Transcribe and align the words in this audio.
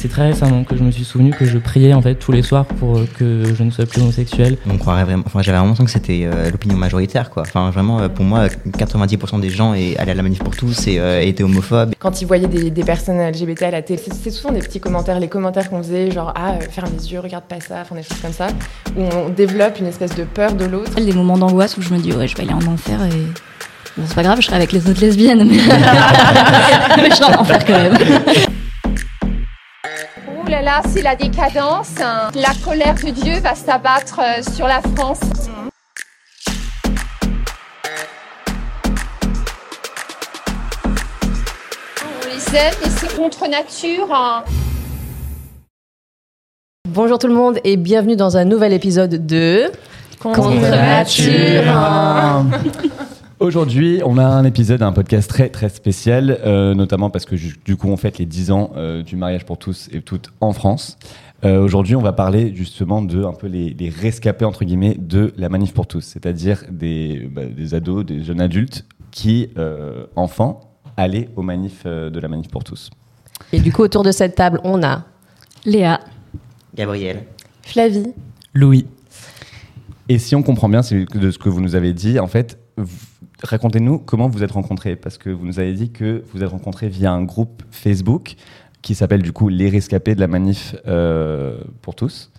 C'est 0.00 0.08
très 0.08 0.28
récemment 0.28 0.64
que 0.64 0.78
je 0.78 0.82
me 0.82 0.90
suis 0.90 1.04
souvenu 1.04 1.30
que 1.30 1.44
je 1.44 1.58
priais 1.58 1.92
en 1.92 2.00
fait 2.00 2.14
tous 2.14 2.32
les 2.32 2.40
soirs 2.40 2.64
pour 2.64 2.96
euh, 2.96 3.06
que 3.18 3.42
je 3.54 3.62
ne 3.62 3.70
sois 3.70 3.84
plus 3.84 4.00
homosexuel. 4.00 4.56
On 4.66 4.78
croirait 4.78 5.04
vraiment, 5.04 5.24
enfin, 5.26 5.42
j'avais 5.42 5.58
vraiment 5.58 5.72
l'impression 5.72 5.84
que 5.84 5.90
c'était 5.90 6.22
euh, 6.24 6.50
l'opinion 6.50 6.78
majoritaire, 6.78 7.28
quoi. 7.28 7.42
Enfin, 7.42 7.68
vraiment, 7.68 8.00
euh, 8.00 8.08
pour 8.08 8.24
moi, 8.24 8.46
90% 8.46 9.40
des 9.40 9.50
gens 9.50 9.74
et 9.74 9.98
allaient 9.98 10.12
à 10.12 10.14
la 10.14 10.22
manif 10.22 10.38
pour 10.38 10.56
tous 10.56 10.86
et 10.86 10.98
euh, 10.98 11.20
étaient 11.20 11.42
homophobes. 11.42 11.92
Quand 11.98 12.22
ils 12.22 12.24
voyaient 12.24 12.48
des, 12.48 12.70
des 12.70 12.82
personnes 12.82 13.20
LGBT 13.20 13.64
à 13.64 13.70
la 13.72 13.82
télé, 13.82 14.00
c'était 14.02 14.30
souvent 14.30 14.54
des 14.54 14.60
petits 14.60 14.80
commentaires, 14.80 15.20
les 15.20 15.28
commentaires 15.28 15.68
qu'on 15.68 15.82
faisait, 15.82 16.10
genre 16.10 16.32
ah, 16.34 16.52
euh, 16.52 16.64
ferme 16.70 16.88
les 16.96 17.12
yeux, 17.12 17.20
regarde 17.20 17.44
pas 17.44 17.60
ça, 17.60 17.80
enfin 17.82 17.94
des 17.94 18.02
choses 18.02 18.20
comme 18.22 18.32
ça, 18.32 18.46
où 18.96 19.02
on 19.02 19.28
développe 19.28 19.80
une 19.80 19.86
espèce 19.86 20.14
de 20.14 20.24
peur 20.24 20.54
de 20.54 20.64
l'autre. 20.64 20.94
Des 20.94 21.12
moments 21.12 21.36
d'angoisse 21.36 21.76
où 21.76 21.82
je 21.82 21.92
me 21.92 21.98
dis 21.98 22.14
ouais, 22.14 22.26
je 22.26 22.34
vais 22.36 22.44
aller 22.44 22.54
en 22.54 22.72
enfer 22.72 23.04
et 23.04 23.10
bon, 23.98 24.04
c'est 24.06 24.14
pas 24.14 24.22
grave, 24.22 24.40
je 24.40 24.46
serai 24.46 24.56
avec 24.56 24.72
les 24.72 24.88
autres 24.88 25.02
lesbiennes, 25.02 25.46
mais, 25.46 25.56
mais 26.96 27.10
je 27.10 27.16
serai 27.16 27.34
en 27.34 27.42
enfer 27.42 27.66
quand 27.66 27.74
même. 27.74 27.98
Là 30.50 30.82
c'est 30.88 31.00
la 31.02 31.14
décadence. 31.16 31.94
hein. 32.00 32.28
La 32.34 32.50
colère 32.64 32.94
de 32.96 33.10
Dieu 33.10 33.38
va 33.40 33.54
s'abattre 33.54 34.20
euh, 34.20 34.42
sur 34.54 34.66
la 34.66 34.82
France. 34.94 35.20
On 42.04 42.26
les 42.28 42.56
aime 42.58 42.74
et 42.84 42.88
c'est 42.90 43.16
contre 43.16 43.48
nature. 43.48 44.08
hein. 44.12 44.44
Bonjour 46.88 47.18
tout 47.18 47.28
le 47.28 47.34
monde 47.34 47.58
et 47.64 47.76
bienvenue 47.76 48.16
dans 48.16 48.36
un 48.36 48.44
nouvel 48.44 48.72
épisode 48.72 49.26
de 49.26 49.70
Contre 50.18 50.50
nature. 50.50 51.62
Aujourd'hui, 53.40 54.02
on 54.04 54.18
a 54.18 54.24
un 54.24 54.44
épisode, 54.44 54.82
un 54.82 54.92
podcast 54.92 55.30
très 55.30 55.48
très 55.48 55.70
spécial, 55.70 56.38
euh, 56.44 56.74
notamment 56.74 57.08
parce 57.08 57.24
que 57.24 57.36
du 57.64 57.76
coup 57.76 57.88
on 57.88 57.96
fête 57.96 58.18
les 58.18 58.26
10 58.26 58.50
ans 58.50 58.70
euh, 58.76 59.02
du 59.02 59.16
mariage 59.16 59.46
pour 59.46 59.56
tous 59.56 59.88
et 59.92 60.02
toutes 60.02 60.30
en 60.42 60.52
France. 60.52 60.98
Euh, 61.44 61.58
Aujourd'hui, 61.62 61.96
on 61.96 62.02
va 62.02 62.12
parler 62.12 62.54
justement 62.54 63.00
de 63.00 63.24
un 63.24 63.32
peu 63.32 63.46
les, 63.46 63.70
les 63.70 63.88
rescapés 63.88 64.44
entre 64.44 64.66
guillemets 64.66 64.94
de 64.98 65.32
la 65.38 65.48
manif 65.48 65.72
pour 65.72 65.86
tous, 65.86 66.02
c'est-à-dire 66.02 66.64
des, 66.70 67.30
bah, 67.34 67.46
des 67.46 67.72
ados, 67.74 68.04
des 68.04 68.22
jeunes 68.22 68.42
adultes 68.42 68.84
qui, 69.10 69.48
euh, 69.56 70.04
enfants, 70.16 70.60
allaient 70.98 71.30
aux 71.34 71.42
manifs 71.42 71.84
euh, 71.86 72.10
de 72.10 72.20
la 72.20 72.28
manif 72.28 72.48
pour 72.48 72.62
tous. 72.62 72.90
Et 73.54 73.60
du 73.60 73.72
coup 73.72 73.80
autour 73.82 74.02
de 74.02 74.12
cette 74.12 74.34
table 74.34 74.60
on 74.64 74.82
a 74.82 75.06
Léa, 75.64 76.00
Gabriel. 76.74 77.24
Flavie. 77.62 78.12
Louis. 78.52 78.84
Et 80.10 80.18
si 80.18 80.34
on 80.34 80.42
comprend 80.42 80.68
bien 80.68 80.82
c'est 80.82 81.06
de 81.16 81.30
ce 81.30 81.38
que 81.38 81.48
vous 81.48 81.62
nous 81.62 81.74
avez 81.74 81.94
dit, 81.94 82.18
en 82.20 82.26
fait, 82.26 82.58
vous- 82.76 83.06
racontez-nous 83.42 83.98
comment 83.98 84.28
vous 84.28 84.42
êtes 84.42 84.52
rencontrés, 84.52 84.96
parce 84.96 85.18
que 85.18 85.30
vous 85.30 85.46
nous 85.46 85.58
avez 85.58 85.72
dit 85.72 85.90
que 85.90 86.22
vous 86.32 86.42
êtes 86.42 86.50
rencontrés 86.50 86.88
via 86.88 87.12
un 87.12 87.22
groupe 87.22 87.62
Facebook 87.70 88.34
qui 88.82 88.94
s'appelle 88.94 89.20
du 89.20 89.32
coup 89.32 89.48
Les 89.50 89.68
Rescapés 89.68 90.14
de 90.14 90.20
la 90.20 90.26
Manif 90.26 90.74
euh, 90.86 91.58
pour 91.82 91.94
tous. 91.94 92.30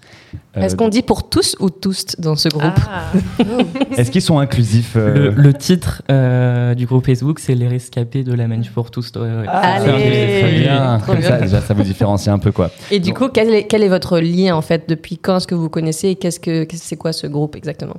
Euh, 0.58 0.62
Est-ce 0.62 0.76
qu'on 0.76 0.88
dit 0.90 1.04
pour 1.04 1.30
tous 1.30 1.56
ou 1.60 1.70
tous 1.70 2.16
dans 2.18 2.36
ce 2.36 2.50
groupe 2.50 2.64
Ah. 2.90 3.12
Est-ce 3.98 4.10
qu'ils 4.10 4.24
sont 4.24 4.40
inclusifs 4.40 4.94
euh, 4.96 5.30
Le, 5.36 5.42
le 5.42 5.54
titre 5.54 6.02
euh, 6.10 6.74
du 6.74 6.88
groupe 6.88 7.06
Facebook, 7.06 7.38
c'est 7.40 7.54
Les 7.54 7.68
Rescapés 7.68 8.24
de 8.24 8.34
la 8.34 8.48
Manif 8.48 8.72
pour 8.72 8.90
tous. 8.90 9.12
Ouais, 9.16 9.22
ouais. 9.22 9.48
Allez. 9.48 10.62
Bien. 10.62 10.98
Trop 10.98 11.12
Comme 11.12 11.22
bien. 11.22 11.30
ça, 11.30 11.38
déjà, 11.42 11.62
ça 11.62 11.74
vous 11.76 11.84
différencie 11.84 12.34
un 12.34 12.40
peu 12.40 12.52
quoi. 12.52 12.72
Et 12.90 13.00
du 13.00 13.14
coup 13.14 13.30
quel 13.30 13.54
est, 13.54 13.68
quel 13.68 13.84
est 13.84 13.90
votre 13.90 14.18
lien 14.20 14.56
en 14.56 14.62
fait 14.64 14.90
Depuis 14.90 15.18
quand 15.20 15.38
est-ce 15.38 15.48
que 15.48 15.56
vous 15.56 15.70
connaissez 15.70 16.10
et 16.10 16.16
qu'est-ce 16.16 16.40
que 16.40 16.66
c'est 16.74 16.98
quoi 16.98 17.14
ce 17.14 17.28
groupe 17.28 17.56
exactement? 17.56 17.98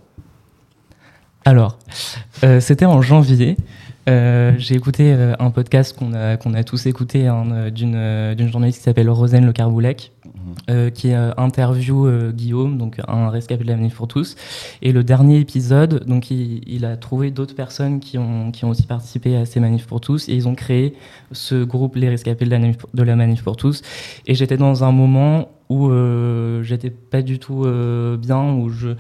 Alors, 1.45 1.79
euh, 2.45 2.61
c'était 2.61 2.85
en 2.85 3.03
janvier. 3.03 3.57
Euh, 4.09 4.53
j'ai 4.59 4.75
écouté 4.75 5.13
euh, 5.13 5.35
un 5.39 5.51
podcast 5.51 5.97
qu'on 5.97 6.13
a, 6.13 6.37
qu'on 6.37 6.55
a 6.55 6.65
tous 6.65 6.87
écouté 6.87 7.29
hein, 7.29 7.71
d'une 7.71 8.35
d'une 8.35 8.51
journaliste 8.51 8.79
qui 8.79 8.85
s'appelle 8.85 9.09
Rosane 9.11 9.47
Le 9.47 9.53
Carboulec, 9.53 10.13
euh, 10.71 10.91
qui 10.91 11.13
euh, 11.13 11.33
interview 11.37 12.07
euh, 12.07 12.33
Guillaume, 12.33 12.79
donc 12.79 13.01
un 13.09 13.31
rescapé 13.31 13.65
de 13.65 13.69
la 13.69 13.77
Manif 13.77 13.95
pour 13.95 14.09
tous. 14.09 14.37
Et 14.81 14.93
le 14.93 15.05
dernier 15.05 15.39
épisode, 15.39 16.05
donc 16.07 16.31
il, 16.31 16.85
a 16.85 16.97
trouvé 16.97 17.31
d'autres 17.31 17.55
personnes 17.55 18.01
qui 18.01 18.19
ont, 18.19 18.51
qui 18.51 18.65
ont 18.65 18.71
aussi 18.71 18.85
participé 18.85 19.37
à 19.37 19.45
ces 19.45 19.61
manifs 19.61 19.87
pour 19.87 20.01
tous, 20.01 20.29
et 20.29 20.35
ils 20.35 20.49
ont 20.49 20.55
créé 20.55 20.95
ce 21.33 21.65
groupe 21.65 21.97
Les 21.97 22.09
Rescapés 22.09 22.45
de 22.45 22.51
la 22.51 22.59
Manif, 22.59 22.77
de 22.93 23.03
la 23.03 23.17
manif 23.17 23.43
pour 23.43 23.57
tous. 23.57 23.83
Et 24.27 24.35
j'étais 24.35 24.57
dans 24.57 24.85
un 24.85 24.93
moment 24.93 25.49
où 25.69 25.91
euh, 25.91 26.63
j'étais 26.63 26.91
pas 26.91 27.23
du 27.23 27.39
tout 27.39 27.67
bien, 28.19 28.55
où 28.55 28.69
je 28.69 28.91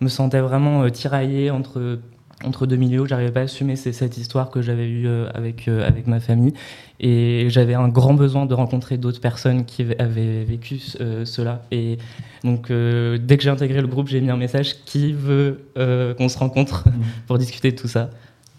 me 0.00 0.08
sentais 0.08 0.40
vraiment 0.40 0.88
tiraillé 0.90 1.50
entre 1.50 1.98
entre 2.44 2.66
deux 2.66 2.76
milieux, 2.76 3.04
j'arrivais 3.06 3.32
pas 3.32 3.40
à 3.40 3.44
assumer 3.44 3.74
cette 3.76 4.16
histoire 4.16 4.50
que 4.50 4.62
j'avais 4.62 4.86
eue 4.88 5.06
euh, 5.08 5.28
avec 5.34 5.66
euh, 5.66 5.86
avec 5.86 6.06
ma 6.06 6.20
famille 6.20 6.52
et 7.00 7.46
j'avais 7.50 7.74
un 7.74 7.88
grand 7.88 8.14
besoin 8.14 8.46
de 8.46 8.54
rencontrer 8.54 8.96
d'autres 8.96 9.20
personnes 9.20 9.64
qui 9.64 9.84
avaient 9.98 10.44
vécu 10.44 10.80
euh, 11.00 11.24
cela 11.24 11.62
et 11.72 11.98
donc 12.44 12.70
euh, 12.70 13.18
dès 13.20 13.36
que 13.38 13.42
j'ai 13.42 13.50
intégré 13.50 13.80
le 13.80 13.88
groupe 13.88 14.06
j'ai 14.08 14.20
mis 14.20 14.30
un 14.30 14.36
message 14.36 14.76
qui 14.84 15.12
veut 15.12 15.62
euh, 15.78 16.14
qu'on 16.14 16.28
se 16.28 16.38
rencontre 16.38 16.84
pour 17.26 17.38
discuter 17.38 17.72
de 17.72 17.76
tout 17.76 17.88
ça? 17.88 18.10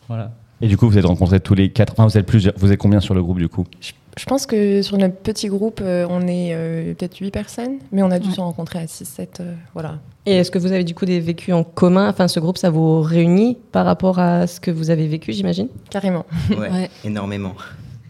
Voilà 0.10 0.32
Et 0.62 0.68
du 0.68 0.76
coup, 0.76 0.90
vous 0.90 0.98
êtes 0.98 1.06
rencontrés 1.06 1.40
tous 1.40 1.54
les 1.56 1.70
quatre. 1.70 1.94
Enfin, 1.94 2.06
vous 2.06 2.18
êtes 2.18 2.26
plusieurs. 2.26 2.54
Vous 2.58 2.72
êtes 2.74 2.80
combien 2.80 3.00
sur 3.00 3.14
le 3.14 3.22
groupe 3.24 3.38
du 3.40 3.48
coup? 3.48 3.66
Je 4.18 4.26
pense 4.26 4.46
que 4.46 4.82
sur 4.82 4.98
notre 4.98 5.16
petit 5.16 5.48
groupe, 5.48 5.82
on 5.86 6.28
est 6.28 6.54
peut-être 6.98 7.16
8 7.18 7.32
personnes, 7.32 7.78
mais 7.94 8.02
on 8.04 8.12
a 8.12 8.20
dû 8.20 8.28
Ouais. 8.30 8.36
se 8.36 8.42
rencontrer 8.42 8.80
à 8.80 8.86
6-7. 8.86 9.40
euh, 9.40 9.54
voilà. 9.74 10.00
Et 10.30 10.34
est-ce 10.34 10.52
que 10.52 10.60
vous 10.60 10.72
avez 10.72 10.84
du 10.84 10.94
coup 10.94 11.06
des 11.06 11.20
vécus 11.20 11.56
en 11.56 11.64
commun? 11.64 12.08
Enfin 12.08 12.28
ce 12.28 12.40
groupe 12.40 12.58
ça 12.60 12.70
vous 12.70 13.02
réunit 13.02 13.58
par 13.72 13.84
rapport 13.84 14.20
à 14.20 14.46
ce 14.46 14.60
que 14.62 14.70
vous 14.70 14.92
avez 14.92 15.08
vécu 15.08 15.34
j'imagine? 15.34 15.70
Carrément. 15.90 16.24
Ouais, 16.52 16.70
Ouais. 16.70 16.90
énormément. 17.04 17.56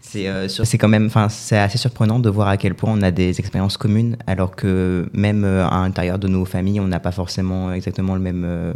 C'est 0.02 0.28
euh, 0.28 0.46
sur- 0.48 0.66
c'est 0.66 0.76
quand 0.76 0.88
même, 0.88 1.06
enfin, 1.06 1.30
c'est 1.30 1.56
assez 1.56 1.78
surprenant 1.78 2.18
de 2.18 2.28
voir 2.28 2.48
à 2.48 2.58
quel 2.58 2.74
point 2.74 2.92
on 2.92 3.00
a 3.00 3.10
des 3.10 3.38
expériences 3.38 3.78
communes, 3.78 4.16
alors 4.26 4.54
que 4.54 5.08
même 5.14 5.44
euh, 5.44 5.66
à 5.66 5.80
l'intérieur 5.82 6.18
de 6.18 6.28
nos 6.28 6.44
familles, 6.44 6.80
on 6.80 6.88
n'a 6.88 7.00
pas 7.00 7.12
forcément 7.12 7.72
exactement 7.72 8.14
le 8.14 8.20
même, 8.20 8.42
euh, 8.44 8.72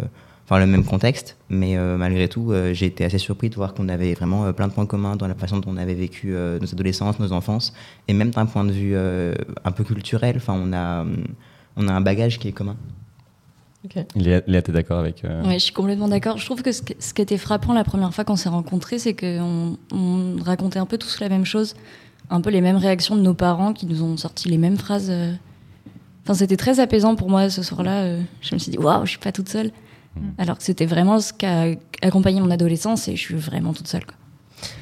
enfin 0.47 0.59
le 0.61 0.67
même 0.67 0.85
contexte. 0.85 1.37
Mais 1.51 1.77
euh, 1.77 1.97
malgré 1.99 2.29
tout, 2.29 2.53
euh, 2.53 2.73
j'ai 2.73 2.87
été 2.87 3.05
assez 3.05 3.19
surpris 3.19 3.51
de 3.51 3.57
voir 3.57 3.75
qu'on 3.75 3.89
avait 3.91 4.15
vraiment 4.15 4.47
euh, 4.47 4.53
plein 4.53 4.69
de 4.69 4.73
points 4.73 4.87
communs 4.87 5.17
dans 5.17 5.27
la 5.27 5.35
façon 5.35 5.59
dont 5.59 5.71
on 5.73 5.77
avait 5.77 5.95
vécu 5.95 6.35
euh, 6.35 6.59
nos 6.61 6.73
adolescences, 6.73 7.19
nos 7.19 7.33
enfances, 7.33 7.75
et 8.09 8.15
même 8.15 8.31
d'un 8.31 8.47
point 8.47 8.65
de 8.65 8.73
vue 8.73 8.93
euh, 8.95 9.35
un 9.67 9.73
peu 9.73 9.83
culturel. 9.85 10.35
Enfin, 10.37 10.55
on 10.57 10.73
a, 10.73 11.01
hum, 11.03 11.25
on 11.77 11.89
a 11.89 11.93
un 11.93 12.01
bagage 12.01 12.39
qui 12.39 12.47
est 12.49 12.53
commun. 12.53 12.77
Léa, 14.17 14.41
Léa, 14.47 14.63
t'es 14.63 14.73
d'accord 14.73 14.99
avec 14.99 15.25
euh, 15.25 15.43
Ouais, 15.45 15.55
je 15.55 15.65
suis 15.65 15.73
complètement 15.75 16.09
d'accord. 16.09 16.39
Je 16.39 16.45
trouve 16.47 16.63
que 16.63 16.73
ce, 16.73 16.83
ce 16.99 17.15
qui 17.15 17.23
était 17.23 17.37
frappant 17.39 17.73
la 17.73 17.85
première 17.85 18.13
fois 18.15 18.25
qu'on 18.25 18.37
s'est 18.37 18.49
rencontrés, 18.49 18.99
c'est 18.99 19.15
qu'on 19.15 19.77
on 19.93 20.37
racontait 20.43 20.79
un 20.79 20.87
peu 20.87 20.97
tous 20.99 21.21
la 21.21 21.29
même 21.29 21.45
chose. 21.45 21.75
un 22.31 22.41
peu 22.41 22.51
les 22.51 22.61
mêmes 22.61 22.77
réactions 22.79 23.17
de 23.17 23.21
nos 23.21 23.35
parents 23.35 23.73
qui 23.75 23.87
nous 23.87 24.03
ont 24.03 24.17
sorti 24.17 24.49
les 24.49 24.59
mêmes 24.59 24.77
phrases. 24.79 25.09
euh. 25.11 25.33
Enfin, 26.23 26.35
c'était 26.35 26.57
très 26.57 26.81
apaisant 26.81 27.17
pour 27.17 27.29
moi 27.29 27.51
ce 27.51 27.63
soir-là. 27.63 28.03
euh. 28.05 28.23
Je 28.41 28.55
me 28.55 28.59
suis 28.59 28.71
dit, 28.71 28.79
waouh, 28.79 29.05
je 29.05 29.11
suis 29.11 29.19
pas 29.19 29.33
toute 29.33 29.49
seule. 29.49 29.71
Alors 30.39 30.57
que 30.59 30.63
c'était 30.65 30.87
vraiment 30.87 31.19
ce 31.21 31.33
qui 31.33 31.45
a 31.45 31.75
accompagné 32.01 32.41
mon 32.41 32.51
adolescence 32.51 33.09
et 33.09 33.17
je 33.17 33.21
suis 33.21 33.35
vraiment 33.35 33.73
toute 33.75 33.89
seule. 33.89 34.07
quoi. 34.07 34.15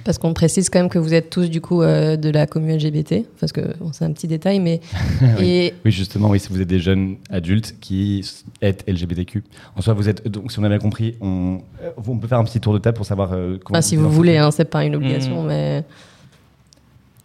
Parce 0.05 0.19
qu'on 0.19 0.33
précise 0.35 0.69
quand 0.71 0.79
même 0.81 0.89
que 0.89 0.99
vous 0.99 1.15
êtes 1.15 1.31
tous 1.31 1.49
du 1.49 1.61
coup 1.61 1.83
euh, 1.83 2.17
de 2.17 2.29
la 2.31 2.47
commune 2.47 2.77
LGBT, 2.77 3.25
parce 3.41 3.53
que 3.53 3.61
bon, 3.79 3.91
c'est 3.93 4.05
un 4.05 4.13
petit 4.13 4.27
détail, 4.27 4.61
mais 4.61 4.81
oui. 5.39 5.45
et 5.49 5.75
Oui, 5.85 5.91
justement, 5.91 6.29
oui, 6.31 6.41
si 6.41 6.49
vous 6.49 6.61
êtes 6.61 6.69
des 6.69 6.81
jeunes 6.81 7.17
adultes 7.31 7.77
qui 7.81 8.25
êtes 8.61 8.85
LGBTQ. 8.89 9.45
En 9.77 9.81
soi, 9.83 9.95
vous 9.95 10.09
êtes. 10.09 10.27
Donc, 10.29 10.51
si 10.53 10.59
on 10.59 10.65
a 10.65 10.69
bien 10.69 10.79
compris, 10.79 11.17
on, 11.21 11.59
euh, 11.83 11.91
on 12.07 12.19
peut 12.19 12.29
faire 12.29 12.39
un 12.39 12.45
petit 12.45 12.61
tour 12.61 12.73
de 12.75 12.79
table 12.79 12.97
pour 12.97 13.07
savoir 13.07 13.33
euh, 13.33 13.59
comment. 13.65 13.81
si 13.81 13.97
vous 13.97 14.11
voulez, 14.11 14.37
hein, 14.37 14.51
c'est 14.51 14.65
pas 14.65 14.85
une 14.85 14.95
obligation, 14.97 15.45
Mm. 15.45 15.47
mais 15.47 15.85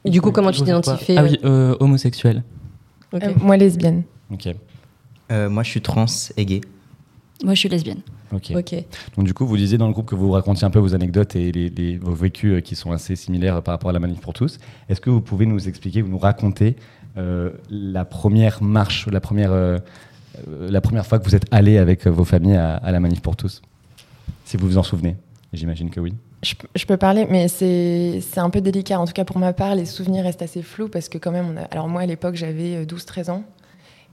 du 0.05 0.21
coup, 0.21 0.31
comment 0.31 0.51
tu 0.51 0.61
t'identifies 0.61 1.17
Ah 1.17 1.23
oui, 1.23 1.39
euh, 1.43 1.75
homosexuel. 1.79 2.43
Euh, 3.13 3.33
moi, 3.41 3.57
lesbienne. 3.57 4.03
Ok. 4.31 4.47
Euh, 5.31 5.49
moi, 5.49 5.63
je 5.63 5.69
suis 5.69 5.81
trans 5.81 6.05
et 6.37 6.45
gay. 6.45 6.61
Moi, 7.43 7.53
je 7.53 7.59
suis 7.59 7.69
lesbienne. 7.69 8.01
Ok. 8.33 8.51
Ok. 8.55 8.75
Donc 9.15 9.25
du 9.25 9.33
coup, 9.33 9.45
vous 9.45 9.57
disiez 9.57 9.77
dans 9.77 9.87
le 9.87 9.93
groupe 9.93 10.07
que 10.07 10.15
vous 10.15 10.31
racontiez 10.31 10.65
un 10.65 10.69
peu 10.69 10.79
vos 10.79 10.95
anecdotes 10.95 11.35
et 11.35 11.51
les, 11.51 11.69
les- 11.69 11.97
vos 11.97 12.13
vécus 12.13 12.53
euh, 12.57 12.61
qui 12.61 12.75
sont 12.75 12.91
assez 12.91 13.15
similaires 13.15 13.61
par 13.61 13.73
rapport 13.73 13.89
à 13.89 13.93
la 13.93 13.99
manif 13.99 14.19
pour 14.19 14.33
tous. 14.33 14.57
Est-ce 14.89 14.99
que 15.01 15.09
vous 15.09 15.21
pouvez 15.21 15.45
nous 15.45 15.67
expliquer 15.67 16.01
ou 16.01 16.07
nous 16.07 16.17
raconter 16.17 16.75
euh, 17.17 17.51
la 17.69 18.05
première 18.05 18.61
marche, 18.63 19.07
la 19.07 19.19
première, 19.21 19.51
euh, 19.51 19.77
la 20.59 20.81
première 20.81 21.05
fois 21.05 21.19
que 21.19 21.25
vous 21.25 21.35
êtes 21.35 21.45
allé 21.51 21.77
avec 21.77 22.05
vos 22.07 22.25
familles 22.25 22.55
à, 22.57 22.75
à 22.77 22.91
la 22.91 22.99
manif 22.99 23.21
pour 23.21 23.35
tous? 23.35 23.61
Si 24.45 24.57
vous 24.57 24.67
vous 24.67 24.77
en 24.77 24.83
souvenez. 24.83 25.15
J'imagine 25.53 25.89
que 25.89 25.99
oui. 25.99 26.13
Je, 26.43 26.85
peux 26.85 26.97
parler, 26.97 27.25
mais 27.29 27.47
c'est 27.47 28.21
un 28.37 28.49
peu 28.49 28.61
délicat. 28.61 28.99
En 28.99 29.05
tout 29.07 29.13
cas, 29.13 29.25
pour 29.25 29.39
ma 29.39 29.53
part, 29.53 29.73
les 29.75 29.85
souvenirs 29.85 30.23
restent 30.23 30.41
assez 30.43 30.61
flous 30.61 30.87
parce 30.89 31.09
que 31.09 31.17
quand 31.17 31.31
même, 31.31 31.47
on 31.53 31.57
a... 31.57 31.61
alors 31.65 31.87
moi, 31.87 32.01
à 32.01 32.05
l'époque, 32.05 32.35
j'avais 32.35 32.75
euh, 32.75 32.85
12-13 32.85 33.31
ans. 33.31 33.43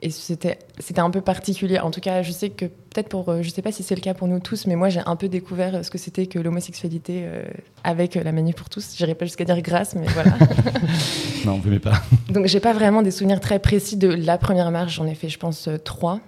Et 0.02 0.10
c'était 0.10 0.58
c'était 0.78 1.00
un 1.00 1.10
peu 1.10 1.20
particulier. 1.22 1.78
En 1.78 1.90
tout 1.90 2.00
cas, 2.00 2.22
je 2.22 2.30
sais 2.30 2.50
que 2.50 2.66
peut-être 2.66 3.08
pour... 3.08 3.28
euh, 3.30 3.42
Je 3.42 3.48
sais 3.50 3.62
pas 3.62 3.72
si 3.72 3.82
c'est 3.82 3.94
le 3.94 4.00
cas 4.02 4.12
pour 4.12 4.28
nous 4.28 4.38
tous, 4.40 4.66
mais 4.66 4.76
moi, 4.76 4.88
j'ai 4.90 5.00
un 5.06 5.16
peu 5.16 5.28
découvert 5.28 5.76
euh, 5.76 5.82
ce 5.82 5.90
que 5.90 5.96
c'était 5.98 6.26
que 6.26 6.38
l'homosexualité 6.38 7.22
euh, 7.24 7.44
avec 7.84 8.14
la 8.16 8.32
manif 8.32 8.54
pour 8.56 8.68
tous. 8.68 8.94
J'irai 8.96 9.14
pas 9.14 9.24
jusqu'à 9.24 9.44
dire 9.44 9.60
grâce, 9.62 9.94
mais 9.94 10.06
voilà. 10.08 10.32
Non, 11.46 11.58
vous 11.58 11.68
n'aimez 11.68 11.78
pas. 11.78 12.02
Donc, 12.30 12.46
j'ai 12.46 12.60
pas 12.60 12.72
vraiment 12.72 13.02
des 13.02 13.10
souvenirs 13.10 13.40
très 13.40 13.58
précis 13.58 13.96
de 13.96 14.08
la 14.08 14.38
première 14.38 14.70
marche. 14.70 14.94
J'en 14.94 15.06
ai 15.06 15.14
fait, 15.14 15.28
je 15.28 15.38
pense, 15.38 15.68
trois. 15.84 16.20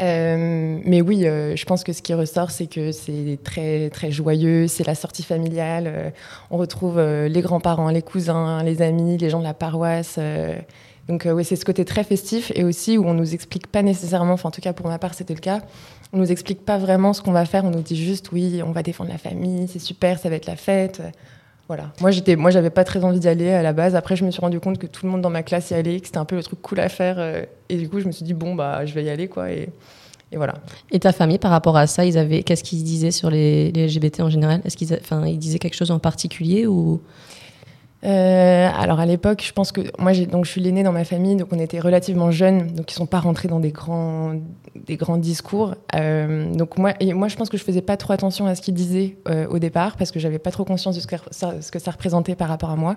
Euh, 0.00 0.80
mais 0.84 1.00
oui, 1.00 1.26
euh, 1.26 1.56
je 1.56 1.64
pense 1.64 1.84
que 1.84 1.92
ce 1.92 2.02
qui 2.02 2.14
ressort, 2.14 2.50
c'est 2.50 2.66
que 2.66 2.92
c'est 2.92 3.38
très 3.42 3.90
très 3.90 4.10
joyeux, 4.10 4.68
c'est 4.68 4.86
la 4.86 4.94
sortie 4.94 5.22
familiale. 5.22 5.84
euh, 5.86 6.10
on 6.50 6.56
retrouve 6.56 7.00
les 7.00 7.40
grands-parents, 7.40 7.90
les 7.90 8.02
cousins, 8.02 8.62
les 8.62 8.82
amis, 8.82 9.18
les 9.18 9.30
gens 9.30 9.40
de 9.40 9.44
la 9.44 9.54
paroisse. 9.54 10.18
donc 11.08 11.26
oui, 11.30 11.44
c'est 11.44 11.56
ce 11.56 11.64
côté 11.64 11.84
très 11.84 12.04
festif 12.04 12.52
et 12.54 12.64
aussi 12.64 12.98
où 12.98 13.04
on 13.06 13.14
nous 13.14 13.34
explique 13.34 13.66
pas 13.66 13.82
nécessairement, 13.82 14.34
enfin 14.34 14.48
en 14.48 14.52
tout 14.52 14.60
cas 14.60 14.72
pour 14.72 14.86
ma 14.86 14.98
part 14.98 15.14
c'était 15.14 15.34
le 15.34 15.40
cas, 15.40 15.60
on 16.12 16.18
nous 16.18 16.30
explique 16.30 16.64
pas 16.64 16.78
vraiment 16.78 17.12
ce 17.12 17.22
qu'on 17.22 17.32
va 17.32 17.44
faire. 17.44 17.64
On 17.64 17.70
nous 17.70 17.82
dit 17.82 17.96
juste 17.96 18.32
oui, 18.32 18.62
on 18.64 18.72
va 18.72 18.82
défendre 18.82 19.10
la 19.10 19.18
famille, 19.18 19.68
c'est 19.68 19.78
super, 19.78 20.18
ça 20.18 20.28
va 20.28 20.36
être 20.36 20.46
la 20.46 20.56
fête. 20.56 21.02
Voilà. 21.74 21.90
Moi, 22.02 22.10
j'étais, 22.10 22.36
moi, 22.36 22.50
j'avais 22.50 22.68
pas 22.68 22.84
très 22.84 23.02
envie 23.02 23.18
d'y 23.18 23.28
aller 23.28 23.48
à 23.48 23.62
la 23.62 23.72
base. 23.72 23.96
Après, 23.96 24.14
je 24.14 24.26
me 24.26 24.30
suis 24.30 24.42
rendu 24.42 24.60
compte 24.60 24.76
que 24.76 24.86
tout 24.86 25.06
le 25.06 25.10
monde 25.12 25.22
dans 25.22 25.30
ma 25.30 25.42
classe 25.42 25.70
y 25.70 25.74
allait, 25.74 26.00
que 26.00 26.04
c'était 26.06 26.18
un 26.18 26.26
peu 26.26 26.36
le 26.36 26.42
truc 26.42 26.60
cool 26.60 26.80
à 26.80 26.90
faire. 26.90 27.14
euh, 27.18 27.46
et 27.70 27.78
du 27.78 27.88
coup, 27.88 27.98
je 27.98 28.06
me 28.06 28.12
suis 28.12 28.26
dit 28.26 28.34
bon, 28.34 28.54
bah, 28.54 28.84
je 28.84 28.92
vais 28.92 29.04
y 29.04 29.08
aller, 29.08 29.26
quoi. 29.26 29.50
Et, 29.50 29.70
et 30.32 30.36
voilà. 30.36 30.52
Et 30.90 31.00
ta 31.00 31.12
famille, 31.12 31.38
par 31.38 31.50
rapport 31.50 31.78
à 31.78 31.86
ça, 31.86 32.04
ils 32.04 32.18
avaient, 32.18 32.42
qu'est-ce 32.42 32.62
qu'ils 32.62 32.84
disaient 32.84 33.10
sur 33.10 33.30
les, 33.30 33.72
les 33.72 33.86
LGBT 33.86 34.20
en 34.20 34.28
général? 34.28 34.60
Est-ce 34.66 34.76
qu'ils, 34.76 34.92
enfin, 34.92 35.26
ils 35.26 35.38
disaient 35.38 35.58
quelque 35.58 35.76
chose 35.76 35.90
en 35.90 35.98
particulier 35.98 36.66
ou? 36.66 37.00
Euh, 38.04 38.68
alors 38.74 38.98
à 38.98 39.06
l'époque, 39.06 39.44
je 39.46 39.52
pense 39.52 39.70
que 39.70 39.80
moi, 39.98 40.12
donc 40.12 40.44
je 40.44 40.50
suis 40.50 40.60
l'aînée 40.60 40.82
dans 40.82 40.92
ma 40.92 41.04
famille, 41.04 41.36
donc 41.36 41.48
on 41.52 41.58
était 41.58 41.78
relativement 41.78 42.30
jeunes, 42.30 42.66
donc 42.72 42.90
ils 42.90 42.94
sont 42.94 43.06
pas 43.06 43.20
rentrés 43.20 43.48
dans 43.48 43.60
des 43.60 43.70
grands, 43.70 44.34
des 44.74 44.96
grands 44.96 45.18
discours. 45.18 45.74
Euh, 45.94 46.52
donc 46.52 46.78
moi, 46.78 46.94
et 46.98 47.12
moi, 47.14 47.28
je 47.28 47.36
pense 47.36 47.48
que 47.48 47.56
je 47.56 47.62
faisais 47.62 47.82
pas 47.82 47.96
trop 47.96 48.12
attention 48.12 48.46
à 48.46 48.54
ce 48.54 48.62
qu'ils 48.62 48.74
disaient 48.74 49.16
euh, 49.28 49.46
au 49.48 49.58
départ 49.58 49.96
parce 49.96 50.10
que 50.10 50.18
j'avais 50.18 50.40
pas 50.40 50.50
trop 50.50 50.64
conscience 50.64 50.96
de 50.96 51.00
ce 51.00 51.70
que 51.70 51.78
ça 51.78 51.90
représentait 51.90 52.34
par 52.34 52.48
rapport 52.48 52.70
à 52.70 52.76
moi. 52.76 52.96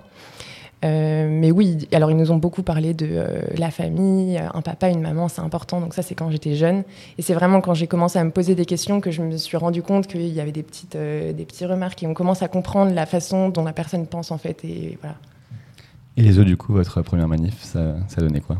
Euh, 0.86 1.28
mais 1.30 1.52
oui, 1.52 1.88
alors 1.92 2.12
ils 2.12 2.18
nous 2.18 2.32
ont 2.32 2.38
beaucoup 2.38 2.62
parlé 2.62 2.94
de 2.94 3.08
euh, 3.10 3.42
la 3.58 3.72
famille, 3.72 4.38
un 4.38 4.62
papa, 4.62 4.90
une 4.90 5.02
maman, 5.02 5.28
c'est 5.28 5.42
important. 5.42 5.82
Donc 5.82 5.94
ça, 5.94 6.04
c'est 6.04 6.16
quand 6.16 6.30
j'étais 6.30 6.56
jeune. 6.56 6.84
Et 7.18 7.22
c'est 7.22 7.34
vraiment 7.34 7.62
quand 7.62 7.74
j'ai 7.74 7.88
commencé 7.88 8.20
à 8.20 8.24
me 8.24 8.32
poser 8.32 8.56
des 8.56 8.66
questions 8.66 9.02
que 9.02 9.10
je 9.10 9.22
me 9.22 9.36
suis 9.38 9.58
rendu 9.58 9.82
compte 9.82 10.08
qu'il 10.08 10.28
y 10.28 10.40
avait 10.40 10.52
des 10.52 10.64
petites, 10.64 10.96
euh, 10.96 11.34
des 11.34 11.46
petites 11.46 11.68
remarques 11.68 12.04
et 12.04 12.08
on 12.08 12.14
commence 12.14 12.44
à 12.44 12.48
comprendre 12.48 12.94
la 12.94 13.06
façon 13.06 13.50
dont 13.50 13.64
la 13.64 13.74
personne 13.74 14.06
pense 14.06 14.32
en 14.32 14.38
fait. 14.38 14.64
Et 14.64 14.98
voilà. 15.02 15.16
Et 16.18 16.22
les 16.22 16.38
autres, 16.38 16.48
du 16.48 16.58
coup, 16.58 16.74
votre 16.74 17.02
première 17.02 17.28
manif, 17.28 17.56
ça, 17.62 17.96
ça 18.08 18.22
donnait 18.22 18.42
quoi? 18.42 18.58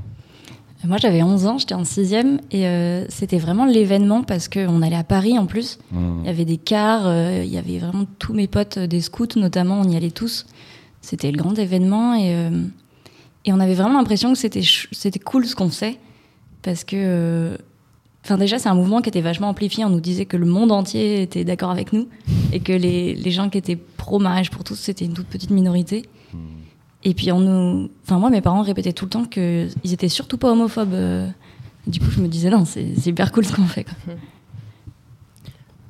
Moi, 0.88 0.98
j'avais 0.98 1.24
11 1.24 1.48
ans, 1.48 1.58
j'étais 1.58 1.74
en 1.74 1.84
sixième, 1.84 2.40
et 2.52 2.68
euh, 2.68 3.06
c'était 3.10 3.40
vraiment 3.40 3.66
l'événement 3.66 4.24
parce 4.24 4.48
qu'on 4.48 4.82
allait 4.82 4.96
à 4.96 5.04
Paris 5.04 5.38
en 5.38 5.46
plus. 5.46 5.80
Mmh. 5.92 6.20
Il 6.22 6.26
y 6.28 6.30
avait 6.30 6.46
des 6.46 6.58
cars, 6.58 7.08
euh, 7.08 7.42
il 7.44 7.52
y 7.52 7.58
avait 7.58 7.80
vraiment 7.80 8.06
tous 8.20 8.34
mes 8.34 8.48
potes 8.48 8.78
euh, 8.78 8.88
des 8.88 9.02
scouts 9.02 9.38
notamment, 9.38 9.82
on 9.82 9.90
y 9.90 9.96
allait 9.96 10.12
tous. 10.12 10.46
C'était 11.06 11.32
le 11.32 11.38
grand 11.38 11.54
événement 11.60 12.16
et, 12.16 12.34
euh, 12.36 12.64
et 13.46 13.54
on 13.54 13.60
avait 13.60 13.76
vraiment 13.76 14.00
l'impression 14.00 14.34
que 14.34 14.40
c'était 14.40 14.64
c'était 14.92 15.20
cool 15.20 15.46
ce 15.46 15.56
qu'on 15.56 15.70
faisait 15.70 15.98
parce 16.64 16.84
que, 16.84 16.96
euh, 16.98 17.58
enfin 18.24 18.38
déjà 18.38 18.58
c'est 18.58 18.70
un 18.70 18.74
mouvement 18.74 19.02
qui 19.02 19.10
était 19.10 19.22
vachement 19.22 19.50
amplifié. 19.50 19.86
On 19.86 19.90
nous 19.92 20.00
disait 20.02 20.26
que 20.26 20.36
le 20.36 20.48
monde 20.48 20.72
entier 20.72 21.22
était 21.22 21.44
d'accord 21.44 21.70
avec 21.70 21.94
nous 21.94 22.08
et 22.52 22.60
que 22.60 22.74
les, 22.74 23.14
les 23.14 23.32
gens 23.32 23.50
qui 23.52 23.60
étaient 23.60 23.76
pro 23.76 24.18
mariage 24.18 24.50
pour 24.50 24.64
tous 24.64 24.74
c'était 24.76 25.06
une 25.06 25.14
toute 25.14 25.28
petite 25.28 25.52
minorité. 25.52 26.06
Et 27.04 27.14
puis 27.14 27.32
on 27.32 27.40
nous, 27.40 27.90
enfin 28.04 28.18
moi 28.18 28.32
mes 28.32 28.42
parents 28.42 28.64
répétaient 28.64 28.94
tout 28.94 29.06
le 29.06 29.12
temps 29.12 29.26
que 29.26 29.68
ils 29.84 29.94
étaient 29.94 30.10
surtout 30.10 30.38
pas 30.40 30.52
homophobes. 30.52 30.94
euh. 30.94 31.28
Du 31.86 32.00
coup 32.00 32.10
je 32.10 32.20
me 32.20 32.28
disais 32.28 32.50
non 32.50 32.66
c'est 32.66 32.96
c'est 32.98 33.12
hyper 33.12 33.32
cool 33.32 33.46
ce 33.46 33.54
qu'on 33.56 33.68
fait. 33.68 33.84
Quoi. 33.84 33.94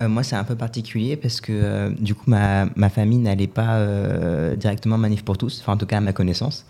Euh, 0.01 0.09
moi, 0.09 0.23
c'est 0.23 0.35
un 0.35 0.43
peu 0.43 0.55
particulier 0.55 1.15
parce 1.15 1.39
que 1.39 1.53
euh, 1.53 1.89
du 1.89 2.15
coup, 2.15 2.29
ma, 2.29 2.65
ma 2.75 2.89
famille 2.89 3.19
n'allait 3.19 3.47
pas 3.47 3.77
euh, 3.77 4.55
directement 4.55 4.97
manif 4.97 5.23
pour 5.23 5.37
tous, 5.37 5.61
enfin, 5.61 5.73
en 5.73 5.77
tout 5.77 5.85
cas 5.85 5.97
à 5.97 6.01
ma 6.01 6.13
connaissance. 6.13 6.65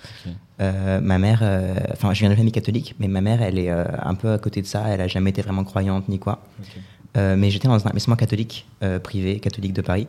Ma 0.59 1.17
mère, 1.19 1.43
enfin, 1.91 2.13
je 2.13 2.19
viens 2.19 2.29
d'une 2.29 2.37
famille 2.37 2.51
catholique, 2.51 2.95
mais 2.99 3.07
ma 3.07 3.21
mère, 3.21 3.41
elle 3.41 3.59
est 3.59 3.69
un 3.69 4.15
peu 4.15 4.31
à 4.31 4.37
côté 4.37 4.61
de 4.61 4.67
ça. 4.67 4.85
Elle 4.87 5.01
a 5.01 5.07
jamais 5.07 5.31
été 5.31 5.41
vraiment 5.41 5.65
croyante 5.65 6.07
ni 6.07 6.17
quoi. 6.17 6.43
Mais 7.15 7.49
j'étais 7.49 7.67
dans 7.67 7.73
un 7.73 7.79
établissement 7.79 8.15
catholique 8.15 8.65
privé, 9.03 9.39
catholique 9.39 9.73
de 9.73 9.81
Paris, 9.81 10.07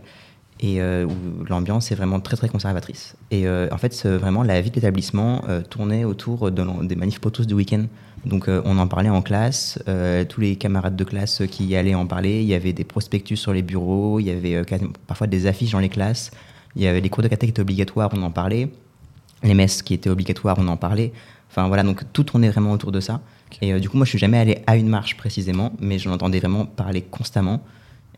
et 0.61 0.81
où 0.81 1.45
l'ambiance 1.49 1.91
est 1.91 1.97
vraiment 1.97 2.21
très 2.21 2.37
très 2.37 2.49
conservatrice. 2.49 3.17
Et 3.33 3.49
en 3.49 3.79
fait, 3.79 4.07
vraiment 4.07 4.45
la 4.45 4.61
vie 4.61 4.71
de 4.71 4.77
l'établissement 4.77 5.43
tournait 5.69 6.05
autour 6.05 6.53
de 6.53 6.87
des 6.87 6.97
manifs 6.97 7.19
pour 7.19 7.33
tous 7.33 7.49
du 7.49 7.55
week-end. 7.55 7.87
Donc 8.27 8.49
euh, 8.49 8.61
on 8.65 8.77
en 8.79 8.89
parlait 8.89 9.09
en 9.09 9.23
classe, 9.23 9.79
euh, 9.89 10.25
tous 10.25 10.41
les 10.41 10.57
camarades 10.57 10.97
de 10.97 11.05
classe 11.05 11.43
qui 11.51 11.65
y 11.65 11.77
allaient 11.77 11.95
en 11.95 12.07
parler. 12.07 12.41
Il 12.43 12.47
y 12.49 12.55
avait 12.55 12.73
des 12.73 12.83
prospectus 12.85 13.37
sur 13.37 13.53
les 13.53 13.63
bureaux, 13.63 14.19
il 14.19 14.25
y 14.27 14.31
avait 14.31 14.57
euh, 14.57 14.65
parfois 15.07 15.29
des 15.29 15.47
affiches 15.47 15.71
dans 15.71 15.79
les 15.79 15.89
classes. 15.89 16.33
Il 16.75 16.83
y 16.83 16.89
avait 16.89 17.01
les 17.01 17.09
cours 17.09 17.23
de 17.23 17.29
cathé 17.29 17.47
qui 17.47 17.51
étaient 17.51 17.63
obligatoires, 17.63 18.11
on 18.13 18.23
en 18.23 18.31
parlait. 18.33 18.69
Les 19.45 19.55
messes 19.55 19.81
qui 19.83 19.95
étaient 19.95 20.11
obligatoires, 20.11 20.57
on 20.59 20.67
en 20.67 20.77
parlait. 20.77 21.13
Enfin 21.51 21.69
voilà, 21.69 21.85
donc 21.85 22.03
tout 22.13 22.25
tournait 22.25 22.51
vraiment 22.51 22.73
autour 22.73 22.91
de 22.91 23.01
ça. 23.01 23.21
Et 23.63 23.79
du 23.79 23.89
coup, 23.89 23.97
moi, 23.97 24.05
je 24.05 24.11
suis 24.11 24.19
jamais 24.19 24.39
allé 24.39 24.59
à 24.67 24.77
une 24.77 24.89
marche 24.89 25.17
précisément, 25.17 25.73
mais 25.81 25.99
j'en 26.01 26.11
entendais 26.13 26.41
vraiment 26.41 26.67
parler 26.67 27.03
constamment. 27.03 27.63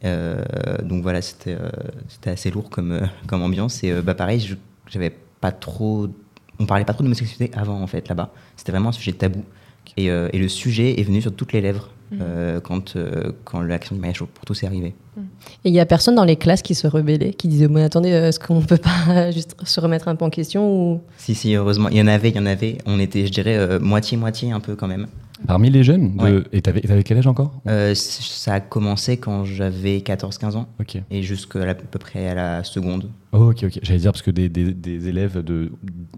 Donc 0.02 1.02
voilà, 1.02 1.20
c'était 1.22 1.56
assez 2.24 2.50
lourd 2.50 2.70
comme, 2.70 3.00
comme 3.26 3.42
ambiance. 3.42 3.84
Et 3.84 4.00
bah, 4.00 4.14
pareil, 4.14 4.40
je- 4.40 4.54
j'avais 4.88 5.10
pas 5.40 5.52
trop. 5.52 6.08
On 6.58 6.66
parlait 6.66 6.84
pas 6.84 6.94
trop 6.94 7.02
d'homosexualité 7.04 7.56
avant, 7.56 7.80
en 7.80 7.86
fait, 7.86 8.08
là-bas. 8.08 8.32
C'était 8.56 8.72
vraiment 8.72 8.88
un 8.88 8.92
sujet 8.92 9.12
tabou. 9.12 9.44
Et, 9.98 10.10
euh, 10.10 10.28
et 10.32 10.38
le 10.38 10.48
sujet 10.48 11.00
est 11.00 11.02
venu 11.02 11.20
sur 11.20 11.34
toutes 11.34 11.52
les 11.52 11.60
lèvres 11.60 11.90
euh, 12.20 12.60
quand, 12.60 12.96
euh, 12.96 13.32
quand 13.44 13.60
l'action 13.60 13.94
du 13.94 14.00
mariage 14.00 14.20
pour 14.20 14.44
tous 14.46 14.62
est 14.62 14.66
arrivée. 14.66 14.94
Et 15.64 15.68
il 15.68 15.74
y 15.74 15.80
a 15.80 15.86
personne 15.86 16.14
dans 16.14 16.24
les 16.24 16.36
classes 16.36 16.62
qui 16.62 16.74
se 16.74 16.86
rebellait, 16.86 17.32
qui 17.32 17.48
disait 17.48 17.68
bon 17.68 17.84
attendez, 17.84 18.12
euh, 18.12 18.28
est-ce 18.28 18.40
qu'on 18.40 18.60
peut 18.60 18.78
pas 18.78 19.30
juste 19.32 19.56
se 19.64 19.80
remettre 19.80 20.08
un 20.08 20.16
peu 20.16 20.24
en 20.24 20.30
question 20.30 20.70
ou? 20.72 21.00
Si, 21.18 21.34
si, 21.34 21.54
heureusement. 21.54 21.88
Il 21.90 21.96
y 21.96 22.02
en 22.02 22.06
avait, 22.06 22.30
il 22.30 22.36
y 22.36 22.38
en 22.38 22.46
avait. 22.46 22.78
On 22.86 22.98
était, 22.98 23.26
je 23.26 23.32
dirais, 23.32 23.56
euh, 23.56 23.78
moitié-moitié 23.78 24.52
un 24.52 24.60
peu 24.60 24.76
quand 24.76 24.86
même. 24.86 25.06
Parmi 25.46 25.70
les 25.70 25.82
jeunes 25.82 26.16
de... 26.16 26.22
Ouais. 26.22 26.42
Et 26.52 26.62
t'avais 26.62 26.80
t'avais 26.80 27.02
quel 27.02 27.18
âge 27.18 27.26
encore? 27.26 27.60
Euh, 27.66 27.94
ça 27.94 28.54
a 28.54 28.60
commencé 28.60 29.16
quand 29.18 29.44
j'avais 29.44 29.98
14-15 29.98 30.56
ans 30.56 30.66
et 31.10 31.22
jusqu'à 31.22 31.62
à 31.62 31.74
peu 31.74 31.98
près 31.98 32.28
à 32.28 32.34
la 32.34 32.64
seconde. 32.64 33.10
Oh, 33.32 33.50
ok, 33.50 33.64
ok. 33.64 33.78
J'allais 33.82 34.00
dire 34.00 34.12
parce 34.12 34.22
que 34.22 34.30
des, 34.30 34.48
des, 34.48 34.72
des 34.72 35.08
élèves 35.08 35.42
de 35.42 35.70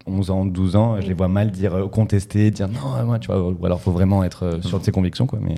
11 0.07 0.31
ans, 0.31 0.47
12 0.47 0.77
ans, 0.77 1.01
je 1.01 1.07
les 1.07 1.15
vois 1.15 1.29
mal 1.29 1.51
dire 1.51 1.75
euh, 1.75 1.89
contester, 1.89 2.51
dire 2.51 2.69
non, 2.69 3.05
moi, 3.05 3.19
tu 3.19 3.27
vois, 3.27 3.51
ou 3.51 3.67
alors 3.67 3.81
faut 3.81 3.93
vraiment 3.93 4.25
être 4.25 4.45
euh, 4.45 4.63
sûr 4.63 4.79
de 4.79 4.85
ses 4.85 4.93
convictions, 4.93 5.27
quoi. 5.27 5.39
Mais... 5.43 5.57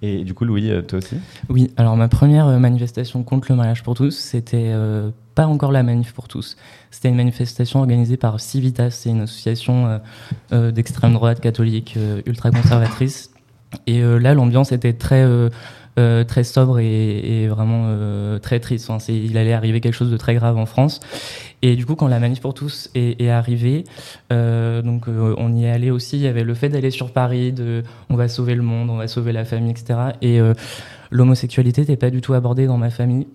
Et 0.00 0.22
du 0.22 0.32
coup, 0.32 0.44
Louis, 0.44 0.70
toi 0.86 1.00
aussi? 1.00 1.16
Oui, 1.48 1.72
alors 1.76 1.96
ma 1.96 2.06
première 2.06 2.46
manifestation 2.60 3.24
contre 3.24 3.48
le 3.50 3.56
mariage 3.56 3.82
pour 3.82 3.94
tous, 3.94 4.12
c'était 4.12 4.68
euh, 4.68 5.10
pas 5.38 5.46
encore 5.46 5.70
la 5.70 5.84
manif 5.84 6.14
pour 6.14 6.26
tous. 6.26 6.56
C'était 6.90 7.08
une 7.08 7.14
manifestation 7.14 7.78
organisée 7.78 8.16
par 8.16 8.40
Civitas, 8.40 8.90
c'est 8.90 9.10
une 9.10 9.20
association 9.20 9.86
euh, 9.86 9.98
euh, 10.50 10.70
d'extrême 10.72 11.12
droite 11.12 11.38
catholique 11.38 11.94
euh, 11.96 12.22
ultra 12.26 12.50
conservatrice. 12.50 13.30
Et 13.86 14.00
là, 14.00 14.34
l'ambiance 14.34 14.72
était 14.72 14.94
très 14.94 15.24
très 16.24 16.44
sobre 16.44 16.78
et, 16.78 17.46
vraiment 17.48 17.86
très 18.40 18.60
triste. 18.60 18.88
Enfin, 18.88 19.12
il 19.12 19.36
allait 19.36 19.52
arriver 19.52 19.82
quelque 19.82 19.94
chose 19.94 20.10
de 20.10 20.16
très 20.16 20.34
grave 20.34 20.56
en 20.56 20.64
France. 20.64 21.00
Et 21.60 21.76
du 21.76 21.84
coup, 21.84 21.94
quand 21.94 22.08
la 22.08 22.18
manif 22.18 22.40
pour 22.40 22.54
tous 22.54 22.88
est, 22.94 23.28
arrivée, 23.28 23.84
donc 24.30 25.06
on 25.08 25.54
y 25.54 25.66
est 25.66 25.70
allé 25.70 25.90
aussi. 25.90 26.16
Il 26.16 26.22
y 26.22 26.28
avait 26.28 26.44
le 26.44 26.54
fait 26.54 26.70
d'aller 26.70 26.90
sur 26.90 27.12
Paris, 27.12 27.52
de 27.52 27.82
on 28.08 28.16
va 28.16 28.28
sauver 28.28 28.54
le 28.54 28.62
monde, 28.62 28.88
on 28.88 28.96
va 28.96 29.06
sauver 29.06 29.32
la 29.32 29.44
famille, 29.44 29.72
etc. 29.72 29.98
Et 30.22 30.40
l'homosexualité 31.10 31.82
n'était 31.82 31.96
pas 31.96 32.10
du 32.10 32.22
tout 32.22 32.32
abordée 32.32 32.66
dans 32.66 32.78
ma 32.78 32.88
famille. 32.88 33.26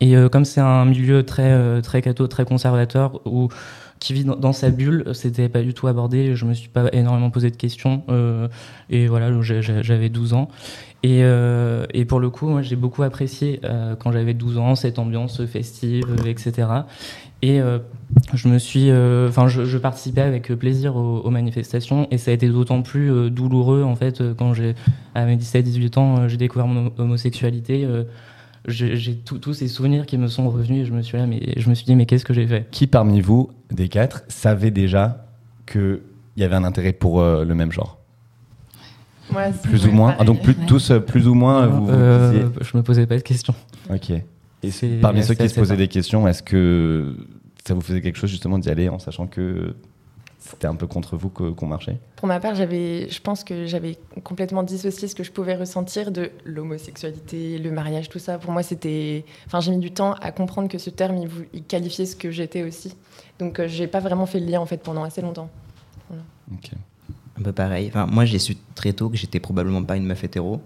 Et 0.00 0.16
euh, 0.16 0.28
comme 0.28 0.44
c'est 0.44 0.60
un 0.60 0.84
milieu 0.84 1.24
très 1.24 1.52
euh, 1.52 1.80
très 1.80 2.02
catho, 2.02 2.26
très 2.26 2.44
conservateur, 2.44 3.20
où 3.26 3.48
qui 4.00 4.14
vit 4.14 4.24
dans, 4.24 4.52
sa 4.52 4.70
bulle, 4.70 5.04
c'était 5.12 5.48
pas 5.48 5.62
du 5.62 5.74
tout 5.74 5.86
abordé. 5.86 6.34
Je 6.34 6.44
me 6.44 6.54
suis 6.54 6.68
pas 6.68 6.86
énormément 6.92 7.30
posé 7.30 7.52
de 7.52 7.56
questions. 7.56 8.02
euh, 8.08 8.48
et 8.90 9.06
voilà, 9.06 9.30
j'avais 9.40 10.08
12 10.08 10.32
ans. 10.32 10.48
Et, 11.04 11.24
pour 12.08 12.18
le 12.18 12.28
coup, 12.28 12.50
j'ai 12.62 12.74
beaucoup 12.74 13.04
apprécié 13.04 13.60
quand 14.00 14.10
j'avais 14.10 14.34
12 14.34 14.58
ans 14.58 14.74
cette 14.74 14.98
ambiance 14.98 15.46
festive, 15.46 16.04
etc. 16.26 16.66
Et 17.42 17.60
je 18.34 18.48
me 18.48 18.58
suis, 18.58 18.90
enfin, 18.90 19.46
je, 19.46 19.78
participais 19.78 20.22
avec 20.22 20.52
plaisir 20.54 20.96
aux, 20.96 21.20
aux 21.20 21.30
manifestations, 21.30 22.08
et 22.10 22.18
ça 22.18 22.32
a 22.32 22.34
été 22.34 22.48
d'autant 22.48 22.82
plus 22.82 23.30
douloureux 23.30 23.84
en 23.84 23.94
fait 23.94 24.20
quand 24.36 24.52
j'ai, 24.52 24.74
à 25.14 25.26
mes 25.26 25.36
17-18 25.36 25.98
ans, 26.00 26.26
j'ai 26.26 26.38
découvert 26.38 26.66
mon 26.66 26.86
homo- 26.86 26.92
homosexualité. 26.98 27.86
J'ai 28.68 29.16
tous 29.16 29.54
ces 29.54 29.68
souvenirs 29.68 30.06
qui 30.06 30.16
me 30.18 30.28
sont 30.28 30.48
revenus, 30.48 30.82
et 30.82 30.84
je 30.84 30.92
me 30.92 31.02
suis 31.02 31.18
là, 31.18 31.26
mais 31.26 31.54
je 31.56 31.68
me 31.68 31.74
suis 31.74 31.84
dit, 31.84 31.96
mais 31.96 32.06
qu'est-ce 32.06 32.24
que 32.24 32.34
j'ai 32.34 32.46
fait? 32.46 32.68
Qui 32.70 32.86
parmi 32.86 33.20
vous, 33.20 33.50
des 33.70 33.88
quatre, 33.88 34.22
savait 34.28 34.70
déjà 34.70 35.26
qu'il 35.66 36.00
y 36.36 36.44
avait 36.44 36.54
un 36.56 36.64
intérêt 36.64 36.92
pour 36.92 37.20
euh, 37.20 37.44
le 37.44 37.54
même 37.54 37.72
genre? 37.72 37.98
Moi, 39.32 39.52
c'est- 39.52 39.68
Plus 39.68 39.84
ou 39.84 39.88
ouais, 39.88 39.94
moins 39.94 40.12
pareil. 40.12 40.26
Donc 40.26 40.42
plus, 40.42 40.54
tous, 40.66 40.90
euh, 40.90 41.00
plus 41.00 41.26
ou 41.26 41.34
moins, 41.34 41.66
vous, 41.66 41.86
vous 41.86 41.92
Euh, 41.92 42.30
disiez- 42.32 42.46
Je 42.60 42.76
me 42.76 42.82
posais 42.82 43.06
pas 43.06 43.16
de 43.16 43.22
questions. 43.22 43.54
Ok. 43.90 44.10
Et 44.10 44.70
parmi 45.00 45.22
ceux 45.24 45.34
qui 45.34 45.48
se 45.48 45.58
posaient 45.58 45.76
des 45.76 45.88
questions, 45.88 46.28
est-ce 46.28 46.42
que 46.42 47.16
ça 47.66 47.74
vous 47.74 47.80
faisait 47.80 48.00
quelque 48.00 48.16
chose 48.18 48.30
justement 48.30 48.58
d'y 48.58 48.68
aller 48.70 48.88
en 48.88 48.98
sachant 48.98 49.26
que 49.26 49.74
c'était 50.44 50.66
un 50.66 50.74
peu 50.74 50.86
contre 50.86 51.16
vous 51.16 51.28
que- 51.28 51.50
qu'on 51.50 51.66
marchait 51.66 51.98
Pour 52.16 52.26
ma 52.28 52.40
part, 52.40 52.54
j'avais, 52.56 53.08
je 53.08 53.20
pense 53.20 53.44
que 53.44 53.66
j'avais 53.66 53.96
complètement 54.24 54.62
dissocié 54.64 55.06
ce 55.08 55.14
que 55.14 55.22
je 55.22 55.30
pouvais 55.30 55.54
ressentir 55.54 56.10
de 56.10 56.30
l'homosexualité, 56.44 57.58
le 57.58 57.70
mariage, 57.70 58.08
tout 58.08 58.18
ça. 58.18 58.38
Pour 58.38 58.50
moi, 58.52 58.62
c'était. 58.62 59.24
Enfin, 59.46 59.60
j'ai 59.60 59.70
mis 59.70 59.78
du 59.78 59.92
temps 59.92 60.14
à 60.14 60.32
comprendre 60.32 60.68
que 60.68 60.78
ce 60.78 60.90
terme, 60.90 61.16
il, 61.52 61.62
qualifiait 61.62 62.06
ce 62.06 62.16
que 62.16 62.30
j'étais 62.30 62.62
aussi. 62.64 62.94
Donc, 63.38 63.60
euh, 63.60 63.68
j'ai 63.68 63.86
pas 63.86 64.00
vraiment 64.00 64.26
fait 64.26 64.40
le 64.40 64.46
lien 64.46 64.60
en 64.60 64.66
fait 64.66 64.78
pendant 64.82 65.04
assez 65.04 65.22
longtemps. 65.22 65.48
Ok. 66.52 66.70
Un 67.38 67.42
peu 67.42 67.52
pareil. 67.52 67.86
Enfin, 67.88 68.06
moi, 68.06 68.24
j'ai 68.26 68.38
su 68.38 68.56
très 68.74 68.92
tôt 68.92 69.08
que 69.08 69.16
j'étais 69.16 69.40
probablement 69.40 69.82
pas 69.82 69.96
une 69.96 70.04
meuf 70.04 70.22
hétéro. 70.22 70.60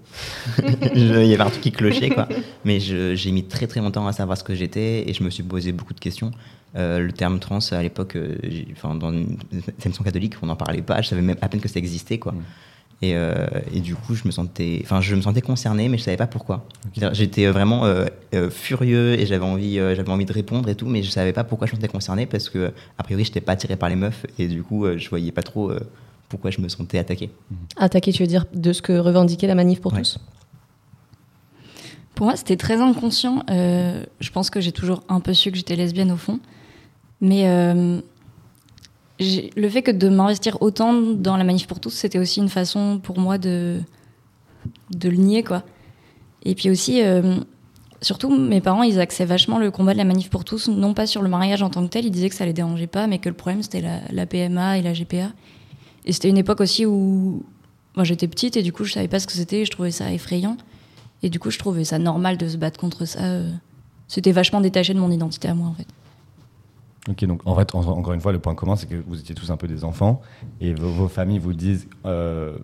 Il 0.94 1.26
y 1.26 1.32
avait 1.34 1.40
un 1.42 1.48
truc 1.50 1.60
qui 1.62 1.70
clochait, 1.70 2.10
quoi. 2.10 2.28
Mais 2.64 2.80
je- 2.80 3.14
j'ai 3.14 3.30
mis 3.30 3.44
très 3.44 3.66
très 3.68 3.80
longtemps 3.80 4.06
à 4.06 4.12
savoir 4.12 4.36
ce 4.36 4.42
que 4.42 4.54
j'étais 4.54 5.08
et 5.08 5.12
je 5.14 5.22
me 5.22 5.30
suis 5.30 5.44
posé 5.44 5.70
beaucoup 5.72 5.94
de 5.94 6.00
questions. 6.00 6.32
Euh, 6.76 6.98
le 6.98 7.12
terme 7.12 7.38
trans, 7.38 7.58
à 7.72 7.82
l'époque, 7.82 8.16
euh, 8.16 8.36
enfin, 8.72 8.94
dans 8.94 9.10
une 9.12 9.38
émission 9.84 10.04
catholique, 10.04 10.34
on 10.42 10.46
n'en 10.46 10.56
parlait 10.56 10.82
pas. 10.82 11.00
Je 11.02 11.08
savais 11.08 11.22
même 11.22 11.36
à 11.40 11.48
peine 11.48 11.60
que 11.60 11.68
ça 11.68 11.78
existait, 11.78 12.18
quoi. 12.18 12.32
Mm. 12.32 12.42
Et, 13.02 13.12
euh, 13.14 13.46
et 13.74 13.80
du 13.80 13.94
coup, 13.94 14.14
je 14.14 14.22
me 14.26 14.30
sentais, 14.30 14.80
enfin, 14.82 15.02
je 15.02 15.14
me 15.14 15.20
sentais 15.20 15.42
concerné, 15.42 15.88
mais 15.90 15.98
je 15.98 16.02
savais 16.04 16.16
pas 16.16 16.26
pourquoi. 16.26 16.64
J'étais 17.12 17.46
vraiment 17.46 17.84
euh, 17.84 18.06
euh, 18.34 18.48
furieux 18.48 19.12
et 19.20 19.26
j'avais 19.26 19.44
envie, 19.44 19.78
euh, 19.78 19.94
j'avais 19.94 20.08
envie 20.10 20.24
de 20.24 20.32
répondre 20.32 20.66
et 20.70 20.74
tout, 20.74 20.86
mais 20.86 21.02
je 21.02 21.10
savais 21.10 21.34
pas 21.34 21.44
pourquoi 21.44 21.66
je 21.66 21.72
me 21.72 21.76
sentais 21.76 21.88
concerné 21.92 22.24
parce 22.24 22.48
que 22.48 22.72
a 22.98 23.02
priori, 23.02 23.24
j'étais 23.24 23.42
pas 23.42 23.52
attiré 23.52 23.76
par 23.76 23.90
les 23.90 23.96
meufs 23.96 24.24
et 24.38 24.48
du 24.48 24.62
coup, 24.62 24.86
euh, 24.86 24.96
je 24.96 25.10
voyais 25.10 25.30
pas 25.30 25.42
trop 25.42 25.70
euh, 25.70 25.78
pourquoi 26.30 26.50
je 26.50 26.60
me 26.62 26.68
sentais 26.70 26.98
attaqué. 26.98 27.28
Attaquer, 27.76 28.12
tu 28.12 28.22
veux 28.22 28.26
dire, 28.28 28.46
de 28.54 28.72
ce 28.72 28.80
que 28.80 28.96
revendiquait 28.98 29.46
la 29.46 29.54
manif 29.54 29.80
pour 29.82 29.92
Ouais. 29.92 29.98
tous? 29.98 30.18
Pour 32.14 32.26
moi, 32.26 32.36
c'était 32.36 32.56
très 32.56 32.80
inconscient. 32.80 33.42
Euh, 33.50 34.02
je 34.20 34.30
pense 34.30 34.48
que 34.48 34.62
j'ai 34.62 34.72
toujours 34.72 35.02
un 35.10 35.20
peu 35.20 35.34
su 35.34 35.50
que 35.50 35.56
j'étais 35.58 35.76
lesbienne 35.76 36.10
au 36.12 36.16
fond. 36.16 36.40
Mais 37.20 37.48
euh, 37.48 38.00
le 39.18 39.68
fait 39.68 39.82
que 39.82 39.90
de 39.90 40.08
m'investir 40.08 40.60
autant 40.60 40.92
dans 40.92 41.36
la 41.36 41.44
manif 41.44 41.66
pour 41.66 41.80
tous, 41.80 41.90
c'était 41.90 42.18
aussi 42.18 42.40
une 42.40 42.48
façon 42.48 43.00
pour 43.02 43.18
moi 43.18 43.38
de, 43.38 43.80
de 44.90 45.08
le 45.08 45.16
nier, 45.16 45.42
quoi. 45.42 45.62
Et 46.44 46.54
puis 46.54 46.70
aussi, 46.70 47.02
euh, 47.02 47.36
surtout, 48.02 48.34
mes 48.36 48.60
parents, 48.60 48.82
ils 48.82 49.00
axaient 49.00 49.24
vachement 49.24 49.58
le 49.58 49.70
combat 49.70 49.92
de 49.92 49.98
la 49.98 50.04
manif 50.04 50.30
pour 50.30 50.44
tous, 50.44 50.68
non 50.68 50.94
pas 50.94 51.06
sur 51.06 51.22
le 51.22 51.28
mariage 51.28 51.62
en 51.62 51.70
tant 51.70 51.82
que 51.84 51.90
tel, 51.90 52.04
ils 52.04 52.10
disaient 52.10 52.28
que 52.28 52.34
ça 52.36 52.46
les 52.46 52.52
dérangeait 52.52 52.86
pas, 52.86 53.06
mais 53.06 53.18
que 53.18 53.28
le 53.28 53.34
problème, 53.34 53.62
c'était 53.62 53.80
la, 53.80 54.00
la 54.10 54.26
PMA 54.26 54.78
et 54.78 54.82
la 54.82 54.92
GPA. 54.92 55.32
Et 56.04 56.12
c'était 56.12 56.28
une 56.28 56.38
époque 56.38 56.60
aussi 56.60 56.86
où 56.86 57.44
moi, 57.96 58.04
j'étais 58.04 58.28
petite 58.28 58.56
et 58.56 58.62
du 58.62 58.72
coup, 58.72 58.84
je 58.84 58.92
savais 58.92 59.08
pas 59.08 59.18
ce 59.18 59.26
que 59.26 59.32
c'était, 59.32 59.62
et 59.62 59.64
je 59.64 59.70
trouvais 59.70 59.90
ça 59.90 60.12
effrayant. 60.12 60.56
Et 61.22 61.30
du 61.30 61.38
coup, 61.38 61.50
je 61.50 61.58
trouvais 61.58 61.84
ça 61.84 61.98
normal 61.98 62.36
de 62.36 62.46
se 62.46 62.58
battre 62.58 62.78
contre 62.78 63.06
ça. 63.06 63.20
euh. 63.24 63.50
C'était 64.06 64.32
vachement 64.32 64.60
détaché 64.60 64.94
de 64.94 65.00
mon 65.00 65.10
identité 65.10 65.48
à 65.48 65.54
moi, 65.54 65.66
en 65.68 65.74
fait. 65.74 65.86
Ok, 67.08 67.24
donc 67.24 67.40
en 67.44 67.54
fait, 67.54 67.74
en- 67.74 67.80
encore 67.86 68.12
une 68.14 68.20
fois, 68.20 68.32
le 68.32 68.38
point 68.40 68.54
commun, 68.54 68.74
c'est 68.76 68.86
que 68.88 68.96
vous 69.06 69.18
étiez 69.20 69.34
tous 69.34 69.50
un 69.50 69.56
peu 69.56 69.68
des 69.68 69.84
enfants 69.84 70.20
et 70.60 70.74
vos, 70.74 70.88
vos 70.90 71.08
familles 71.08 71.38
vous 71.38 71.52
disent 71.52 71.86
euh, 72.04 72.56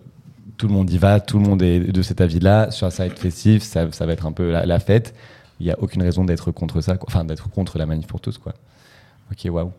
tout 0.57 0.67
le 0.67 0.73
monde 0.73 0.89
y 0.91 0.97
va, 0.97 1.19
tout 1.19 1.39
le 1.39 1.45
monde 1.45 1.61
est 1.61 1.79
de 1.79 2.01
cet 2.01 2.19
avis-là, 2.21 2.69
ça 2.71 2.89
va 2.89 3.05
être 3.05 3.19
festif, 3.19 3.63
ça, 3.63 3.91
ça 3.91 4.05
va 4.05 4.13
être 4.13 4.25
un 4.25 4.31
peu 4.33 4.51
la, 4.51 4.65
la 4.65 4.79
fête. 4.79 5.15
Il 5.59 5.65
n'y 5.65 5.71
a 5.71 5.79
aucune 5.79 6.01
raison 6.01 6.25
d'être 6.25 6.51
contre 6.51 6.81
ça, 6.81 6.97
quoi. 6.97 7.07
enfin 7.09 7.23
d'être 7.23 7.49
contre 7.49 7.77
la 7.77 7.85
manif 7.85 8.07
pour 8.07 8.19
tous, 8.19 8.37
quoi. 8.37 8.53
Ok, 9.31 9.47
waouh. 9.51 9.71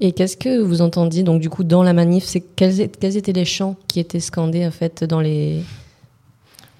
Et 0.00 0.12
qu'est-ce 0.12 0.38
que 0.38 0.58
vous 0.62 0.80
entendiez 0.80 1.22
donc 1.22 1.42
du 1.42 1.50
coup 1.50 1.64
dans 1.64 1.82
la 1.82 1.92
manif? 1.92 2.24
C'est 2.24 2.40
quels, 2.40 2.80
étaient 2.80 3.32
les 3.32 3.44
chants 3.44 3.76
qui 3.88 4.00
étaient 4.00 4.20
scandés 4.20 4.66
en 4.66 4.70
fait 4.70 5.04
dans 5.04 5.20
les 5.20 5.62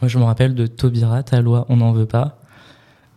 Moi, 0.01 0.09
je 0.09 0.19
me 0.19 0.25
rappelle 0.25 0.55
de 0.55 0.67
Taubira, 0.67 1.23
ta 1.23 1.43
loi, 1.43 1.67
on 1.69 1.77
n'en 1.77 1.93
veut 1.93 2.07
pas. 2.07 2.39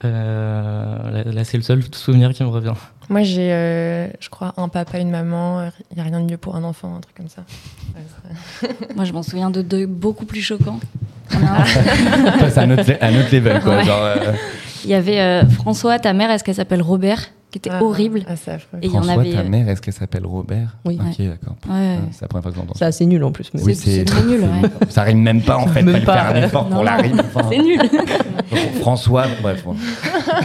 Euh, 0.03 1.11
là, 1.11 1.23
là, 1.23 1.43
c'est 1.45 1.55
le 1.57 1.63
seul 1.63 1.81
souvenir 1.93 2.33
qui 2.33 2.43
me 2.43 2.49
revient. 2.49 2.73
Moi, 3.09 3.23
j'ai, 3.23 3.51
euh, 3.51 4.07
je 4.19 4.29
crois, 4.29 4.53
un 4.57 4.67
papa, 4.69 4.97
une 4.99 5.09
maman. 5.11 5.69
Il 5.91 5.95
n'y 5.95 6.01
a 6.01 6.03
rien 6.03 6.19
de 6.19 6.25
mieux 6.29 6.37
pour 6.37 6.55
un 6.55 6.63
enfant, 6.63 6.95
un 6.95 6.99
truc 7.01 7.15
comme 7.15 7.29
ça. 7.29 7.43
Ouais, 7.95 8.69
Moi, 8.95 9.05
je 9.05 9.13
m'en 9.13 9.23
souviens 9.23 9.49
de 9.49 9.61
deux 9.61 9.85
beaucoup 9.85 10.25
plus 10.25 10.41
choquants. 10.41 10.79
Il 11.31 11.39
y 11.39 11.43
en 11.43 11.47
a 11.47 11.61
un- 11.61 11.65
Ça, 12.39 12.49
c'est 12.49 12.59
un 12.59 12.69
un 12.71 13.19
autre 13.19 13.33
level, 13.35 13.61
quoi. 13.61 13.77
Ouais. 13.77 13.83
Genre, 13.85 14.03
euh, 14.03 14.15
Il 14.83 14.89
y 14.89 14.93
avait 14.93 15.19
euh, 15.19 15.45
François, 15.49 15.99
ta 15.99 16.13
mère, 16.13 16.29
est-ce 16.31 16.43
qu'elle 16.43 16.55
s'appelle 16.55 16.81
Robert? 16.81 17.29
Qui 17.53 17.59
était 17.59 17.69
Ah, 17.71 17.83
horrible. 17.83 18.23
ah, 18.27 18.35
c'est 18.35 18.49
affreux. 18.51 18.79
Et 18.81 18.87
il 18.87 18.91
y 18.91 18.97
en 18.97 19.03
François, 19.03 19.21
avait. 19.21 19.31
ta 19.31 19.39
euh, 19.41 19.47
mère, 19.47 19.69
est-ce 19.69 19.79
qu'elle 19.79 19.93
s'appelle 19.93 20.25
Robert 20.25 20.75
Oui. 20.85 20.97
Ok, 20.99 21.17
d'accord. 21.19 21.55
Ouais, 21.69 21.71
ouais. 21.75 21.97
Ah, 22.01 22.07
C'est 22.11 22.21
la 22.23 22.27
première 22.27 22.41
fois 22.41 22.51
que 22.51 22.57
j'entends 22.57 22.73
C'est 22.73 22.79
ça. 22.79 22.85
assez 22.87 23.05
nul 23.05 23.23
en 23.23 23.31
plus. 23.31 23.51
Mais 23.53 23.61
Oui, 23.61 23.75
c'est 23.75 24.03
très 24.05 24.23
nul, 24.23 24.41
ouais. 24.41 24.69
Ça 24.89 25.03
rime 25.03 25.21
même 25.21 25.43
pas, 25.43 25.57
en 25.57 25.67
fait. 25.67 25.83
Même 25.83 25.93
Fallait 25.93 26.05
pas, 26.05 26.13
faire 26.15 26.25
un 26.31 26.33
ouais. 26.33 26.45
effort 26.47 26.67
pour 26.67 26.83
la 26.83 26.95
rime. 26.97 27.21
Enfin, 27.35 27.47
C'est 27.51 27.59
nul. 27.59 27.79
François, 28.79 29.27
bref. 29.41 29.63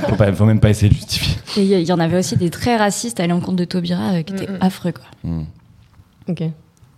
Faut, 0.09 0.17
pas- 0.17 0.33
faut 0.35 0.45
même 0.45 0.61
pas 0.61 0.69
essayer 0.69 0.91
de 0.91 0.95
justifier. 0.95 1.37
Et 1.57 1.62
il 1.65 1.81
y- 1.81 1.85
y 1.87 1.93
en 1.93 1.99
avait 1.99 2.19
aussi 2.19 2.37
des 2.37 2.50
très 2.50 2.77
racistes 2.77 3.21
à 3.21 3.27
l'encontre 3.27 3.57
de 3.57 3.65
Taubira 3.65 4.11
euh, 4.12 4.23
qui 4.23 4.35
étaient 4.35 4.47
Mm, 4.47 4.57
mm. 4.57 4.59
affreux, 4.62 4.93
quoi. 4.93 5.05
Hmm. 5.25 5.43
Ok. 6.29 6.43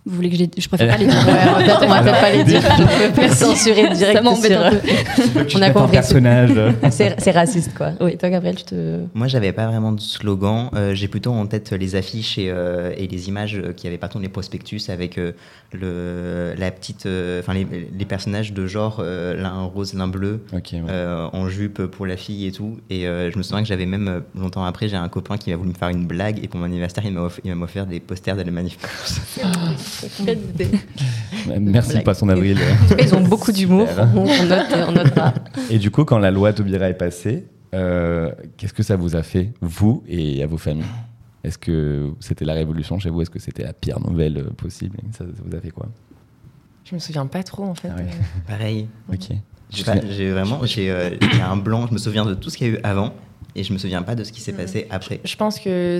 Vous 0.05 0.15
voulez 0.15 0.29
que 0.29 0.35
je 0.35 0.41
les... 0.43 0.49
Je 0.57 0.67
préfère 0.67 0.89
pas 0.89 0.97
les 0.97 1.05
dire. 1.05 1.27
Ouais, 1.27 1.33
on 1.83 1.87
va 1.87 2.01
peut-être 2.01 2.19
pas 2.21 2.31
les 2.31 2.43
dire. 2.43 2.61
On 3.07 3.11
peut 3.11 3.27
censurer 3.29 3.89
direct. 3.93 4.17
Ça 4.17 4.21
m'embête 4.23 4.51
sur- 4.51 5.33
peu. 5.33 5.45
On 5.55 5.61
a 5.61 5.69
compris. 5.69 5.91
personnage. 5.91 6.51
C'est 6.89 7.15
c'est 7.19 7.31
raciste 7.31 7.73
quoi. 7.75 7.91
Oui. 8.01 8.17
Toi 8.17 8.29
Gabriel, 8.29 8.55
tu 8.55 8.63
te. 8.63 8.99
Moi, 9.13 9.27
j'avais 9.27 9.51
pas 9.53 9.67
vraiment 9.67 9.91
de 9.91 9.99
slogan. 10.01 10.69
Euh, 10.73 10.95
j'ai 10.95 11.07
plutôt 11.07 11.31
en 11.31 11.45
tête 11.45 11.71
les 11.71 11.95
affiches 11.95 12.37
et, 12.39 12.49
euh, 12.49 12.91
et 12.97 13.07
les 13.07 13.27
images 13.27 13.55
euh, 13.55 13.73
qui 13.73 13.85
avaient 13.87 13.97
partout 13.99 14.17
dans 14.17 14.23
les 14.23 14.29
prospectus 14.29 14.81
avec 14.89 15.17
euh, 15.19 15.33
le, 15.71 16.53
la 16.57 16.71
petite, 16.71 17.05
euh, 17.05 17.39
enfin 17.41 17.53
les, 17.53 17.67
les 17.97 18.05
personnages 18.05 18.53
de 18.53 18.65
genre 18.67 18.97
euh, 18.99 19.35
l'un 19.35 19.61
rose, 19.63 19.93
l'un 19.93 20.07
bleu, 20.07 20.43
ouais. 20.51 20.61
euh, 20.89 21.27
en 21.31 21.47
jupe 21.47 21.85
pour 21.85 22.05
la 22.07 22.17
fille 22.17 22.47
et 22.47 22.51
tout. 22.51 22.77
Et 22.89 23.07
euh, 23.07 23.31
je 23.31 23.37
me 23.37 23.43
souviens 23.43 23.61
que 23.61 23.67
j'avais 23.67 23.85
même 23.85 24.07
euh, 24.07 24.19
longtemps 24.35 24.63
après, 24.65 24.87
j'ai 24.89 24.97
un 24.97 25.09
copain 25.09 25.37
qui 25.37 25.53
a 25.53 25.57
voulu 25.57 25.69
me 25.69 25.75
faire 25.75 25.89
une 25.89 26.05
blague 26.07 26.43
et 26.43 26.47
pour 26.47 26.59
mon 26.59 26.65
anniversaire, 26.65 27.03
il 27.05 27.13
m'a 27.13 27.27
m'a 27.55 27.63
offert 27.65 27.85
des 27.85 27.99
posters 27.99 28.35
de 28.35 28.41
la 28.41 28.51
manif. 28.51 28.77
Merci, 31.59 31.99
d'avril. 32.25 32.57
En 32.83 32.87
tout 32.87 32.95
cas, 32.95 33.03
ils 33.03 33.15
ont 33.15 33.21
beaucoup 33.21 33.51
d'humour. 33.51 33.87
On 34.15 34.43
note, 34.45 34.65
on 34.87 34.91
note 34.91 35.13
pas. 35.13 35.33
Et 35.69 35.79
du 35.79 35.91
coup, 35.91 36.05
quand 36.05 36.19
la 36.19 36.31
loi 36.31 36.53
Taubira 36.53 36.89
est 36.89 36.93
passée, 36.97 37.45
euh, 37.73 38.31
qu'est-ce 38.57 38.73
que 38.73 38.83
ça 38.83 38.95
vous 38.95 39.15
a 39.15 39.23
fait, 39.23 39.53
vous 39.61 40.03
et 40.07 40.43
à 40.43 40.47
vos 40.47 40.57
familles? 40.57 40.85
Est-ce 41.43 41.57
que 41.57 42.11
c'était 42.19 42.45
la 42.45 42.53
révolution 42.53 42.99
chez 42.99 43.09
vous? 43.09 43.21
Est-ce 43.21 43.29
que 43.31 43.39
c'était 43.39 43.63
la 43.63 43.73
pire 43.73 43.99
nouvelle 43.99 44.37
euh, 44.37 44.49
possible? 44.55 44.97
Ça, 45.11 45.25
ça 45.25 45.41
vous 45.43 45.55
a 45.55 45.59
fait 45.59 45.71
quoi? 45.71 45.87
Je 46.83 46.93
me 46.93 46.99
souviens 46.99 47.25
pas 47.25 47.41
trop, 47.43 47.63
en 47.63 47.73
fait. 47.73 47.89
Ah 47.91 47.95
ouais. 47.97 48.03
Euh, 48.03 48.39
Pareil. 48.47 48.87
Ok. 49.11 49.29
J'ai 49.71 49.83
pas- 49.85 49.95
vraiment, 49.95 50.59
j'ai 50.65 50.91
euh, 50.91 51.09
il 51.21 51.37
y 51.37 51.41
a 51.41 51.49
un 51.49 51.55
blanc. 51.57 51.87
Je 51.87 51.93
me 51.93 51.97
souviens 51.97 52.25
de 52.25 52.33
tout 52.33 52.49
ce 52.49 52.57
qu'il 52.57 52.67
y 52.67 52.69
a 52.69 52.73
eu 52.73 52.79
avant 52.83 53.13
et 53.55 53.63
je 53.63 53.71
me 53.73 53.77
souviens 53.77 54.01
pas 54.03 54.15
de 54.15 54.23
ce 54.23 54.31
qui 54.33 54.41
s'est 54.41 54.51
Mhm. 54.51 54.57
passé 54.57 54.87
après. 54.89 55.21
Je 55.23 55.35
pense 55.37 55.59
que 55.59 55.99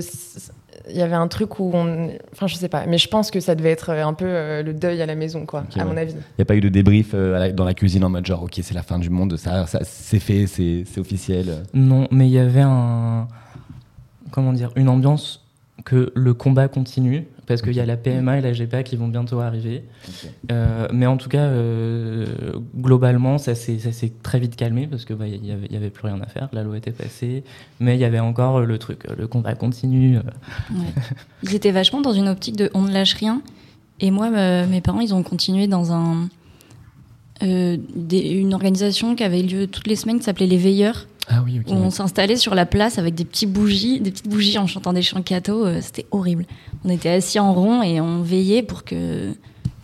il 0.90 0.96
y 0.96 1.02
avait 1.02 1.14
un 1.14 1.28
truc 1.28 1.58
où 1.60 1.70
on, 1.74 2.10
enfin 2.32 2.46
je 2.46 2.54
sais 2.56 2.68
pas, 2.68 2.86
mais 2.86 2.98
je 2.98 3.08
pense 3.08 3.30
que 3.30 3.40
ça 3.40 3.54
devait 3.54 3.70
être 3.70 3.90
un 3.90 4.14
peu 4.14 4.24
euh, 4.26 4.62
le 4.62 4.72
deuil 4.74 5.00
à 5.02 5.06
la 5.06 5.14
maison 5.14 5.46
quoi, 5.46 5.64
à 5.76 5.78
ouais. 5.78 5.84
mon 5.84 5.96
avis. 5.96 6.12
Il 6.12 6.38
n'y 6.38 6.42
a 6.42 6.44
pas 6.44 6.56
eu 6.56 6.60
de 6.60 6.68
débrief 6.68 7.10
euh, 7.14 7.38
la- 7.38 7.52
dans 7.52 7.64
la 7.64 7.74
cuisine 7.74 8.04
en 8.04 8.08
mode 8.10 8.26
genre, 8.26 8.42
ok, 8.42 8.58
c'est 8.62 8.74
la 8.74 8.82
fin 8.82 8.98
du 8.98 9.10
monde, 9.10 9.36
ça, 9.36 9.66
ça 9.66 9.80
c'est 9.82 10.18
fait, 10.20 10.46
c'est 10.46 10.84
c'est 10.86 11.00
officiel. 11.00 11.62
Non, 11.74 12.08
mais 12.10 12.26
il 12.28 12.32
y 12.32 12.38
avait 12.38 12.60
un. 12.62 13.28
Comment 14.30 14.52
dire 14.52 14.70
Une 14.76 14.88
ambiance 14.88 15.44
que 15.84 16.10
le 16.14 16.34
combat 16.34 16.68
continue. 16.68 17.26
Parce 17.46 17.60
qu'il 17.62 17.74
y 17.74 17.80
a 17.80 17.86
la 17.86 17.96
PMA 17.96 18.38
et 18.38 18.40
la 18.40 18.52
GPA 18.52 18.82
qui 18.82 18.96
vont 18.96 19.08
bientôt 19.08 19.40
arriver. 19.40 19.82
Euh, 20.50 20.86
mais 20.92 21.06
en 21.06 21.16
tout 21.16 21.28
cas, 21.28 21.42
euh, 21.44 22.26
globalement, 22.76 23.38
ça 23.38 23.54
s'est 23.54 24.12
très 24.22 24.38
vite 24.38 24.56
calmé 24.56 24.86
parce 24.86 25.04
que 25.04 25.12
bah, 25.14 25.26
il 25.26 25.44
y 25.44 25.50
avait, 25.52 25.74
avait 25.76 25.90
plus 25.90 26.06
rien 26.06 26.20
à 26.20 26.26
faire. 26.26 26.48
La 26.52 26.62
loi 26.62 26.76
était 26.78 26.92
passée, 26.92 27.42
mais 27.80 27.96
il 27.96 28.00
y 28.00 28.04
avait 28.04 28.20
encore 28.20 28.60
le 28.60 28.78
truc, 28.78 29.04
le 29.16 29.26
combat 29.26 29.54
continue. 29.54 30.18
euh. 30.18 30.20
Ouais. 30.72 30.84
Ils 31.42 31.54
étaient 31.54 31.72
vachement 31.72 32.00
dans 32.00 32.12
une 32.12 32.28
optique 32.28 32.56
de 32.56 32.70
on 32.74 32.82
ne 32.82 32.92
lâche 32.92 33.14
rien. 33.14 33.42
Et 34.00 34.10
moi, 34.10 34.30
euh, 34.32 34.66
mes 34.66 34.80
parents, 34.80 35.00
ils 35.00 35.14
ont 35.14 35.22
continué 35.22 35.66
dans 35.66 35.92
un, 35.92 36.28
euh, 37.42 37.76
des- 37.94 38.30
une 38.30 38.54
organisation 38.54 39.14
qui 39.14 39.24
avait 39.24 39.42
lieu 39.42 39.66
toutes 39.66 39.86
les 39.86 39.96
semaines 39.96 40.18
qui 40.18 40.24
s'appelait 40.24 40.46
Les 40.46 40.56
Veilleurs. 40.56 41.06
Ah 41.34 41.42
oui, 41.44 41.60
on 41.68 41.90
s'installait 41.90 42.36
sur 42.36 42.54
la 42.54 42.66
place 42.66 42.98
avec 42.98 43.14
des 43.14 43.24
petites 43.24 43.50
bougies, 43.52 44.00
des 44.00 44.10
petites 44.10 44.28
bougies 44.28 44.58
en 44.58 44.66
chantant 44.66 44.92
des 44.92 45.02
chants 45.02 45.22
cathos. 45.22 45.64
euh, 45.66 45.78
C'était 45.80 46.06
horrible. 46.10 46.44
On 46.84 46.90
était 46.90 47.08
assis 47.08 47.38
en 47.38 47.54
rond 47.54 47.82
et 47.82 48.00
on 48.00 48.20
veillait 48.22 48.62
pour 48.62 48.84
que, 48.84 49.32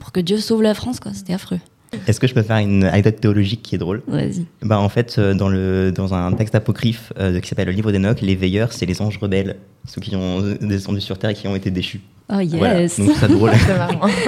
pour 0.01 0.13
que 0.13 0.21
Dieu 0.21 0.39
sauve 0.39 0.63
la 0.63 0.75
France. 0.75 1.01
quoi. 1.01 1.13
C'était 1.15 1.33
affreux. 1.33 1.59
Est-ce 2.07 2.21
que 2.21 2.27
je 2.27 2.35
peux 2.35 2.43
faire 2.43 2.59
une 2.59 2.85
anecdote 2.85 3.19
théologique 3.21 3.63
qui 3.63 3.75
est 3.75 3.79
drôle? 3.79 4.03
Vas-y. 4.09 4.45
bah, 4.63 4.79
En 4.79 4.91
fait, 4.91 5.17
euh, 5.19 5.33
dans, 5.33 5.49
le, 5.49 5.91
dans 5.91 6.13
un 6.13 6.31
texte 6.35 6.55
apocryphe 6.55 7.15
euh, 7.19 7.41
qui 7.41 7.49
s'appelle 7.49 7.69
le 7.69 7.73
livre 7.73 7.93
d'Enoch, 7.93 8.21
les 8.21 8.35
veilleurs, 8.37 8.75
c'est 8.75 8.85
les 8.85 9.01
anges 9.01 9.17
rebelles, 9.19 9.57
ceux 9.87 10.03
qui 10.03 10.15
ont 10.15 10.41
descendu 10.61 11.01
sur 11.01 11.19
terre 11.19 11.31
et 11.31 11.35
qui 11.35 11.49
ont 11.49 11.57
été 11.57 11.71
déchus. 11.71 12.03
Oh 12.31 12.41
yes. 12.41 12.55
Voilà, 12.59 12.81
donc 12.81 12.91
c'est 13.21 13.29
drôle. 13.29 13.51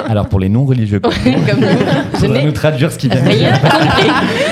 Alors 0.08 0.26
pour 0.28 0.40
les 0.40 0.48
non-religieux, 0.48 1.00
comme 1.00 1.12
nous, 1.24 1.32
Comme 1.32 1.60
nous. 1.60 1.66
Je 2.20 2.26
n'ai 2.26 2.44
nous 2.44 2.52
traduire 2.52 2.90
ce 2.90 2.96
qu'il 2.98 3.10
vient 3.12 3.22
de 3.22 3.28
dire. 3.28 3.52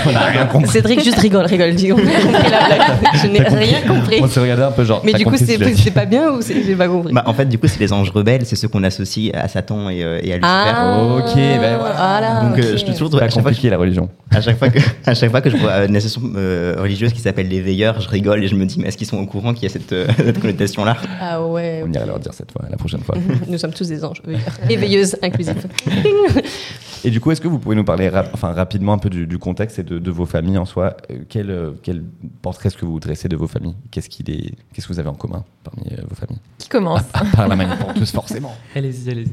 On 0.07 0.13
n'a 0.13 0.21
rien 0.27 0.47
compris. 0.47 0.69
Cédric 0.71 1.03
juste 1.03 1.19
rigole, 1.19 1.47
rigole. 1.47 1.71
Compris 1.75 2.05
la 2.05 2.67
blague. 2.77 2.99
Je 3.23 3.27
n'ai 3.29 3.41
rien 3.41 3.81
compris. 3.87 4.19
On 4.23 4.27
s'est 4.29 4.41
regardé 4.41 4.65
un 4.65 4.71
peu 4.71 4.85
genre. 4.85 5.01
Mais 5.05 5.15
du 5.15 5.25
coup, 5.25 5.37
c'est 5.37 5.57
ce 5.75 5.91
pas 5.91 6.05
bien 6.05 6.31
ou 6.31 6.43
c'est- 6.43 6.63
j'ai 6.63 6.75
pas 6.77 6.89
compris? 6.89 7.13
Bah, 7.15 7.23
en 7.27 7.33
fait, 7.33 7.47
du 7.47 7.59
coup, 7.59 7.67
c'est 7.69 7.81
les 7.81 7.91
anges 7.93 8.11
rebelles, 8.11 8.45
c'est 8.45 8.57
ceux 8.57 8.69
qu'on 8.69 8.85
associe 8.85 9.33
à 9.35 9.49
Satan 9.49 9.89
et, 9.89 10.03
euh, 10.05 10.19
et 10.23 10.33
à 10.35 10.37
Lucifer. 10.37 10.43
Ah, 10.43 10.99
Ok, 11.19 11.35
ben 11.35 11.79
voilà. 11.79 11.95
voilà, 11.97 12.41
Donc, 12.43 12.59
euh, 12.59 12.73
ok. 12.73 12.79
je 12.79 12.85
te 12.85 12.91
toujours, 12.91 13.19
pas 13.19 13.29
compliqué 13.29 13.71
la 13.71 13.79
religion. 13.79 14.11
à, 14.31 14.41
chaque 14.43 14.59
fois 14.59 14.69
que, 14.69 14.79
à 15.07 15.15
chaque 15.15 15.31
fois 15.31 15.41
que 15.41 15.49
je 15.49 15.57
vois 15.57 15.87
une 15.87 15.97
association 15.97 16.23
euh, 16.37 16.75
religieuse 16.79 17.13
qui 17.15 17.21
s'appelle 17.21 17.49
les 17.49 17.61
veilleurs, 17.63 17.99
je 18.01 18.09
rigole 18.09 18.45
et 18.45 18.49
je 18.49 18.55
me 18.55 18.67
dis, 18.67 18.79
mais 18.79 18.89
est-ce 18.89 18.99
qu'ils 18.99 19.07
sont 19.07 19.19
au 19.19 19.27
courant 19.27 19.55
qu'il 19.55 19.63
y 19.63 19.67
a 19.67 19.71
cette, 19.71 19.93
euh, 19.93 20.07
cette 20.17 20.39
connotation-là? 20.41 20.97
Ah 21.21 21.41
ouais. 21.43 21.83
On 21.87 21.93
ira 21.93 22.05
leur 22.05 22.19
dire 22.19 22.35
cette 22.35 22.53
fois, 22.53 22.63
la 22.71 22.77
prochaine 22.77 23.01
fois. 23.01 23.15
Nous 23.49 23.59
sommes 23.59 23.73
tous 23.73 23.89
des 23.89 24.05
anges. 24.05 24.23
Et 24.69 24.77
veilleuses 24.79 25.17
inclusives. 25.23 25.67
Et 27.05 27.11
du 27.11 27.21
coup, 27.21 27.31
est-ce 27.31 27.41
que 27.41 27.47
vous 27.47 27.61
pouvez 27.61 27.77
nous 27.77 27.85
parler 27.85 28.09
rap- 28.09 28.31
enfin, 28.35 28.53
rapidement 28.53 28.93
un 28.93 28.99
peu 28.99 29.09
du, 29.09 29.27
du 29.29 29.39
contexte 29.39 29.79
et 29.79 29.85
de, 29.85 30.01
de 30.01 30.11
vos 30.11 30.27
familles 30.27 30.59
en 30.59 30.65
soi? 30.65 30.97
Euh, 31.13 31.19
quel, 31.29 31.49
euh, 31.51 31.71
quel 31.83 32.03
portrait 32.43 32.67
est-ce 32.69 32.77
que 32.77 32.85
vous 32.85 32.99
dressez 32.99 33.29
de 33.29 33.37
vos 33.37 33.47
familles? 33.47 33.77
Qu'est-ce 33.93 34.09
qu'il 34.09 34.29
est- 34.31 34.53
qu'est-ce 34.75 34.89
que 34.89 34.93
vous 34.93 34.99
avez 34.99 35.09
en 35.09 35.15
commun 35.15 35.45
parmi 35.63 35.93
euh, 35.93 36.03
vos 36.09 36.17
familles? 36.17 36.41
Qui 36.59 36.69
commence? 36.69 37.03
À 37.15 37.25
part 37.25 37.47
la 37.47 37.55
manière 37.55 37.79
pour 37.79 37.95
tous, 37.95 38.11
forcément. 38.11 38.53
Allez-y, 38.75 39.11
allez-y. 39.11 39.33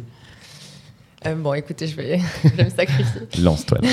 Euh, 1.28 1.34
Bon, 1.34 1.56
écoutez, 1.56 1.88
je 1.88 1.96
vais, 1.96 2.20
je 2.44 2.50
vais 2.50 2.66
me 2.66 2.70
sacrifier. 2.70 3.22
Lance-toi. 3.42 3.80
là. 3.82 3.90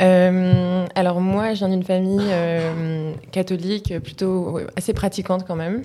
Euh, 0.00 0.86
alors 0.94 1.20
moi, 1.20 1.54
je 1.54 1.58
viens 1.58 1.68
d'une 1.70 1.82
famille 1.82 2.20
euh, 2.30 3.12
catholique, 3.32 3.92
plutôt 4.04 4.50
ouais, 4.52 4.66
assez 4.76 4.92
pratiquante 4.92 5.44
quand 5.48 5.56
même. 5.56 5.82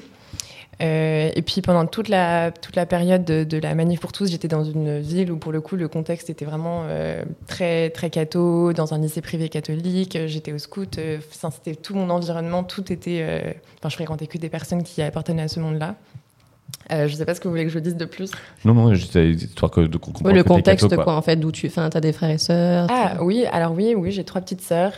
Euh, 0.82 1.30
et 1.36 1.42
puis 1.44 1.62
pendant 1.62 1.86
toute 1.86 2.10
la, 2.10 2.52
toute 2.52 2.76
la 2.76 2.86
période 2.86 3.24
de, 3.24 3.44
de 3.44 3.58
la 3.60 3.76
Manif 3.76 4.00
pour 4.00 4.12
tous, 4.12 4.30
j'étais 4.30 4.48
dans 4.48 4.64
une 4.64 5.00
ville 5.00 5.32
où 5.32 5.38
pour 5.38 5.52
le 5.52 5.62
coup 5.62 5.76
le 5.76 5.88
contexte 5.88 6.30
était 6.32 6.46
vraiment 6.46 6.84
euh, 6.86 7.24
très 7.48 7.92
très 7.92 8.10
catho, 8.10 8.74
dans 8.74 8.94
un 8.94 8.98
lycée 8.98 9.22
privé 9.22 9.50
catholique. 9.50 10.18
J'étais 10.26 10.52
au 10.52 10.58
scout, 10.58 10.98
euh, 10.98 11.20
c'était 11.32 11.76
tout 11.76 11.94
mon 11.96 12.10
environnement, 12.10 12.64
tout 12.64 12.92
était. 12.92 13.20
euh, 13.22 13.54
Enfin, 13.80 13.90
je 13.90 13.96
fréquentais 13.96 14.28
que 14.28 14.38
des 14.38 14.50
personnes 14.50 14.82
qui 14.84 15.02
appartenaient 15.02 15.44
à 15.44 15.48
ce 15.48 15.60
monde-là. 15.60 15.96
Euh, 16.92 17.08
je 17.08 17.16
sais 17.16 17.26
pas 17.26 17.36
ce 17.36 17.40
que 17.40 17.48
vous 17.48 17.54
voulez 17.54 17.66
que 17.66 17.70
je 17.72 17.80
dise 17.80 17.96
de 17.96 18.06
plus. 18.06 18.32
Non, 18.66 18.74
non, 18.74 18.94
juste 18.94 19.16
histoire 19.16 19.72
que, 19.72 19.82
de 19.82 20.00
Ouais, 20.24 20.34
le 20.34 20.44
contexte, 20.44 20.90
catho, 20.90 21.04
quoi. 21.04 21.16
en 21.16 21.22
fait, 21.22 21.36
d'où 21.36 21.52
tu. 21.52 21.68
Enfin, 21.68 21.90
t'as 21.90 22.00
des 22.00 22.14
frères 22.14 22.32
et 22.32 22.38
sœurs. 22.38 22.88
Ah 22.90 23.18
oui, 23.22 23.46
alors 23.52 23.74
oui, 23.74 23.94
oui, 23.96 24.12
j'ai 24.12 24.24
trois 24.24 24.42
petites 24.42 24.62
sœurs. 24.62 24.94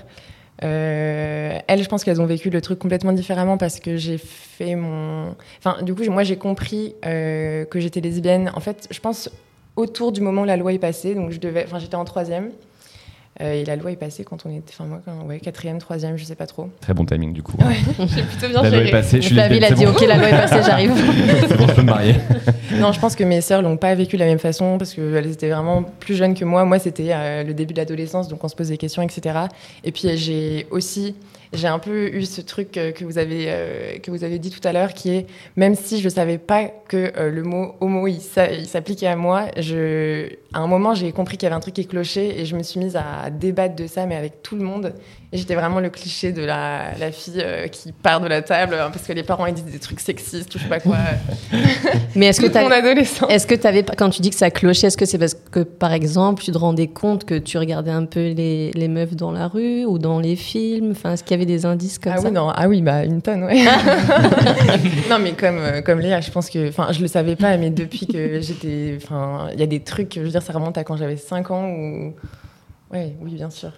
Euh, 0.63 1.59
elles, 1.67 1.83
je 1.83 1.89
pense 1.89 2.03
qu'elles 2.03 2.21
ont 2.21 2.25
vécu 2.25 2.49
le 2.49 2.61
truc 2.61 2.79
complètement 2.79 3.11
différemment 3.11 3.57
parce 3.57 3.79
que 3.79 3.97
j'ai 3.97 4.17
fait 4.17 4.75
mon. 4.75 5.35
Enfin, 5.59 5.81
du 5.83 5.93
coup, 5.93 6.03
moi, 6.09 6.23
j'ai 6.23 6.37
compris 6.37 6.95
euh, 7.05 7.65
que 7.65 7.79
j'étais 7.79 8.01
lesbienne. 8.01 8.51
En 8.55 8.59
fait, 8.59 8.87
je 8.89 8.99
pense 8.99 9.29
autour 9.75 10.11
du 10.11 10.21
moment 10.21 10.43
où 10.43 10.45
la 10.45 10.57
loi 10.57 10.73
est 10.73 10.79
passée. 10.79 11.15
Donc, 11.15 11.31
je 11.31 11.39
devais. 11.39 11.63
Enfin, 11.65 11.79
j'étais 11.79 11.95
en 11.95 12.05
troisième. 12.05 12.51
Euh, 13.41 13.53
et 13.53 13.65
la 13.65 13.75
loi 13.75 13.91
est 13.91 13.97
passée 13.97 14.23
quand 14.23 14.45
on 14.45 14.49
était. 14.49 14.71
Enfin, 14.71 14.85
moi, 14.85 15.01
quand, 15.03 15.25
ouais, 15.25 15.39
quatrième, 15.39 15.77
troisième, 15.77 16.15
je 16.17 16.23
sais 16.23 16.35
pas 16.35 16.47
trop. 16.47 16.69
Très 16.79 16.93
bon 16.93 17.05
timing 17.05 17.33
du 17.33 17.43
coup. 17.43 17.57
J'ai 17.99 18.23
plutôt 18.23 18.47
bien 18.47 18.61
La 18.61 18.69
loi 18.69 18.79
est 18.79 18.91
passée, 18.91 19.17
je 19.17 19.25
suis 19.25 19.35
Flavie, 19.35 19.57
il 19.57 19.65
a 19.65 19.71
dit 19.71 19.85
bon. 19.85 19.91
Ok, 19.91 20.07
la 20.07 20.15
loi 20.17 20.29
est 20.29 20.47
passée, 20.47 20.63
j'arrive. 20.65 20.93
C'est 21.47 21.57
bon, 21.57 21.67
je 21.67 21.73
peux 21.73 21.81
me 21.81 21.87
marier. 21.87 22.15
Non, 22.79 22.91
je 22.91 22.99
pense 22.99 23.15
que 23.15 23.23
mes 23.23 23.41
sœurs 23.41 23.61
l'ont 23.61 23.77
pas 23.77 23.93
vécu 23.95 24.15
de 24.17 24.21
la 24.21 24.25
même 24.25 24.39
façon 24.39 24.77
parce 24.77 24.93
qu'elles 24.93 25.31
étaient 25.31 25.49
vraiment 25.49 25.83
plus 25.83 26.15
jeunes 26.15 26.33
que 26.33 26.43
moi. 26.43 26.65
Moi, 26.65 26.79
c'était 26.79 27.09
euh, 27.11 27.43
le 27.43 27.53
début 27.53 27.73
de 27.73 27.79
l'adolescence, 27.79 28.27
donc 28.27 28.43
on 28.43 28.47
se 28.47 28.55
pose 28.55 28.69
des 28.69 28.77
questions, 28.77 29.01
etc. 29.01 29.37
Et 29.83 29.91
puis 29.91 30.17
j'ai 30.17 30.67
aussi, 30.71 31.15
j'ai 31.53 31.67
un 31.67 31.79
peu 31.79 32.07
eu 32.13 32.25
ce 32.25 32.41
truc 32.41 32.77
euh, 32.77 32.91
que 32.91 33.05
vous 33.05 33.17
avez 33.17 33.45
euh, 33.47 33.97
que 33.99 34.11
vous 34.11 34.17
dit 34.17 34.49
tout 34.49 34.65
à 34.67 34.73
l'heure, 34.73 34.93
qui 34.93 35.09
est 35.09 35.27
même 35.55 35.75
si 35.75 36.01
je 36.01 36.09
savais 36.09 36.37
pas 36.37 36.67
que 36.87 37.11
euh, 37.17 37.31
le 37.31 37.43
mot 37.43 37.75
homo 37.81 38.07
il 38.07 38.21
s'appliquait 38.21 39.07
à 39.07 39.15
moi, 39.15 39.47
je, 39.57 40.29
à 40.53 40.59
un 40.59 40.67
moment 40.67 40.93
j'ai 40.93 41.11
compris 41.11 41.37
qu'il 41.37 41.45
y 41.45 41.47
avait 41.47 41.55
un 41.55 41.59
truc 41.59 41.75
qui 41.75 41.85
clochait 41.85 42.39
et 42.39 42.45
je 42.45 42.55
me 42.55 42.63
suis 42.63 42.79
mise 42.79 42.95
à 42.95 43.29
débattre 43.29 43.75
de 43.75 43.87
ça, 43.87 44.05
mais 44.05 44.15
avec 44.15 44.41
tout 44.41 44.55
le 44.55 44.63
monde. 44.63 44.93
Et 45.35 45.37
j'étais 45.37 45.55
vraiment 45.55 45.81
le 45.81 45.89
cliché 45.89 46.31
de 46.31 46.45
la, 46.45 46.91
la 46.97 47.11
fille 47.11 47.41
euh, 47.43 47.67
qui 47.67 47.91
part 47.91 48.21
de 48.21 48.27
la 48.27 48.41
table 48.41 48.73
euh, 48.73 48.87
parce 48.87 49.05
que 49.05 49.11
les 49.11 49.23
parents 49.23 49.45
ils 49.47 49.53
disent 49.53 49.65
des 49.65 49.79
trucs 49.79 49.99
sexistes 49.99 50.55
ou 50.55 50.57
je 50.57 50.63
sais 50.63 50.69
pas 50.69 50.79
quoi. 50.79 50.95
Mais 52.15 52.27
est-ce 52.27 52.39
que 52.39 52.47
adolescence. 52.47 53.29
Est-ce 53.29 53.45
que 53.45 53.55
tu 53.55 53.67
avais, 53.67 53.83
quand 53.83 54.09
tu 54.09 54.21
dis 54.21 54.29
que 54.29 54.37
ça 54.37 54.49
clochait, 54.49 54.87
est-ce 54.87 54.95
que 54.95 55.05
c'est 55.05 55.17
parce 55.17 55.33
que, 55.33 55.59
par 55.59 55.91
exemple, 55.91 56.41
tu 56.41 56.53
te 56.53 56.57
rendais 56.57 56.87
compte 56.87 57.25
que 57.25 57.35
tu 57.35 57.57
regardais 57.57 57.91
un 57.91 58.05
peu 58.05 58.31
les, 58.31 58.71
les 58.71 58.87
meufs 58.87 59.13
dans 59.13 59.33
la 59.33 59.49
rue 59.49 59.83
ou 59.83 59.99
dans 59.99 60.21
les 60.21 60.37
films? 60.37 60.91
Enfin, 60.91 61.11
est-ce 61.11 61.23
qu'il 61.25 61.31
y 61.31 61.35
avait 61.35 61.45
des 61.45 61.65
indices 61.65 61.99
comme 61.99 62.13
ah 62.15 62.21
ça? 62.21 62.27
oui, 62.29 62.33
non, 62.33 62.49
ah 62.55 62.69
oui, 62.69 62.81
bah 62.81 63.03
une 63.03 63.21
tonne, 63.21 63.43
ouais. 63.43 63.65
non, 65.09 65.19
mais 65.19 65.33
comme, 65.33 65.57
euh, 65.57 65.81
comme 65.81 65.99
Léa, 65.99 66.21
je 66.21 66.31
pense 66.31 66.49
que, 66.49 66.69
enfin, 66.69 66.93
je 66.93 67.01
le 67.01 67.07
savais 67.07 67.35
pas, 67.35 67.57
mais 67.57 67.71
depuis 67.71 68.07
que 68.07 68.39
j'étais, 68.39 68.97
enfin, 69.03 69.49
il 69.53 69.59
y 69.59 69.63
a 69.63 69.67
des 69.67 69.81
trucs, 69.81 70.15
je 70.15 70.21
veux 70.21 70.29
dire, 70.29 70.41
ça 70.41 70.53
remonte 70.53 70.77
à 70.77 70.85
quand 70.85 70.95
j'avais 70.95 71.17
5 71.17 71.51
ans 71.51 71.67
ou. 71.67 72.13
Ouais, 72.13 72.13
oui, 73.21 73.33
bien 73.35 73.49
sûr. 73.49 73.71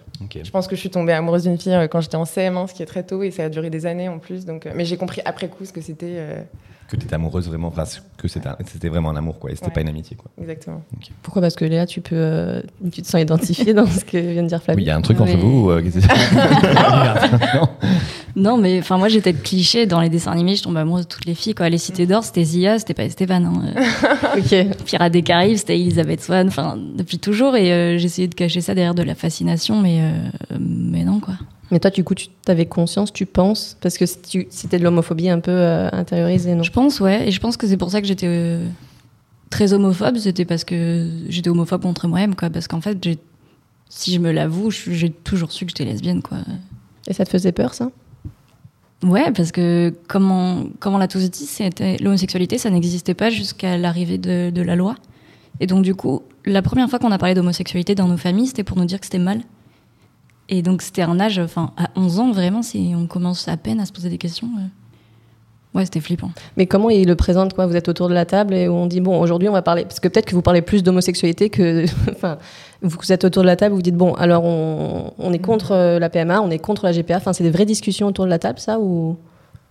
Je 0.44 0.50
pense 0.50 0.66
que 0.68 0.74
je 0.76 0.80
suis 0.80 0.90
tombée 0.90 1.12
amoureuse 1.12 1.44
d'une 1.44 1.58
fille 1.58 1.72
euh, 1.74 1.88
quand 1.88 2.00
j'étais 2.00 2.16
en 2.16 2.24
CM1, 2.24 2.68
ce 2.68 2.74
qui 2.74 2.82
est 2.82 2.86
très 2.86 3.02
tôt, 3.04 3.22
et 3.22 3.30
ça 3.30 3.44
a 3.44 3.48
duré 3.48 3.70
des 3.70 3.86
années 3.86 4.08
en 4.08 4.18
plus. 4.18 4.44
Donc, 4.46 4.66
euh, 4.66 4.72
mais 4.74 4.84
j'ai 4.84 4.96
compris 4.96 5.20
après 5.24 5.48
coup 5.48 5.64
ce 5.64 5.72
que 5.72 5.80
c'était 5.80 6.14
euh, 6.18 6.40
Que 6.88 6.96
tu 6.96 7.04
étais 7.04 7.14
amoureuse 7.14 7.46
vraiment, 7.48 7.68
enfin, 7.68 7.84
que 8.16 8.28
c'était 8.28 8.88
vraiment 8.88 9.10
un 9.10 9.16
amour 9.16 9.38
quoi, 9.38 9.50
et 9.50 9.54
c'était 9.54 9.66
Ouais. 9.66 9.72
pas 9.72 9.80
une 9.82 9.88
amitié 9.88 10.16
quoi. 10.16 10.30
exactement. 10.40 10.82
Pourquoi? 11.22 11.42
Parce 11.42 11.54
que 11.56 11.64
Léa, 11.64 11.86
tu 11.86 12.00
peux, 12.00 12.16
euh, 12.16 12.62
tu 12.92 13.02
te 13.02 13.06
sens 13.06 13.20
identifiée 13.20 13.74
dans 13.74 13.86
ce 13.86 14.04
que 14.04 14.16
vient 14.18 14.42
de 14.42 14.48
dire 14.48 14.58
Oui, 14.58 14.64
Flavie. 14.64 14.82
il 14.82 14.86
y 14.86 14.90
a 14.90 14.96
un 14.96 15.02
truc 15.02 15.20
entre 15.20 15.34
Oui. 15.34 15.40
vous 15.40 15.70
euh, 15.70 15.82
Non? 17.54 17.68
Non, 18.36 18.56
mais 18.56 18.78
enfin, 18.78 18.98
moi, 18.98 19.08
j'étais 19.08 19.32
le 19.32 19.38
cliché 19.38 19.86
dans 19.86 20.00
les 20.00 20.08
dessins 20.08 20.30
animés. 20.32 20.54
Je 20.56 20.62
tombais 20.62 20.80
amoureuse 20.80 21.04
de 21.06 21.08
toutes 21.08 21.24
les 21.24 21.34
filles. 21.34 21.54
Quoi. 21.54 21.68
Les 21.68 21.78
Cités 21.78 22.06
d'Or, 22.06 22.22
c'était 22.24 22.44
Zia, 22.44 22.78
c'était 22.78 22.94
pas 22.94 23.04
Esteban. 23.04 23.44
Hein. 23.44 23.74
Euh, 24.36 24.38
Ok. 24.38 24.84
Pirates 24.84 25.12
des 25.12 25.22
Caraïbes, 25.22 25.56
c'était 25.56 25.78
Elizabeth 25.78 26.22
Swan. 26.22 26.46
Enfin, 26.48 26.78
depuis 26.96 27.18
toujours. 27.18 27.56
Et 27.56 27.72
euh, 27.72 27.98
j'essayais 27.98 28.28
de 28.28 28.34
cacher 28.34 28.60
ça 28.60 28.74
derrière 28.74 28.94
de 28.94 29.02
la 29.02 29.14
fascination, 29.14 29.80
mais, 29.80 30.00
euh, 30.00 30.56
mais 30.60 31.04
non, 31.04 31.20
quoi. 31.20 31.34
Mais 31.70 31.80
toi, 31.80 31.90
du 31.90 32.04
coup, 32.04 32.14
tu 32.14 32.28
avais 32.46 32.66
conscience, 32.66 33.12
tu 33.12 33.26
penses? 33.26 33.76
Parce 33.80 33.98
que 33.98 34.06
c'était 34.06 34.78
de 34.78 34.84
l'homophobie 34.84 35.28
un 35.28 35.40
peu 35.40 35.50
euh, 35.50 35.88
intériorisée, 35.92 36.54
non? 36.54 36.62
Je 36.62 36.70
pense, 36.72 37.00
ouais. 37.00 37.28
Et 37.28 37.30
je 37.30 37.40
pense 37.40 37.56
que 37.56 37.66
c'est 37.66 37.76
pour 37.76 37.90
ça 37.90 38.00
que 38.00 38.06
j'étais 38.06 38.58
très 39.50 39.72
homophobe. 39.72 40.16
C'était 40.18 40.44
parce 40.44 40.64
que 40.64 41.10
j'étais 41.28 41.50
homophobe 41.50 41.82
contre 41.82 42.06
moi-même, 42.08 42.34
quoi. 42.34 42.50
Parce 42.50 42.68
qu'en 42.68 42.80
fait, 42.80 42.98
si 43.88 44.12
je 44.14 44.18
me 44.18 44.30
l'avoue, 44.32 44.70
j'ai 44.70 45.10
toujours 45.10 45.50
su 45.52 45.64
que 45.66 45.70
j'étais 45.72 45.84
lesbienne, 45.84 46.22
quoi. 46.22 46.38
Et 47.06 47.12
ça 47.12 47.24
te 47.24 47.30
faisait 47.30 47.52
peur, 47.52 47.74
ça? 47.74 47.90
Ouais, 49.04 49.30
parce 49.30 49.52
que 49.52 49.94
comme 50.08 50.30
on, 50.30 50.70
comme 50.80 50.94
on 50.94 50.98
l'a 50.98 51.06
tous 51.06 51.30
dit, 51.30 51.48
l'homosexualité, 52.00 52.58
ça 52.58 52.68
n'existait 52.70 53.14
pas 53.14 53.30
jusqu'à 53.30 53.76
l'arrivée 53.76 54.18
de, 54.18 54.50
de 54.50 54.62
la 54.62 54.74
loi. 54.74 54.96
Et 55.60 55.66
donc 55.66 55.84
du 55.84 55.94
coup, 55.94 56.22
la 56.44 56.62
première 56.62 56.88
fois 56.90 56.98
qu'on 56.98 57.12
a 57.12 57.18
parlé 57.18 57.34
d'homosexualité 57.34 57.94
dans 57.94 58.08
nos 58.08 58.16
familles, 58.16 58.48
c'était 58.48 58.64
pour 58.64 58.76
nous 58.76 58.84
dire 58.84 58.98
que 58.98 59.06
c'était 59.06 59.18
mal. 59.18 59.42
Et 60.48 60.62
donc 60.62 60.82
c'était 60.82 61.02
un 61.02 61.20
âge, 61.20 61.38
enfin 61.38 61.72
à 61.76 61.90
11 61.94 62.20
ans 62.20 62.32
vraiment, 62.32 62.62
si 62.62 62.92
on 62.96 63.06
commence 63.06 63.46
à 63.48 63.56
peine 63.56 63.80
à 63.80 63.86
se 63.86 63.92
poser 63.92 64.08
des 64.08 64.18
questions. 64.18 64.48
euh. 64.58 64.66
Ouais, 65.74 65.84
c'était 65.84 66.00
flippant. 66.00 66.30
Mais 66.56 66.66
comment 66.66 66.88
il 66.90 67.06
le 67.06 67.14
présente 67.14 67.52
quoi? 67.52 67.66
Vous 67.66 67.76
êtes 67.76 67.88
autour 67.88 68.08
de 68.08 68.14
la 68.14 68.24
table 68.24 68.54
et 68.54 68.68
on 68.68 68.86
dit 68.86 69.00
bon 69.00 69.20
aujourd'hui 69.20 69.48
on 69.48 69.52
va 69.52 69.62
parler 69.62 69.82
parce 69.82 70.00
que 70.00 70.08
peut-être 70.08 70.24
que 70.26 70.34
vous 70.34 70.42
parlez 70.42 70.62
plus 70.62 70.82
d'homosexualité 70.82 71.50
que 71.50 71.84
enfin 72.10 72.38
vous 72.82 73.12
êtes 73.12 73.24
autour 73.24 73.42
de 73.42 73.46
la 73.48 73.56
table 73.56 73.74
vous 73.74 73.82
dites 73.82 73.96
bon 73.96 74.14
alors 74.14 74.44
on, 74.44 75.12
on 75.18 75.32
est 75.32 75.38
contre 75.38 75.72
euh, 75.72 75.98
la 75.98 76.08
PMA 76.08 76.40
on 76.40 76.50
est 76.50 76.58
contre 76.58 76.86
la 76.86 76.92
GPA 76.92 77.16
enfin 77.18 77.34
c'est 77.34 77.44
des 77.44 77.50
vraies 77.50 77.66
discussions 77.66 78.06
autour 78.06 78.24
de 78.24 78.30
la 78.30 78.38
table 78.38 78.58
ça 78.58 78.80
ou? 78.80 79.18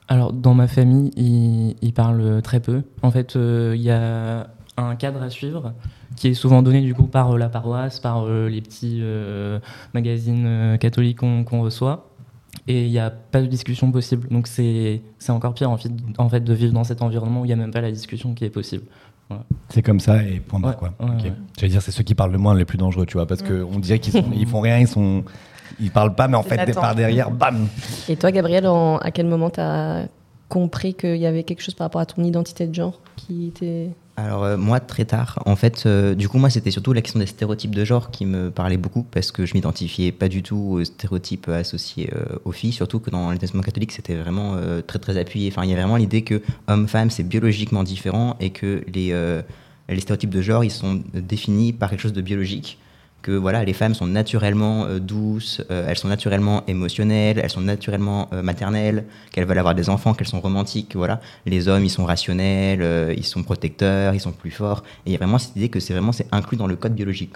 Alors, 0.09 0.31
dans 0.31 0.53
ma 0.53 0.67
famille, 0.67 1.11
ils, 1.17 1.75
ils 1.81 1.93
parlent 1.93 2.41
très 2.41 2.61
peu. 2.61 2.81
En 3.01 3.11
fait, 3.11 3.35
euh, 3.35 3.73
il 3.75 3.81
y 3.81 3.91
a 3.91 4.47
un 4.77 4.95
cadre 4.95 5.21
à 5.21 5.29
suivre 5.29 5.73
qui 6.15 6.29
est 6.29 6.33
souvent 6.33 6.61
donné 6.61 6.81
du 6.81 6.93
coup 6.93 7.07
par 7.07 7.31
euh, 7.31 7.37
la 7.37 7.49
paroisse, 7.49 7.99
par 7.99 8.25
euh, 8.25 8.47
les 8.47 8.61
petits 8.61 8.99
euh, 9.01 9.59
magazines 9.93 10.45
euh, 10.47 10.77
catholiques 10.77 11.19
qu'on 11.19 11.43
qu'on 11.43 11.61
reçoit. 11.61 12.06
Et 12.69 12.85
il 12.85 12.91
n'y 12.91 12.99
a 12.99 13.09
pas 13.09 13.41
de 13.41 13.45
discussion 13.47 13.91
possible. 13.91 14.27
Donc 14.29 14.47
c'est 14.47 15.01
c'est 15.19 15.31
encore 15.31 15.53
pire 15.53 15.69
en 15.71 15.77
fait, 15.77 15.89
en 16.17 16.27
fait 16.29 16.41
de 16.41 16.53
vivre 16.53 16.73
dans 16.73 16.83
cet 16.83 17.01
environnement 17.01 17.41
où 17.41 17.45
il 17.45 17.47
n'y 17.47 17.53
a 17.53 17.57
même 17.57 17.71
pas 17.71 17.81
la 17.81 17.91
discussion 17.91 18.33
qui 18.33 18.43
est 18.45 18.49
possible. 18.49 18.83
C'est 19.69 19.81
comme 19.81 19.99
ça 19.99 20.23
et 20.23 20.39
point 20.39 20.59
barre, 20.59 20.71
Ouais, 20.81 20.89
quoi. 20.97 21.05
ouais, 21.07 21.11
ouais. 21.23 21.33
J'allais 21.57 21.71
dire, 21.71 21.81
c'est 21.81 21.91
ceux 21.91 22.03
qui 22.03 22.15
parlent 22.15 22.31
le 22.31 22.37
moins 22.37 22.55
les 22.55 22.63
plus 22.63 22.77
dangereux, 22.77 23.05
tu 23.05 23.13
vois, 23.17 23.25
parce 23.27 23.41
qu'on 23.41 23.79
dirait 23.79 23.99
qu'ils 23.99 24.23
ils 24.35 24.47
font 24.47 24.61
rien, 24.61 24.79
ils 24.79 24.87
sont. 24.87 25.23
Ils 25.81 25.91
parlent 25.91 26.15
pas, 26.15 26.29
mais 26.29 26.37
en 26.37 26.43
fait, 26.43 26.73
par 26.73 26.95
derrière, 26.95 27.29
bam 27.29 27.67
Et 28.07 28.15
toi, 28.15 28.31
Gabriel, 28.31 28.65
en- 28.67 28.97
à 28.99 29.11
quel 29.11 29.27
moment 29.27 29.49
t'as 29.49 30.05
compris 30.47 30.93
qu'il 30.93 31.17
y 31.17 31.25
avait 31.25 31.43
quelque 31.43 31.61
chose 31.61 31.73
par 31.75 31.85
rapport 31.85 31.99
à 31.99 32.05
ton 32.05 32.23
identité 32.23 32.67
de 32.67 32.73
genre 32.73 33.01
qui 33.17 33.47
était. 33.47 33.89
Alors 34.19 34.43
euh, 34.43 34.57
moi 34.57 34.79
très 34.79 35.05
tard, 35.05 35.37
en 35.45 35.55
fait, 35.55 35.83
euh, 35.85 36.15
du 36.15 36.27
coup 36.27 36.39
moi 36.39 36.49
c'était 36.49 36.71
surtout 36.71 36.91
la 36.91 37.03
question 37.03 37.19
des 37.19 37.27
stéréotypes 37.27 37.75
de 37.75 37.85
genre 37.85 38.09
qui 38.09 38.25
me 38.25 38.49
parlait 38.49 38.77
beaucoup 38.77 39.03
parce 39.03 39.31
que 39.31 39.45
je 39.45 39.53
m'identifiais 39.53 40.11
pas 40.11 40.27
du 40.27 40.41
tout 40.41 40.57
aux 40.57 40.83
stéréotypes 40.83 41.47
associés 41.49 42.09
euh, 42.15 42.39
aux 42.43 42.51
filles, 42.51 42.71
surtout 42.71 42.99
que 42.99 43.11
dans 43.11 43.29
l'établissement 43.29 43.61
catholique 43.61 43.91
c'était 43.91 44.15
vraiment 44.15 44.55
très 44.87 44.97
très 44.97 45.17
appuyé. 45.17 45.51
Enfin 45.51 45.65
il 45.65 45.69
y 45.69 45.73
a 45.73 45.75
vraiment 45.75 45.97
l'idée 45.97 46.23
que 46.23 46.41
homme-femme 46.67 47.11
c'est 47.11 47.21
biologiquement 47.21 47.83
différent 47.83 48.35
et 48.39 48.49
que 48.49 48.83
les, 48.91 49.13
les 49.87 49.99
stéréotypes 49.99 50.31
de 50.31 50.41
genre 50.41 50.63
ils 50.63 50.71
sont 50.71 51.03
définis 51.13 51.71
par 51.71 51.91
quelque 51.91 52.01
chose 52.01 52.13
de 52.13 52.21
biologique. 52.21 52.79
Que 53.21 53.31
voilà, 53.31 53.65
les 53.65 53.73
femmes 53.73 53.93
sont 53.93 54.07
naturellement 54.07 54.85
euh, 54.85 54.99
douces, 54.99 55.61
euh, 55.71 55.87
elles 55.89 55.97
sont 55.97 56.07
naturellement 56.07 56.63
émotionnelles, 56.67 57.39
elles 57.43 57.49
sont 57.49 57.61
naturellement 57.61 58.29
euh, 58.31 58.41
maternelles, 58.41 59.05
qu'elles 59.31 59.45
veulent 59.45 59.57
avoir 59.57 59.75
des 59.75 59.89
enfants, 59.89 60.13
qu'elles 60.13 60.27
sont 60.27 60.39
romantiques, 60.39 60.95
voilà. 60.95 61.19
Les 61.45 61.67
hommes, 61.67 61.83
ils 61.83 61.89
sont 61.89 62.05
rationnels, 62.05 63.15
ils 63.17 63.25
sont 63.25 63.43
protecteurs, 63.43 64.13
ils 64.13 64.21
sont 64.21 64.31
plus 64.31 64.51
forts. 64.51 64.83
Et 65.05 65.09
il 65.09 65.11
y 65.13 65.15
a 65.15 65.17
vraiment 65.17 65.39
cette 65.39 65.55
idée 65.55 65.69
que 65.69 65.79
c'est 65.79 65.93
vraiment 65.93 66.11
c'est 66.11 66.27
inclus 66.31 66.57
dans 66.57 66.67
le 66.67 66.75
code 66.75 66.93
biologique. 66.93 67.35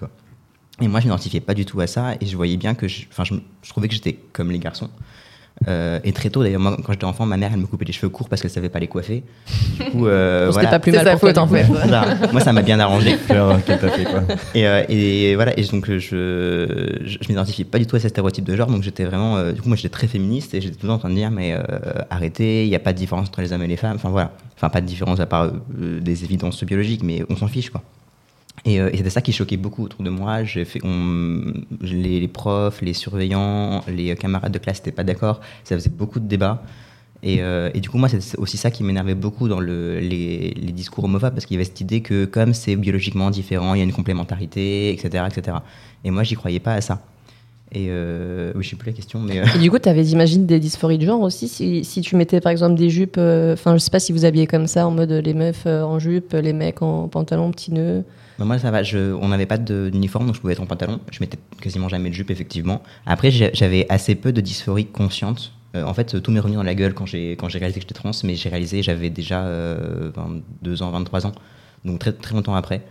Et 0.79 0.87
moi, 0.87 0.99
je 0.99 1.05
m'identifiais 1.05 1.41
pas 1.41 1.53
du 1.53 1.65
tout 1.65 1.79
à 1.81 1.87
ça, 1.87 2.15
et 2.21 2.25
je 2.25 2.35
voyais 2.35 2.57
bien 2.57 2.73
que, 2.73 2.87
je, 2.87 3.05
je 3.11 3.69
trouvais 3.69 3.87
que 3.87 3.93
j'étais 3.93 4.17
comme 4.33 4.51
les 4.51 4.59
garçons. 4.59 4.89
Euh, 5.67 5.99
et 6.03 6.11
très 6.11 6.29
tôt, 6.29 6.43
d'ailleurs, 6.43 6.59
moi, 6.59 6.77
quand 6.83 6.91
j'étais 6.91 7.05
enfant, 7.05 7.25
ma 7.25 7.37
mère, 7.37 7.51
elle 7.53 7.59
me 7.59 7.67
coupait 7.67 7.85
les 7.85 7.93
cheveux 7.93 8.09
courts 8.09 8.29
parce 8.29 8.41
qu'elle 8.41 8.51
savait 8.51 8.69
pas 8.69 8.79
les 8.79 8.87
coiffer. 8.87 9.23
Du 9.77 9.91
coup, 9.91 10.07
euh, 10.07 10.49
voilà. 10.51 10.69
pas 10.69 10.79
plus 10.79 10.91
mal 10.91 11.05
sa 11.05 11.11
pour 11.11 11.21
faute, 11.21 11.33
toi, 11.33 11.43
en 11.43 11.47
du 11.47 11.53
fait. 11.55 11.67
Moi, 12.31 12.41
ça 12.41 12.51
m'a 12.53 12.61
bien 12.61 12.79
arrangé. 12.79 13.15
Fait, 13.15 13.35
quoi. 13.35 14.23
Et, 14.55 14.67
euh, 14.67 14.83
et 14.89 15.35
voilà, 15.35 15.57
et 15.57 15.63
donc 15.63 15.85
je, 15.85 15.99
je, 15.99 17.17
je 17.21 17.29
m'identifiais 17.29 17.65
pas 17.65 17.79
du 17.79 17.85
tout 17.85 17.95
à 17.95 17.99
ces 17.99 18.09
stéréotypes 18.09 18.45
de 18.45 18.55
genre, 18.55 18.67
donc 18.67 18.83
j'étais 18.83 19.03
vraiment, 19.05 19.37
euh, 19.37 19.51
du 19.51 19.61
coup 19.61 19.67
moi 19.67 19.75
j'étais 19.75 19.89
très 19.89 20.07
féministe 20.07 20.53
et 20.53 20.61
j'étais 20.61 20.75
tout 20.75 20.83
le 20.85 20.89
temps 20.89 20.95
en 20.95 20.99
train 20.99 21.09
de 21.09 21.15
dire 21.15 21.31
mais 21.31 21.53
euh, 21.53 21.61
arrêtez, 22.09 22.63
il 22.65 22.69
n'y 22.69 22.75
a 22.75 22.79
pas 22.79 22.93
de 22.93 22.97
différence 22.97 23.27
entre 23.27 23.41
les 23.41 23.53
hommes 23.53 23.63
et 23.63 23.67
les 23.67 23.77
femmes, 23.77 23.95
enfin 23.95 24.09
voilà, 24.09 24.31
enfin 24.55 24.69
pas 24.69 24.81
de 24.81 24.85
différence 24.85 25.19
à 25.19 25.25
part 25.25 25.45
euh, 25.45 25.99
des 25.99 26.23
évidences 26.23 26.63
biologiques, 26.63 27.03
mais 27.03 27.23
on 27.29 27.35
s'en 27.35 27.47
fiche 27.47 27.69
quoi. 27.69 27.81
Et, 28.65 28.79
euh, 28.79 28.89
c'était 28.93 29.09
ça 29.09 29.21
qui 29.21 29.31
choquait 29.31 29.57
beaucoup 29.57 29.83
autour 29.83 30.03
de 30.03 30.09
moi. 30.09 30.41
Les, 31.81 32.27
profs, 32.27 32.81
les 32.81 32.93
surveillants, 32.93 33.83
les 33.87 34.15
camarades 34.15 34.51
de 34.51 34.59
classe 34.59 34.79
n'étaient 34.79 34.91
pas 34.91 35.03
d'accord. 35.03 35.41
Ça 35.63 35.75
faisait 35.75 35.89
beaucoup 35.89 36.19
de 36.19 36.27
débats. 36.27 36.63
Et, 37.23 37.41
euh, 37.41 37.69
du 37.71 37.89
coup, 37.89 37.97
moi, 37.97 38.09
c'est 38.09 38.37
aussi 38.37 38.57
ça 38.57 38.71
qui 38.71 38.83
m'énervait 38.83 39.15
beaucoup 39.15 39.47
dans 39.47 39.59
le, 39.59 39.99
les, 39.99 40.53
les 40.55 40.71
discours 40.71 41.03
homophobes, 41.03 41.33
parce 41.33 41.45
qu'il 41.45 41.55
y 41.55 41.57
avait 41.57 41.65
cette 41.65 41.81
idée 41.81 42.01
que 42.01 42.25
comme 42.25 42.53
c'est 42.53 42.75
biologiquement 42.75 43.29
différent, 43.29 43.73
il 43.73 43.77
y 43.77 43.81
a 43.81 43.83
une 43.83 43.93
complémentarité, 43.93 44.91
etc. 44.91 45.25
etc. 45.29 45.57
Et 46.03 46.11
moi, 46.11 46.23
j'y 46.23 46.35
croyais 46.35 46.59
pas 46.59 46.73
à 46.73 46.81
ça. 46.81 47.01
Et 47.73 47.87
euh, 47.89 48.51
oui, 48.55 48.65
sais 48.65 48.75
plus 48.75 48.89
la 48.89 48.95
question, 48.95 49.19
mais... 49.19 49.39
euh, 49.39 49.45
Et 49.55 49.59
du 49.59 49.71
coup, 49.71 49.79
tu 49.79 49.87
avais, 49.87 50.03
j'imagine, 50.03 50.45
des 50.45 50.59
dysphories 50.59 50.97
de 50.97 51.05
genre 51.05 51.21
aussi. 51.21 51.47
Si, 51.47 52.01
tu 52.01 52.15
mettais 52.17 52.41
par 52.41 52.51
exemple 52.51 52.75
des 52.75 52.89
jupes, 52.89 53.15
euh, 53.17 53.53
enfin, 53.53 53.77
je 53.77 53.79
sais 53.79 53.89
pas 53.89 53.99
si 53.99 54.11
vous 54.11 54.25
habillez 54.25 54.45
comme 54.45 54.67
ça, 54.67 54.85
en 54.85 54.91
mode 54.91 55.11
les 55.11 55.33
meufs 55.33 55.63
euh, 55.65 55.83
en 55.83 55.97
jupe, 55.97 56.33
les 56.33 56.51
mecs 56.51 56.81
en 56.81 57.07
pantalon, 57.07 57.49
petits 57.51 57.71
nœuds. 57.71 58.03
Moi, 58.45 58.59
ça 58.59 58.71
va. 58.71 58.81
On 59.21 59.27
n'avait 59.27 59.45
pas 59.45 59.57
d'uniforme, 59.57 60.27
donc 60.27 60.35
je 60.35 60.41
pouvais 60.41 60.53
être 60.53 60.61
en 60.61 60.65
pantalon. 60.65 60.99
Je 61.11 61.19
mettais 61.21 61.37
quasiment 61.61 61.89
jamais 61.89 62.09
de 62.09 62.15
jupe, 62.15 62.31
effectivement. 62.31 62.81
Après, 63.05 63.31
j'avais 63.31 63.85
assez 63.89 64.15
peu 64.15 64.31
de 64.31 64.41
dysphorie 64.41 64.85
consciente. 64.85 65.53
Euh, 65.75 65.83
en 65.83 65.93
fait, 65.93 66.21
tout 66.21 66.31
m'est 66.31 66.39
revenu 66.39 66.57
dans 66.57 66.63
la 66.63 66.75
gueule 66.75 66.93
quand 66.93 67.05
j'ai 67.05 67.37
réalisé 67.39 67.75
que 67.75 67.81
j'étais 67.81 67.93
trans, 67.93 68.11
mais 68.23 68.35
j'ai 68.35 68.49
réalisé, 68.49 68.83
j'avais 68.83 69.09
déjà 69.09 69.43
euh, 69.43 70.11
22 70.15 70.83
ans, 70.83 70.91
23 70.91 71.27
ans, 71.27 71.31
donc 71.85 71.99
très 71.99 72.33
longtemps 72.33 72.55
après. 72.55 72.81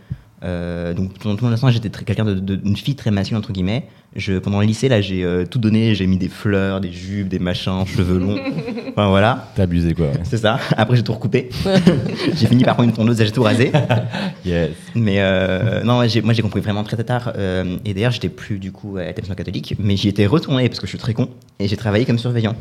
Euh, 0.43 0.93
donc 0.95 1.13
pendant 1.19 1.35
tout 1.35 1.45
mon 1.45 1.51
instant, 1.51 1.69
j'étais 1.69 1.89
quelqu'un 1.89 2.25
de, 2.25 2.33
de- 2.33 2.59
une 2.65 2.75
fille 2.75 2.95
très 2.95 3.11
masculine 3.11 3.37
entre 3.37 3.51
guillemets. 3.51 3.85
Je, 4.15 4.39
pendant 4.39 4.59
le 4.59 4.65
lycée, 4.65 4.89
là, 4.89 4.99
j'ai 4.99 5.23
euh, 5.23 5.45
tout 5.45 5.59
donné. 5.59 5.95
J'ai 5.95 6.05
mis 6.07 6.17
des 6.17 6.27
fleurs, 6.27 6.81
des 6.81 6.91
jupes, 6.91 7.27
des 7.29 7.39
machins, 7.39 7.85
cheveux 7.85 8.17
longs. 8.19 8.37
enfin 8.89 9.07
voilà, 9.09 9.51
T'as 9.55 9.63
abusé, 9.63 9.93
quoi. 9.93 10.07
ouais. 10.07 10.19
c'est 10.23 10.37
ça. 10.37 10.59
Après, 10.75 10.97
j'ai 10.97 11.03
tout 11.03 11.13
recoupé. 11.13 11.49
j'ai 12.35 12.47
fini 12.47 12.63
par 12.63 12.73
prendre 12.75 12.89
une 12.89 12.95
tondeuse 12.95 13.21
et 13.21 13.25
j'ai 13.25 13.31
tout 13.31 13.43
rasé. 13.43 13.71
Yes. 14.45 14.71
Mais 14.95 15.17
euh, 15.19 15.83
non, 15.83 15.93
moi 15.97 16.07
j'ai 16.07 16.41
compris 16.41 16.61
vraiment 16.61 16.83
très 16.83 16.97
très 16.97 17.03
tard. 17.05 17.31
euh, 17.37 17.77
et 17.85 17.93
d'ailleurs, 17.93 18.11
j'étais 18.11 18.27
plus 18.29 18.57
du 18.57 18.71
coup 18.71 18.97
à 18.97 19.03
l'établissement 19.05 19.35
catholique, 19.35 19.75
mais 19.79 19.95
j'y 19.95 20.07
étais 20.09 20.25
retourné 20.25 20.67
parce 20.67 20.79
que 20.79 20.87
je 20.87 20.91
suis 20.91 20.97
très 20.97 21.13
con. 21.13 21.29
Et 21.59 21.67
j'ai 21.67 21.77
travaillé 21.77 22.05
comme 22.05 22.17
surveillant. 22.17 22.55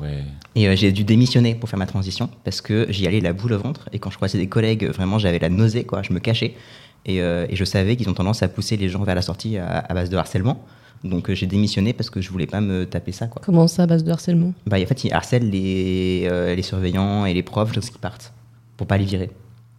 Ouais. 0.00 0.24
Et 0.54 0.66
euh, 0.68 0.74
j'ai 0.76 0.90
dû 0.92 1.04
démissionner 1.04 1.54
pour 1.54 1.68
faire 1.68 1.78
ma 1.78 1.86
transition 1.86 2.30
parce 2.44 2.60
que 2.62 2.86
j'y 2.88 3.06
allais 3.06 3.20
la 3.20 3.32
boule 3.34 3.52
au 3.52 3.58
ventre. 3.58 3.88
Et 3.92 3.98
quand 3.98 4.10
je 4.10 4.16
croisais 4.16 4.38
des 4.38 4.46
collègues, 4.48 4.86
vraiment 4.86 5.18
j'avais 5.18 5.38
la 5.38 5.50
nausée, 5.50 5.84
quoi. 5.84 6.02
Je 6.02 6.12
me 6.12 6.18
cachais. 6.18 6.54
Et, 7.06 7.22
euh, 7.22 7.46
et 7.48 7.56
je 7.56 7.64
savais 7.64 7.96
qu'ils 7.96 8.08
ont 8.10 8.14
tendance 8.14 8.42
à 8.42 8.48
pousser 8.48 8.76
les 8.76 8.88
gens 8.88 9.02
vers 9.04 9.14
la 9.14 9.22
sortie 9.22 9.56
à, 9.56 9.78
à 9.78 9.94
base 9.94 10.10
de 10.10 10.16
harcèlement. 10.16 10.62
Donc 11.04 11.30
euh, 11.30 11.34
j'ai 11.34 11.46
démissionné 11.46 11.92
parce 11.92 12.10
que 12.10 12.20
je 12.20 12.30
voulais 12.30 12.46
pas 12.46 12.60
me 12.60 12.84
taper 12.84 13.12
ça, 13.12 13.26
quoi. 13.26 13.42
Comment 13.44 13.68
ça, 13.68 13.84
à 13.84 13.86
base 13.86 14.04
de 14.04 14.10
harcèlement? 14.10 14.52
Bah, 14.66 14.76
en 14.80 14.86
fait, 14.86 15.04
ils 15.04 15.12
harcèlent 15.12 15.50
les, 15.50 16.26
euh, 16.30 16.54
les 16.54 16.62
surveillants 16.62 17.26
et 17.26 17.34
les 17.34 17.42
profs 17.42 17.74
lorsqu'ils 17.74 18.00
partent 18.00 18.32
pour 18.76 18.86
pas 18.86 18.98
les 18.98 19.04
virer. 19.04 19.30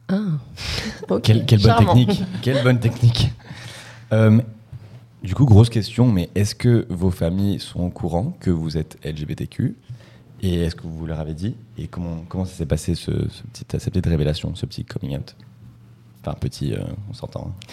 Ah, 0.10 0.22
ok. 1.10 1.22
Quelle, 1.22 1.46
quelle 1.46 1.62
bonne 1.62 1.78
technique. 1.86 2.24
Quelle 2.42 2.64
bonne 2.64 2.80
technique. 2.80 3.32
Euh, 4.14 4.40
du 5.22 5.36
coup, 5.36 5.44
grosse 5.44 5.70
question, 5.70 6.10
mais 6.10 6.30
est-ce 6.34 6.56
que 6.56 6.86
vos 6.90 7.12
familles 7.12 7.60
sont 7.60 7.82
au 7.82 7.90
courant 7.90 8.38
que 8.40 8.50
vous 8.50 8.78
êtes 8.78 8.98
LGBTQ 9.04 9.76
Et 10.42 10.62
est-ce 10.64 10.78
que 10.78 10.84
vous 10.84 11.06
leur 11.06 11.20
avez 11.20 11.34
dit? 11.34 11.58
Et 11.78 11.88
comment, 11.88 12.24
comment 12.30 12.46
ça 12.46 12.54
s'est 12.54 12.66
passé, 12.66 12.96
ce, 12.96 13.12
ce 13.12 13.44
petit, 13.52 13.66
cette 13.80 13.90
petite 13.90 14.06
révélation, 14.06 14.56
ce 14.56 14.66
petit 14.66 14.86
coming 14.86 15.18
out? 15.18 15.36
Enfin, 16.28 16.38
petit, 16.40 16.74
euh, 16.74 16.80
on 17.10 17.14
s'entend. 17.14 17.52
hein. 17.52 17.66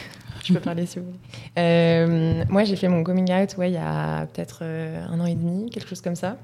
Je 0.44 0.52
peux 0.52 0.60
parler 0.60 0.84
si 0.84 0.98
vous 0.98 1.06
voulez. 1.06 1.18
Euh, 1.58 2.44
moi, 2.48 2.64
j'ai 2.64 2.76
fait 2.76 2.88
mon 2.88 3.02
coming 3.02 3.32
out 3.32 3.56
ouais, 3.56 3.70
il 3.70 3.74
y 3.74 3.78
a 3.78 4.26
peut-être 4.26 4.58
euh, 4.62 5.02
un 5.08 5.18
an 5.20 5.26
et 5.26 5.34
demi, 5.34 5.70
quelque 5.70 5.88
chose 5.88 6.02
comme 6.02 6.16
ça. 6.16 6.36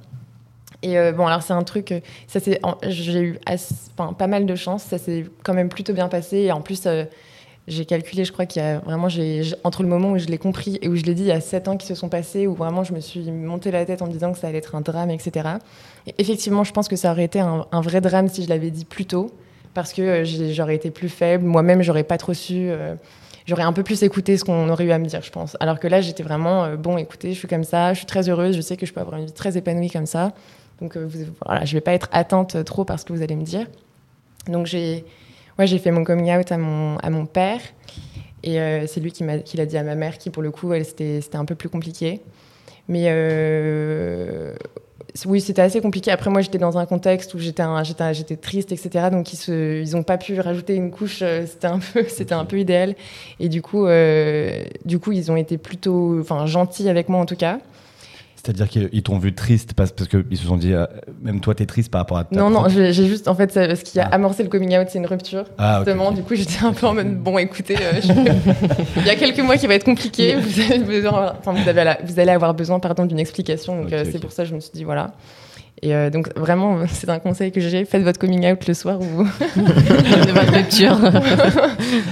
Et 0.83 0.99
euh, 0.99 1.13
bon, 1.13 1.27
alors 1.27 1.43
c'est 1.43 1.53
un 1.53 1.63
truc, 1.63 1.93
euh, 1.93 2.01
ça 2.27 2.41
c'est, 2.41 2.59
j'ai 2.87 3.21
eu 3.21 3.39
pas 4.17 4.27
mal 4.27 4.47
de 4.47 4.55
chance, 4.55 4.85
ça 4.85 4.97
s'est 4.97 5.27
quand 5.43 5.53
même 5.53 5.69
plutôt 5.69 5.93
bien 5.93 6.09
passé. 6.09 6.39
Et 6.39 6.53
en 6.53 6.63
plus, 6.63 6.87
euh, 6.87 7.05
j'ai 7.69 7.85
calculé, 7.85 8.25
je 8.25 8.33
crois 8.33 8.47
qu'il 8.47 8.63
y 8.63 8.65
a 8.65 8.79
vraiment, 8.79 9.09
entre 9.65 9.83
le 9.83 9.89
moment 9.91 10.13
où 10.13 10.19
je 10.19 10.29
l'ai 10.29 10.39
compris 10.39 10.79
et 10.81 10.89
où 10.89 10.97
je 10.97 11.03
l'ai 11.03 11.13
dit, 11.13 11.25
il 11.25 11.29
y 11.29 11.33
a 11.33 11.41
sept 11.43 11.69
ans 11.69 11.77
qui 11.77 11.87
se 11.87 11.95
sont 11.95 12.09
passés, 12.09 12.47
où 12.47 12.55
vraiment 12.55 12.85
je 12.85 12.95
me 12.95 13.01
suis 13.01 13.31
monté 13.31 13.71
la 13.71 13.85
tête 13.85 14.01
en 14.01 14.07
me 14.07 14.13
disant 14.13 14.33
que 14.33 14.39
ça 14.39 14.49
allait 14.49 14.59
être 14.59 14.75
un 14.75 14.81
drame, 14.81 15.11
etc. 15.11 15.47
Et 16.07 16.15
effectivement, 16.17 16.65
je 16.65 16.73
pense 16.73 16.89
que 16.89 16.97
ça 16.97 17.13
aurait 17.13 17.25
été 17.25 17.41
un 17.41 17.81
vrai 17.83 18.01
drame 18.01 18.29
si 18.29 18.45
je 18.45 18.49
l'avais 18.49 18.71
dit 18.71 18.87
plus 18.87 19.05
tôt, 19.05 19.31
parce 19.75 19.93
que 19.93 20.03
euh, 20.03 20.53
j'aurais 20.53 20.75
été 20.75 20.91
plus 20.91 21.09
faible, 21.09 21.45
moi-même 21.45 21.83
j'aurais 21.83 22.05
pas 22.05 22.19
trop 22.19 22.35
su. 22.35 22.69
euh, 22.71 22.95
J'aurais 23.47 23.63
un 23.65 23.73
peu 23.73 23.83
plus 23.83 24.03
écouté 24.05 24.37
ce 24.37 24.45
qu'on 24.45 24.69
aurait 24.69 24.85
eu 24.85 24.93
à 24.93 24.99
me 24.99 25.07
dire, 25.07 25.23
je 25.23 25.31
pense. 25.31 25.57
Alors 25.61 25.81
que 25.81 25.89
là, 25.89 26.01
j'étais 26.01 26.23
vraiment, 26.23 26.65
euh, 26.65 26.77
bon, 26.77 26.99
écoutez, 26.99 27.33
je 27.33 27.39
suis 27.39 27.49
comme 27.49 27.65
ça, 27.65 27.95
je 27.95 27.99
suis 27.99 28.07
très 28.07 28.29
heureuse, 28.29 28.55
je 28.55 28.61
sais 28.61 28.77
que 28.77 28.87
je 28.87 28.93
peux 28.93 29.01
avoir 29.01 29.19
une 29.19 29.27
vie 29.27 29.33
très 29.33 29.57
épanouie 29.57 29.91
comme 29.91 30.07
ça. 30.07 30.33
Donc 30.81 30.97
voilà, 31.45 31.65
je 31.65 31.73
vais 31.73 31.81
pas 31.81 31.93
être 31.93 32.09
atteinte 32.13 32.63
trop 32.65 32.85
par 32.85 33.01
ce 33.01 33.05
que 33.05 33.13
vous 33.13 33.23
allez 33.23 33.35
me 33.37 33.43
dire. 33.43 33.67
Donc 34.47 34.67
j'ai 34.67 35.05
ouais, 35.59 35.67
j'ai 35.67 35.79
fait 35.79 35.91
mon 35.91 36.05
coming 36.05 36.33
out 36.37 36.53
à 36.53 36.59
mon, 36.59 36.97
à 36.99 37.11
mon 37.11 37.27
père. 37.27 37.61
Et 38.43 38.59
c'est 38.87 39.01
lui 39.01 39.11
qui 39.13 39.25
l'a 39.57 39.67
dit 39.67 39.77
à 39.77 39.83
ma 39.83 39.95
mère, 39.95 40.17
qui 40.17 40.31
pour 40.31 40.43
le 40.43 40.51
coup, 40.51 40.73
elle, 40.73 40.85
c'était 40.85 41.21
c'était 41.21 41.37
un 41.37 41.45
peu 41.45 41.55
plus 41.55 41.69
compliqué. 41.69 42.21
Mais 42.89 43.05
euh, 43.09 44.53
oui, 45.27 45.41
c'était 45.41 45.63
assez 45.63 45.81
compliqué. 45.81 46.11
Après, 46.11 46.31
moi, 46.31 46.41
j'étais 46.41 46.59
dans 46.59 46.79
un 46.79 46.87
contexte 46.87 47.35
où 47.35 47.39
j'étais 47.39 48.37
triste, 48.37 48.73
etc. 48.73 49.09
Donc, 49.11 49.33
ils 49.33 49.37
se, 49.37 49.81
ils 49.81 49.97
ont 49.97 50.03
pas 50.03 50.19
pu 50.19 50.39
rajouter 50.41 50.75
une 50.75 50.91
couche. 50.91 51.21
euh, 51.23 51.47
C'était 51.47 51.67
un 51.67 51.79
peu, 51.79 52.05
c'était 52.09 52.35
un 52.35 52.45
peu 52.45 52.59
idéal. 52.59 52.95
Et 53.39 53.49
du 53.49 53.63
coup, 53.63 53.87
euh, 53.87 54.63
du 54.85 54.99
coup, 54.99 55.13
ils 55.13 55.31
ont 55.33 55.37
été 55.37 55.59
plutôt, 55.59 56.23
gentils 56.47 56.89
avec 56.89 57.09
moi 57.09 57.21
en 57.21 57.27
tout 57.27 57.37
cas. 57.37 57.59
C'est-à-dire 58.43 58.69
qu'ils 58.71 59.03
t'ont 59.03 59.19
vu 59.19 59.35
triste 59.35 59.75
parce, 59.75 59.93
parce 59.93 60.09
qu'ils 60.09 60.37
se 60.39 60.47
sont 60.47 60.57
dit, 60.57 60.73
euh, 60.73 60.87
même 61.23 61.41
toi, 61.41 61.55
t'es 61.55 61.67
triste 61.67 61.91
par 61.91 62.01
rapport 62.01 62.17
à 62.17 62.25
ta 62.25 62.35
Non, 62.35 62.49
non, 62.49 62.61
propre- 62.61 62.71
j'ai 62.75 62.93
j'ai 62.95 63.07
juste, 63.07 63.29
en 63.29 63.35
fait, 63.35 63.53
ce 63.53 63.85
qui 63.85 64.01
a 64.01 64.09
Ah. 64.11 64.15
amorcé 64.15 64.43
le 64.43 64.49
coming 64.49 64.79
out, 64.79 64.87
c'est 64.91 64.99
une 64.99 65.07
rupture. 65.07 65.45
Ah, 65.59 65.81
ok, 65.81 65.87
justement, 65.87 66.09
ok. 66.09 66.15
du 66.15 66.23
coup, 66.23 66.35
j'étais 66.35 66.65
un 66.65 66.73
peu 66.73 66.87
en 66.87 66.95
mode, 66.95 67.17
bon, 67.19 67.37
écoutez, 67.39 67.77
euh, 67.77 68.01
je- 68.03 68.13
il 69.01 69.07
y 69.07 69.11
a 69.11 69.17
quelques 69.17 69.41
mois 69.41 69.57
qui 69.59 69.67
va 69.67 69.75
être 69.75 69.85
compliqué. 69.85 70.37
Vous, 70.37 70.61
avez 70.61 70.79
besoin, 70.79 71.35
enfin, 71.39 71.53
vous, 71.53 71.69
avez 71.69 71.85
la- 71.85 71.99
vous 72.03 72.19
allez 72.19 72.31
avoir 72.33 72.55
besoin, 72.55 72.81
pardon, 72.81 73.05
d'une 73.05 73.19
explication. 73.19 73.83
Donc, 73.83 73.93
euh, 73.93 74.05
c'est 74.11 74.19
pour 74.21 74.33
ça 74.33 74.45
que 74.45 74.49
je 74.49 74.55
me 74.55 74.61
suis 74.61 74.73
dit, 74.73 74.85
voilà. 74.85 75.13
Et 75.83 75.95
euh, 75.95 76.09
donc, 76.11 76.35
vraiment, 76.39 76.79
c'est 76.89 77.11
un 77.11 77.19
conseil 77.19 77.53
que 77.53 77.61
j'ai. 77.61 77.85
Faites 77.85 78.03
votre 78.03 78.19
coming 78.19 78.51
out 78.51 78.67
le 78.67 78.75
soir 78.75 78.99
où 79.01 79.23
de 79.23 80.33
votre 80.33 80.53
rupture. 80.55 80.99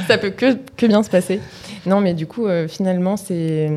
ça 0.09 0.19
peut 0.19 0.31
que, 0.31 0.57
que 0.77 0.87
bien 0.87 1.03
se 1.03 1.11
passer. 1.11 1.41
Non, 1.87 2.01
mais 2.01 2.13
du 2.13 2.27
coup, 2.27 2.47
euh, 2.47 2.69
finalement, 2.69 3.17
c'est. 3.17 3.71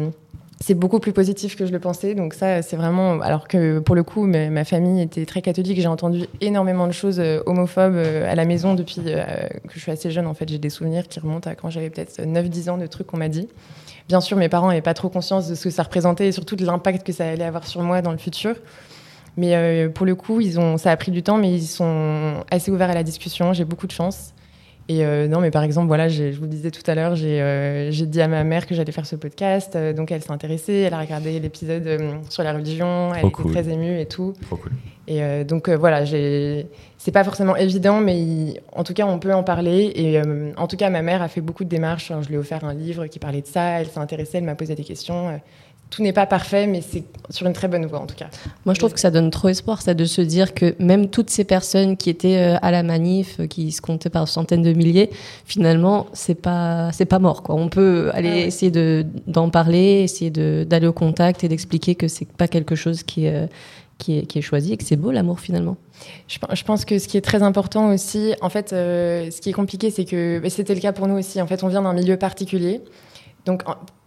C'est 0.64 0.76
beaucoup 0.76 1.00
plus 1.00 1.12
positif 1.12 1.56
que 1.56 1.66
je 1.66 1.72
le 1.72 1.80
pensais. 1.80 2.14
Donc 2.14 2.36
ça, 2.36 2.62
c'est 2.62 2.76
vraiment... 2.76 3.20
Alors 3.22 3.48
que 3.48 3.80
pour 3.80 3.96
le 3.96 4.04
coup, 4.04 4.28
ma, 4.28 4.64
famille 4.64 5.02
était 5.02 5.26
très 5.26 5.42
catholique. 5.42 5.82
J'ai 5.82 5.88
entendu 5.88 6.28
énormément 6.40 6.86
de 6.86 6.92
choses 6.92 7.20
euh, 7.20 7.42
homophobes 7.48 7.96
euh, 7.96 8.32
à 8.32 8.36
la 8.36 8.46
maison 8.46 8.76
depuis 8.76 9.02
euh, 9.08 9.24
que 9.68 9.74
je 9.74 9.80
suis 9.80 9.92
assez 9.92 10.12
jeune. 10.12 10.28
En 10.28 10.36
fait, 10.36 10.48
j'ai 10.48 10.60
des 10.60 10.70
souvenirs 10.70 11.08
qui 11.08 11.20
remontent 11.20 11.50
à 11.50 11.56
quand 11.56 11.72
j'avais 11.72 11.90
peut-être 11.90 12.22
9-10 12.22 12.70
ans 12.70 12.78
de 12.78 12.86
trucs 12.86 13.08
qu'on 13.08 13.18
m'a 13.18 13.28
dit. 13.28 13.48
Bien 14.08 14.22
sûr, 14.22 14.38
mes 14.38 14.50
parents 14.50 14.68
n'avaient 14.68 14.82
pas 14.82 14.94
trop 14.94 15.10
conscience 15.10 15.50
de 15.50 15.56
ce 15.56 15.64
que 15.64 15.70
ça 15.72 15.82
représentait 15.82 16.28
et 16.28 16.32
surtout 16.32 16.56
de 16.56 16.66
l'impact 16.66 17.08
que 17.08 17.12
ça 17.12 17.28
allait 17.28 17.44
avoir 17.44 17.66
sur 17.66 17.82
moi 17.82 18.04
dans 18.04 18.12
le 18.12 18.20
futur. 18.20 18.56
Mais 19.38 19.88
pour 19.90 20.06
le 20.06 20.14
coup, 20.14 20.42
ils 20.42 20.60
ont, 20.60 20.78
ça 20.78 20.92
a 20.92 20.98
pris 20.98 21.12
du 21.12 21.24
temps, 21.24 21.38
mais 21.38 21.52
ils 21.54 21.66
sont 21.66 22.44
assez 22.52 22.70
ouverts 22.70 22.90
à 22.90 22.94
la 22.94 23.04
discussion. 23.04 23.54
J'ai 23.54 23.64
beaucoup 23.64 23.88
de 23.88 23.94
chance. 23.94 24.34
Et 24.90 25.06
euh, 25.06 25.28
non, 25.28 25.40
mais 25.40 25.52
par 25.52 25.64
exemple, 25.64 25.88
voilà, 25.88 26.10
je 26.10 26.32
vous 26.36 26.42
le 26.44 26.48
disais 26.50 26.72
tout 26.72 26.82
à 26.90 26.96
l'heure, 26.96 27.16
j'ai 27.16 27.42
euh, 27.42 27.92
j'ai 27.92 28.06
dit 28.06 28.20
à 28.22 28.28
ma 28.28 28.44
mère 28.44 28.66
que 28.68 28.76
j'allais 28.76 28.92
faire 28.92 29.06
ce 29.06 29.16
podcast, 29.16 29.76
euh, 29.76 29.94
donc 29.94 30.12
elle 30.12 30.22
s'est 30.22 30.32
intéressée, 30.32 30.74
elle 30.74 30.94
a 30.94 31.00
regardé 31.00 31.40
l'épisode 31.40 31.88
sur 32.30 32.44
la 32.44 32.52
religion, 32.54 33.14
elle 33.14 33.20
Trop 33.20 33.28
était 33.30 33.42
cool. 33.44 33.52
très 33.54 33.70
émue 33.70 34.00
et 34.00 34.06
tout. 34.06 34.34
Cool. 34.50 34.72
Et 35.08 35.44
donc 35.44 35.68
voilà, 35.70 36.06
c'est 36.06 37.12
pas 37.12 37.24
forcément 37.24 37.56
évident, 37.56 38.00
mais 38.00 38.18
il- 38.20 38.60
en 38.72 38.84
tout 38.84 38.94
cas, 38.94 39.06
on 39.06 39.20
peut 39.20 39.34
en 39.34 39.44
parler. 39.44 39.92
Et 39.96 40.22
en 40.56 40.68
tout 40.68 40.78
cas, 40.78 40.90
ma 40.90 41.02
mère 41.02 41.22
a 41.22 41.28
fait 41.28 41.42
beaucoup 41.42 41.64
de 41.66 41.70
démarches. 41.70 42.14
Je 42.22 42.28
lui 42.28 42.36
ai 42.36 42.38
offert 42.38 42.64
un 42.64 42.74
livre 42.74 43.08
qui 43.08 43.20
parlait 43.20 43.42
de 43.42 43.48
ça. 43.48 43.82
Elle 43.82 43.88
s'est 43.88 44.00
intéressée, 44.00 44.38
elle 44.38 44.44
m'a 44.46 44.56
posé 44.56 44.74
des 44.76 44.84
questions. 44.84 45.42
Tout 45.92 46.02
n'est 46.02 46.14
pas 46.14 46.26
parfait, 46.26 46.66
mais 46.68 46.82
c'est 46.82 47.04
sur 47.30 47.46
une 47.46 47.54
très 47.54 47.68
bonne 47.68 47.86
voie 47.86 48.00
en 48.00 48.08
tout 48.08 48.16
cas. 48.16 48.30
Moi, 48.66 48.74
je 48.74 48.80
trouve 48.80 48.94
que 48.94 49.00
ça 49.00 49.12
donne 49.12 49.30
trop 49.30 49.50
espoir, 49.50 49.82
ça, 49.82 49.94
de 49.94 50.06
se 50.06 50.22
dire 50.22 50.54
que 50.54 50.74
même 50.80 51.10
toutes 51.10 51.30
ces 51.30 51.44
personnes 51.44 51.98
qui 51.98 52.10
étaient 52.10 52.38
euh, 52.38 52.58
à 52.62 52.72
la 52.72 52.82
manif, 52.82 53.40
euh, 53.40 53.46
qui 53.46 53.72
se 53.74 53.82
comptaient 53.82 54.10
par 54.10 54.28
centaines 54.28 54.64
de 54.64 54.72
milliers, 54.74 55.10
finalement, 55.46 56.08
c'est 56.14 56.34
pas, 56.36 56.92
c'est 56.94 57.06
pas 57.06 57.20
mort, 57.20 57.44
quoi. 57.44 57.56
On 57.56 57.68
peut 57.68 58.10
aller 58.14 58.30
Ah 58.30 58.34
ouais. 58.36 58.48
essayer 58.48 58.72
de, 58.72 59.06
d'en 59.28 59.50
parler, 59.50 60.02
essayer 60.02 60.32
de, 60.32 60.66
d'aller 60.68 60.88
au 60.88 60.94
contact 60.94 61.44
et 61.44 61.50
d'expliquer 61.50 61.96
que 61.96 62.08
c'est 62.08 62.28
pas 62.32 62.48
quelque 62.48 62.76
chose 62.76 63.04
qui 63.04 63.26
est, 63.26 63.50
qui 63.98 64.18
est, 64.18 64.26
qui 64.26 64.40
est 64.40 64.42
choisi 64.42 64.74
et 64.74 64.78
que 64.78 64.86
c'est 64.86 64.96
beau, 64.96 65.12
l'amour, 65.12 65.40
finalement. 65.42 65.76
Je 66.28 66.64
pense 66.64 66.86
que 66.86 66.98
ce 67.00 67.08
qui 67.08 67.18
est 67.18 67.22
très 67.22 67.44
important 67.44 67.90
aussi, 67.94 68.34
en 68.42 68.50
fait, 68.50 68.74
euh, 68.74 69.30
ce 69.30 69.42
qui 69.42 69.50
est 69.50 69.54
compliqué, 69.54 69.92
c'est 69.92 70.06
que 70.06 70.40
bah, 70.40 70.50
c'était 70.50 70.74
le 70.74 70.80
cas 70.82 70.94
pour 70.94 71.08
nous 71.08 71.18
aussi. 71.18 71.42
En 71.42 71.48
fait, 71.48 71.64
on 71.64 71.68
vient 71.68 71.82
d'un 71.82 71.94
milieu 71.94 72.18
particulier. 72.18 72.82
Donc, 73.46 73.64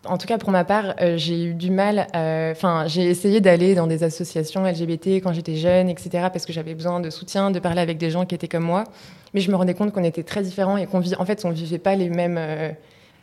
en, 0.07 0.19
tout 0.19 0.27
cas, 0.27 0.39
pour 0.39 0.51
ma 0.51 0.65
part, 0.65 0.95
euh, 1.01 1.17
j'ai 1.17 1.45
eu 1.45 1.55
du 1.55 1.71
mal. 1.71 2.07
euh, 2.15 2.53
Enfin, 2.53 2.85
j'ai 2.87 3.05
essayé 3.05 3.41
d'aller 3.41 3.75
dans 3.75 3.87
des 3.87 4.05
associations 4.05 4.65
LGBT 4.65 5.21
quand 5.23 5.33
j'étais 5.33 5.57
jeune, 5.57 5.89
etc., 5.89 6.11
parce 6.33 6.47
que 6.47 6.53
j'avais 6.53 6.75
besoin 6.75 7.01
de 7.01 7.11
soutien, 7.11 7.51
de 7.51 7.59
parler 7.59 7.81
avec 7.81 7.99
des 7.99 8.11
gens 8.11 8.25
qui 8.25 8.35
étaient 8.35 8.49
comme 8.49 8.65
moi. 8.65 8.85
Mais 9.33 9.41
je 9.41 9.51
me 9.51 9.57
rendais 9.57 9.75
compte 9.75 9.93
qu'on 9.93 10.05
était 10.05 10.23
très 10.23 10.43
différents 10.43 10.77
et 10.77 10.87
qu'on 10.87 11.01
vit. 11.01 11.15
En 11.19 11.25
fait, 11.25 11.45
on 11.45 11.51
vivait 11.51 11.79
pas 11.79 11.95
les 11.95 12.09
mêmes. 12.09 12.37
euh, 12.39 12.71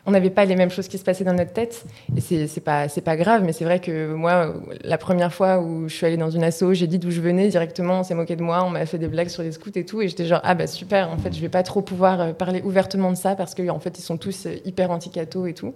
on 0.05 0.11
n'avait 0.11 0.31
pas 0.31 0.45
les 0.45 0.55
mêmes 0.55 0.71
choses 0.71 0.87
qui 0.87 0.97
se 0.97 1.03
passaient 1.03 1.23
dans 1.23 1.33
notre 1.33 1.53
tête. 1.53 1.85
Et 2.17 2.47
c'est 2.47 2.61
pas, 2.61 2.87
pas 2.87 3.15
grave, 3.15 3.43
mais 3.45 3.53
c'est 3.53 3.65
vrai 3.65 3.79
que 3.79 4.13
moi, 4.13 4.53
la 4.83 4.97
première 4.97 5.31
fois 5.31 5.59
où 5.59 5.87
je 5.87 5.93
suis 5.93 6.05
allée 6.05 6.17
dans 6.17 6.31
une 6.31 6.43
asso, 6.43 6.73
j'ai 6.73 6.87
dit 6.87 6.97
d'où 6.97 7.11
je 7.11 7.21
venais 7.21 7.47
directement, 7.49 7.99
on 7.99 8.03
s'est 8.03 8.15
moqué 8.15 8.35
de 8.35 8.41
moi, 8.41 8.63
on 8.63 8.71
m'a 8.71 8.85
fait 8.87 8.97
des 8.97 9.07
blagues 9.07 9.29
sur 9.29 9.43
les 9.43 9.51
scouts 9.51 9.69
et 9.75 9.85
tout. 9.85 10.01
Et 10.01 10.07
j'étais 10.07 10.25
genre, 10.25 10.41
ah 10.43 10.55
bah 10.55 10.65
super, 10.65 11.11
en 11.11 11.17
fait, 11.17 11.33
je 11.35 11.39
vais 11.39 11.49
pas 11.49 11.61
trop 11.63 11.81
pouvoir 11.83 12.33
parler 12.33 12.61
ouvertement 12.63 13.11
de 13.11 13.15
ça 13.17 13.35
parce 13.35 13.53
qu'en 13.53 13.75
en 13.75 13.79
fait, 13.79 13.99
ils 13.99 14.03
sont 14.03 14.17
tous 14.17 14.47
hyper 14.65 14.89
anti-cato 14.89 15.45
et 15.45 15.53
tout. 15.53 15.75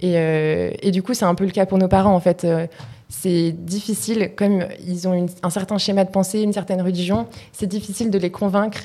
Et, 0.00 0.14
euh, 0.16 0.70
et 0.82 0.90
du 0.90 1.02
coup, 1.02 1.14
c'est 1.14 1.24
un 1.24 1.34
peu 1.34 1.44
le 1.44 1.50
cas 1.50 1.66
pour 1.66 1.78
nos 1.78 1.88
parents, 1.88 2.14
en 2.14 2.20
fait. 2.20 2.44
Euh, 2.44 2.66
c'est 3.08 3.52
difficile, 3.52 4.32
comme 4.36 4.64
ils 4.86 5.06
ont 5.06 5.14
une- 5.14 5.28
un 5.42 5.50
certain 5.50 5.78
schéma 5.78 6.04
de 6.04 6.10
pensée, 6.10 6.40
une 6.42 6.52
certaine 6.52 6.82
religion, 6.82 7.26
c'est 7.52 7.66
difficile 7.66 8.10
de 8.10 8.18
les 8.18 8.30
convaincre 8.30 8.80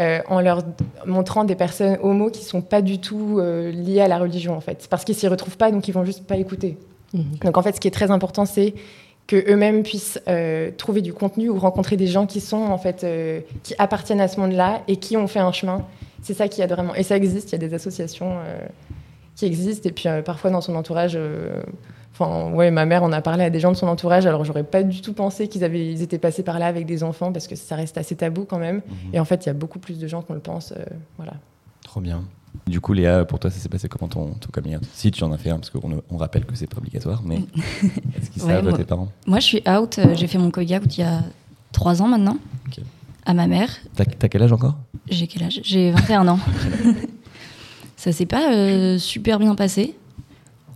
euh, 0.00 0.20
en 0.28 0.40
leur 0.40 0.62
montrant 1.06 1.44
des 1.44 1.54
personnes 1.54 1.96
homo 2.02 2.30
qui 2.30 2.44
sont 2.44 2.60
pas 2.60 2.82
du 2.82 2.98
tout 3.00 3.40
liées 3.40 4.00
à 4.00 4.08
la 4.08 4.18
religion, 4.18 4.56
en 4.56 4.60
fait. 4.60 4.86
Parce 4.90 5.04
qu'ils 5.04 5.14
s'y 5.14 5.28
retrouvent 5.28 5.56
pas, 5.56 5.70
donc 5.70 5.86
ils 5.88 5.92
vont 5.92 6.04
juste 6.04 6.24
pas 6.24 6.36
écouter. 6.36 6.76
Donc 7.14 7.56
en 7.56 7.62
fait, 7.62 7.74
ce 7.76 7.80
qui 7.80 7.88
est 7.88 7.92
très 7.92 8.10
important, 8.10 8.44
c'est 8.44 8.74
que 9.26 9.36
eux-mêmes 9.50 9.82
puissent 9.82 10.20
trouver 10.76 11.00
du 11.02 11.12
contenu 11.12 11.48
ou 11.48 11.58
rencontrer 11.58 11.96
des 11.96 12.06
gens 12.06 12.26
qui 12.26 12.40
sont 12.40 12.62
en 12.62 12.78
fait 12.78 13.06
qui 13.62 13.74
appartiennent 13.78 14.20
à 14.20 14.28
ce 14.28 14.38
monde-là 14.40 14.82
et 14.88 14.96
qui 14.96 15.16
ont 15.16 15.26
fait 15.26 15.40
un 15.40 15.52
chemin. 15.52 15.84
C'est 16.22 16.34
ça 16.34 16.48
qui 16.48 16.62
aide 16.62 16.70
vraiment. 16.72 16.94
Et 16.94 17.02
ça 17.02 17.16
existe. 17.16 17.50
Il 17.50 17.52
y 17.52 17.64
a 17.64 17.68
des 17.68 17.74
associations 17.74 18.32
qui 19.38 19.46
existent 19.46 19.88
et 19.88 19.92
puis 19.92 20.08
euh, 20.08 20.20
parfois 20.22 20.50
dans 20.50 20.60
son 20.60 20.74
entourage. 20.74 21.12
euh, 21.16 21.62
Enfin, 22.20 22.50
ouais, 22.52 22.72
ma 22.72 22.84
mère 22.84 23.04
en 23.04 23.12
a 23.12 23.20
parlé 23.20 23.44
à 23.44 23.50
des 23.50 23.60
gens 23.60 23.70
de 23.70 23.76
son 23.76 23.86
entourage. 23.86 24.26
Alors, 24.26 24.44
j'aurais 24.44 24.64
pas 24.64 24.82
du 24.82 25.02
tout 25.02 25.12
pensé 25.12 25.46
qu'ils 25.46 25.62
avaient, 25.62 25.86
ils 25.92 26.02
étaient 26.02 26.18
passés 26.18 26.42
par 26.42 26.58
là 26.58 26.66
avec 26.66 26.84
des 26.84 27.04
enfants 27.04 27.32
parce 27.32 27.46
que 27.46 27.54
ça 27.54 27.76
reste 27.76 27.96
assez 27.96 28.16
tabou 28.16 28.44
quand 28.44 28.58
même. 28.58 28.82
Et 29.12 29.20
en 29.20 29.24
fait, 29.24 29.44
il 29.44 29.46
y 29.46 29.50
a 29.50 29.52
beaucoup 29.54 29.78
plus 29.78 30.00
de 30.00 30.08
gens 30.08 30.22
qu'on 30.22 30.34
le 30.34 30.40
pense. 30.40 30.72
euh, 30.72 30.82
voilà. 31.16 31.34
Trop 31.84 32.00
bien. 32.00 32.24
Du 32.66 32.80
coup, 32.80 32.92
Léa, 32.92 33.24
pour 33.24 33.38
toi, 33.38 33.50
ça 33.52 33.60
s'est 33.60 33.68
passé 33.68 33.88
comment 33.88 34.08
ton, 34.08 34.30
ton 34.32 34.48
coming 34.50 34.74
out 34.76 34.82
Si 34.94 35.12
tu 35.12 35.22
en 35.22 35.30
as 35.30 35.38
fait 35.38 35.50
un, 35.50 35.58
parce 35.60 35.70
qu'on 35.70 36.02
on 36.10 36.16
rappelle 36.16 36.44
que 36.44 36.56
c'est 36.56 36.66
pas 36.66 36.78
obligatoire, 36.78 37.22
mais 37.24 37.36
est-ce 38.16 38.30
qu'ils 38.30 38.42
Ouais, 38.42 38.48
savent, 38.54 38.64
moi- 38.64 38.72
tes 38.76 38.84
parents? 38.84 39.08
Moi, 39.28 39.38
je 39.38 39.44
suis 39.44 39.62
out. 39.68 39.98
euh, 40.00 40.16
J'ai 40.16 40.26
fait 40.26 40.38
mon 40.38 40.50
coming 40.50 40.74
out 40.76 40.98
il 40.98 41.02
y 41.02 41.04
a 41.04 41.22
trois 41.70 42.02
ans 42.02 42.08
maintenant. 42.08 42.38
Ok. 42.66 42.80
À 43.26 43.32
ma 43.34 43.46
mère. 43.46 43.68
T'as 43.94 44.06
t'as 44.06 44.26
quel 44.28 44.42
âge 44.42 44.52
encore? 44.52 44.74
J'ai 45.08 45.28
quel 45.28 45.44
âge? 45.44 45.60
J'ai 45.62 45.92
21 45.92 46.26
ans. 46.26 46.38
ça 47.98 48.12
s'est 48.12 48.26
pas 48.26 48.52
euh, 48.54 48.96
super 48.96 49.38
bien 49.40 49.54
passé. 49.56 49.96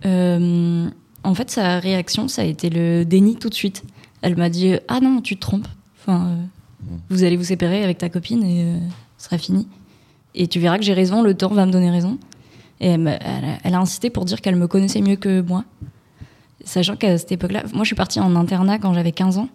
Euh, 0.06 0.88
en 1.22 1.34
fait, 1.34 1.50
sa 1.50 1.78
réaction, 1.78 2.26
ça 2.28 2.42
a 2.42 2.44
été 2.44 2.68
le 2.68 3.04
déni 3.04 3.36
tout 3.36 3.48
de 3.48 3.54
suite. 3.54 3.84
Elle 4.22 4.36
m'a 4.36 4.48
dit 4.50 4.74
Ah 4.88 4.98
non, 5.00 5.20
tu 5.20 5.36
te 5.36 5.40
trompes. 5.40 5.68
Enfin, 6.00 6.26
euh, 6.26 6.36
vous 7.10 7.22
allez 7.22 7.36
vous 7.36 7.44
séparer 7.44 7.84
avec 7.84 7.98
ta 7.98 8.08
copine 8.08 8.42
et 8.42 8.64
euh, 8.64 8.78
ce 9.18 9.26
sera 9.26 9.38
fini. 9.38 9.68
Et 10.34 10.48
tu 10.48 10.58
verras 10.58 10.78
que 10.78 10.84
j'ai 10.84 10.94
raison, 10.94 11.22
le 11.22 11.34
temps 11.34 11.50
va 11.50 11.64
me 11.66 11.70
donner 11.72 11.90
raison. 11.90 12.18
Et 12.80 12.88
elle, 12.88 13.06
a- 13.06 13.18
elle 13.62 13.74
a 13.74 13.78
insisté 13.78 14.10
pour 14.10 14.24
dire 14.24 14.40
qu'elle 14.40 14.56
me 14.56 14.66
connaissait 14.66 15.00
mieux 15.00 15.14
que 15.16 15.40
moi. 15.42 15.64
Sachant 16.64 16.96
qu'à 16.96 17.18
cette 17.18 17.30
époque-là, 17.32 17.62
moi 17.72 17.82
je 17.84 17.88
suis 17.88 17.96
partie 17.96 18.18
en 18.18 18.34
internat 18.34 18.78
quand 18.78 18.94
j'avais 18.94 19.12
15 19.12 19.38
ans. 19.38 19.48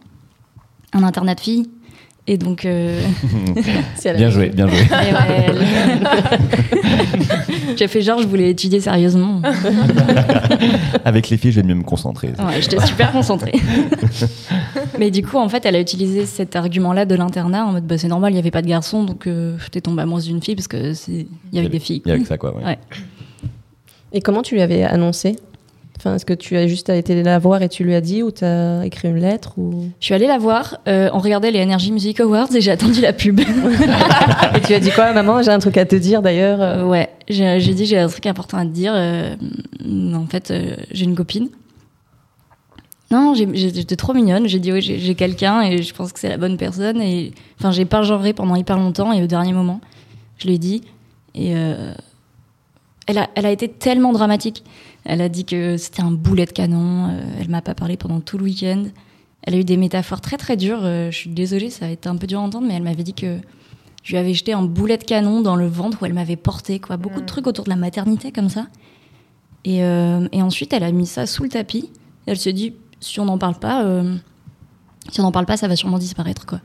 Un 0.94 1.04
internat 1.04 1.36
de 1.36 1.42
filles. 1.42 1.70
Et 2.30 2.38
donc. 2.38 2.66
euh, 2.66 3.00
Bien 4.18 4.30
joué, 4.30 4.50
bien 4.50 4.68
joué. 4.68 4.80
ouais, 4.80 5.48
J'ai 7.78 7.88
fait 7.88 8.02
genre, 8.02 8.20
je 8.22 8.28
voulais 8.28 8.50
étudier 8.50 8.82
sérieusement. 8.82 9.42
Avec 11.06 11.30
les 11.30 11.38
filles, 11.38 11.52
je 11.52 11.62
vais 11.62 11.68
mieux 11.68 11.76
me 11.76 11.84
concentrer. 11.84 12.30
Ouais, 12.40 12.62
j'étais 12.62 12.80
super 12.86 13.12
concentrée. 13.12 13.54
Mais 15.00 15.12
du 15.12 15.24
coup, 15.24 15.38
en 15.38 15.50
fait, 15.50 15.66
elle 15.66 15.76
a 15.76 15.80
utilisé 15.80 16.26
cet 16.26 16.56
argument-là 16.56 17.06
de 17.06 17.16
l'internat 17.16 17.66
en 17.66 17.72
mode 17.74 17.86
bah, 17.86 17.98
c'est 17.98 18.08
normal, 18.08 18.32
il 18.32 18.36
n'y 18.36 18.40
avait 18.40 18.52
pas 18.52 18.62
de 18.62 18.68
garçon, 18.68 19.04
donc 19.04 19.28
euh, 19.28 19.58
j'étais 19.64 19.82
tombée 19.82 20.02
amoureuse 20.02 20.26
d'une 20.26 20.42
fille 20.42 20.56
parce 20.56 20.68
que 20.68 20.94
c'est 20.94 21.28
il 21.52 21.56
y 21.56 21.60
avait 21.60 21.70
des 21.70 21.80
filles. 21.80 22.02
Il 22.06 22.10
y 22.10 22.12
avait 22.12 22.22
que 22.22 22.28
ça, 22.28 22.38
quoi. 22.38 22.56
ouais. 22.56 22.64
Ouais. 22.66 22.78
Et 24.14 24.22
comment 24.22 24.42
tu 24.42 24.56
lui 24.56 24.62
avais 24.62 24.84
annoncé? 24.84 25.36
Enfin, 25.98 26.14
est-ce 26.14 26.26
que 26.26 26.34
tu 26.34 26.56
as 26.56 26.68
juste 26.68 26.90
été 26.90 27.24
la 27.24 27.40
voir 27.40 27.64
et 27.64 27.70
tu 27.70 27.84
lui 27.84 27.96
as 27.96 28.02
dit 28.02 28.22
ou 28.22 28.30
tu 28.30 28.46
as 28.46 28.86
écrit 28.86 29.08
une 29.08 29.18
lettre 29.18 29.58
ou... 29.58 29.90
Je 30.00 30.06
suis 30.06 30.14
allée 30.14 30.28
la 30.28 30.38
voir, 30.38 30.78
euh, 30.88 31.10
on 31.12 31.18
regardait 31.18 31.50
les 31.50 31.62
Energy 31.64 31.92
Music 31.92 32.20
Awards 32.20 32.54
et 32.56 32.62
j'ai 32.62 32.70
attendu 32.70 33.02
la 33.02 33.14
pub. 33.14 33.40
Et 34.56 34.62
tu 34.62 34.76
as 34.76 34.80
dit 34.80 34.92
quoi, 34.92 35.12
maman? 35.14 35.42
J'ai 35.42 35.50
un 35.50 35.58
truc 35.58 35.76
à 35.78 35.86
te 35.86 35.96
dire 35.96 36.22
d'ailleurs. 36.22 36.62
Euh, 36.62 36.86
ouais, 36.86 37.10
j'ai 37.28 37.60
dit 37.60 37.88
j'ai 37.88 37.98
un 37.98 38.08
truc 38.08 38.28
important 38.28 38.58
à 38.58 38.66
te 38.66 38.70
dire. 38.70 38.94
euh, 38.96 39.36
en 40.14 40.28
fait, 40.28 40.54
j'ai 40.92 41.06
une 41.06 41.16
copine. 41.16 41.50
Non, 43.10 43.34
j'étais 43.34 43.96
trop 43.96 44.14
mignonne. 44.14 44.48
J'ai 44.48 44.60
dit 44.60 44.72
oui, 44.72 44.82
j'ai 44.82 45.16
quelqu'un 45.16 45.62
et 45.62 45.82
je 45.82 45.94
pense 45.96 46.14
que 46.14 46.20
c'est 46.20 46.30
la 46.30 46.38
bonne 46.38 46.58
personne. 46.58 47.02
Et 47.02 47.34
enfin, 47.60 47.72
j'ai 47.72 47.86
pas 47.86 48.04
genré 48.04 48.34
pendant 48.34 48.56
hyper 48.56 48.78
longtemps 48.78 49.14
et 49.14 49.24
au 49.24 49.28
dernier 49.28 49.54
moment, 49.54 49.82
je 50.38 50.48
lui 50.48 50.56
ai 50.56 50.60
dit. 50.60 50.84
Et 51.34 51.54
elle 53.08 53.18
a, 53.18 53.30
elle 53.36 53.46
a 53.46 53.52
été 53.52 53.68
tellement 53.70 54.12
dramatique. 54.12 54.64
Elle 55.10 55.22
a 55.22 55.30
dit 55.30 55.46
que 55.46 55.78
c'était 55.78 56.02
un 56.02 56.12
boulet 56.12 56.46
de 56.46 56.52
canon. 56.52 57.08
euh, 57.10 57.22
elle 57.40 57.50
m'a 57.50 57.62
pas 57.62 57.74
parlé 57.74 57.96
pendant 57.96 58.20
tout 58.20 58.38
le 58.38 58.44
week-end. 58.44 58.84
Elle 59.42 59.56
a 59.56 59.58
eu 59.58 59.64
des 59.64 59.78
métaphores 59.78 60.20
très 60.20 60.36
très 60.36 60.58
dures. 60.58 60.82
euh, 60.84 61.10
je 61.10 61.18
suis 61.18 61.30
désolée, 61.30 61.70
ça 61.70 61.86
a 61.86 61.90
été 61.90 62.10
un 62.10 62.18
peu 62.18 62.28
dur 62.28 62.40
à 62.40 62.44
entendre, 62.44 62.68
mais 62.68 62.74
elle 62.74 62.84
m'avait 62.84 63.04
dit 63.04 63.14
que 63.14 63.40
je 64.04 64.12
lui 64.12 64.18
avais 64.18 64.34
jeté 64.34 64.52
un 64.54 64.64
boulet 64.64 64.98
de 64.98 65.04
canon 65.04 65.42
dans 65.42 65.56
le 65.56 65.68
ventre 65.68 66.02
où 66.02 66.06
elle 66.06 66.14
m'avait 66.14 66.36
porté, 66.36 66.80
quoi. 66.80 66.98
Beaucoup 66.98 67.22
de 67.22 67.26
trucs 67.26 67.48
autour 67.48 67.64
de 67.66 67.70
la 67.70 67.78
maternité 67.78 68.32
comme 68.34 68.50
ça. 68.50 68.68
Et, 69.64 69.84
euh, 69.84 70.28
et 70.34 70.42
ensuite, 70.42 70.74
elle 70.74 70.84
a 70.84 70.92
mis 70.92 71.06
ça 71.08 71.26
sous 71.26 71.44
le 71.44 71.50
tapis. 71.50 71.90
Elle 72.26 72.38
se 72.38 72.50
dit, 72.50 72.74
si 73.00 73.20
on 73.20 73.26
n'en 73.26 73.38
parle 73.38 73.56
pas, 73.56 73.84
euh, 73.86 74.16
si 75.10 75.20
on 75.22 75.24
n'en 75.24 75.32
parle 75.32 75.46
pas, 75.46 75.58
ça 75.58 75.68
va 75.70 75.76
sûrement 75.78 76.00
disparaître, 76.00 76.46
quoi. 76.46 76.60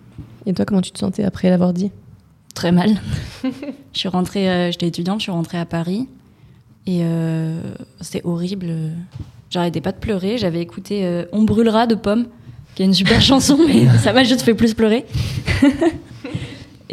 Et 0.46 0.52
toi, 0.52 0.64
comment 0.64 0.83
tu 0.83 0.90
te 0.90 0.98
sentais 0.98 1.22
après 1.24 1.48
l'avoir 1.50 1.72
dit? 1.72 1.90
Très 2.55 2.72
mal. 2.72 3.00
je 3.92 3.98
suis 3.98 4.09
rentrée, 4.09 4.50
euh, 4.50 4.70
j'étais 4.72 4.88
étudiante, 4.88 5.20
je 5.20 5.24
suis 5.24 5.33
rentrée 5.33 5.59
à 5.59 5.64
Paris. 5.66 6.09
Et 6.86 7.00
euh, 7.02 7.74
c'était 8.00 8.22
horrible. 8.24 8.74
J'arrêtais 9.50 9.80
pas 9.80 9.92
de 9.92 9.98
pleurer. 9.98 10.38
J'avais 10.38 10.60
écouté 10.60 11.04
euh, 11.04 11.24
On 11.32 11.42
brûlera 11.42 11.86
de 11.86 11.94
Pomme, 11.94 12.26
qui 12.74 12.82
est 12.82 12.86
une 12.86 12.94
super 12.94 13.20
chanson, 13.22 13.58
mais 13.66 13.86
ça 13.98 14.12
m'a 14.12 14.24
juste 14.24 14.42
fait 14.42 14.54
plus 14.54 14.74
pleurer. 14.74 15.06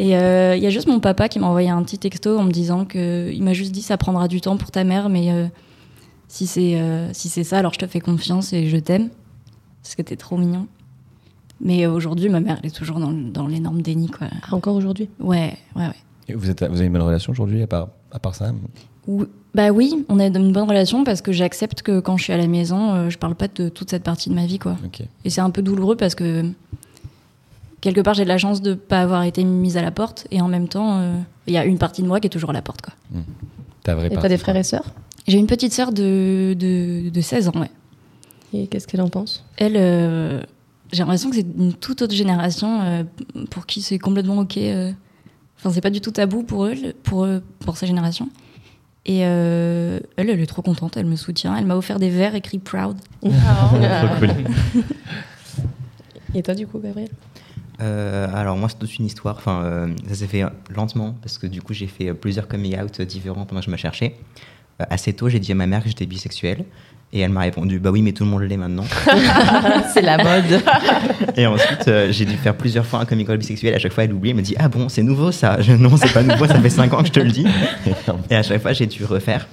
Et 0.00 0.16
euh, 0.16 0.56
il 0.56 0.62
y 0.62 0.66
a 0.66 0.70
juste 0.70 0.88
mon 0.88 0.98
papa 0.98 1.28
qui 1.28 1.38
m'a 1.38 1.46
envoyé 1.46 1.68
un 1.68 1.82
petit 1.82 1.98
texto 1.98 2.38
en 2.38 2.44
me 2.44 2.50
disant 2.50 2.86
que 2.86 3.30
il 3.30 3.42
m'a 3.42 3.52
juste 3.52 3.70
dit 3.70 3.82
ça 3.82 3.98
prendra 3.98 4.28
du 4.28 4.40
temps 4.40 4.56
pour 4.56 4.70
ta 4.70 4.82
mère, 4.82 5.10
mais 5.10 5.30
euh, 5.30 5.46
si 6.26 6.46
c'est 6.46 6.80
euh, 6.80 7.12
si 7.12 7.28
c'est 7.28 7.44
ça, 7.44 7.58
alors 7.58 7.74
je 7.74 7.80
te 7.80 7.86
fais 7.86 8.00
confiance 8.00 8.54
et 8.54 8.66
je 8.66 8.78
t'aime, 8.78 9.10
parce 9.82 9.96
que 9.96 10.00
t'es 10.00 10.16
trop 10.16 10.38
mignon. 10.38 10.68
Mais 11.60 11.86
aujourd'hui, 11.86 12.30
ma 12.30 12.40
mère, 12.40 12.58
elle 12.62 12.70
est 12.70 12.74
toujours 12.74 12.98
dans, 12.98 13.46
l'énorme 13.46 13.82
déni, 13.82 14.08
quoi. 14.08 14.28
Ah, 14.32 14.54
Encore 14.54 14.74
aujourd'hui? 14.74 15.10
Ouais, 15.18 15.54
ouais, 15.76 15.82
ouais. 15.88 15.94
Et 16.28 16.32
Vous, 16.32 16.48
êtes, 16.48 16.64
vous 16.64 16.76
avez 16.76 16.86
une 16.86 16.92
bonne 16.94 17.02
relation 17.02 17.32
aujourd'hui, 17.32 17.60
à 17.62 17.66
part, 17.66 17.88
à 18.12 18.18
part 18.18 18.34
ça 18.34 18.52
Oui- 19.06 19.26
Bah 19.54 19.70
oui, 19.70 20.04
on 20.08 20.20
a 20.20 20.26
une 20.26 20.52
bonne 20.52 20.68
relation 20.68 21.02
parce 21.04 21.22
que 21.22 21.32
j'accepte 21.32 21.82
que 21.82 21.98
quand 22.00 22.16
je 22.16 22.24
suis 22.24 22.32
à 22.32 22.36
la 22.36 22.46
maison, 22.46 22.92
euh, 22.94 23.10
je 23.10 23.18
parle 23.18 23.34
pas 23.34 23.48
de 23.48 23.68
toute 23.68 23.90
cette 23.90 24.04
partie 24.04 24.30
de 24.30 24.34
ma 24.34 24.46
vie, 24.46 24.58
quoi. 24.60 24.76
Et 25.24 25.30
c'est 25.30 25.40
un 25.40 25.50
peu 25.50 25.60
douloureux 25.62 25.96
parce 25.96 26.14
que 26.14 26.44
quelque 27.80 28.00
part 28.00 28.14
j'ai 28.14 28.24
de 28.24 28.28
la 28.28 28.38
chance 28.38 28.62
de 28.62 28.74
pas 28.74 29.00
avoir 29.00 29.22
été 29.24 29.42
mise 29.42 29.76
à 29.76 29.82
la 29.82 29.90
porte 29.90 30.26
et 30.30 30.40
en 30.40 30.48
même 30.48 30.68
temps 30.68 30.98
euh, 30.98 31.14
il 31.46 31.54
y 31.54 31.56
a 31.56 31.64
une 31.64 31.78
partie 31.78 32.02
de 32.02 32.06
moi 32.06 32.20
qui 32.20 32.26
est 32.26 32.30
toujours 32.30 32.50
à 32.50 32.52
la 32.52 32.62
porte, 32.62 32.82
quoi. 32.82 32.92
Ta 33.82 33.94
vraie 33.94 34.06
Et 34.06 34.16
t'as 34.16 34.28
des 34.28 34.36
frères 34.38 34.56
et 34.56 34.62
sœurs? 34.62 34.84
J'ai 35.26 35.38
une 35.38 35.46
petite 35.46 35.72
sœur 35.72 35.92
de, 35.92 36.54
de, 36.58 37.08
de 37.10 37.20
16 37.20 37.48
ans, 37.48 37.52
ouais. 37.56 37.70
Et 38.52 38.66
qu'est-ce 38.66 38.86
qu'elle 38.86 39.00
en 39.00 39.08
pense? 39.08 39.44
Elle, 39.56 39.74
euh, 39.76 40.42
j'ai 40.92 40.98
l'impression 40.98 41.30
que 41.30 41.36
c'est 41.36 41.46
une 41.58 41.72
toute 41.72 42.02
autre 42.02 42.14
génération 42.14 42.80
euh, 42.82 43.04
pour 43.50 43.64
qui 43.66 43.80
c'est 43.82 43.98
complètement 43.98 44.38
ok. 44.38 44.58
Enfin, 45.60 45.70
c'est 45.70 45.82
pas 45.82 45.90
du 45.90 46.00
tout 46.00 46.10
tabou 46.10 46.42
pour 46.42 46.64
eux, 46.64 46.74
pour 47.02 47.26
eux, 47.26 47.42
pour 47.60 47.76
sa 47.76 47.86
génération. 47.86 48.28
Et 49.06 49.20
euh, 49.24 50.00
elle, 50.16 50.30
elle 50.30 50.40
est 50.40 50.46
trop 50.46 50.62
contente, 50.62 50.96
elle 50.96 51.06
me 51.06 51.16
soutient. 51.16 51.54
Elle 51.56 51.66
m'a 51.66 51.76
offert 51.76 51.98
des 51.98 52.10
verres 52.10 52.34
écrits 52.34 52.58
Proud. 52.58 52.96
Trop 53.22 53.30
cool. 54.18 54.30
Et 56.34 56.42
toi, 56.42 56.54
du 56.54 56.66
coup, 56.66 56.78
Gabriel? 56.78 57.10
Euh, 57.80 58.28
alors 58.34 58.56
moi 58.56 58.68
c'est 58.68 58.78
toute 58.78 58.98
une 58.98 59.06
histoire, 59.06 59.36
enfin 59.38 59.62
euh, 59.64 59.88
ça 60.08 60.14
s'est 60.14 60.26
fait 60.26 60.44
lentement 60.68 61.16
parce 61.22 61.38
que 61.38 61.46
du 61.46 61.62
coup 61.62 61.72
j'ai 61.72 61.86
fait 61.86 62.12
plusieurs 62.12 62.46
coming 62.46 62.78
out 62.78 63.00
différents 63.00 63.46
pendant 63.46 63.60
que 63.60 63.66
je 63.66 63.70
me 63.70 63.76
cherchais. 63.76 64.16
Euh, 64.80 64.84
assez 64.90 65.14
tôt 65.14 65.30
j'ai 65.30 65.38
dit 65.38 65.52
à 65.52 65.54
ma 65.54 65.66
mère 65.66 65.82
que 65.82 65.88
j'étais 65.88 66.06
bisexuel 66.06 66.66
et 67.12 67.20
elle 67.20 67.30
m'a 67.30 67.40
répondu 67.40 67.80
bah 67.80 67.90
oui 67.90 68.02
mais 68.02 68.12
tout 68.12 68.24
le 68.24 68.30
monde 68.30 68.42
l'est 68.42 68.56
maintenant. 68.56 68.84
C'est 69.94 70.02
la 70.02 70.16
mode. 70.18 70.62
et 71.36 71.46
ensuite 71.46 71.88
euh, 71.88 72.12
j'ai 72.12 72.24
dû 72.24 72.36
faire 72.36 72.54
plusieurs 72.54 72.86
fois 72.86 73.00
un 73.00 73.04
coming 73.04 73.28
out 73.28 73.38
bisexuel, 73.38 73.74
à 73.74 73.78
chaque 73.78 73.92
fois 73.92 74.04
elle 74.04 74.12
oublie, 74.12 74.30
elle 74.30 74.36
me 74.36 74.42
dit 74.42 74.54
ah 74.58 74.68
bon 74.68 74.88
c'est 74.88 75.02
nouveau 75.02 75.32
ça, 75.32 75.60
je, 75.60 75.72
non 75.72 75.96
c'est 75.96 76.12
pas 76.12 76.22
nouveau, 76.22 76.46
ça 76.46 76.60
fait 76.60 76.70
5 76.70 76.92
ans 76.94 77.00
que 77.02 77.08
je 77.08 77.12
te 77.12 77.20
le 77.20 77.30
dis. 77.30 77.46
Et 78.30 78.36
à 78.36 78.42
chaque 78.42 78.62
fois 78.62 78.72
j'ai 78.72 78.86
dû 78.86 79.04
refaire. 79.04 79.46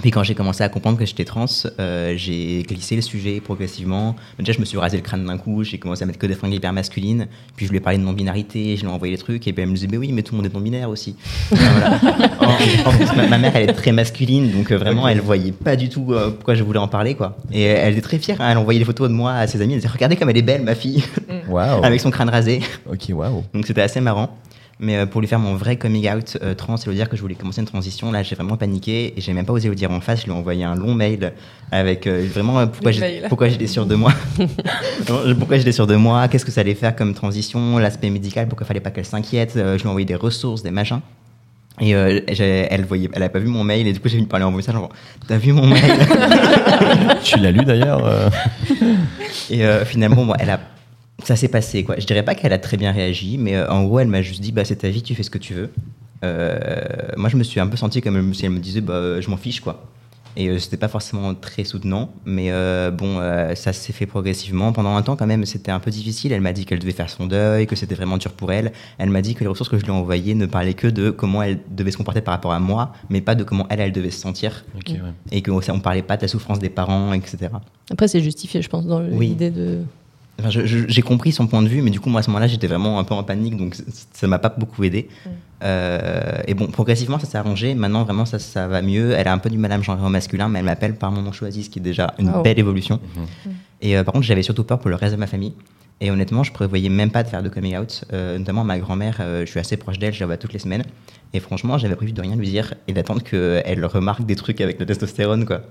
Puis 0.00 0.10
quand 0.10 0.22
j'ai 0.22 0.34
commencé 0.34 0.64
à 0.64 0.68
comprendre 0.68 0.98
que 0.98 1.04
j'étais 1.04 1.24
trans, 1.24 1.44
euh, 1.78 2.14
j'ai 2.16 2.62
glissé 2.62 2.96
le 2.96 3.02
sujet 3.02 3.40
progressivement. 3.40 4.16
Déjà, 4.38 4.52
je 4.52 4.60
me 4.60 4.64
suis 4.64 4.78
rasé 4.78 4.96
le 4.96 5.02
crâne 5.02 5.24
d'un 5.26 5.36
coup, 5.36 5.64
j'ai 5.64 5.78
commencé 5.78 6.02
à 6.02 6.06
mettre 6.06 6.18
que 6.18 6.26
des 6.26 6.34
fringues 6.34 6.54
hyper 6.54 6.72
masculines. 6.72 7.26
Puis 7.56 7.66
je 7.66 7.70
lui 7.70 7.76
ai 7.76 7.80
parlé 7.80 7.98
de 7.98 8.02
non-binarité, 8.02 8.76
je 8.76 8.82
lui 8.82 8.88
ai 8.88 8.92
envoyé 8.92 9.14
des 9.14 9.20
trucs, 9.22 9.46
et 9.46 9.52
puis 9.52 9.62
elle 9.62 9.68
me 9.68 9.74
disait, 9.74 9.88
mais 9.90 9.98
oui, 9.98 10.10
mais 10.12 10.22
tout 10.22 10.34
le 10.34 10.38
monde 10.42 10.46
est 10.50 10.54
non-binaire 10.54 10.88
aussi. 10.88 11.14
Voilà. 11.50 12.00
en, 12.40 12.88
en 12.88 12.92
plus, 12.92 13.16
ma, 13.16 13.26
ma 13.28 13.38
mère, 13.38 13.54
elle 13.54 13.68
est 13.70 13.72
très 13.74 13.92
masculine, 13.92 14.50
donc 14.50 14.70
euh, 14.72 14.76
vraiment, 14.78 15.06
elle 15.08 15.20
voyait 15.20 15.52
pas 15.52 15.76
du 15.76 15.88
tout 15.88 16.12
euh, 16.12 16.30
pourquoi 16.30 16.54
je 16.54 16.62
voulais 16.62 16.78
en 16.78 16.88
parler, 16.88 17.14
quoi. 17.14 17.36
Et 17.52 17.62
elle 17.62 17.92
était 17.92 18.02
très 18.02 18.18
fière, 18.18 18.40
hein, 18.40 18.48
elle 18.50 18.58
envoyait 18.58 18.78
des 18.78 18.84
photos 18.86 19.08
de 19.08 19.14
moi 19.14 19.34
à 19.34 19.46
ses 19.46 19.60
amis, 19.60 19.74
elle 19.74 19.80
disait, 19.80 19.92
regardez 19.92 20.16
comme 20.16 20.30
elle 20.30 20.38
est 20.38 20.42
belle, 20.42 20.62
ma 20.62 20.74
fille, 20.74 21.04
avec 21.82 22.00
son 22.00 22.10
crâne 22.10 22.30
rasé. 22.30 22.60
Ok, 22.90 23.06
waouh. 23.10 23.44
Donc 23.54 23.66
c'était 23.66 23.82
assez 23.82 24.00
marrant. 24.00 24.36
Mais 24.82 24.96
euh, 24.96 25.06
pour 25.06 25.20
lui 25.20 25.28
faire 25.28 25.38
mon 25.38 25.54
vrai 25.54 25.76
coming 25.76 26.10
out 26.10 26.36
euh, 26.42 26.54
trans 26.54 26.74
et 26.74 26.88
lui 26.88 26.96
dire 26.96 27.08
que 27.08 27.16
je 27.16 27.22
voulais 27.22 27.36
commencer 27.36 27.60
une 27.60 27.68
transition, 27.68 28.10
là 28.10 28.24
j'ai 28.24 28.34
vraiment 28.34 28.56
paniqué 28.56 29.14
et 29.16 29.20
j'ai 29.20 29.32
même 29.32 29.46
pas 29.46 29.52
osé 29.52 29.68
le 29.68 29.76
dire 29.76 29.92
en 29.92 30.00
face. 30.00 30.22
Je 30.22 30.24
lui 30.24 30.32
ai 30.32 30.34
envoyé 30.34 30.64
un 30.64 30.74
long 30.74 30.92
mail 30.92 31.32
avec 31.70 32.08
euh, 32.08 32.26
vraiment 32.28 32.58
euh, 32.58 32.66
pourquoi 32.66 33.48
j'étais 33.48 33.68
sûr 33.68 33.86
de 33.86 33.94
moi? 33.94 34.12
Pourquoi 35.38 35.56
j'étais 35.56 35.72
sûr 35.72 35.86
de 35.86 35.94
moi, 35.94 36.26
qu'est-ce 36.26 36.44
que 36.44 36.50
ça 36.50 36.62
allait 36.62 36.74
faire 36.74 36.96
comme 36.96 37.14
transition, 37.14 37.78
l'aspect 37.78 38.10
médical, 38.10 38.48
pourquoi 38.48 38.66
fallait 38.66 38.80
pas 38.80 38.90
qu'elle 38.90 39.04
s'inquiète? 39.04 39.54
Euh, 39.56 39.78
je 39.78 39.82
lui 39.82 39.86
ai 39.86 39.88
envoyé 39.88 40.04
des 40.04 40.16
ressources, 40.16 40.64
des 40.64 40.72
machins. 40.72 41.00
Et 41.80 41.94
euh, 41.94 42.20
elle 42.26 42.84
voyait, 42.84 43.08
elle 43.14 43.22
a 43.22 43.28
pas 43.28 43.38
vu 43.38 43.46
mon 43.46 43.64
mail 43.64 43.86
et 43.86 43.92
du 43.92 44.00
coup 44.00 44.08
j'ai 44.08 44.18
venu 44.18 44.26
parler 44.26 44.44
en 44.44 44.50
message 44.50 44.74
genre 44.74 44.90
t'as 45.26 45.38
vu 45.38 45.52
mon 45.52 45.66
mail? 45.66 45.82
Tu 47.22 47.38
l'as 47.38 47.52
lu 47.52 47.64
d'ailleurs 47.64 48.04
euh? 48.04 48.28
Et 49.50 49.64
euh, 49.64 49.84
finalement, 49.84 50.24
bon, 50.24 50.34
elle 50.38 50.50
a, 50.50 50.60
ça 51.22 51.36
s'est 51.36 51.48
passé 51.48 51.84
quoi. 51.84 51.96
Je 51.98 52.06
dirais 52.06 52.24
pas 52.24 52.34
qu'elle 52.34 52.52
a 52.52 52.58
très 52.58 52.76
bien 52.76 52.92
réagi, 52.92 53.38
mais 53.38 53.56
euh, 53.56 53.68
en 53.70 53.84
gros, 53.84 53.98
elle 54.00 54.08
m'a 54.08 54.22
juste 54.22 54.40
dit 54.40 54.52
bah 54.52 54.64
c'est 54.64 54.76
ta 54.76 54.88
vie, 54.88 55.02
tu 55.02 55.14
fais 55.14 55.22
ce 55.22 55.30
que 55.30 55.38
tu 55.38 55.54
veux. 55.54 55.70
Euh, 56.24 56.78
moi, 57.16 57.28
je 57.28 57.36
me 57.36 57.42
suis 57.42 57.60
un 57.60 57.66
peu 57.66 57.76
senti 57.76 58.00
comme 58.00 58.34
si 58.34 58.44
elle 58.44 58.52
me 58.52 58.60
disait 58.60 58.80
bah 58.80 59.20
je 59.20 59.28
m'en 59.30 59.36
fiche 59.36 59.60
quoi. 59.60 59.84
Et 60.34 60.48
euh, 60.48 60.58
c'était 60.58 60.78
pas 60.78 60.88
forcément 60.88 61.34
très 61.34 61.62
soutenant, 61.64 62.10
mais 62.24 62.50
euh, 62.52 62.90
bon, 62.90 63.18
euh, 63.18 63.54
ça 63.54 63.74
s'est 63.74 63.92
fait 63.92 64.06
progressivement. 64.06 64.72
Pendant 64.72 64.96
un 64.96 65.02
temps, 65.02 65.14
quand 65.14 65.26
même, 65.26 65.44
c'était 65.44 65.70
un 65.70 65.78
peu 65.78 65.90
difficile. 65.90 66.32
Elle 66.32 66.40
m'a 66.40 66.54
dit 66.54 66.64
qu'elle 66.64 66.78
devait 66.78 66.92
faire 66.92 67.10
son 67.10 67.26
deuil, 67.26 67.66
que 67.66 67.76
c'était 67.76 67.94
vraiment 67.94 68.16
dur 68.16 68.32
pour 68.32 68.50
elle. 68.50 68.72
Elle 68.96 69.10
m'a 69.10 69.20
dit 69.20 69.34
que 69.34 69.40
les 69.40 69.46
ressources 69.46 69.68
que 69.68 69.76
je 69.76 69.82
lui 69.84 69.90
ai 69.90 69.94
envoyées 69.94 70.34
ne 70.34 70.46
parlaient 70.46 70.72
que 70.72 70.86
de 70.86 71.10
comment 71.10 71.42
elle 71.42 71.58
devait 71.70 71.90
se 71.90 71.98
comporter 71.98 72.22
par 72.22 72.32
rapport 72.32 72.54
à 72.54 72.60
moi, 72.60 72.94
mais 73.10 73.20
pas 73.20 73.34
de 73.34 73.44
comment 73.44 73.66
elle, 73.68 73.80
elle 73.80 73.92
devait 73.92 74.10
se 74.10 74.20
sentir. 74.20 74.64
Ouais. 74.88 74.98
Et 75.32 75.42
qu'on 75.42 75.60
on 75.68 75.80
parlait 75.80 76.00
pas 76.00 76.16
de 76.16 76.22
la 76.22 76.28
souffrance 76.28 76.58
des 76.58 76.70
parents, 76.70 77.12
etc. 77.12 77.50
Après, 77.90 78.08
c'est 78.08 78.22
justifié, 78.22 78.62
je 78.62 78.70
pense, 78.70 78.86
dans 78.86 79.02
Oui. 79.04 79.28
l'idée 79.28 79.50
de. 79.50 79.80
Enfin, 80.40 80.48
j'ai 80.50 81.02
compris 81.02 81.30
son 81.30 81.46
point 81.46 81.62
de 81.62 81.68
vue, 81.68 81.82
mais 81.82 81.90
du 81.90 82.00
coup, 82.00 82.08
moi, 82.08 82.20
à 82.20 82.22
ce 82.22 82.30
moment-là, 82.30 82.46
j'étais 82.46 82.66
vraiment 82.66 82.98
un 82.98 83.04
peu 83.04 83.14
en 83.14 83.22
panique, 83.22 83.56
donc 83.56 83.76
ça 84.12 84.26
m'a 84.26 84.38
pas 84.38 84.48
beaucoup 84.56 84.82
aidé. 84.82 85.08
Euh, 85.62 86.40
et 86.46 86.54
bon, 86.54 86.66
progressivement, 86.68 87.18
ça 87.18 87.26
s'est 87.26 87.38
arrangé. 87.38 87.74
Maintenant, 87.74 88.02
vraiment, 88.04 88.24
ça, 88.24 88.38
ça 88.38 88.66
va 88.66 88.82
mieux. 88.82 89.12
Elle 89.12 89.28
a 89.28 89.32
un 89.32 89.38
peu 89.38 89.50
du 89.50 89.58
mal 89.58 89.70
à 89.72 89.78
me 89.78 89.82
genrer 89.82 90.04
au 90.04 90.08
masculin, 90.08 90.48
mais 90.48 90.58
elle 90.60 90.64
m'appelle 90.64 90.96
par 90.96 91.12
mon 91.12 91.22
nom 91.22 91.32
choisi, 91.32 91.64
ce 91.64 91.70
qui 91.70 91.78
est 91.78 91.82
déjà 91.82 92.14
une 92.18 92.32
Oh. 92.34 92.42
belle 92.42 92.58
évolution. 92.58 92.98
Et 93.80 93.96
euh, 93.96 94.04
par 94.04 94.12
contre, 94.14 94.24
j'avais 94.26 94.42
surtout 94.42 94.64
peur 94.64 94.78
pour 94.78 94.90
le 94.90 94.96
reste 94.96 95.14
de 95.14 95.20
ma 95.20 95.26
famille. 95.26 95.52
Et 96.00 96.10
honnêtement, 96.10 96.42
je 96.42 96.50
prévoyais 96.52 96.88
même 96.88 97.10
pas 97.10 97.22
de 97.22 97.28
faire 97.28 97.42
de 97.42 97.48
coming 97.48 97.76
out. 97.76 98.04
Euh, 98.12 98.38
notamment, 98.38 98.64
ma 98.64 98.78
grand-mère, 98.78 99.18
euh, 99.20 99.44
je 99.46 99.50
suis 99.50 99.60
assez 99.60 99.76
proche 99.76 99.98
d'elle, 99.98 100.12
je 100.14 100.20
la 100.20 100.26
vois 100.26 100.36
toutes 100.36 100.52
les 100.52 100.58
semaines. 100.58 100.82
Et 101.34 101.40
franchement, 101.40 101.78
j'avais 101.78 101.96
prévu 101.96 102.12
de 102.12 102.20
rien 102.20 102.36
lui 102.36 102.46
dire 102.46 102.74
et 102.88 102.92
d'attendre 102.92 103.22
qu'elle 103.22 103.84
remarque 103.86 104.26
des 104.26 104.36
trucs 104.36 104.60
avec 104.60 104.78
le 104.78 104.84
testostérone, 104.84 105.46
quoi. 105.46 105.62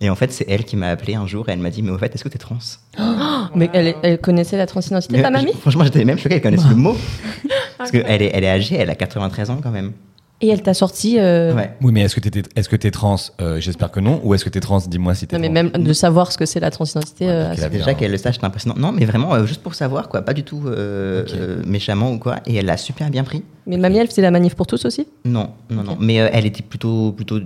Et 0.00 0.10
en 0.10 0.16
fait, 0.16 0.32
c'est 0.32 0.44
elle 0.48 0.64
qui 0.64 0.76
m'a 0.76 0.88
appelé 0.88 1.14
un 1.14 1.26
jour 1.26 1.48
et 1.48 1.52
elle 1.52 1.60
m'a 1.60 1.70
dit 1.70 1.82
Mais 1.82 1.90
au 1.90 1.98
fait, 1.98 2.12
est-ce 2.14 2.24
que 2.24 2.28
t'es 2.28 2.38
trans? 2.38 2.58
Mais 3.54 3.70
elle, 3.72 3.94
elle 4.02 4.18
connaissait 4.18 4.56
la 4.56 4.66
transidentité, 4.66 5.22
ta 5.22 5.30
mamie? 5.30 5.52
Franchement, 5.60 5.84
j'étais 5.84 6.04
même 6.04 6.18
choqué, 6.18 6.36
elle 6.36 6.42
connaisse 6.42 6.68
le 6.68 6.74
mot. 6.74 6.96
Parce 7.78 7.90
qu'elle 7.90 8.22
est, 8.22 8.30
elle 8.34 8.44
est 8.44 8.50
âgée, 8.50 8.76
elle 8.76 8.90
a 8.90 8.94
93 8.94 9.50
ans 9.50 9.60
quand 9.62 9.70
même. 9.70 9.92
Et 10.44 10.48
elle 10.48 10.62
t'a 10.62 10.74
sorti. 10.74 11.18
euh, 11.18 11.54
Ouais. 11.54 11.72
Oui, 11.80 11.90
mais 11.92 12.02
est-ce 12.02 12.14
que 12.14 12.20
t'es 12.28 12.42
est-ce 12.54 12.68
que 12.68 12.76
t'es 12.76 12.90
trans 12.90 13.16
Euh, 13.40 13.60
J'espère 13.60 13.90
que 13.90 14.00
non. 14.00 14.20
Ou 14.24 14.34
est-ce 14.34 14.44
que 14.44 14.50
t'es 14.50 14.60
trans 14.60 14.78
Dis-moi 14.86 15.14
si 15.14 15.26
t'es 15.26 15.36
Non, 15.36 15.40
mais 15.40 15.48
trans. 15.48 15.70
même 15.72 15.84
de 15.86 15.92
savoir 15.94 16.30
ce 16.32 16.36
que 16.38 16.44
c'est 16.44 16.60
la 16.60 16.70
transidentité. 16.70 17.24
Ouais, 17.26 17.30
euh, 17.32 17.68
Déjà 17.70 17.94
qu'elle 17.94 18.10
le 18.10 18.18
sache, 18.18 18.36
c'est 18.38 18.44
impressionnant. 18.44 18.74
Non, 18.78 18.92
mais 18.92 19.06
vraiment, 19.06 19.34
euh, 19.34 19.46
juste 19.46 19.62
pour 19.62 19.74
savoir, 19.74 20.08
quoi. 20.10 20.20
Pas 20.22 20.34
du 20.34 20.42
tout 20.44 20.62
euh, 20.66 21.24
euh, 21.34 21.62
méchamment 21.66 22.12
ou 22.12 22.18
quoi. 22.18 22.36
Et 22.46 22.56
elle 22.56 22.66
l'a 22.66 22.76
super 22.76 23.08
bien 23.10 23.24
pris. 23.24 23.42
Mais 23.66 23.78
mamie, 23.78 23.96
elle 23.96 24.08
faisait 24.08 24.20
la 24.22 24.30
manif 24.30 24.54
pour 24.54 24.66
tous 24.66 24.84
aussi? 24.84 25.06
Non, 25.24 25.50
non, 25.70 25.82
non. 25.82 25.96
Mais 25.98 26.20
euh, 26.20 26.28
elle 26.32 26.44
était 26.44 26.62
plutôt, 26.62 27.12
plutôt. 27.12 27.40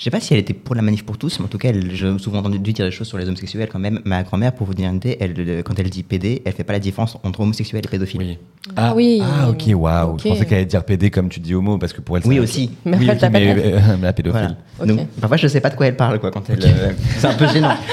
Je 0.00 0.04
sais 0.04 0.10
pas 0.10 0.18
si 0.18 0.32
elle 0.32 0.40
était 0.40 0.54
pour 0.54 0.74
la 0.74 0.80
manif 0.80 1.04
pour 1.04 1.18
tous, 1.18 1.38
mais 1.40 1.44
en 1.44 1.48
tout 1.48 1.58
cas, 1.58 1.68
elle- 1.68 1.94
j'ai 1.94 2.18
souvent 2.18 2.38
entendu 2.38 2.58
dire 2.58 2.86
des 2.86 2.90
choses 2.90 3.06
sur 3.06 3.18
les 3.18 3.26
homosexuels 3.28 3.68
quand 3.70 3.78
même. 3.78 4.00
Ma 4.06 4.22
grand-mère, 4.22 4.54
pour 4.54 4.66
vous 4.66 4.72
dire 4.72 4.88
une 4.88 4.96
idée, 4.96 5.18
elle, 5.20 5.34
euh, 5.36 5.62
quand 5.62 5.78
elle 5.78 5.90
dit 5.90 6.02
PD, 6.04 6.40
elle 6.46 6.54
fait 6.54 6.64
pas 6.64 6.72
la 6.72 6.78
différence 6.78 7.18
entre 7.22 7.40
homosexuel 7.40 7.82
et 7.84 7.88
pédophile. 7.88 8.18
Oui. 8.22 8.38
Ah 8.76 8.94
oui. 8.96 9.20
Ah, 9.22 9.50
ok, 9.50 9.62
waouh. 9.74 10.18
Je 10.18 10.28
pensais 10.28 10.46
qu'elle 10.46 10.56
allait 10.58 10.64
dire 10.64 10.84
PD 10.84 11.10
comme 11.10 11.28
tu 11.28 11.38
dis 11.38 11.54
homo, 11.54 11.76
parce 11.76 11.92
que 11.92 12.00
pour 12.00 12.16
elle, 12.16 12.22
Oui, 12.24 12.36
c'est- 12.36 12.40
aussi. 12.40 12.70
Mais 12.86 12.96
oui, 12.96 13.04
elle 13.08 13.14
ok, 13.16 13.18
t'appelle 13.20 13.56
mais 13.56 13.72
euh, 13.74 13.80
la 14.00 14.12
pédophile. 14.14 14.56
Voilà. 14.78 14.92
Ok. 14.92 14.98
Donc, 14.98 15.06
parfois, 15.20 15.36
je 15.36 15.48
sais 15.48 15.60
pas 15.60 15.68
de 15.68 15.76
quoi 15.76 15.86
elle 15.86 15.96
parle, 15.96 16.18
quoi, 16.18 16.30
quand 16.30 16.48
elle. 16.48 16.64
euh, 16.64 16.92
c'est 17.18 17.26
un 17.26 17.34
peu 17.34 17.46
gênant. 17.46 17.74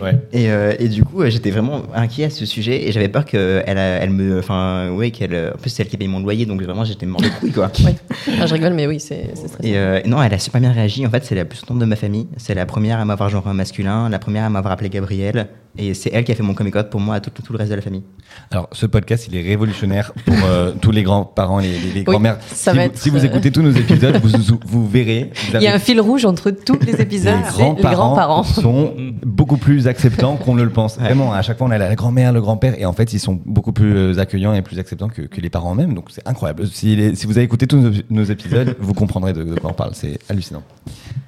Ouais. 0.00 0.12
Et, 0.32 0.50
euh, 0.50 0.74
et 0.78 0.88
du 0.88 1.02
coup, 1.04 1.24
j'étais 1.26 1.50
vraiment 1.50 1.82
inquiet 1.94 2.24
à 2.24 2.30
ce 2.30 2.44
sujet 2.44 2.86
et 2.86 2.92
j'avais 2.92 3.08
peur 3.08 3.24
qu'elle 3.24 3.64
elle 3.66 4.10
me. 4.10 4.38
Enfin, 4.38 4.90
oui, 4.92 5.10
qu'elle. 5.10 5.52
En 5.54 5.58
plus, 5.58 5.70
c'est 5.70 5.82
elle 5.82 5.88
qui 5.88 5.96
paye 5.96 6.06
mon 6.06 6.20
loyer, 6.20 6.44
donc 6.44 6.60
vraiment, 6.62 6.84
j'étais 6.84 7.06
mort 7.06 7.20
de 7.22 7.28
couilles, 7.28 7.50
quoi. 7.50 7.70
Ouais. 7.84 7.94
Ah, 8.40 8.46
je 8.46 8.52
rigole, 8.54 8.74
mais 8.74 8.86
oui, 8.86 9.00
c'est 9.00 9.30
c'est 9.34 9.48
stressant. 9.48 9.64
Et 9.64 9.76
euh, 9.78 10.00
non, 10.06 10.22
elle 10.22 10.34
a 10.34 10.38
super 10.38 10.60
bien 10.60 10.70
réagi. 10.70 11.06
En 11.06 11.10
fait, 11.10 11.24
c'est 11.34 11.40
la 11.40 11.44
plus 11.46 11.60
contente 11.62 11.80
de 11.80 11.84
ma 11.84 11.96
famille. 11.96 12.28
C'est 12.36 12.54
la 12.54 12.64
première 12.64 13.00
à 13.00 13.04
m'avoir 13.04 13.28
genre 13.28 13.48
un 13.48 13.54
masculin, 13.54 14.08
la 14.08 14.20
première 14.20 14.44
à 14.44 14.50
m'avoir 14.50 14.72
appelé 14.72 14.88
Gabriel. 14.88 15.48
Et 15.76 15.92
c'est 15.94 16.10
elle 16.12 16.22
qui 16.22 16.30
a 16.30 16.36
fait 16.36 16.44
mon 16.44 16.54
comic 16.54 16.76
out 16.76 16.88
pour 16.88 17.00
moi 17.00 17.16
à 17.16 17.20
tout, 17.20 17.30
tout 17.30 17.52
le 17.52 17.58
reste 17.58 17.72
de 17.72 17.74
la 17.74 17.82
famille. 17.82 18.04
Alors, 18.52 18.68
ce 18.70 18.86
podcast, 18.86 19.26
il 19.28 19.36
est 19.36 19.42
révolutionnaire 19.42 20.12
pour 20.24 20.36
euh, 20.44 20.70
tous 20.80 20.92
les 20.92 21.02
grands-parents, 21.02 21.58
les, 21.58 21.76
les, 21.80 21.90
les 21.92 22.04
grands-mères. 22.04 22.38
ça 22.46 22.70
si, 22.70 22.76
vous, 22.78 22.84
être, 22.84 22.96
si 22.96 23.10
vous 23.10 23.18
euh, 23.18 23.24
écoutez 23.26 23.50
tous 23.50 23.62
nos 23.62 23.72
épisodes, 23.72 24.16
vous, 24.22 24.28
vous, 24.38 24.60
vous 24.64 24.88
verrez. 24.88 25.32
vous 25.50 25.56
Il 25.56 25.62
y 25.62 25.66
a 25.66 25.74
un 25.74 25.80
fil 25.80 26.00
rouge 26.00 26.24
entre 26.26 26.50
tous 26.52 26.78
les 26.86 27.00
épisodes. 27.00 27.34
les 27.58 27.82
grands-parents 27.82 28.44
sont 28.44 28.94
beaucoup 29.26 29.56
plus 29.56 29.88
acceptants 29.88 30.36
qu'on 30.36 30.54
ne 30.54 30.62
le 30.62 30.70
pense. 30.70 30.96
Ouais. 30.96 31.02
Vraiment, 31.06 31.32
à 31.32 31.42
chaque 31.42 31.58
fois, 31.58 31.66
on 31.66 31.72
a 31.72 31.78
la 31.78 31.92
grand-mère, 31.96 32.32
le 32.32 32.40
grand-père, 32.40 32.78
et 32.78 32.86
en 32.86 32.92
fait, 32.92 33.12
ils 33.12 33.18
sont 33.18 33.40
beaucoup 33.44 33.72
plus 33.72 33.96
euh, 33.96 34.18
accueillants 34.20 34.54
et 34.54 34.62
plus 34.62 34.78
acceptants 34.78 35.08
que, 35.08 35.22
que 35.22 35.40
les 35.40 35.50
parents 35.50 35.72
eux-mêmes. 35.74 35.94
Donc, 35.94 36.06
c'est 36.10 36.26
incroyable. 36.28 36.68
Si, 36.68 36.94
les- 36.94 37.16
si 37.16 37.26
vous 37.26 37.36
avez 37.36 37.44
écouté 37.44 37.66
tous 37.66 37.78
nos, 37.78 37.90
nos 38.10 38.22
épisodes, 38.22 38.76
vous 38.78 38.94
comprendrez 38.94 39.32
de, 39.32 39.42
de 39.42 39.58
quoi 39.58 39.70
on 39.70 39.74
parle. 39.74 39.90
C'est 39.94 40.20
hallucinant. 40.28 40.62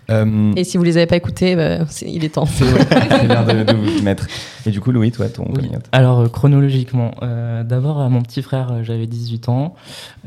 Euh, 0.09 0.53
Et 0.55 0.63
si 0.63 0.77
vous 0.77 0.85
les 0.85 0.97
avez 0.97 1.07
pas 1.07 1.17
écoutés, 1.17 1.57
bah, 1.57 1.79
il 2.03 2.25
est 2.25 2.35
temps. 2.35 2.47
c'est 2.47 2.65
ouais, 2.65 2.85
de, 3.55 3.65
de 3.65 3.75
vous 3.75 3.99
y 3.99 4.03
mettre. 4.03 4.27
Et 4.65 4.71
du 4.71 4.81
coup, 4.81 4.93
Louis, 4.93 5.11
toi, 5.11 5.29
ton 5.29 5.45
coming 5.45 5.75
out 5.77 5.83
Alors 5.91 6.21
euh, 6.21 6.29
chronologiquement, 6.29 7.11
euh, 7.23 7.65
d'abord 7.65 8.01
à 8.01 8.09
mon 8.09 8.23
petit 8.23 8.43
frère, 8.43 8.85
j'avais 8.85 9.07
18 9.09 9.49
ans, 9.49 9.75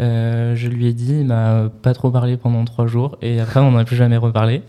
Euh, 0.02 0.54
je 0.56 0.68
lui 0.68 0.88
ai 0.88 0.94
dit, 0.94 1.20
il 1.22 1.26
m'a 1.26 1.70
pas 1.82 1.94
trop 1.94 2.10
parlé 2.12 2.36
pendant 2.36 2.66
trois 2.66 2.88
jours 2.88 3.18
et 3.22 3.40
après 3.40 3.60
on 3.62 3.72
n'en 3.72 3.78
a 3.80 3.86
plus 3.86 3.96
jamais 3.96 4.18
reparlé. 4.18 4.64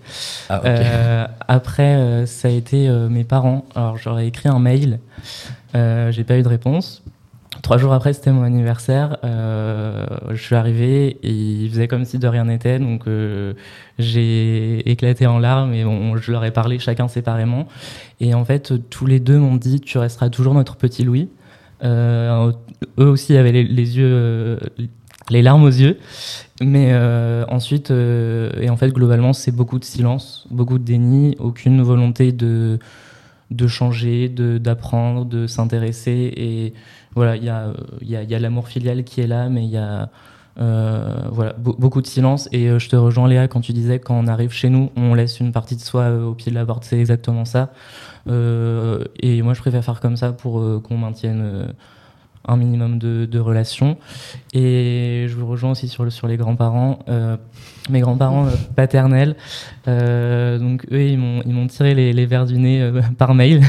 Ah. 0.49 0.61
Euh, 0.65 1.27
après 1.49 1.95
euh, 1.97 2.27
ça 2.27 2.49
a 2.49 2.51
été 2.53 2.89
euh, 2.89 3.09
mes 3.09 3.25
parents, 3.25 3.65
alors 3.75 3.97
j'aurais 3.97 4.27
écrit 4.29 4.49
un 4.49 4.59
mail, 4.61 5.01
euh, 5.75 6.11
j'ai 6.13 6.25
pas 6.25 6.37
eu 6.39 6.43
de 6.43 6.49
réponse. 6.49 7.03
Trois 7.63 7.79
jours 7.79 7.93
après, 7.93 8.13
c'était 8.13 8.31
mon 8.31 8.45
anniversaire. 8.45 9.19
euh, 9.25 10.07
je 10.31 10.41
suis 10.41 10.55
arrivé 10.55 11.19
et 11.23 11.33
il 11.33 11.69
faisait 11.69 11.89
comme 11.89 12.05
si 12.05 12.19
de 12.19 12.29
rien 12.29 12.45
n'était. 12.45 12.79
Donc, 12.79 13.09
euh, 13.09 13.55
j'ai 13.99 14.89
éclaté 14.89 15.27
en 15.27 15.39
larmes 15.39 15.75
et 15.75 15.85
bon, 15.85 16.17
je 16.17 16.31
leur 16.31 16.45
ai 16.45 16.53
parlé 16.53 16.79
chacun 16.79 17.09
séparément. 17.09 17.67
Et 18.21 18.35
en 18.35 18.45
fait, 18.45 18.89
tous 18.89 19.05
les 19.05 19.19
deux 19.19 19.39
m'ont 19.39 19.57
dit 19.57 19.81
Tu 19.81 19.99
resteras 19.99 20.31
toujours 20.31 20.55
notre 20.55 20.77
petit 20.77 21.03
Louis. 21.03 21.29
Euh, 21.83 22.53
eux 22.99 23.09
aussi 23.09 23.37
avaient 23.37 23.53
les, 23.53 23.99
yeux, 23.99 24.59
les 25.29 25.43
larmes 25.43 25.65
aux 25.65 25.69
yeux. 25.69 25.99
Mais 26.63 26.95
ensuite, 27.49 27.91
et 27.91 28.71
en 28.71 28.77
fait, 28.77 28.91
globalement, 28.93 29.33
c'est 29.33 29.53
beaucoup 29.53 29.81
de 29.81 29.85
silence, 29.85 30.47
beaucoup 30.51 30.79
de 30.79 30.85
déni, 30.85 31.35
aucune 31.41 31.83
volonté 31.83 32.31
de, 32.31 32.79
de 33.51 33.67
changer, 33.67 34.29
d'apprendre, 34.29 35.25
de, 35.25 35.47
s'intéresser. 35.47 36.33
Et 36.37 36.75
voilà, 37.15 37.37
il 37.37 37.45
y 37.45 37.49
a, 37.49 37.67
euh, 37.67 37.75
il 38.01 38.09
y 38.09 38.35
a, 38.35 38.39
l'amour 38.39 38.69
filial 38.69 39.05
qui 39.05 39.21
est 39.21 39.27
là, 39.27 39.49
mais 39.49 39.65
il 39.65 39.71
y 39.71 39.77
a 39.77 40.11
euh, 40.61 41.53
beaucoup 41.59 42.03
de 42.03 42.07
silence. 42.07 42.49
Et 42.53 42.69
euh, 42.69 42.79
je 42.79 42.89
te 42.89 42.97
rejoins, 42.97 43.29
Léa, 43.29 43.49
quand 43.49 43.61
tu 43.61 43.73
disais 43.73 43.99
quand 43.99 44.15
on 44.15 44.27
arrive 44.27 44.53
chez 44.53 44.69
nous, 44.69 44.91
on 44.97 45.15
laisse 45.15 45.41
une 45.41 45.53
partie 45.53 45.77
de 45.77 45.81
soi 45.81 46.11
au 46.11 46.35
pied 46.35 46.51
de 46.51 46.57
la 46.57 46.65
porte. 46.65 46.85
C'est 46.85 46.99
exactement 46.99 47.45
ça. 47.45 47.73
Et 48.27 49.43
moi, 49.43 49.55
je 49.55 49.61
préfère 49.61 49.85
faire 49.85 50.01
comme 50.01 50.17
ça 50.17 50.33
pour 50.33 50.83
qu'on 50.83 50.97
maintienne 50.97 51.75
un 52.47 52.57
minimum 52.57 52.99
de, 52.99 53.39
relations. 53.39 53.97
Et 54.53 55.27
je 55.29 55.35
vous 55.35 55.49
rejoins 55.49 55.73
aussi 55.73 55.89
sur, 55.89 56.05
le, 56.05 56.11
sur 56.11 56.29
les 56.29 56.37
grands-parents. 56.37 57.01
Mes 57.89 58.01
grands-parents 58.01 58.47
paternels, 58.77 59.35
donc 59.87 60.87
eux, 60.93 61.03
ils 61.03 61.19
m'ont, 61.19 61.67
tiré 61.67 61.95
les, 61.95 62.13
les 62.13 62.27
verres 62.27 62.47
du 62.47 62.59
nez 62.59 62.89
par 63.19 63.35
mail. 63.35 63.65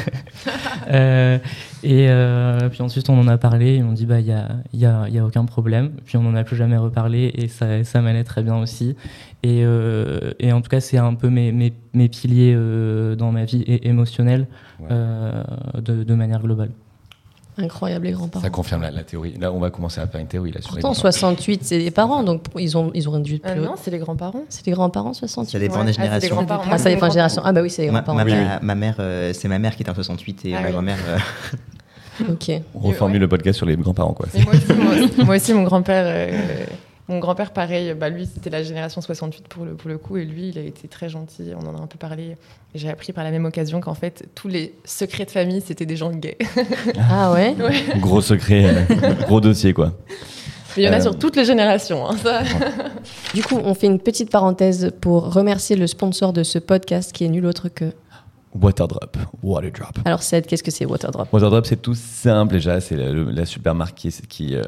Et 1.84 2.10
euh, 2.10 2.70
puis 2.70 2.82
ensuite, 2.82 3.10
on 3.10 3.20
en 3.20 3.28
a 3.28 3.38
parlé. 3.38 3.76
Ils 3.78 3.84
m'ont 3.84 3.94
dit, 3.94 4.06
bah, 4.06 4.20
il 4.20 4.26
y 4.28 4.32
a, 4.32 4.50
y 4.74 4.86
a, 4.86 5.08
y 5.10 5.18
a 5.18 5.26
aucun 5.26 5.46
problème. 5.46 5.92
Puis 6.06 6.18
on 6.18 6.24
n'en 6.24 6.36
a 6.36 6.44
plus 6.44 6.56
jamais 6.56 6.78
reparlé 6.78 7.32
et 7.36 7.48
ça, 7.48 7.84
ça 7.84 8.02
m'allait 8.02 8.24
très 8.24 8.44
bien 8.44 8.58
aussi. 8.58 8.96
Et, 9.44 9.62
euh, 9.66 10.32
et 10.40 10.52
en 10.54 10.62
tout 10.62 10.70
cas, 10.70 10.80
c'est 10.80 10.98
un 10.98 11.16
peu 11.16 11.30
mes, 11.30 11.52
mes, 11.52 11.74
mes 11.94 12.08
piliers 12.10 12.54
euh, 12.56 13.16
dans 13.16 13.32
ma 13.32 13.46
vie 13.46 13.64
émotionnelle 13.68 14.48
Ouais. 14.80 14.90
de, 15.82 16.04
de 16.04 16.16
manière 16.16 16.42
globale. 16.42 16.72
Incroyable, 17.58 18.06
les 18.06 18.12
grands-parents. 18.14 18.44
Ça 18.44 18.50
confirme 18.50 18.82
la, 18.82 18.92
la 18.92 19.04
théorie. 19.04 19.34
Là, 19.40 19.52
on 19.52 19.60
va 19.60 19.70
commencer 19.72 20.00
à 20.00 20.08
faire 20.08 20.22
une 20.22 20.28
théorie 20.28 20.52
là 20.52 20.62
sur 20.62 20.70
Pourtant, 20.72 20.92
grands-parents. 20.94 21.12
68, 21.12 21.60
c'est 21.64 21.78
les 21.78 21.92
parents, 21.92 22.24
donc 22.24 22.44
ils, 22.58 22.78
ont, 22.78 22.92
ils 22.94 23.08
auraient 23.08 23.20
dû 23.20 23.36
être 23.36 23.42
Ah 23.46 23.52
plus 23.52 23.62
non, 23.62 23.74
c'est 23.82 23.92
les 23.92 23.98
grands-parents. 24.00 24.44
C'est 24.50 24.66
les 24.66 24.72
grands-parents, 24.72 25.14
68 25.14 25.52
Ça 25.52 25.60
dépend 25.60 25.80
Ouais. 25.80 25.86
des 25.86 25.90
Ah, 25.92 25.94
générations. 25.94 26.18
Ah, 26.18 26.20
c'est 26.22 26.28
ça 26.28 26.30
dépend 26.40 26.42
de 26.42 26.58
grands-parents. 26.78 27.12
génération. 27.12 27.42
Ah 27.46 27.52
bah 27.52 27.62
oui, 27.62 27.70
c'est 27.70 27.82
les 27.84 27.88
Ma, 27.92 28.02
grands-parents. 28.02 28.18
ma 28.18 28.24
oui. 28.24 28.32
mère, 28.32 28.60
ma 28.62 28.76
mère, 28.76 28.96
euh, 29.00 29.34
c'est 29.34 29.48
ma 29.50 29.60
mère 29.60 29.76
qui 29.76 29.84
est 29.84 29.90
en 29.90 29.94
68 29.94 30.46
et 30.46 30.56
Ah 30.56 30.60
ma 30.62 30.68
oui. 30.68 30.72
grand-mère. 30.74 30.98
euh, 31.08 31.18
Ok. 32.30 32.52
On 32.76 32.80
reformule 32.80 33.20
le 33.20 33.28
podcast 33.28 33.58
sur 33.58 33.66
les 33.66 33.76
grands-parents 33.76 34.14
quoi. 34.14 34.28
Moi 34.44 34.54
aussi, 34.54 34.74
moi, 34.74 35.26
moi 35.26 35.36
aussi, 35.36 35.54
mon 35.54 35.64
grand-père, 35.64 36.04
euh, 36.08 36.66
mon 37.12 37.20
grand-père, 37.20 37.52
pareil, 37.54 37.94
bah, 37.94 38.10
lui, 38.10 38.26
c'était 38.32 38.50
la 38.50 38.64
génération 38.64 39.02
68 39.02 39.48
pour 39.48 39.66
le, 39.66 39.74
pour 39.76 39.90
le 39.90 39.98
coup, 39.98 40.18
et 40.18 40.26
lui, 40.26 40.50
il 40.50 40.58
a 40.58 40.62
été 40.62 40.88
très 40.88 41.10
gentil, 41.10 41.52
on 41.56 41.66
en 41.68 41.76
a 41.78 41.82
un 41.82 41.88
peu 41.88 41.98
parlé. 41.98 42.38
J'ai 42.74 42.90
appris 42.90 43.14
par 43.14 43.24
la 43.24 43.32
même 43.32 43.46
occasion 43.46 43.82
qu'en 43.82 43.94
fait, 43.94 44.28
tous 44.34 44.48
les 44.48 44.74
secrets 44.86 45.26
de 45.26 45.32
famille, 45.32 45.62
c'était 45.62 45.86
des 45.86 45.96
gens 45.98 46.12
gays. 46.12 46.38
Ah 46.98 47.32
ouais 47.34 47.56
Gros 48.00 48.22
secret, 48.22 48.86
euh, 48.90 49.14
gros 49.26 49.42
dossier 49.42 49.74
quoi. 49.74 49.94
Mais 50.78 50.84
il 50.84 50.86
y 50.86 50.90
en 50.90 50.94
a 50.94 50.98
Euh. 50.98 51.02
sur 51.02 51.20
toutes 51.20 51.36
les 51.36 51.44
générations. 51.46 52.08
hein, 52.10 52.16
ça. 52.18 52.44
Du 53.34 53.44
coup, 53.44 53.60
on 53.64 53.74
fait 53.74 53.88
une 53.88 54.00
petite 54.00 54.32
parenthèse 54.32 54.92
pour 55.02 55.34
remercier 55.34 55.76
le 55.76 55.86
sponsor 55.88 56.32
de 56.34 56.44
ce 56.44 56.60
podcast 56.60 57.12
qui 57.12 57.26
est 57.26 57.30
nul 57.30 57.46
autre 57.46 57.68
que. 57.70 57.92
Waterdrop, 58.54 59.18
Waterdrop. 59.44 60.00
Alors, 60.04 60.22
Ced, 60.24 60.46
qu'est-ce 60.46 60.64
que 60.64 60.72
c'est 60.72 60.86
Waterdrop? 60.86 61.32
Waterdrop, 61.32 61.66
c'est 61.66 61.82
tout 61.82 61.94
simple 61.94 62.54
déjà. 62.56 62.82
C'est 62.82 62.96
la, 62.98 63.12
la 63.14 63.46
super 63.46 63.76
marque 63.76 63.96
qui, 63.98 64.10
qui, 64.28 64.56
euh, 64.56 64.62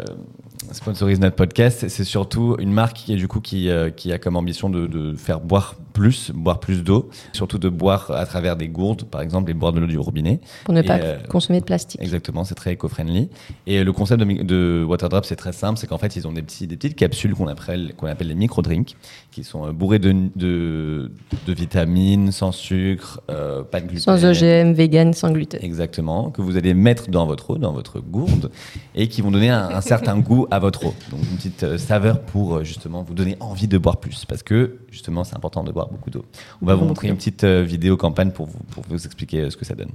sponsorise 0.74 1.20
notre 1.20 1.36
podcast. 1.36 1.88
C'est 1.88 2.04
surtout 2.04 2.56
une 2.60 2.72
marque 2.72 2.98
qui, 2.98 3.14
est, 3.14 3.18
du 3.18 3.28
coup, 3.28 3.40
qui, 3.40 3.70
euh, 3.70 3.90
qui 3.90 4.12
a 4.12 4.18
comme 4.18 4.36
ambition 4.36 4.70
de, 4.70 4.88
de 4.88 5.16
faire 5.16 5.40
boire 5.40 5.76
plus, 5.94 6.32
boire 6.32 6.60
plus 6.60 6.84
d'eau. 6.84 7.10
Surtout 7.32 7.58
de 7.58 7.70
boire 7.70 8.12
à 8.12 8.26
travers 8.26 8.56
des 8.56 8.68
gourdes, 8.68 9.04
par 9.04 9.22
exemple, 9.22 9.50
et 9.52 9.54
boire 9.54 9.72
de 9.72 9.80
l'eau 9.80 9.88
du 9.88 9.98
robinet. 9.98 10.40
Pour 10.66 10.74
ne 10.74 10.82
Et, 10.82 10.84
pas 10.84 10.98
euh, 10.98 11.20
consommer 11.30 11.60
de 11.60 11.66
plastique. 11.66 12.02
Exactement, 12.02 12.44
c'est 12.44 12.56
très 12.56 12.74
éco-friendly. 12.74 13.30
Et 13.68 13.84
le 13.84 13.94
concept 13.94 14.22
de, 14.22 14.44
de 14.44 14.84
Waterdrop, 14.84 15.26
c'est 15.26 15.36
très 15.36 15.54
simple, 15.54 15.80
c'est 15.80 15.88
qu'en 15.88 15.98
fait, 15.98 16.16
ils 16.16 16.28
ont 16.28 16.34
des, 16.34 16.42
petits, 16.42 16.68
des 16.68 16.76
petites 16.76 16.96
capsules 16.96 17.34
qu'on 17.36 17.48
appelle, 17.48 17.94
qu'on 17.96 18.08
appelle 18.08 18.28
les 18.28 18.36
micro-drinks, 18.36 18.96
qui 19.34 19.44
sont 19.44 19.66
euh, 19.68 19.72
bourrées 19.72 20.00
de, 20.00 20.14
de, 20.36 21.12
de 21.48 21.54
vitamines, 21.54 22.32
sans 22.32 22.52
sucre, 22.52 23.22
euh, 23.30 23.64
pas 23.64 23.82
de 23.82 23.88
gluten. 23.88 24.04
Sans 24.04 24.26
OGM, 24.26 24.74
vegan, 24.74 25.14
sans 25.14 25.32
gluten. 25.32 25.60
Exactement, 25.64 26.30
que 26.30 26.42
vous 26.42 26.56
allez 26.56 26.74
mettre 26.74 27.10
dans 27.10 27.26
votre 27.26 27.52
eau, 27.52 27.58
dans 27.58 27.74
votre 27.74 28.00
gourde, 28.00 28.52
et 28.96 29.08
qui 29.08 29.22
vont 29.22 29.32
donner 29.32 29.50
un, 29.50 29.70
un 29.70 29.82
certain 29.82 30.20
goût 30.20 30.48
à 30.52 30.60
votre 30.60 30.86
eau. 30.86 30.94
Donc 31.12 31.22
une 31.30 31.38
petite 31.38 31.64
euh, 31.64 31.78
saveur 31.78 32.22
pour 32.22 32.64
justement 32.64 33.04
vous 33.04 33.14
donner 33.14 33.36
envie 33.40 33.68
de 33.68 33.78
boire 33.78 33.98
plus, 33.98 34.26
parce 34.26 34.44
que 34.44 34.78
justement 34.92 35.24
c'est 35.24 35.36
important 35.36 35.64
de 35.64 35.72
boire 35.72 35.90
beaucoup 35.90 36.10
d'eau. 36.10 36.26
On 36.62 36.66
va 36.66 36.76
vous 36.76 36.86
montrer 36.86 37.08
une 37.08 37.18
petite 37.18 37.44
euh, 37.44 37.64
vidéo 37.64 37.98
campagne 37.98 38.32
pour 38.32 38.46
vous, 38.46 38.60
pour 38.72 38.84
vous 38.88 39.06
expliquer 39.06 39.50
ce 39.50 39.58
que 39.58 39.66
ça 39.66 39.74
donne. 39.76 39.92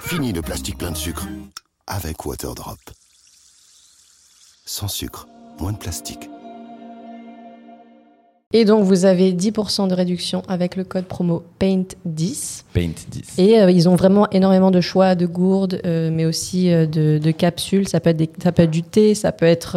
Fini 0.00 0.32
le 0.32 0.42
plastique 0.42 0.78
plein 0.78 0.92
de 0.92 0.96
sucre 0.96 1.26
avec 1.86 2.24
Waterdrop. 2.24 2.78
Sans 4.66 4.88
sucre, 4.88 5.26
moins 5.58 5.72
de 5.72 5.78
plastique. 5.78 6.30
Et 8.52 8.64
donc, 8.64 8.84
vous 8.84 9.04
avez 9.04 9.32
10% 9.32 9.88
de 9.88 9.94
réduction 9.94 10.42
avec 10.46 10.76
le 10.76 10.84
code 10.84 11.06
promo 11.06 11.42
PAINT10. 11.58 12.62
Paint 12.72 12.90
10. 13.08 13.38
Et 13.38 13.58
euh, 13.60 13.70
ils 13.70 13.88
ont 13.88 13.96
vraiment 13.96 14.30
énormément 14.30 14.70
de 14.70 14.80
choix 14.80 15.16
de 15.16 15.26
gourdes, 15.26 15.80
euh, 15.84 16.10
mais 16.12 16.24
aussi 16.24 16.70
euh, 16.72 16.86
de, 16.86 17.18
de 17.18 17.30
capsules. 17.32 17.88
Ça 17.88 17.98
peut, 17.98 18.10
être 18.10 18.16
des- 18.16 18.30
ça 18.42 18.52
peut 18.52 18.62
être 18.62 18.70
du 18.70 18.82
thé, 18.84 19.14
ça 19.16 19.32
peut 19.32 19.46
être, 19.46 19.72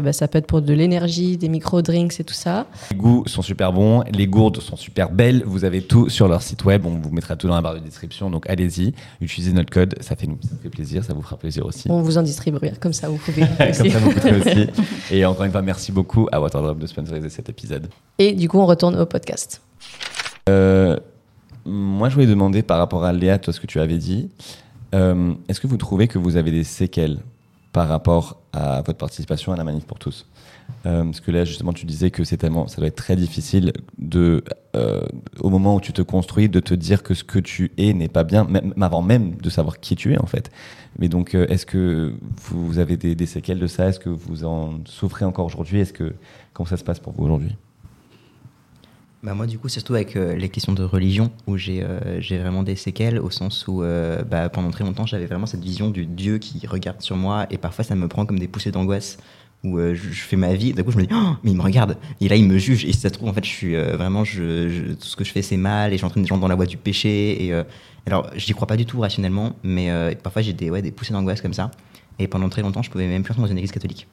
bah, 0.00 0.12
ça 0.12 0.26
peut 0.26 0.38
être 0.38 0.46
pour 0.46 0.60
de 0.60 0.72
l'énergie, 0.72 1.36
des 1.36 1.48
micro-drinks 1.48 2.18
et 2.18 2.24
tout 2.24 2.34
ça. 2.34 2.66
Les 2.90 2.96
goûts 2.96 3.22
sont 3.26 3.42
super 3.42 3.72
bons, 3.72 4.02
les 4.12 4.26
gourdes 4.26 4.60
sont 4.60 4.76
super 4.76 5.10
belles. 5.12 5.44
Vous 5.46 5.64
avez 5.64 5.82
tout 5.82 6.08
sur 6.08 6.26
leur 6.26 6.42
site 6.42 6.64
web. 6.64 6.84
On 6.84 6.98
vous 6.98 7.10
mettra 7.10 7.36
tout 7.36 7.46
dans 7.46 7.54
la 7.54 7.62
barre 7.62 7.74
de 7.74 7.80
description. 7.80 8.28
Donc 8.30 8.48
allez-y, 8.50 8.92
utilisez 9.20 9.52
notre 9.52 9.70
code. 9.70 9.94
Ça 10.00 10.16
fait 10.16 10.26
nous, 10.26 10.38
ça 10.42 10.56
fait 10.60 10.70
plaisir, 10.70 11.04
ça 11.04 11.14
vous 11.14 11.22
fera 11.22 11.36
plaisir 11.36 11.64
aussi. 11.64 11.88
On 11.90 12.02
vous 12.02 12.18
en 12.18 12.22
distribuera, 12.22 12.68
comme 12.80 12.92
ça 12.92 13.08
vous 13.08 13.18
pouvez. 13.18 13.42
Comme 13.58 13.72
ça 13.90 13.98
vous 13.98 14.10
coûterez 14.10 14.40
aussi. 14.40 14.66
Et 15.14 15.24
encore 15.24 15.44
une 15.44 15.52
fois, 15.52 15.62
merci 15.62 15.92
beaucoup 15.92 16.26
à 16.32 16.40
Waterdrop 16.40 16.78
de 16.78 16.86
sponsoriser 16.86 17.28
cet 17.28 17.48
épisode. 17.48 17.88
Et 18.18 18.32
du 18.32 18.48
coup, 18.48 18.58
on 18.58 18.66
retourne 18.66 18.96
au 18.96 19.06
podcast. 19.06 19.62
Euh, 20.48 20.96
moi, 21.64 22.08
je 22.08 22.14
voulais 22.14 22.26
demander 22.26 22.62
par 22.62 22.78
rapport 22.78 23.04
à 23.04 23.12
Léa, 23.12 23.38
toi, 23.38 23.52
ce 23.52 23.60
que 23.60 23.66
tu 23.66 23.80
avais 23.80 23.98
dit. 23.98 24.30
Euh, 24.94 25.34
Est-ce 25.48 25.60
que 25.60 25.66
vous 25.66 25.76
trouvez 25.76 26.08
que 26.08 26.18
vous 26.18 26.36
avez 26.36 26.50
des 26.50 26.64
séquelles 26.64 27.18
par 27.72 27.88
rapport 27.88 28.40
à 28.52 28.80
votre 28.80 28.96
participation 28.98 29.52
à 29.52 29.56
la 29.56 29.64
manif 29.64 29.84
pour 29.84 29.98
tous? 29.98 30.26
Euh, 30.86 31.04
Parce 31.04 31.20
que 31.20 31.30
là, 31.30 31.44
justement, 31.44 31.72
tu 31.74 31.84
disais 31.84 32.10
que 32.10 32.24
c'est 32.24 32.38
tellement, 32.38 32.68
ça 32.68 32.76
doit 32.78 32.86
être 32.86 32.96
très 32.96 33.16
difficile 33.16 33.72
de, 33.98 34.42
au 35.40 35.50
moment 35.50 35.74
où 35.74 35.80
tu 35.80 35.92
te 35.92 36.02
construis, 36.02 36.48
de 36.48 36.60
te 36.60 36.72
dire 36.74 37.02
que 37.02 37.12
ce 37.12 37.24
que 37.24 37.38
tu 37.38 37.72
es 37.76 37.92
n'est 37.92 38.08
pas 38.08 38.24
bien, 38.24 38.46
avant 38.80 39.02
même 39.02 39.34
de 39.34 39.50
savoir 39.50 39.80
qui 39.80 39.94
tu 39.96 40.14
es 40.14 40.18
en 40.18 40.26
fait. 40.26 40.50
Mais 40.98 41.08
donc, 41.08 41.34
est-ce 41.34 41.66
que 41.66 42.14
vous 42.50 42.78
avez 42.78 42.96
des, 42.96 43.14
des 43.14 43.26
séquelles 43.26 43.58
de 43.58 43.66
ça? 43.66 43.88
Est-ce 43.88 44.00
que 44.00 44.08
vous 44.08 44.44
en 44.44 44.78
souffrez 44.86 45.24
encore 45.24 45.44
aujourd'hui? 45.46 45.80
Est-ce 45.80 45.92
que 45.92 46.14
comment 46.54 46.66
ça 46.66 46.76
se 46.78 46.84
passe 46.84 47.00
pour 47.00 47.12
vous 47.12 47.24
aujourd'hui? 47.24 47.54
Bah 49.26 49.34
moi 49.34 49.48
du 49.48 49.58
coup 49.58 49.68
surtout 49.68 49.94
avec 49.96 50.14
euh, 50.14 50.36
les 50.36 50.48
questions 50.48 50.72
de 50.72 50.84
religion 50.84 51.32
où 51.48 51.56
j'ai 51.56 51.82
euh, 51.82 52.20
j'ai 52.20 52.38
vraiment 52.38 52.62
des 52.62 52.76
séquelles 52.76 53.18
au 53.18 53.28
sens 53.28 53.66
où 53.66 53.82
euh, 53.82 54.22
bah, 54.22 54.48
pendant 54.48 54.70
très 54.70 54.84
longtemps 54.84 55.04
j'avais 55.04 55.26
vraiment 55.26 55.46
cette 55.46 55.64
vision 55.64 55.90
du 55.90 56.06
Dieu 56.06 56.38
qui 56.38 56.64
regarde 56.64 57.00
sur 57.02 57.16
moi 57.16 57.44
et 57.50 57.58
parfois 57.58 57.82
ça 57.84 57.96
me 57.96 58.06
prend 58.06 58.24
comme 58.24 58.38
des 58.38 58.46
poussées 58.46 58.70
d'angoisse 58.70 59.18
où 59.64 59.80
je, 59.80 59.94
je 59.96 60.22
fais 60.22 60.36
ma 60.36 60.54
vie. 60.54 60.72
D'un 60.74 60.84
coup 60.84 60.92
je 60.92 60.98
me 60.98 61.02
dis 61.02 61.08
oh, 61.12 61.30
mais 61.42 61.50
il 61.50 61.56
me 61.56 61.62
regarde. 61.62 61.96
Et 62.20 62.28
là 62.28 62.36
il 62.36 62.46
me 62.46 62.56
juge. 62.56 62.84
Et 62.84 62.92
si 62.92 63.00
ça 63.00 63.08
se 63.08 63.14
trouve 63.14 63.28
en 63.28 63.32
fait 63.32 63.44
je 63.44 63.50
suis 63.50 63.74
vraiment 63.74 64.22
je, 64.22 64.68
je- 64.68 64.92
tout 64.92 65.06
ce 65.06 65.16
que 65.16 65.24
je 65.24 65.32
fais 65.32 65.42
c'est 65.42 65.56
mal 65.56 65.92
et 65.92 65.98
j'entraîne 65.98 66.22
des 66.22 66.28
gens 66.28 66.38
dans 66.38 66.46
la 66.46 66.54
voie 66.54 66.66
du 66.66 66.76
péché 66.76 67.46
et 67.46 67.52
alors 68.06 68.30
j'y 68.36 68.52
crois 68.52 68.68
pas 68.68 68.76
du 68.76 68.86
tout 68.86 69.00
rationnellement 69.00 69.56
mais 69.64 69.90
parfois 70.22 70.40
j'ai 70.42 70.52
des 70.52 70.70
ouais, 70.70 70.82
des 70.82 70.92
poussées 70.92 71.14
d'angoisse 71.14 71.40
comme 71.40 71.52
ça. 71.54 71.72
Et 72.20 72.28
pendant 72.28 72.48
très 72.48 72.62
longtemps 72.62 72.82
je 72.82 72.90
pouvais 72.90 73.08
même 73.08 73.24
plus 73.24 73.32
rentrer 73.32 73.48
dans 73.48 73.50
une 73.50 73.58
église 73.58 73.72
catholique. 73.72 74.06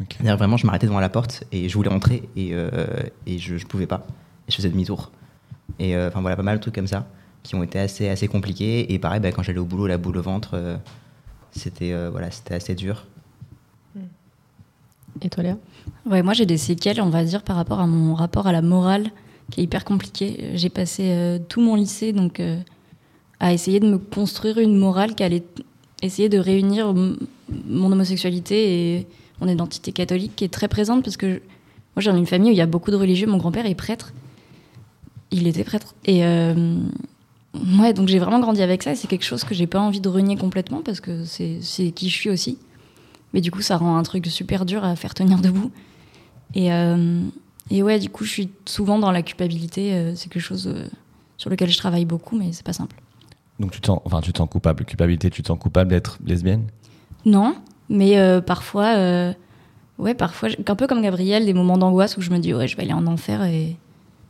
Ok. 0.00 0.14
c'est-à-dire 0.16 0.38
vraiment, 0.38 0.56
je 0.56 0.64
m'arrêtais 0.66 0.86
devant 0.86 1.00
la 1.00 1.10
porte 1.10 1.44
et 1.52 1.68
je 1.68 1.74
voulais 1.74 1.90
rentrer 1.90 2.22
et, 2.34 2.54
et 3.26 3.38
je, 3.38 3.58
je 3.58 3.66
pouvais 3.66 3.86
pas. 3.86 4.06
Et 4.48 4.50
je 4.50 4.56
faisais 4.56 4.68
demi-tour. 4.68 5.10
Et 5.78 5.96
euh, 5.96 6.08
enfin 6.08 6.20
voilà, 6.20 6.36
pas 6.36 6.42
mal 6.42 6.56
de 6.58 6.62
trucs 6.62 6.74
comme 6.74 6.86
ça 6.86 7.06
qui 7.42 7.54
ont 7.54 7.62
été 7.62 7.78
assez, 7.78 8.08
assez 8.08 8.26
compliqués. 8.28 8.92
Et 8.92 8.98
pareil, 8.98 9.20
bah, 9.20 9.30
quand 9.32 9.42
j'allais 9.42 9.58
au 9.58 9.64
boulot, 9.66 9.86
la 9.86 9.98
boule 9.98 10.16
au 10.18 10.22
ventre, 10.22 10.50
euh, 10.54 10.76
c'était 11.52 11.92
euh, 11.92 12.08
voilà, 12.10 12.30
c'était 12.30 12.54
assez 12.54 12.74
dur. 12.74 13.04
Et 15.22 15.28
toi, 15.30 15.42
Léa? 15.44 15.56
Ouais, 16.06 16.22
moi 16.22 16.32
j'ai 16.32 16.46
des 16.46 16.56
séquelles, 16.58 17.00
on 17.00 17.08
va 17.08 17.24
dire, 17.24 17.42
par 17.42 17.56
rapport 17.56 17.80
à 17.80 17.86
mon 17.86 18.14
rapport 18.14 18.46
à 18.46 18.52
la 18.52 18.62
morale, 18.62 19.10
qui 19.50 19.60
est 19.60 19.64
hyper 19.64 19.84
compliqué. 19.84 20.50
J'ai 20.54 20.68
passé 20.70 21.04
euh, 21.10 21.38
tout 21.48 21.60
mon 21.60 21.76
lycée 21.76 22.12
donc 22.12 22.40
euh, 22.40 22.58
à 23.40 23.52
essayer 23.52 23.78
de 23.78 23.86
me 23.88 23.98
construire 23.98 24.58
une 24.58 24.76
morale 24.76 25.14
qui 25.14 25.22
allait 25.22 25.44
essayer 26.02 26.28
de 26.28 26.38
réunir 26.38 26.92
mon 26.94 27.92
homosexualité 27.92 28.96
et 28.98 29.06
mon 29.40 29.48
identité 29.48 29.92
catholique, 29.92 30.34
qui 30.34 30.44
est 30.44 30.52
très 30.52 30.68
présente 30.68 31.04
parce 31.04 31.16
que 31.16 31.34
je- 31.34 31.38
moi 31.96 31.98
j'ai 31.98 32.10
une 32.10 32.26
famille 32.26 32.50
où 32.50 32.52
il 32.52 32.58
y 32.58 32.62
a 32.62 32.66
beaucoup 32.66 32.90
de 32.90 32.96
religieux. 32.96 33.26
Mon 33.28 33.36
grand-père 33.38 33.66
est 33.66 33.74
prêtre, 33.76 34.12
il 35.36 35.46
était 35.46 35.64
prêtre 35.64 35.94
et 36.04 36.24
euh, 36.24 36.78
ouais, 37.78 37.92
donc 37.92 38.08
j'ai 38.08 38.18
vraiment 38.18 38.40
grandi 38.40 38.62
avec 38.62 38.82
ça. 38.82 38.92
et 38.92 38.94
C'est 38.96 39.08
quelque 39.08 39.24
chose 39.24 39.44
que 39.44 39.54
j'ai 39.54 39.66
pas 39.66 39.80
envie 39.80 40.00
de 40.00 40.08
renier 40.08 40.36
complètement 40.36 40.82
parce 40.82 41.00
que 41.00 41.24
c'est 41.24 41.58
c'est 41.60 41.90
qui 41.90 42.08
je 42.08 42.14
suis 42.14 42.30
aussi. 42.30 42.58
Mais 43.32 43.40
du 43.40 43.50
coup, 43.50 43.62
ça 43.62 43.76
rend 43.76 43.96
un 43.96 44.02
truc 44.04 44.26
super 44.26 44.64
dur 44.64 44.84
à 44.84 44.94
faire 44.94 45.12
tenir 45.12 45.38
debout. 45.40 45.72
Et, 46.54 46.72
euh, 46.72 47.20
et 47.70 47.82
ouais, 47.82 47.98
du 47.98 48.08
coup, 48.08 48.24
je 48.24 48.30
suis 48.30 48.48
souvent 48.64 48.98
dans 48.98 49.10
la 49.10 49.22
culpabilité. 49.22 49.92
euh, 49.92 50.14
c'est 50.14 50.28
quelque 50.30 50.42
chose 50.42 50.72
sur 51.36 51.50
lequel 51.50 51.68
je 51.68 51.76
travaille 51.78 52.04
beaucoup, 52.04 52.36
mais 52.36 52.52
c'est 52.52 52.64
pas 52.64 52.72
simple. 52.72 52.96
Donc 53.58 53.72
tu 53.72 53.80
te 53.80 53.86
sens, 53.86 54.00
enfin 54.04 54.20
tu 54.20 54.32
te 54.32 54.38
sens 54.38 54.48
coupable, 54.48 54.84
culpabilité, 54.84 55.30
tu 55.30 55.42
te 55.42 55.48
sens 55.48 55.58
coupable 55.58 55.90
d'être 55.90 56.18
lesbienne? 56.24 56.64
Non, 57.24 57.56
mais 57.88 58.18
euh, 58.18 58.40
parfois, 58.40 58.96
euh, 58.96 59.32
ouais, 59.98 60.14
parfois, 60.14 60.48
un 60.66 60.74
peu 60.76 60.86
comme 60.86 61.02
Gabriel, 61.02 61.44
des 61.46 61.54
moments 61.54 61.78
d'angoisse 61.78 62.16
où 62.16 62.20
je 62.20 62.30
me 62.30 62.38
dis, 62.38 62.52
ouais, 62.54 62.68
je 62.68 62.76
vais 62.76 62.82
aller 62.84 62.92
en 62.92 63.06
enfer 63.06 63.42
et. 63.44 63.76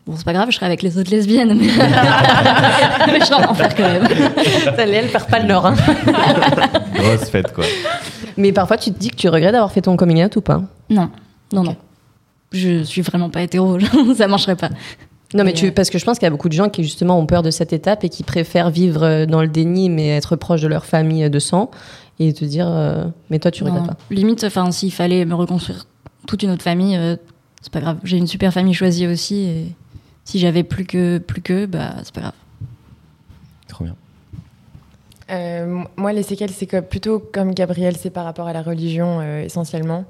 Bon, 0.07 0.15
c'est 0.17 0.25
pas 0.25 0.35
grave, 0.35 0.51
je 0.51 0.57
serai 0.57 0.67
avec 0.67 0.83
les 0.83 0.99
autres 0.99 1.11
lesbiennes, 1.11 1.55
mais, 1.55 1.67
mais 3.07 3.21
je 3.21 3.25
serai 3.25 3.43
en 3.43 3.51
enfer 3.51 3.75
quand 3.75 3.83
même. 3.85 4.07
Ça, 4.65 4.87
elle 4.87 5.09
perd 5.09 5.29
pas 5.31 5.39
le 5.41 5.47
nord. 5.49 5.65
hein. 5.67 5.75
Grosse 6.95 7.31
fête 7.31 7.53
quoi. 7.53 7.65
Mais 8.37 8.53
parfois, 8.53 8.77
tu 8.77 8.93
te 8.93 8.99
dis 8.99 9.09
que 9.11 9.17
tu 9.17 9.29
regrettes 9.29 9.53
d'avoir 9.53 9.73
fait 9.73 9.81
ton 9.81 9.97
coming 9.97 10.23
out 10.25 10.37
ou 10.37 10.41
pas? 10.43 10.63
Non, 10.91 11.09
non, 11.53 11.63
non. 11.63 11.77
Je 12.53 12.83
suis 12.83 13.01
vraiment 13.03 13.31
pas 13.31 13.43
hétéro, 13.43 13.79
ça 14.17 14.29
marcherait 14.29 14.57
pas. 14.57 14.69
Non, 15.33 15.43
mais 15.43 15.53
tu, 15.53 15.67
euh, 15.67 15.71
parce 15.73 15.91
que 15.91 15.99
je 15.99 16.05
pense 16.05 16.19
qu'il 16.19 16.27
y 16.27 16.29
a 16.29 16.31
beaucoup 16.31 16.49
de 16.49 16.55
gens 16.55 16.69
qui 16.69 16.85
justement 16.85 17.19
ont 17.19 17.27
peur 17.27 17.43
de 17.43 17.51
cette 17.51 17.73
étape 17.73 18.05
et 18.05 18.09
qui 18.09 18.23
préfèrent 18.23 18.71
vivre 18.71 19.03
euh, 19.03 19.27
dans 19.27 19.41
le 19.43 19.49
déni 19.49 19.89
mais 19.91 20.11
être 20.11 20.37
proche 20.37 20.61
de 20.61 20.69
leur 20.69 20.85
famille 20.85 21.29
de 21.29 21.39
sang 21.41 21.73
et 22.21 22.33
te 22.33 22.45
dire 22.45 22.69
euh, 22.69 23.05
mais 23.31 23.41
toi 23.41 23.51
tu 23.51 23.65
non, 23.65 23.73
regrettes 23.73 23.89
pas. 23.89 23.97
Limite, 24.11 24.45
enfin, 24.45 24.71
s'il 24.71 24.93
fallait 24.93 25.25
me 25.25 25.35
reconstruire 25.35 25.87
toute 26.29 26.45
une 26.45 26.51
autre 26.51 26.63
famille, 26.63 26.97
euh, 26.97 27.17
c'est 27.63 27.73
pas 27.73 27.81
grave. 27.81 27.97
J'ai 28.05 28.19
une 28.19 28.29
super 28.29 28.53
famille 28.53 28.75
choisie 28.75 29.09
aussi. 29.09 29.35
Et 29.41 29.67
si 30.25 30.39
j'avais 30.39 30.63
plus 30.65 30.85
que, 30.87 31.19
plus 31.19 31.43
que, 31.43 31.67
bah, 31.67 31.95
c'est 32.03 32.15
pas 32.15 32.21
grave. 32.21 32.33
Trop 33.69 33.85
bien. 33.85 33.97
Euh, 35.31 35.83
moi, 35.97 36.13
les 36.13 36.23
séquelles, 36.23 36.51
c'est 36.51 36.83
plutôt 36.83 37.19
comme 37.19 37.55
Gabriel, 37.55 37.97
c'est 37.97 38.11
par 38.11 38.25
rapport 38.25 38.47
à 38.47 38.53
la 38.53 38.63
religion 38.63 39.21
euh, 39.21 39.43
essentiellement. 39.43 40.05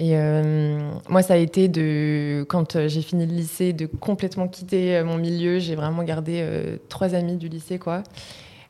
Et 0.00 0.16
euh, 0.16 0.90
moi, 1.08 1.22
ça 1.22 1.34
a 1.34 1.36
été 1.36 1.68
de 1.68 2.44
quand 2.48 2.86
j'ai 2.88 3.02
fini 3.02 3.26
le 3.26 3.32
lycée, 3.32 3.72
de 3.72 3.86
complètement 3.86 4.48
quitter 4.48 4.96
euh, 4.96 5.04
mon 5.04 5.16
milieu. 5.16 5.58
J'ai 5.60 5.76
vraiment 5.76 6.02
gardé 6.02 6.38
euh, 6.40 6.76
trois 6.88 7.14
amis 7.14 7.36
du 7.36 7.48
lycée, 7.48 7.78
quoi. 7.78 8.02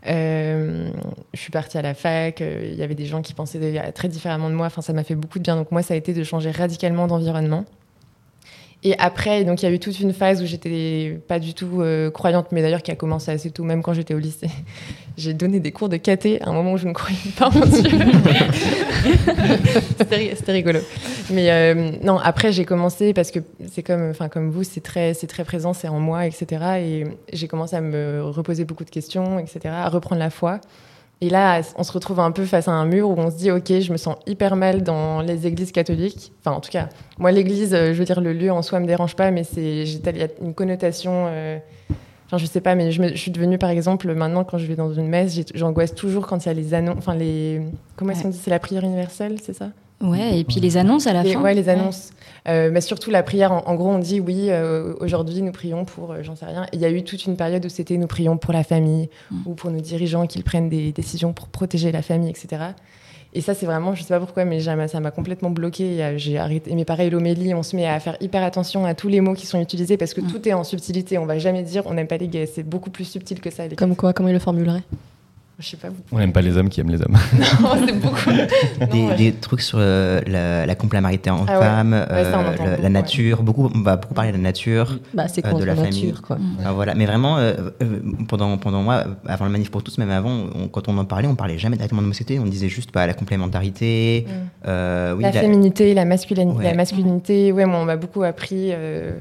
Euh, 0.07 0.91
je 1.33 1.41
suis 1.41 1.51
partie 1.51 1.79
à 1.79 1.83
la 1.83 1.95
fac. 1.95 2.41
euh, 2.41 2.69
Il 2.71 2.75
y 2.79 2.83
avait 2.83 2.95
des 2.95 3.07
gens 3.07 3.23
qui 3.23 3.33
pensaient 3.33 3.59
de- 3.59 3.91
très 3.93 4.09
différemment 4.09 4.51
de 4.51 4.55
moi. 4.55 4.67
Enfin, 4.67 4.83
ça 4.83 4.93
m'a 4.93 5.03
fait 5.03 5.15
beaucoup 5.15 5.39
de 5.39 5.45
bien. 5.45 5.57
Donc 5.57 5.71
moi, 5.73 5.83
ça 5.83 5.95
a 5.95 5.97
été 5.97 6.13
de 6.13 6.23
changer 6.25 6.51
radicalement 6.51 7.07
d'environnement. 7.07 7.65
Et 8.87 8.95
après, 8.99 9.45
donc 9.45 9.63
il 9.63 9.65
y 9.65 9.69
a 9.69 9.73
eu 9.73 9.79
toute 9.79 9.99
une 9.99 10.13
phase 10.13 10.43
où 10.43 10.47
j'étais 10.47 11.19
pas 11.27 11.39
du 11.39 11.55
tout 11.55 11.81
euh, 11.81 12.11
croyante, 12.11 12.49
mais 12.53 12.61
d'ailleurs 12.61 12.83
qui 12.83 12.91
a 12.91 12.97
commencé 12.97 13.31
assez 13.31 13.51
tôt, 13.51 13.65
même 13.65 13.83
quand 13.83 13.95
j'étais 13.95 14.13
au 14.13 14.19
lycée. 14.19 14.51
J'ai 15.17 15.33
donné 15.33 15.59
des 15.59 15.73
cours 15.73 15.89
de 15.89 15.97
caté 15.97 16.43
à 16.43 16.51
un 16.51 16.53
moment 16.53 16.73
où 16.73 16.77
je 16.77 16.87
ne 16.87 16.93
croyais 16.93 17.17
pas 17.39 17.47
en 17.47 17.65
Dieu. 17.65 17.99
C'était 20.37 20.53
rigolo. 20.53 20.81
Mais 21.31 21.51
euh, 21.51 21.93
non, 22.03 22.19
après 22.19 22.53
j'ai 22.53 22.65
commencé 22.65 23.15
parce 23.15 23.31
que 23.31 23.39
c'est 23.73 23.85
comme, 23.85 24.11
enfin 24.11 24.29
comme 24.29 24.51
vous, 24.51 24.65
c'est 24.65 24.83
très, 24.83 25.15
c'est 25.15 25.29
très 25.29 25.45
présent, 25.45 25.73
c'est 25.73 25.89
en 25.89 26.01
moi, 26.01 26.27
etc. 26.27 26.65
Et 26.81 27.05
j'ai 27.33 27.47
commencé 27.47 27.77
à 27.77 27.81
me 27.81 28.23
reposer 28.23 28.65
beaucoup 28.65 28.85
de 28.85 28.91
questions, 28.91 29.39
etc. 29.39 29.61
À 29.67 29.89
reprendre 29.89 30.19
la 30.19 30.31
foi. 30.31 30.61
Et 31.21 31.31
là, 31.31 31.63
on 31.77 31.85
se 31.85 31.93
retrouve 31.93 32.21
un 32.21 32.33
peu 32.33 32.45
face 32.45 32.69
à 32.69 32.73
un 32.73 32.85
mur 32.85 33.09
où 33.09 33.15
on 33.17 33.31
se 33.31 33.37
dit, 33.37 33.51
ok, 33.51 33.81
je 33.81 33.93
me 33.93 33.97
sens 33.97 34.17
hyper 34.27 34.57
mal 34.57 34.83
dans 34.83 35.23
les 35.23 35.47
églises 35.47 35.73
catholiques. 35.73 36.33
Enfin, 36.41 36.55
en 36.57 36.61
tout 36.61 36.71
cas, 36.71 36.89
moi, 37.19 37.33
l'église, 37.33 37.73
euh, 37.73 37.95
je 37.95 37.99
veux 37.99 38.05
dire, 38.05 38.21
le 38.21 38.33
lieu 38.33 38.51
en 38.53 38.61
soi 38.63 38.79
me 38.81 38.87
dérange 38.87 39.17
pas, 39.17 39.31
mais 39.31 39.43
c'est, 39.45 39.85
il 39.85 40.17
y 40.19 40.23
a 40.23 40.29
une 40.43 40.55
connotation. 40.55 41.27
euh, 41.29 41.59
Enfin, 42.27 42.39
je 42.39 42.47
sais 42.47 42.61
pas, 42.63 42.75
mais 42.75 42.91
je, 42.91 43.01
me- 43.03 43.09
je 43.11 43.17
suis 43.17 43.31
devenue, 43.31 43.59
par 43.59 43.71
exemple, 43.71 44.13
maintenant, 44.15 44.45
quand 44.45 44.57
je 44.59 44.67
vais 44.67 44.77
dans 44.77 44.93
une 44.93 45.09
messe, 45.09 45.39
j'angoisse 45.55 45.95
toujours 45.95 46.27
quand 46.27 46.45
il 46.45 46.49
y 46.49 46.51
a 46.51 46.55
les 46.55 46.73
annonces. 46.75 46.97
Enfin, 46.99 47.15
les. 47.15 47.61
Comment 47.97 48.13
est-ce 48.13 48.23
qu'on 48.23 48.29
dit? 48.31 48.39
C'est 48.43 48.51
la 48.51 48.59
prière 48.59 48.83
universelle, 48.83 49.37
c'est 49.43 49.53
ça? 49.55 49.69
Ouais, 50.05 50.39
et 50.39 50.45
puis 50.45 50.61
les 50.61 50.77
annonces 50.77 51.07
à 51.07 51.13
la 51.13 51.25
fin. 51.25 51.41
Ouais, 51.41 51.55
les 51.55 51.69
annonces. 51.69 52.11
Euh, 52.47 52.69
mais 52.73 52.81
surtout 52.83 53.11
la 53.11 53.23
prière. 53.23 53.53
En, 53.53 53.63
en 53.67 53.75
gros, 53.75 53.89
on 53.89 53.99
dit 53.99 54.21
oui, 54.21 54.49
euh, 54.51 54.95
aujourd'hui 55.01 55.41
nous 55.41 55.53
prions 55.53 55.85
pour, 55.87 56.13
euh, 56.13 56.23
j'en 56.23 56.37
sais 56.37 56.45
rien. 56.45 56.67
Il 56.75 56.81
y 56.81 56.85
a 56.85 56.91
eu 56.91 57.03
toute 57.03 57.25
une 57.25 57.37
période 57.37 57.65
où 57.65 57.69
c'était 57.71 57.97
nous 57.97 58.07
prions 58.07 58.37
pour 58.37 58.53
la 58.53 58.65
famille 58.65 59.09
Mm. 59.31 59.37
ou 59.47 59.55
pour 59.55 59.71
nos 59.71 59.81
dirigeants 59.81 60.27
qu'ils 60.27 60.45
prennent 60.45 60.69
des 60.69 60.93
décisions 60.93 61.33
pour 61.33 61.49
protéger 61.49 61.91
la 61.91 62.03
famille, 62.03 62.29
etc. 62.29 62.63
Et 63.37 63.41
ça, 63.41 63.55
c'est 63.55 63.67
vraiment, 63.67 63.95
je 63.95 64.03
sais 64.03 64.15
pas 64.15 64.21
pourquoi, 64.21 64.45
mais 64.45 64.61
jamais- 64.61 64.87
ça 64.89 65.01
m'a 65.01 65.11
complètement 65.11 65.51
bloqué. 65.51 65.97
Et, 65.97 66.05
euh, 66.05 66.19
J'ai 66.19 66.39
arrêté. 66.39 66.73
Mais 66.75 66.85
pareil, 66.85 67.09
l'homélie, 67.11 67.55
on 67.55 67.63
se 67.63 67.75
met 67.75 67.87
à 67.87 67.99
faire 67.99 68.17
hyper 68.21 68.43
attention 68.45 68.85
à 68.85 68.95
tous 68.95 69.09
les 69.09 69.21
mots 69.23 69.35
qui 69.35 69.47
sont 69.47 69.61
utilisés 69.61 69.97
parce 69.97 70.13
que 70.15 70.21
Mm. 70.21 70.27
tout 70.31 70.49
est 70.49 70.53
en 70.53 70.65
subtilité. 70.65 71.17
On 71.19 71.27
va 71.27 71.39
jamais 71.39 71.63
dire 71.63 71.83
on 71.87 71.95
n'aime 71.95 72.07
pas 72.07 72.19
les 72.19 72.29
gays. 72.29 72.47
C'est 72.47 72.63
beaucoup 72.63 72.91
plus 72.91 73.05
subtil 73.07 73.41
que 73.41 73.51
ça. 73.51 73.67
Les 73.67 73.75
Comme 73.75 73.97
quoi, 73.97 74.13
comment 74.13 74.29
il 74.29 74.33
le 74.35 74.39
formulerait 74.39 74.83
Je 75.61 75.69
sais 75.69 75.77
pas. 75.77 75.89
Vous... 75.89 75.97
On 76.11 76.19
n'aime 76.19 76.33
pas 76.33 76.41
les 76.43 76.57
hommes 76.57 76.69
qui 76.69 76.81
aiment 76.81 76.91
les 76.91 77.01
hommes. 77.01 77.17
Non, 77.63 77.87
c'est 77.87 77.93
beaucoup. 78.01 78.31
Des, 78.93 78.99
Non, 78.99 79.07
ouais. 79.09 79.17
des 79.17 79.33
trucs 79.33 79.61
sur 79.61 79.79
euh, 79.81 80.21
la, 80.27 80.67
la 80.67 80.75
complémentarité 80.75 81.31
en 81.31 81.45
Ah 81.47 81.59
ouais. 81.61 81.65
femme, 81.65 81.93
Ouais, 81.93 82.25
ça, 82.25 82.39
on 82.39 82.43
euh, 82.45 82.53
entend 82.53 82.65
le- 82.65 82.71
beaucoup, 82.71 82.83
la 82.83 82.83
ouais. 82.83 82.89
nature. 82.89 83.43
Beaucoup, 83.45 83.71
on 83.73 83.81
va 83.83 83.97
beaucoup 83.97 84.15
parler 84.15 84.33
de 84.33 84.37
la 84.37 84.43
nature. 84.43 84.99
Bah 85.15 85.29
c'est 85.29 85.47
Euh, 85.47 85.53
de 85.53 85.59
la 85.63 85.75
la 85.75 85.83
famille. 85.85 86.07
nature 86.07 86.23
quoi. 86.23 86.39
Ah, 86.65 86.73
voilà. 86.73 86.95
Mais 86.97 87.07
vraiment, 87.07 87.39
euh, 87.39 87.55
pendant, 88.29 88.57
pendant 88.59 88.83
moi, 88.83 89.05
avant 89.27 89.45
le 89.45 89.53
manif 89.53 89.71
pour 89.71 89.85
tous, 89.85 89.97
même 89.99 90.11
avant, 90.11 90.47
on- 90.57 90.67
quand 90.67 90.89
on 90.89 90.99
en 90.99 91.05
parlait, 91.05 91.29
on 91.29 91.37
parlait 91.37 91.57
jamais 91.59 91.77
directement 91.77 92.01
de 92.03 92.07
homosexualité. 92.07 92.43
On 92.45 92.51
disait 92.51 92.69
juste 92.69 92.91
bah, 92.93 93.07
la 93.07 93.15
complémentarité. 93.15 94.27
Mm. 94.27 94.31
euh, 94.67 95.15
oui, 95.15 95.23
la, 95.23 95.31
la- 95.31 95.41
féminité, 95.41 95.95
la, 95.95 96.05
masculin- 96.05 96.53
Ouais. 96.57 96.65
la 96.65 96.75
masculinité. 96.75 97.53
Ouais, 97.53 97.65
moi, 97.65 97.79
on 97.79 97.85
m'a 97.85 97.97
beaucoup 97.97 98.25
appris. 98.25 98.71
euh, 98.73 99.13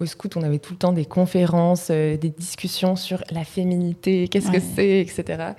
au 0.00 0.06
scout, 0.06 0.36
on 0.36 0.42
avait 0.42 0.58
tout 0.58 0.72
le 0.72 0.78
temps 0.78 0.92
des 0.92 1.04
conférences, 1.04 1.86
euh, 1.90 2.16
des 2.16 2.30
discussions 2.30 2.96
sur 2.96 3.22
la 3.30 3.44
féminité, 3.44 4.26
qu'est-ce 4.26 4.50
que 4.50 4.58
c'est, 4.74 4.98
etc. 4.98 5.52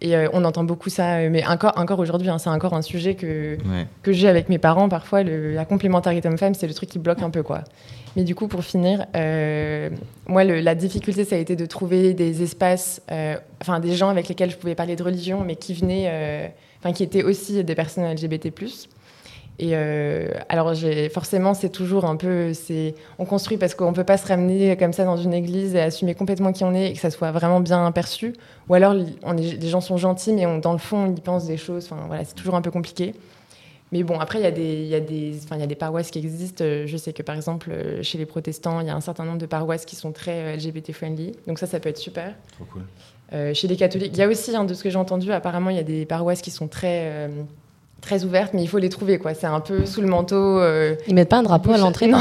Et 0.00 0.16
euh, 0.16 0.28
on 0.32 0.44
entend 0.44 0.64
beaucoup 0.64 0.90
ça, 0.90 1.16
euh, 1.18 1.28
mais 1.30 1.46
encore, 1.46 1.72
encore 1.76 1.98
aujourd'hui, 2.00 2.28
hein, 2.28 2.38
c'est 2.38 2.50
encore 2.50 2.74
un 2.74 2.82
sujet 2.82 3.14
que, 3.14 3.56
Ouais. 3.68 3.86
que 4.02 4.12
j'ai 4.12 4.28
avec 4.28 4.48
mes 4.48 4.58
parents. 4.58 4.88
Parfois, 4.88 5.22
le- 5.22 5.52
la 5.54 5.64
complémentarité 5.64 6.28
homme-femme, 6.28 6.54
c'est 6.54 6.66
le 6.66 6.74
truc 6.74 6.88
qui 6.90 6.98
bloque 6.98 7.22
un 7.22 7.30
peu, 7.30 7.42
quoi. 7.42 7.62
Mais 8.16 8.24
du 8.24 8.34
coup, 8.34 8.48
pour 8.48 8.64
finir, 8.64 9.06
euh, 9.16 9.90
moi, 10.26 10.44
le- 10.44 10.60
la 10.60 10.74
difficulté, 10.74 11.24
ça 11.24 11.36
a 11.36 11.38
été 11.38 11.54
de 11.56 11.66
trouver 11.66 12.12
des 12.14 12.42
espaces, 12.42 13.02
euh, 13.12 13.36
enfin, 13.60 13.78
des 13.80 13.94
gens 13.94 14.08
avec 14.08 14.28
lesquels 14.28 14.50
je 14.50 14.56
pouvais 14.56 14.74
parler 14.74 14.96
de 14.96 15.02
religion, 15.02 15.42
mais 15.44 15.56
qui 15.56 15.74
venaient, 15.74 16.52
enfin, 16.80 16.92
qui 16.92 17.02
étaient 17.02 17.22
aussi 17.22 17.62
des 17.64 17.74
personnes 17.74 18.04
LGBT+. 18.04 18.52
Et 19.60 19.70
euh, 19.74 20.28
alors, 20.48 20.72
forcément, 21.12 21.54
c'est 21.54 21.68
toujours 21.68 22.04
un 22.06 22.16
peu, 22.16 22.50
on 23.18 23.24
construit 23.24 23.56
parce 23.56 23.74
qu'on 23.76 23.92
peut 23.92 24.02
pas 24.04 24.16
se 24.16 24.26
ramener 24.26 24.76
comme 24.76 24.92
ça 24.92 25.04
dans 25.04 25.16
une 25.16 25.32
église 25.32 25.74
et 25.76 25.80
assumer 25.80 26.14
complètement 26.14 26.52
qui 26.52 26.64
on 26.64 26.74
est 26.74 26.90
et 26.90 26.92
que 26.92 26.98
ça 26.98 27.10
soit 27.10 27.30
vraiment 27.30 27.60
bien 27.60 27.90
perçu. 27.92 28.32
Ou 28.68 28.74
alors, 28.74 28.94
on 29.22 29.36
est, 29.36 29.60
les 29.60 29.68
gens 29.68 29.80
sont 29.80 29.96
gentils, 29.96 30.32
mais 30.32 30.44
on, 30.46 30.58
dans 30.58 30.72
le 30.72 30.78
fond, 30.78 31.12
ils 31.16 31.22
pensent 31.22 31.46
des 31.46 31.56
choses. 31.56 31.84
Enfin, 31.84 32.02
voilà, 32.08 32.24
c'est 32.24 32.34
toujours 32.34 32.56
un 32.56 32.62
peu 32.62 32.72
compliqué. 32.72 33.14
Mais 33.92 34.02
bon, 34.02 34.18
après, 34.18 34.40
il 34.40 34.42
y, 34.42 34.46
a 34.46 34.50
des- 34.50 34.74
il 34.82 34.88
y, 34.88 34.94
a 34.96 34.98
des- 35.00 35.38
enfin, 35.44 35.54
il 35.54 35.60
y 35.60 35.64
a 35.64 35.68
des 35.68 35.76
paroisses 35.76 36.10
qui 36.10 36.18
existent. 36.18 36.64
Euh, 36.64 36.84
Je 36.88 36.96
sais 36.96 37.12
que, 37.12 37.22
par 37.22 37.36
exemple, 37.36 37.70
euh, 37.70 38.02
chez 38.02 38.18
les 38.18 38.26
protestants, 38.26 38.80
il 38.80 38.88
y 38.88 38.90
a 38.90 38.94
un 38.96 39.00
certain 39.00 39.24
nombre 39.24 39.38
de 39.38 39.46
paroisses 39.46 39.84
qui 39.84 39.94
sont 39.94 40.10
très 40.10 40.56
LGBT-friendly. 40.56 41.30
Donc 41.46 41.60
ça, 41.60 41.68
ça 41.68 41.78
peut 41.78 41.90
être 41.90 41.98
super. 41.98 42.34
Trop 42.56 42.64
cool. 42.64 42.82
Euh, 43.32 43.54
chez 43.54 43.68
les 43.68 43.76
catholiques, 43.76 44.10
il 44.14 44.18
y 44.18 44.22
a 44.22 44.26
aussi, 44.28 44.54
hein, 44.56 44.64
de 44.64 44.74
ce 44.74 44.82
que 44.82 44.90
j'ai 44.90 44.98
entendu, 44.98 45.30
apparemment, 45.32 45.70
il 45.70 45.76
y 45.76 45.80
a 45.80 45.84
des 45.84 46.06
paroisses 46.06 46.42
qui 46.42 46.50
sont 46.50 46.66
très, 46.66 47.02
euh, 47.04 47.28
très 48.04 48.24
ouvertes, 48.24 48.52
mais 48.54 48.62
il 48.62 48.66
faut 48.68 48.78
les 48.78 48.88
trouver, 48.88 49.18
quoi. 49.18 49.34
C'est 49.34 49.46
un 49.46 49.60
peu 49.60 49.86
sous 49.86 50.00
le 50.00 50.06
manteau. 50.06 50.36
euh, 50.60 50.94
Ils 51.08 51.14
mettent 51.14 51.28
pas 51.30 51.38
un 51.38 51.42
drapeau 51.42 51.72
à 51.72 51.78
l'entrée 51.78 52.06
Non. 52.06 52.18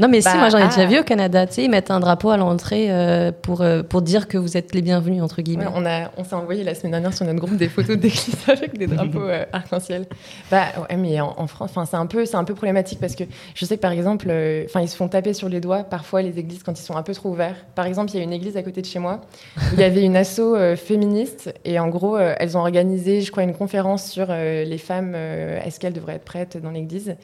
Non 0.00 0.08
mais 0.08 0.20
si, 0.20 0.28
Bah, 0.28 0.36
moi 0.36 0.48
j'en 0.48 0.58
ai 0.58 0.68
déjà 0.68 0.82
ah. 0.82 0.86
vu 0.86 0.98
au 1.00 1.02
Canada, 1.02 1.46
tu 1.46 1.54
sais, 1.54 1.64
ils 1.64 1.70
mettent 1.70 1.90
un 1.90 2.00
drapeau 2.00 2.30
à 2.30 2.36
l'entrée 2.36 2.86
euh, 2.90 3.32
pour, 3.42 3.60
euh, 3.60 3.82
pour 3.82 4.02
dire 4.02 4.28
que 4.28 4.38
vous 4.38 4.56
êtes 4.56 4.74
les 4.74 4.82
bienvenus 4.82 5.22
entre 5.22 5.42
guillemets. 5.42 5.66
Ouais, 5.66 5.72
on 5.74 5.84
a, 5.86 6.10
on 6.16 6.24
s'est 6.24 6.34
envoyé 6.34 6.62
la 6.64 6.74
semaine 6.74 6.92
dernière 6.92 7.12
sur 7.12 7.26
notre 7.26 7.38
groupe 7.40 7.56
des 7.56 7.68
photos 7.68 7.96
d'église 7.98 8.36
avec 8.48 8.78
des 8.78 8.86
drapeaux 8.86 9.22
euh, 9.22 9.44
arc-en-ciel. 9.52 10.06
Bah, 10.50 10.64
ouais, 10.88 10.96
mais 10.96 11.20
en, 11.20 11.34
en 11.36 11.46
France, 11.46 11.70
enfin, 11.74 11.84
c'est 11.84 11.96
un 11.96 12.06
peu, 12.06 12.24
c'est 12.26 12.36
un 12.36 12.44
peu 12.44 12.54
problématique 12.54 13.00
parce 13.00 13.14
que 13.14 13.24
je 13.54 13.64
sais 13.64 13.76
que 13.76 13.82
par 13.82 13.92
exemple, 13.92 14.26
enfin, 14.66 14.80
ils 14.80 14.88
se 14.88 14.96
font 14.96 15.08
taper 15.08 15.32
sur 15.34 15.48
les 15.48 15.60
doigts 15.60 15.84
parfois 15.84 16.22
les 16.22 16.38
églises 16.38 16.62
quand 16.62 16.78
ils 16.78 16.82
sont 16.84 16.96
un 16.96 17.02
peu 17.02 17.12
trop 17.14 17.30
ouverts. 17.30 17.56
Par 17.74 17.86
exemple, 17.86 18.10
il 18.12 18.18
y 18.18 18.20
a 18.20 18.22
une 18.22 18.32
église 18.32 18.56
à 18.56 18.62
côté 18.62 18.80
de 18.82 18.86
chez 18.86 18.98
moi. 18.98 19.20
où 19.56 19.60
Il 19.74 19.80
y 19.80 19.84
avait 19.84 20.02
une 20.02 20.16
asso 20.16 20.40
féministe 20.76 21.52
et 21.64 21.78
en 21.78 21.88
gros, 21.88 22.18
elles 22.18 22.56
ont 22.56 22.60
organisé, 22.60 23.20
je 23.20 23.30
crois, 23.30 23.42
une 23.42 23.54
conférence 23.54 24.04
sur 24.06 24.26
les 24.30 24.78
femmes. 24.78 25.16
Euh, 25.24 25.60
Est-ce 25.64 25.80
qu'elles 25.80 25.92
devraient 25.92 26.14
être 26.16 26.24
prêtes 26.24 26.56
dans 26.62 26.70
l'église 26.70 27.16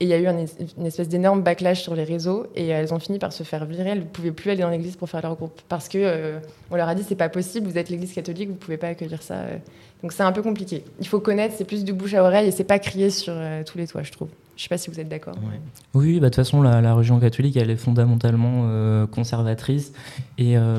et 0.00 0.04
il 0.04 0.08
y 0.10 0.12
a 0.12 0.18
eu 0.20 0.28
un 0.28 0.38
es- 0.38 0.46
une 0.78 0.86
espèce 0.86 1.08
d'énorme 1.08 1.42
backlash 1.42 1.82
sur 1.82 1.96
les 1.96 2.04
réseaux 2.04 2.46
et 2.54 2.68
elles 2.68 2.94
ont 2.94 3.00
fini 3.00 3.18
par 3.18 3.32
se 3.32 3.42
faire 3.42 3.64
virer. 3.64 3.90
Elles 3.90 3.98
ne 3.98 4.04
pouvaient 4.04 4.30
plus 4.30 4.50
aller 4.52 4.62
dans 4.62 4.68
l'église 4.70 4.94
pour 4.94 5.10
faire 5.10 5.22
leur 5.22 5.34
groupe 5.34 5.60
parce 5.68 5.88
que 5.88 5.98
euh, 5.98 6.38
on 6.70 6.76
leur 6.76 6.86
a 6.88 6.94
dit 6.94 7.02
c'est 7.02 7.16
pas 7.16 7.28
possible, 7.28 7.66
vous 7.66 7.76
êtes 7.78 7.88
l'église 7.90 8.12
catholique, 8.12 8.48
vous 8.48 8.54
pouvez 8.54 8.76
pas 8.76 8.86
accueillir 8.88 9.20
ça. 9.22 9.34
euh. 9.34 9.56
Donc 10.04 10.12
c'est 10.12 10.22
un 10.22 10.30
peu 10.30 10.42
compliqué. 10.42 10.84
Il 11.00 11.08
faut 11.08 11.18
connaître, 11.18 11.56
c'est 11.58 11.64
plus 11.64 11.84
du 11.84 11.92
bouche 11.92 12.14
à 12.14 12.22
oreille 12.22 12.46
et 12.46 12.50
c'est 12.52 12.62
pas 12.62 12.78
crier 12.78 13.10
sur 13.10 13.32
euh, 13.36 13.64
tous 13.64 13.76
les 13.76 13.88
toits, 13.88 14.04
je 14.04 14.12
trouve. 14.12 14.28
Je 14.56 14.62
sais 14.62 14.68
pas 14.68 14.78
si 14.78 14.88
vous 14.90 15.00
êtes 15.00 15.08
d'accord. 15.08 15.34
Ouais. 15.34 15.58
Oui, 15.94 16.14
bah, 16.20 16.26
de 16.26 16.34
toute 16.34 16.36
façon, 16.36 16.62
la, 16.62 16.80
la 16.80 16.94
religion 16.94 17.18
catholique, 17.18 17.56
elle 17.56 17.70
est 17.70 17.76
fondamentalement 17.76 18.62
euh, 18.66 19.06
conservatrice. 19.06 19.92
Et 20.36 20.56
euh, 20.56 20.78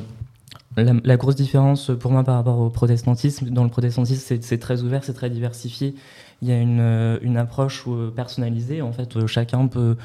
la, 0.84 1.18
grosse 1.18 1.36
différence 1.36 1.92
pour 2.00 2.12
moi 2.12 2.24
par 2.24 2.36
rapport 2.36 2.60
au 2.60 2.70
protestantisme, 2.70 3.50
dans 3.50 3.64
le 3.64 3.70
protestantisme, 3.70 4.38
c'est- 4.42 4.58
très 4.58 4.82
ouvert, 4.84 5.04
c'est 5.04 5.14
très 5.14 5.30
diversifié. 5.30 5.96
Il 6.42 6.48
y 6.48 6.52
a 6.52 6.58
une, 6.60 6.80
euh, 6.80 7.36
approche 7.38 7.84
euh, 7.88 8.10
personnalisée. 8.12 8.82
En 8.82 8.92
fait, 8.92 9.16
euh, 9.18 9.28
chacun 9.28 9.68
peut 9.68 9.96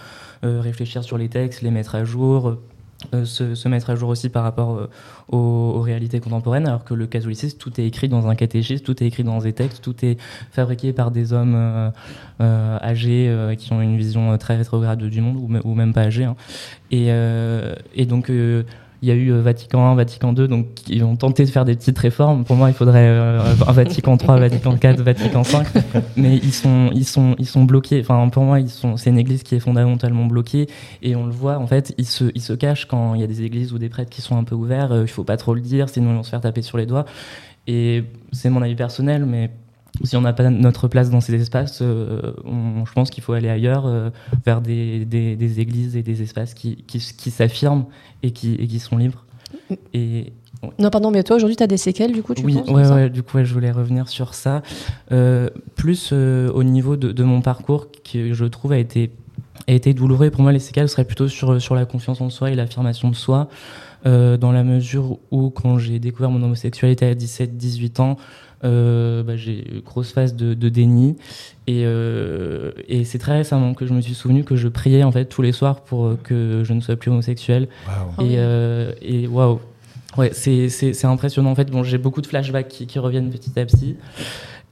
euh, 0.44 0.60
réfléchir 0.60 1.02
sur 1.04 1.18
les 1.18 1.28
textes, 1.28 1.62
les 1.62 1.70
mettre 1.70 1.94
à 1.94 2.04
jour. 2.04 2.48
euh, 2.48 3.24
se, 3.26 3.68
mettre 3.68 3.90
à 3.90 3.96
jour 3.96 4.08
aussi 4.08 4.30
par 4.30 4.44
rapport 4.44 4.78
euh, 4.78 4.88
aux, 5.28 5.80
réalités 5.82 6.20
contemporaines, 6.20 6.66
alors 6.66 6.84
que 6.84 6.94
le 6.94 7.06
catholicisme, 7.06 7.58
tout 7.58 7.78
est 7.78 7.84
écrit 7.86 8.08
dans 8.08 8.28
un 8.28 8.34
catéchisme, 8.34 8.82
tout 8.82 9.02
est 9.02 9.06
écrit 9.06 9.24
dans 9.24 9.38
des 9.40 9.52
textes, 9.52 9.82
tout 9.82 9.96
est 10.04 10.16
fabriqué 10.52 10.92
par 10.94 11.10
des 11.10 11.32
hommes 11.34 11.54
euh, 11.54 11.90
euh, 12.40 12.78
âgés 12.80 13.28
euh, 13.28 13.56
qui 13.56 13.72
ont 13.74 13.82
une 13.82 13.98
vision 13.98 14.32
euh, 14.32 14.36
très 14.38 14.56
rétrograde 14.56 15.02
du 15.02 15.20
monde, 15.20 15.36
ou, 15.36 15.48
me- 15.48 15.60
ou 15.66 15.74
même 15.74 15.92
pas 15.92 16.02
âgés. 16.02 16.24
hein. 16.24 16.36
Et, 16.90 17.06
euh, 17.10 17.74
donc, 18.08 18.30
euh, 18.30 18.62
il 19.04 19.08
y 19.08 19.10
a 19.10 19.14
eu 19.14 19.32
euh, 19.32 19.42
Vatican 19.42 19.92
I, 19.92 19.96
Vatican 19.96 20.34
II, 20.34 20.48
donc 20.48 20.72
qui 20.74 21.02
ont 21.02 21.14
tenté 21.16 21.44
de 21.44 21.50
faire 21.50 21.66
des 21.66 21.74
petites 21.74 21.98
réformes. 21.98 22.44
Pour 22.44 22.56
moi, 22.56 22.70
il 22.70 22.74
faudrait 22.74 23.06
euh, 23.06 23.38
un 23.66 23.72
Vatican 23.72 24.16
III, 24.16 24.40
Vatican 24.40 24.76
IV, 24.82 25.02
Vatican 25.02 25.42
V. 25.42 25.58
Mais 26.16 26.36
ils 26.36 26.54
sont, 26.54 26.90
ils 26.94 27.04
sont, 27.04 27.36
ils 27.38 27.46
sont 27.46 27.64
bloqués. 27.64 28.00
Enfin, 28.00 28.26
pour 28.30 28.44
moi, 28.44 28.60
ils. 28.60 28.70
C'est 28.70 29.10
une 29.10 29.18
église 29.18 29.42
qui 29.42 29.56
est 29.56 29.60
fondamentalement 29.60 30.24
bloquée, 30.24 30.68
et 31.02 31.16
on 31.16 31.26
le 31.26 31.32
voit. 31.32 31.58
En 31.58 31.66
fait, 31.66 31.94
ils 31.98 32.06
se, 32.06 32.24
ils 32.34 32.40
se 32.40 32.54
cachent 32.54 32.86
quand 32.86 33.14
il 33.14 33.20
y 33.20 33.24
a 33.24 33.26
des 33.26 33.42
églises 33.42 33.74
ou 33.74 33.78
des 33.78 33.90
prêtres 33.90 34.10
qui 34.10 34.22
sont 34.22 34.38
un 34.38 34.44
peu 34.44 34.54
ouverts. 34.54 34.92
Euh, 34.92 35.02
Il 35.02 35.08
faut 35.08 35.24
pas 35.24 35.36
trop 35.36 35.54
le 35.54 35.60
dire, 35.60 35.90
sinon 35.90 36.12
ils 36.12 36.16
vont 36.16 36.22
se 36.22 36.30
faire 36.30 36.40
taper 36.40 36.62
sur 36.62 36.78
les 36.78 36.86
doigts. 36.86 37.04
Et 37.66 38.04
c'est 38.32 38.48
mon 38.48 38.62
avis 38.62 38.74
personnel, 38.74 39.26
mais 39.26 39.50
si 40.02 40.16
on 40.16 40.20
n'a 40.22 40.32
pas 40.32 40.50
notre 40.50 40.88
place 40.88 41.10
dans 41.10 41.20
ces 41.20 41.34
espaces, 41.34 41.78
euh, 41.82 42.32
on- 42.44 42.84
je 42.84 42.92
pense 42.92 43.10
qu'il 43.10 43.22
faut 43.22 43.32
aller 43.32 43.48
ailleurs, 43.48 43.86
euh, 43.86 44.10
vers 44.44 44.60
des, 44.60 45.04
des- 45.04 45.36
des 45.36 45.60
églises 45.60 45.96
et 45.96 46.02
des 46.02 46.22
espaces 46.22 46.54
qui, 46.54 46.76
qui, 46.86 46.98
qui 46.98 47.30
s'affirment 47.30 47.84
et 48.22 48.32
qui, 48.32 48.54
et 48.54 48.66
qui 48.66 48.80
sont 48.80 48.96
libres. 48.96 49.24
Et 49.92 50.32
Non, 50.78 50.90
pardon, 50.90 51.10
mais 51.10 51.22
toi 51.22 51.36
aujourd'hui, 51.36 51.56
tu 51.56 51.62
as 51.62 51.66
des 51.68 51.76
séquelles 51.76 52.12
du 52.12 52.22
coup, 52.22 52.34
tu 52.34 52.44
oui, 52.44 52.54
penses 52.54 52.68
ouais, 52.70 52.84
ça 52.84 52.94
ouais, 52.96 53.10
du 53.10 53.22
coup, 53.22 53.38
je 53.44 53.52
voulais 53.54 53.70
revenir 53.70 54.08
sur 54.08 54.34
ça. 54.34 54.62
Euh, 55.12 55.48
plus 55.76 56.12
au 56.12 56.62
niveau 56.64 56.96
de, 56.96 57.12
de 57.12 57.22
mon 57.22 57.40
parcours, 57.40 57.88
qui 58.02 58.34
je 58.34 58.44
trouve 58.46 58.72
a 58.72 58.78
été, 58.78 59.10
a 59.68 59.72
été 59.72 59.94
douloureux. 59.94 60.30
Pour 60.30 60.42
moi, 60.42 60.52
les 60.52 60.58
séquelles 60.58 60.88
seraient 60.88 61.04
plutôt 61.04 61.28
sur, 61.28 61.60
sur 61.60 61.74
la 61.74 61.84
confiance 61.86 62.20
en 62.20 62.30
soi 62.30 62.50
et 62.50 62.54
l'affirmation 62.56 63.10
de 63.10 63.14
soi, 63.16 63.48
dans 64.04 64.52
la 64.52 64.64
mesure 64.64 65.18
où, 65.30 65.48
quand 65.50 65.78
j'ai 65.78 65.98
découvert 65.98 66.30
mon 66.30 66.42
homosexualité 66.42 67.06
à 67.06 67.14
17-18 67.14 68.00
ans, 68.02 68.16
euh, 68.64 69.22
bah, 69.22 69.36
j'ai 69.36 69.58
eu 69.58 69.74
une 69.76 69.80
grosse 69.80 70.12
phase 70.12 70.34
de, 70.34 70.54
de 70.54 70.68
déni. 70.68 71.16
Et, 71.66 71.82
euh, 71.84 72.72
et 72.88 73.04
c'est 73.04 73.18
très 73.18 73.36
récemment 73.38 73.74
que 73.74 73.86
je 73.86 73.94
me 73.94 74.00
suis 74.00 74.14
souvenu 74.14 74.44
que 74.44 74.56
je 74.56 74.68
priais 74.68 75.02
en 75.02 75.12
fait 75.12 75.26
tous 75.26 75.42
les 75.42 75.52
soirs 75.52 75.80
pour 75.80 76.06
euh, 76.06 76.18
que 76.22 76.62
je 76.64 76.72
ne 76.72 76.80
sois 76.80 76.96
plus 76.96 77.10
homosexuel. 77.10 77.68
Et, 78.20 78.36
euh, 78.38 78.92
et 79.02 79.26
waouh. 79.26 79.60
Ouais, 80.16 80.30
c'est, 80.32 81.04
impressionnant. 81.04 81.50
En 81.50 81.54
fait, 81.54 81.70
bon, 81.70 81.82
j'ai 81.82 81.98
beaucoup 81.98 82.20
de 82.20 82.26
flashbacks 82.26 82.68
qui, 82.68 82.86
qui 82.86 82.98
reviennent 82.98 83.30
petit 83.30 83.58
à 83.58 83.66
petit. 83.66 83.96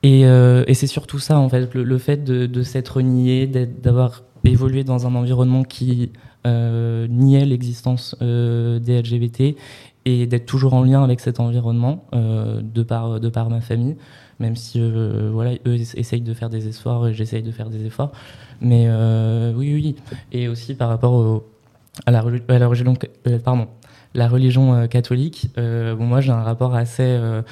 Et, 0.05 0.24
euh, 0.24 0.64
et 0.66 0.74
c'est 0.74 0.86
surtout 0.86 1.18
ça, 1.18 1.38
en 1.38 1.49
fait, 1.49 1.74
le, 1.74 1.82
le 1.82 1.99
fait 1.99 2.24
de, 2.24 2.47
de 2.47 2.62
s'être 2.62 3.01
nié, 3.01 3.47
d'avoir 3.47 4.22
évolué 4.45 4.84
dans 4.84 5.07
un 5.07 5.14
environnement 5.14 5.62
qui 5.62 6.11
euh, 6.45 7.07
niait 7.09 7.45
l'existence 7.45 8.16
euh, 8.20 8.80
des 8.80 9.01
LGBT 9.01 9.57
et 10.05 10.26
d'être 10.26 10.46
toujours 10.46 10.74
en 10.74 10.82
lien 10.82 11.03
avec 11.05 11.20
cet 11.20 11.38
environnement 11.40 12.05
euh, 12.14 12.61
de, 12.62 12.82
par, 12.82 13.20
de 13.20 13.28
par 13.28 13.50
ma 13.50 13.61
famille, 13.61 13.96
même 14.40 14.57
si 14.57 14.80
euh, 14.80 15.30
voilà, 15.32 15.53
eux 15.66 15.76
ess- 15.76 15.94
essayent 15.96 16.20
de 16.22 16.34
faire 16.34 16.50
des 16.50 16.66
efforts 16.68 17.07
et 17.09 17.14
j'essaye 17.14 17.42
de 17.42 17.53
faire 17.53 17.70
des 17.70 17.84
efforts. 17.86 18.11
Mais 18.61 18.86
euh, 18.88 19.53
oui, 19.57 19.72
oui. 19.74 19.96
Et 20.32 20.48
aussi 20.48 20.74
par 20.74 20.88
rapport 20.88 21.12
au- 21.12 21.46
à, 22.07 22.11
la, 22.11 22.24
à 22.48 22.59
la 22.59 22.66
religion, 22.68 22.94
euh, 23.28 23.38
pardon, 23.38 23.68
la 24.14 24.28
religion 24.28 24.74
euh, 24.74 24.86
catholique, 24.86 25.48
euh, 25.59 25.94
bon, 25.94 26.05
moi 26.07 26.20
j'ai 26.20 26.32
un 26.32 26.42
rapport 26.42 26.74
assez, 26.74 27.03
euh, 27.03 27.40
euh, 27.40 27.42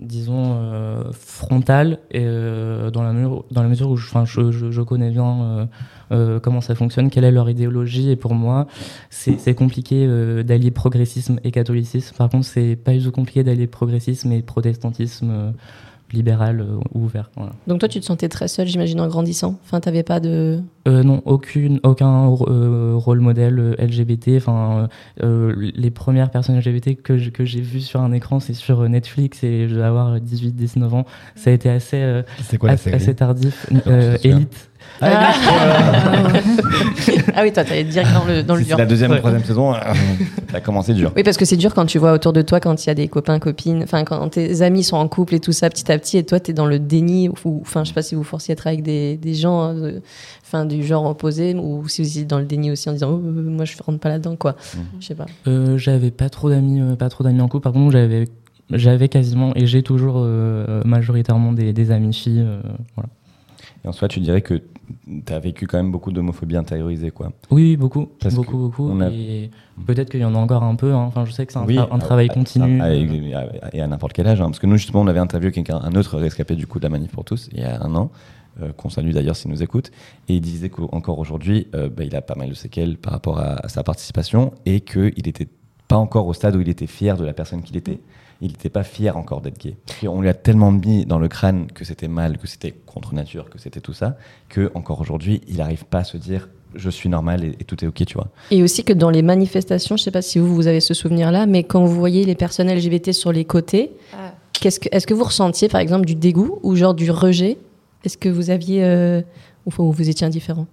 disons, 0.00 0.58
euh, 0.60 1.12
frontal, 1.12 1.98
et, 2.10 2.22
euh, 2.24 2.90
dans, 2.90 3.02
la 3.02 3.12
mesure, 3.12 3.44
dans 3.50 3.62
la 3.62 3.68
mesure 3.68 3.90
où 3.90 3.96
je, 3.96 4.08
je, 4.24 4.70
je, 4.70 4.82
connais 4.82 5.10
bien 5.10 5.42
euh, 5.42 5.66
euh, 6.12 6.40
comment 6.40 6.60
ça 6.60 6.74
fonctionne, 6.74 7.10
quelle 7.10 7.24
est 7.24 7.30
leur 7.30 7.48
idéologie, 7.48 8.10
et 8.10 8.16
pour 8.16 8.34
moi, 8.34 8.66
c'est 9.10 9.54
compliqué 9.54 10.06
euh, 10.06 10.42
d'allier 10.42 10.70
progressisme 10.70 11.38
et 11.44 11.50
catholicisme. 11.50 12.16
Par 12.16 12.28
contre, 12.28 12.46
c'est 12.46 12.76
pas 12.76 12.92
du 12.92 13.02
tout 13.02 13.12
compliqué 13.12 13.44
d'allier 13.44 13.66
progressisme 13.66 14.32
et 14.32 14.42
protestantisme 14.42 15.30
euh, 15.30 15.50
libéral 16.12 16.60
euh, 16.60 16.76
ou 16.94 17.04
ouvert. 17.04 17.30
Voilà. 17.36 17.52
Donc 17.66 17.80
toi, 17.80 17.88
tu 17.88 18.00
te 18.00 18.04
sentais 18.04 18.28
très 18.28 18.48
seul, 18.48 18.66
j'imagine, 18.66 19.00
en 19.00 19.08
grandissant? 19.08 19.58
Enfin, 19.64 19.80
t'avais 19.80 20.02
pas 20.02 20.20
de. 20.20 20.60
Euh, 20.88 21.02
non, 21.02 21.22
aucune, 21.26 21.78
aucun 21.82 22.26
euh, 22.48 22.94
rôle 22.96 23.20
modèle 23.20 23.76
LGBT. 23.78 24.36
Enfin, 24.38 24.88
euh, 25.22 25.54
les 25.74 25.90
premières 25.90 26.30
personnes 26.30 26.56
LGBT 26.58 26.96
que 26.96 27.18
je- 27.18 27.30
que 27.30 27.44
j'ai 27.44 27.60
vues 27.60 27.80
sur 27.80 28.00
un 28.00 28.12
écran, 28.12 28.40
c'est 28.40 28.54
sur 28.54 28.88
Netflix 28.88 29.44
et 29.44 29.68
je 29.68 29.74
dois 29.74 29.86
avoir 29.86 30.18
18-19 30.20 30.94
ans. 30.94 31.04
Ça 31.34 31.50
a 31.50 31.52
été 31.52 31.68
assez, 31.68 31.98
euh, 32.00 32.22
C'est 32.42 32.58
quoi 32.58 32.68
la 32.68 32.74
assez, 32.74 32.84
série? 32.84 32.96
assez 32.96 33.14
Euh, 35.02 35.06
Elite. 35.06 35.16
Ah, 35.16 36.32
ah 37.36 37.42
oui, 37.42 37.52
toi, 37.52 37.64
t'allais 37.64 37.84
direct 37.84 38.12
dans 38.12 38.24
le, 38.24 38.42
dans 38.42 38.54
le 38.56 38.62
dur. 38.64 38.76
la 38.76 38.86
deuxième 38.86 39.10
ou 39.10 39.14
Ouais. 39.14 39.18
troisième 39.20 39.44
saison, 39.44 39.74
euh, 39.74 39.78
ça 40.50 40.58
a 40.58 40.60
commencé 40.60 40.94
dur. 40.94 41.12
Oui, 41.16 41.22
parce 41.22 41.36
que 41.36 41.44
c'est 41.44 41.56
dur 41.56 41.74
quand 41.74 41.86
tu 41.86 41.98
vois 41.98 42.12
autour 42.12 42.32
de 42.32 42.42
toi, 42.42 42.60
quand 42.60 42.84
il 42.84 42.86
y 42.88 42.90
a 42.90 42.94
des 42.94 43.08
copains, 43.08 43.38
copines, 43.38 43.82
enfin, 43.82 44.04
quand 44.04 44.28
tes 44.28 44.62
amis 44.62 44.82
sont 44.84 44.96
en 44.96 45.08
couple 45.08 45.34
et 45.36 45.40
tout 45.40 45.52
ça 45.52 45.70
petit 45.70 45.90
à 45.90 45.98
petit, 45.98 46.18
et 46.18 46.24
toi, 46.24 46.38
t'es 46.40 46.52
dans 46.52 46.66
le 46.66 46.78
déni, 46.78 47.28
ou, 47.44 47.60
enfin, 47.62 47.84
je 47.84 47.88
sais 47.88 47.94
pas 47.94 48.02
si 48.02 48.14
vous 48.14 48.24
forciez 48.24 48.52
à 48.52 48.54
être 48.54 48.66
avec 48.66 48.82
des, 48.82 49.16
des 49.16 49.34
gens, 49.34 49.62
hein, 49.62 49.74
enfin, 50.42 50.64
du 50.66 50.84
genre 50.84 51.06
opposé, 51.06 51.54
ou 51.54 51.88
si 51.88 52.02
vous 52.02 52.18
êtes 52.18 52.26
dans 52.26 52.38
le 52.38 52.44
déni 52.44 52.70
aussi 52.70 52.88
en 52.88 52.92
disant, 52.92 53.10
oh, 53.12 53.16
euh, 53.24 53.42
moi, 53.50 53.64
je 53.64 53.76
rentre 53.84 53.98
pas 54.00 54.08
là-dedans, 54.10 54.36
quoi. 54.36 54.56
Je 55.00 55.06
sais 55.06 55.14
pas. 55.14 55.26
Euh, 55.46 55.78
j'avais 55.78 56.10
pas 56.10 56.28
trop 56.28 56.50
d'amis, 56.50 56.80
euh, 56.80 56.96
pas 56.96 57.08
trop 57.08 57.24
d'amis 57.24 57.40
en 57.40 57.48
couple. 57.48 57.64
Par 57.64 57.72
contre, 57.72 57.92
j'avais, 57.92 58.28
j'avais 58.70 59.08
quasiment 59.08 59.52
et 59.56 59.66
j'ai 59.66 59.82
toujours 59.82 60.16
euh, 60.18 60.82
majoritairement 60.84 61.52
des, 61.52 61.72
des 61.72 61.90
amis 61.90 62.12
filles. 62.14 62.44
euh, 62.46 62.60
voilà. 62.96 63.08
Et 63.84 63.88
en 63.88 63.92
soi, 63.92 64.08
tu 64.08 64.20
dirais 64.20 64.42
que 64.42 64.54
tu 65.26 65.32
as 65.32 65.38
vécu 65.38 65.66
quand 65.66 65.78
même 65.78 65.90
beaucoup 65.90 66.12
d'homophobie 66.12 66.56
intériorisée, 66.56 67.10
quoi. 67.10 67.32
Oui, 67.50 67.76
beaucoup, 67.76 68.08
Parce 68.20 68.34
beaucoup, 68.34 68.58
beaucoup. 68.58 68.90
a- 69.00 69.08
Et 69.10 69.50
peut-être 69.86 70.10
qu'il 70.10 70.20
y 70.20 70.24
en 70.24 70.34
a 70.34 70.38
encore 70.38 70.62
un 70.62 70.74
peu. 70.74 70.92
hein. 70.92 70.98
Enfin, 71.06 71.24
je 71.24 71.32
sais 71.32 71.46
que 71.46 71.52
c'est 71.52 71.58
un, 71.58 71.64
Oui, 71.66 71.76
tra- 71.76 71.88
un 71.90 71.96
à- 71.96 71.98
travail 72.00 72.28
à- 72.30 72.34
continu. 72.34 72.80
à- 72.82 72.92
Et 73.72 73.80
à, 73.80 73.86
n'importe 73.86 74.12
quel 74.12 74.26
âge. 74.26 74.40
hein. 74.40 74.46
Parce 74.46 74.58
que 74.58 74.66
nous, 74.66 74.76
justement, 74.76 75.00
on 75.00 75.06
avait 75.06 75.18
interviewé 75.20 75.52
quelqu'un, 75.52 75.80
un 75.82 75.94
autre 75.94 76.18
rescapé 76.18 76.56
du 76.56 76.66
coup 76.66 76.78
de 76.78 76.84
la 76.84 76.90
Manif 76.90 77.10
pour 77.12 77.24
tous, 77.24 77.48
il 77.52 77.60
y 77.60 77.62
a 77.64 77.82
un 77.82 77.94
an, 77.94 78.10
euh, 78.62 78.72
qu'on 78.76 78.90
salue 78.90 79.12
d'ailleurs 79.12 79.36
s'il 79.36 79.50
nous 79.50 79.62
écoute. 79.62 79.90
Et 80.28 80.34
il 80.34 80.40
disait 80.42 80.68
qu'encore 80.68 81.18
aujourd'hui, 81.18 81.68
euh, 81.74 81.88
bah, 81.88 82.04
il 82.04 82.14
a 82.16 82.20
pas 82.20 82.34
mal 82.34 82.50
de 82.50 82.54
séquelles 82.54 82.98
par 82.98 83.12
rapport 83.14 83.38
à, 83.38 83.64
à 83.64 83.68
sa 83.68 83.82
participation 83.82 84.52
et 84.66 84.80
qu'il 84.80 85.12
n'était 85.24 85.48
pas 85.88 85.96
encore 85.96 86.26
au 86.26 86.34
stade 86.34 86.54
où 86.56 86.60
il 86.60 86.68
était 86.68 86.86
fier 86.86 87.16
de 87.16 87.24
la 87.24 87.32
personne 87.32 87.62
qu'il 87.62 87.76
était. 87.76 88.00
Il 88.42 88.48
n'était 88.52 88.70
pas 88.70 88.84
fier 88.84 89.16
encore 89.16 89.40
d'être 89.42 89.58
gay. 89.58 89.76
On 90.08 90.20
lui 90.22 90.28
a 90.28 90.34
tellement 90.34 90.70
mis 90.72 91.04
dans 91.04 91.18
le 91.18 91.28
crâne 91.28 91.66
que 91.72 91.84
c'était 91.84 92.08
mal, 92.08 92.38
que 92.38 92.46
c'était 92.46 92.72
contre 92.72 93.14
nature, 93.14 93.50
que 93.50 93.58
c'était 93.58 93.80
tout 93.80 93.92
ça, 93.92 94.16
que 94.48 94.70
encore 94.74 95.00
aujourd'hui, 95.00 95.42
il 95.48 95.58
n'arrive 95.58 95.84
pas 95.84 95.98
à 95.98 96.04
se 96.04 96.16
dire 96.16 96.48
je 96.74 96.88
suis 96.88 97.08
normal 97.08 97.44
et, 97.44 97.48
et 97.60 97.64
tout 97.64 97.84
est 97.84 97.88
ok, 97.88 98.04
tu 98.06 98.14
vois. 98.14 98.28
Et 98.52 98.62
aussi 98.62 98.84
que 98.84 98.92
dans 98.92 99.10
les 99.10 99.22
manifestations, 99.22 99.96
je 99.96 100.04
sais 100.04 100.10
pas 100.12 100.22
si 100.22 100.38
vous, 100.38 100.54
vous 100.54 100.68
avez 100.68 100.80
ce 100.80 100.94
souvenir-là, 100.94 101.46
mais 101.46 101.64
quand 101.64 101.84
vous 101.84 101.94
voyez 101.94 102.24
les 102.24 102.36
personnes 102.36 102.70
LGBT 102.72 103.12
sur 103.12 103.32
les 103.32 103.44
côtés, 103.44 103.90
Ah. 104.14 104.32
qu'est-ce 104.52 104.78
que, 104.80 104.88
est-ce 104.92 105.06
que 105.06 105.12
vous 105.14 105.24
ressentiez, 105.24 105.68
par 105.68 105.80
exemple, 105.80 106.06
du 106.06 106.14
dégoût 106.14 106.60
ou 106.62 106.76
genre 106.76 106.94
du 106.94 107.10
rejet? 107.10 107.58
Est-ce 108.04 108.16
que 108.16 108.28
vous 108.28 108.50
aviez, 108.50 108.84
euh, 108.84 109.20
ou 109.66 109.70
ou 109.82 109.90
vous 109.92 110.08
étiez 110.08 110.26
indifférent? 110.26 110.66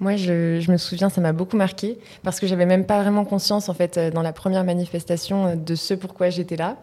Moi, 0.00 0.16
je, 0.16 0.58
je 0.60 0.72
me 0.72 0.76
souviens, 0.78 1.08
ça 1.10 1.20
m'a 1.20 1.32
beaucoup 1.32 1.56
marqué 1.56 1.98
parce 2.22 2.40
que 2.40 2.46
j'avais 2.46 2.66
même 2.66 2.84
pas 2.84 3.00
vraiment 3.02 3.24
conscience, 3.24 3.68
en 3.68 3.74
fait, 3.74 3.96
euh, 3.98 4.10
dans 4.10 4.22
la 4.22 4.32
première 4.32 4.64
manifestation, 4.64 5.46
euh, 5.46 5.54
de 5.54 5.74
ce 5.74 5.94
pourquoi 5.94 6.30
j'étais 6.30 6.56
là. 6.56 6.76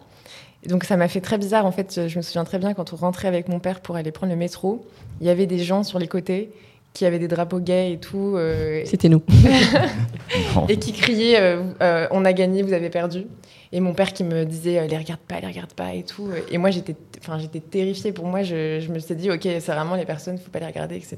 Et 0.64 0.68
donc, 0.68 0.84
ça 0.84 0.96
m'a 0.96 1.08
fait 1.08 1.20
très 1.20 1.38
bizarre. 1.38 1.66
En 1.66 1.72
fait, 1.72 2.08
je 2.08 2.16
me 2.16 2.22
souviens 2.22 2.44
très 2.44 2.58
bien 2.58 2.74
quand 2.74 2.92
on 2.92 2.96
rentrait 2.96 3.28
avec 3.28 3.48
mon 3.48 3.58
père 3.60 3.80
pour 3.80 3.96
aller 3.96 4.12
prendre 4.12 4.32
le 4.32 4.38
métro, 4.38 4.86
il 5.20 5.26
y 5.26 5.30
avait 5.30 5.46
des 5.46 5.58
gens 5.58 5.82
sur 5.82 5.98
les 5.98 6.08
côtés 6.08 6.50
qui 6.94 7.04
avaient 7.04 7.18
des 7.18 7.28
drapeaux 7.28 7.58
gays 7.58 7.92
et 7.92 7.98
tout. 7.98 8.34
euh, 8.36 8.82
C'était 8.86 9.08
nous. 9.08 9.20
et 10.68 10.76
qui 10.78 10.92
criaient 10.92 11.40
euh, 11.40 11.62
euh, 11.82 12.06
On 12.12 12.24
a 12.24 12.32
gagné, 12.32 12.62
vous 12.62 12.72
avez 12.72 12.88
perdu. 12.88 13.26
Et 13.72 13.80
mon 13.80 13.92
père 13.94 14.12
qui 14.12 14.22
me 14.22 14.44
disait 14.44 14.78
euh, 14.78 14.86
Les 14.86 14.96
regarde 14.96 15.20
pas, 15.20 15.40
les 15.40 15.46
regarde 15.48 15.72
pas 15.72 15.92
et 15.94 16.04
tout. 16.04 16.28
Et 16.50 16.58
moi, 16.58 16.70
j'étais 16.70 16.94
enfin, 17.18 17.38
j'étais 17.38 17.60
terrifiée. 17.60 18.12
Pour 18.12 18.26
moi, 18.26 18.42
je, 18.42 18.78
je 18.80 18.92
me 18.92 18.98
suis 19.00 19.14
dit 19.16 19.30
Ok, 19.30 19.42
c'est 19.42 19.60
vraiment 19.72 19.96
les 19.96 20.04
personnes, 20.04 20.38
faut 20.38 20.50
pas 20.50 20.60
les 20.60 20.66
regarder, 20.66 20.94
etc. 20.96 21.16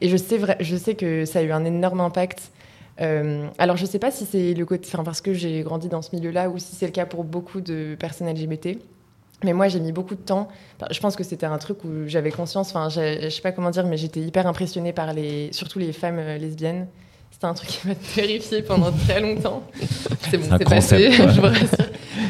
Et 0.00 0.08
je 0.08 0.16
sais, 0.16 0.38
je 0.60 0.76
sais 0.76 0.94
que 0.96 1.24
ça 1.24 1.38
a 1.38 1.42
eu 1.42 1.52
un 1.52 1.64
énorme 1.64 2.00
impact. 2.00 2.50
Euh, 3.00 3.48
alors, 3.58 3.76
je 3.76 3.86
sais 3.86 3.98
pas 3.98 4.10
si 4.10 4.24
c'est 4.24 4.54
le 4.54 4.64
côté. 4.64 4.88
Enfin, 4.92 5.04
parce 5.04 5.20
que 5.20 5.34
j'ai 5.34 5.62
grandi 5.62 5.88
dans 5.88 6.02
ce 6.02 6.14
milieu-là 6.14 6.48
ou 6.48 6.58
si 6.58 6.74
c'est 6.74 6.86
le 6.86 6.92
cas 6.92 7.06
pour 7.06 7.24
beaucoup 7.24 7.60
de 7.60 7.96
personnes 7.98 8.28
LGBT. 8.28 8.78
Mais 9.44 9.52
moi, 9.52 9.68
j'ai 9.68 9.80
mis 9.80 9.92
beaucoup 9.92 10.14
de 10.14 10.20
temps. 10.20 10.48
Enfin, 10.76 10.86
je 10.90 10.98
pense 11.00 11.14
que 11.14 11.22
c'était 11.22 11.46
un 11.46 11.58
truc 11.58 11.84
où 11.84 12.06
j'avais 12.06 12.30
conscience. 12.30 12.70
Enfin, 12.70 12.88
je 12.88 13.28
sais 13.28 13.42
pas 13.42 13.52
comment 13.52 13.70
dire, 13.70 13.86
mais 13.86 13.98
j'étais 13.98 14.20
hyper 14.20 14.46
impressionnée 14.46 14.92
par 14.92 15.12
les, 15.12 15.52
surtout 15.52 15.78
les 15.78 15.92
femmes 15.92 16.18
euh, 16.18 16.38
lesbiennes. 16.38 16.86
C'était 17.30 17.44
un 17.46 17.54
truc 17.54 17.68
qui 17.68 17.86
m'a 17.86 17.94
terrifiée 18.14 18.62
pendant 18.62 18.90
très 18.92 19.20
longtemps. 19.20 19.62
C'est 20.30 20.38
bon, 20.38 20.56
C'est 20.56 20.64
passé, 20.64 20.96
ouais. 21.08 21.12
je 21.12 21.40
vous 21.40 21.42
rassure. 21.42 21.66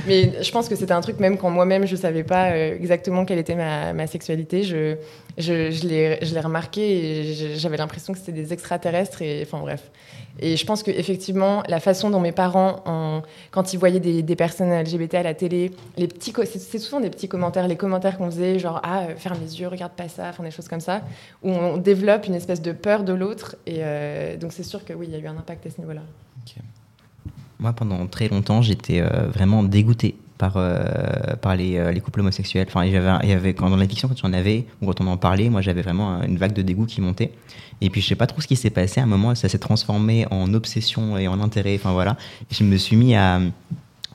Mais 0.06 0.42
je 0.42 0.52
pense 0.52 0.68
que 0.68 0.76
c'était 0.76 0.92
un 0.92 1.00
truc, 1.00 1.18
même 1.18 1.36
quand 1.36 1.50
moi-même, 1.50 1.86
je 1.86 1.96
savais 1.96 2.22
pas 2.22 2.50
euh, 2.50 2.76
exactement 2.76 3.24
quelle 3.24 3.38
était 3.38 3.54
ma, 3.56 4.06
sexualité, 4.06 4.62
je, 4.62 4.96
je, 5.36 5.70
je 5.70 5.86
l'ai 5.86 6.40
remarqué 6.40 6.80
et 6.80 7.56
j'avais 7.56 7.76
l'impression 7.76 8.12
que 8.12 8.18
c'était 8.18 8.32
des 8.32 8.52
extraterrestres. 8.52 9.22
Et, 9.22 9.42
enfin, 9.42 9.58
bref. 9.58 9.90
Et 10.38 10.56
je 10.56 10.66
pense 10.66 10.82
qu'effectivement, 10.82 11.62
la 11.68 11.80
façon 11.80 12.10
dont 12.10 12.20
mes 12.20 12.32
parents, 12.32 12.82
en- 12.84 13.22
quand 13.50 13.72
ils 13.72 13.78
voyaient 13.78 14.00
des, 14.00 14.36
personnes 14.36 14.70
LGBT 14.70 15.14
à 15.14 15.22
la 15.22 15.34
télé, 15.34 15.72
les 15.96 16.08
petits, 16.08 16.32
c'est 16.44 16.78
souvent 16.78 17.00
des 17.00 17.10
petits 17.10 17.28
commentaires, 17.28 17.66
les 17.66 17.76
commentaires 17.76 18.18
qu'on 18.18 18.30
faisait, 18.30 18.58
genre 18.58 18.80
ah 18.84 19.04
euh, 19.04 19.16
ferme 19.16 19.38
les 19.40 19.60
yeux, 19.60 19.68
regarde 19.68 19.92
pas 19.92 20.08
ça, 20.08 20.28
enfin 20.28 20.42
des 20.42 20.50
choses 20.50 20.68
comme 20.68 20.80
ça, 20.80 21.00
où 21.42 21.50
on 21.50 21.78
développe 21.78 22.26
une 22.26 22.34
espèce 22.34 22.60
de 22.60 22.72
peur 22.72 23.02
de 23.02 23.14
l'autre. 23.14 23.56
Et 23.66 23.78
euh, 23.78 24.36
donc 24.36 24.52
c'est 24.52 24.62
sûr 24.62 24.84
que 24.84 24.92
oui, 24.92 25.06
il 25.08 25.14
y 25.14 25.16
a 25.16 25.20
eu 25.20 25.26
un 25.26 25.38
impact 25.38 25.66
à 25.66 25.70
ce 25.70 25.80
niveau-là. 25.80 26.02
Moi, 27.58 27.72
pendant 27.72 28.06
très 28.06 28.28
longtemps, 28.28 28.60
j'étais 28.62 29.00
euh, 29.00 29.28
vraiment 29.32 29.62
dégoûté 29.62 30.16
par, 30.36 30.54
euh, 30.56 30.84
par 31.40 31.56
les, 31.56 31.76
euh, 31.78 31.92
les 31.92 32.00
couples 32.00 32.20
homosexuels. 32.20 32.66
Enfin, 32.68 32.84
il 32.84 32.92
y 32.92 32.96
avait, 33.32 33.54
quand 33.54 33.70
dans 33.70 33.76
la 33.76 33.88
fiction, 33.88 34.08
quand 34.08 34.16
j'en 34.18 34.32
avais, 34.32 34.66
ou 34.82 34.86
quand 34.86 35.00
on 35.00 35.06
en 35.06 35.16
parlait, 35.16 35.48
moi, 35.48 35.62
j'avais 35.62 35.82
vraiment 35.82 36.22
une 36.22 36.36
vague 36.36 36.52
de 36.52 36.62
dégoût 36.62 36.84
qui 36.84 37.00
montait. 37.00 37.32
Et 37.80 37.88
puis, 37.88 38.00
je 38.00 38.08
sais 38.08 38.14
pas 38.14 38.26
trop 38.26 38.40
ce 38.40 38.46
qui 38.46 38.56
s'est 38.56 38.70
passé. 38.70 39.00
À 39.00 39.04
un 39.04 39.06
moment, 39.06 39.34
ça 39.34 39.48
s'est 39.48 39.58
transformé 39.58 40.26
en 40.30 40.52
obsession 40.52 41.16
et 41.16 41.28
en 41.28 41.40
intérêt. 41.40 41.76
Enfin, 41.76 41.92
voilà. 41.92 42.16
Je 42.50 42.64
me 42.64 42.76
suis 42.76 42.96
mis 42.96 43.14
à, 43.14 43.40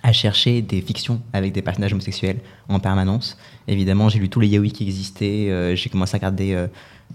à 0.04 0.14
chercher 0.14 0.62
des 0.62 0.82
fictions 0.82 1.22
avec 1.34 1.52
des 1.52 1.64
personnages 1.64 1.94
homosexuels 1.94 2.40
en 2.70 2.80
permanence. 2.80 3.38
évidemment, 3.68 4.10
j'ai 4.10 4.20
lu 4.20 4.30
tous 4.30 4.40
les 4.40 4.48
yaoi 4.48 4.70
qui 4.70 4.84
existaient. 4.84 5.76
j'ai 5.76 5.90
commencé 5.90 6.16
à 6.16 6.18
regarder 6.18 6.68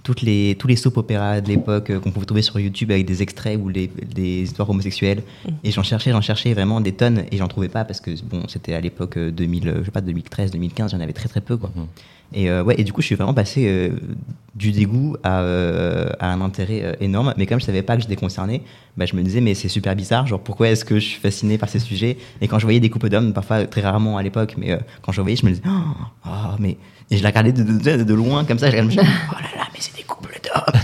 toutes 0.02 0.22
les, 0.22 0.56
tous 0.58 0.66
les 0.66 0.76
soap 0.76 0.96
opéras 0.96 1.40
de 1.40 1.48
l'époque 1.48 1.90
euh, 1.90 2.00
qu'on 2.00 2.10
pouvait 2.10 2.26
trouver 2.26 2.42
sur 2.42 2.58
YouTube 2.58 2.90
avec 2.90 3.06
des 3.06 3.22
extraits 3.22 3.58
ou 3.60 3.68
les, 3.68 3.88
des 3.88 4.42
histoires 4.42 4.68
homosexuelles. 4.70 5.22
Et 5.64 5.70
j'en 5.70 5.82
cherchais, 5.82 6.10
j'en 6.10 6.20
cherchais 6.20 6.52
vraiment 6.54 6.80
des 6.80 6.92
tonnes 6.92 7.24
et 7.30 7.36
j'en 7.36 7.48
trouvais 7.48 7.68
pas 7.68 7.84
parce 7.84 8.00
que 8.00 8.10
bon, 8.24 8.42
c'était 8.48 8.74
à 8.74 8.80
l'époque 8.80 9.16
euh, 9.16 9.30
2000, 9.30 9.68
euh, 9.68 9.78
je 9.80 9.84
sais 9.84 9.90
pas, 9.90 10.00
2013, 10.00 10.50
2015, 10.52 10.92
j'en 10.92 11.00
avais 11.00 11.12
très 11.12 11.28
très 11.28 11.40
peu 11.40 11.56
quoi. 11.56 11.70
Et 12.32 12.50
euh, 12.50 12.62
ouais, 12.62 12.74
et 12.78 12.84
du 12.84 12.92
coup, 12.92 13.00
je 13.00 13.06
suis 13.06 13.14
vraiment 13.14 13.34
passé 13.34 13.66
euh, 13.66 13.90
du 14.54 14.72
dégoût 14.72 15.16
à, 15.22 15.40
euh, 15.40 16.08
à 16.18 16.32
un 16.32 16.40
intérêt 16.40 16.82
euh, 16.82 16.92
énorme. 17.00 17.34
Mais 17.36 17.46
comme 17.46 17.60
je 17.60 17.64
savais 17.64 17.82
pas 17.82 17.96
que 17.96 18.02
j'étais 18.02 18.16
concerné, 18.16 18.62
bah, 18.96 19.06
je 19.06 19.14
me 19.14 19.22
disais, 19.22 19.40
mais 19.40 19.54
c'est 19.54 19.68
super 19.68 19.94
bizarre. 19.94 20.26
Genre, 20.26 20.40
pourquoi 20.40 20.68
est-ce 20.68 20.84
que 20.84 20.96
je 20.96 21.06
suis 21.06 21.20
fasciné 21.20 21.58
par 21.58 21.68
ces 21.68 21.78
sujets? 21.78 22.18
Et 22.40 22.48
quand 22.48 22.58
je 22.58 22.64
voyais 22.64 22.80
des 22.80 22.90
couples 22.90 23.08
d'hommes, 23.08 23.32
parfois 23.32 23.66
très 23.66 23.82
rarement 23.82 24.16
à 24.16 24.22
l'époque, 24.22 24.54
mais 24.58 24.72
euh, 24.72 24.78
quand 25.02 25.12
je 25.12 25.20
voyais, 25.20 25.36
je 25.36 25.46
me 25.46 25.50
disais, 25.50 25.62
oh, 26.26 26.30
mais. 26.58 26.76
Et 27.10 27.16
je 27.18 27.22
la 27.22 27.28
regardais 27.30 27.52
de, 27.52 27.62
de, 27.62 27.72
de- 27.98 28.02
de 28.04 28.14
loin, 28.14 28.44
comme 28.44 28.58
ça, 28.58 28.66
je 28.66 28.72
regardais, 28.72 28.92
je 28.94 28.98
me 28.98 29.02
disais, 29.04 29.14
oh 29.30 29.34
là 29.34 29.48
là, 29.58 29.64
mais 29.72 29.78
c'est 29.80 29.94
des 29.96 30.02
couples 30.02 30.38
d'hommes 30.42 30.80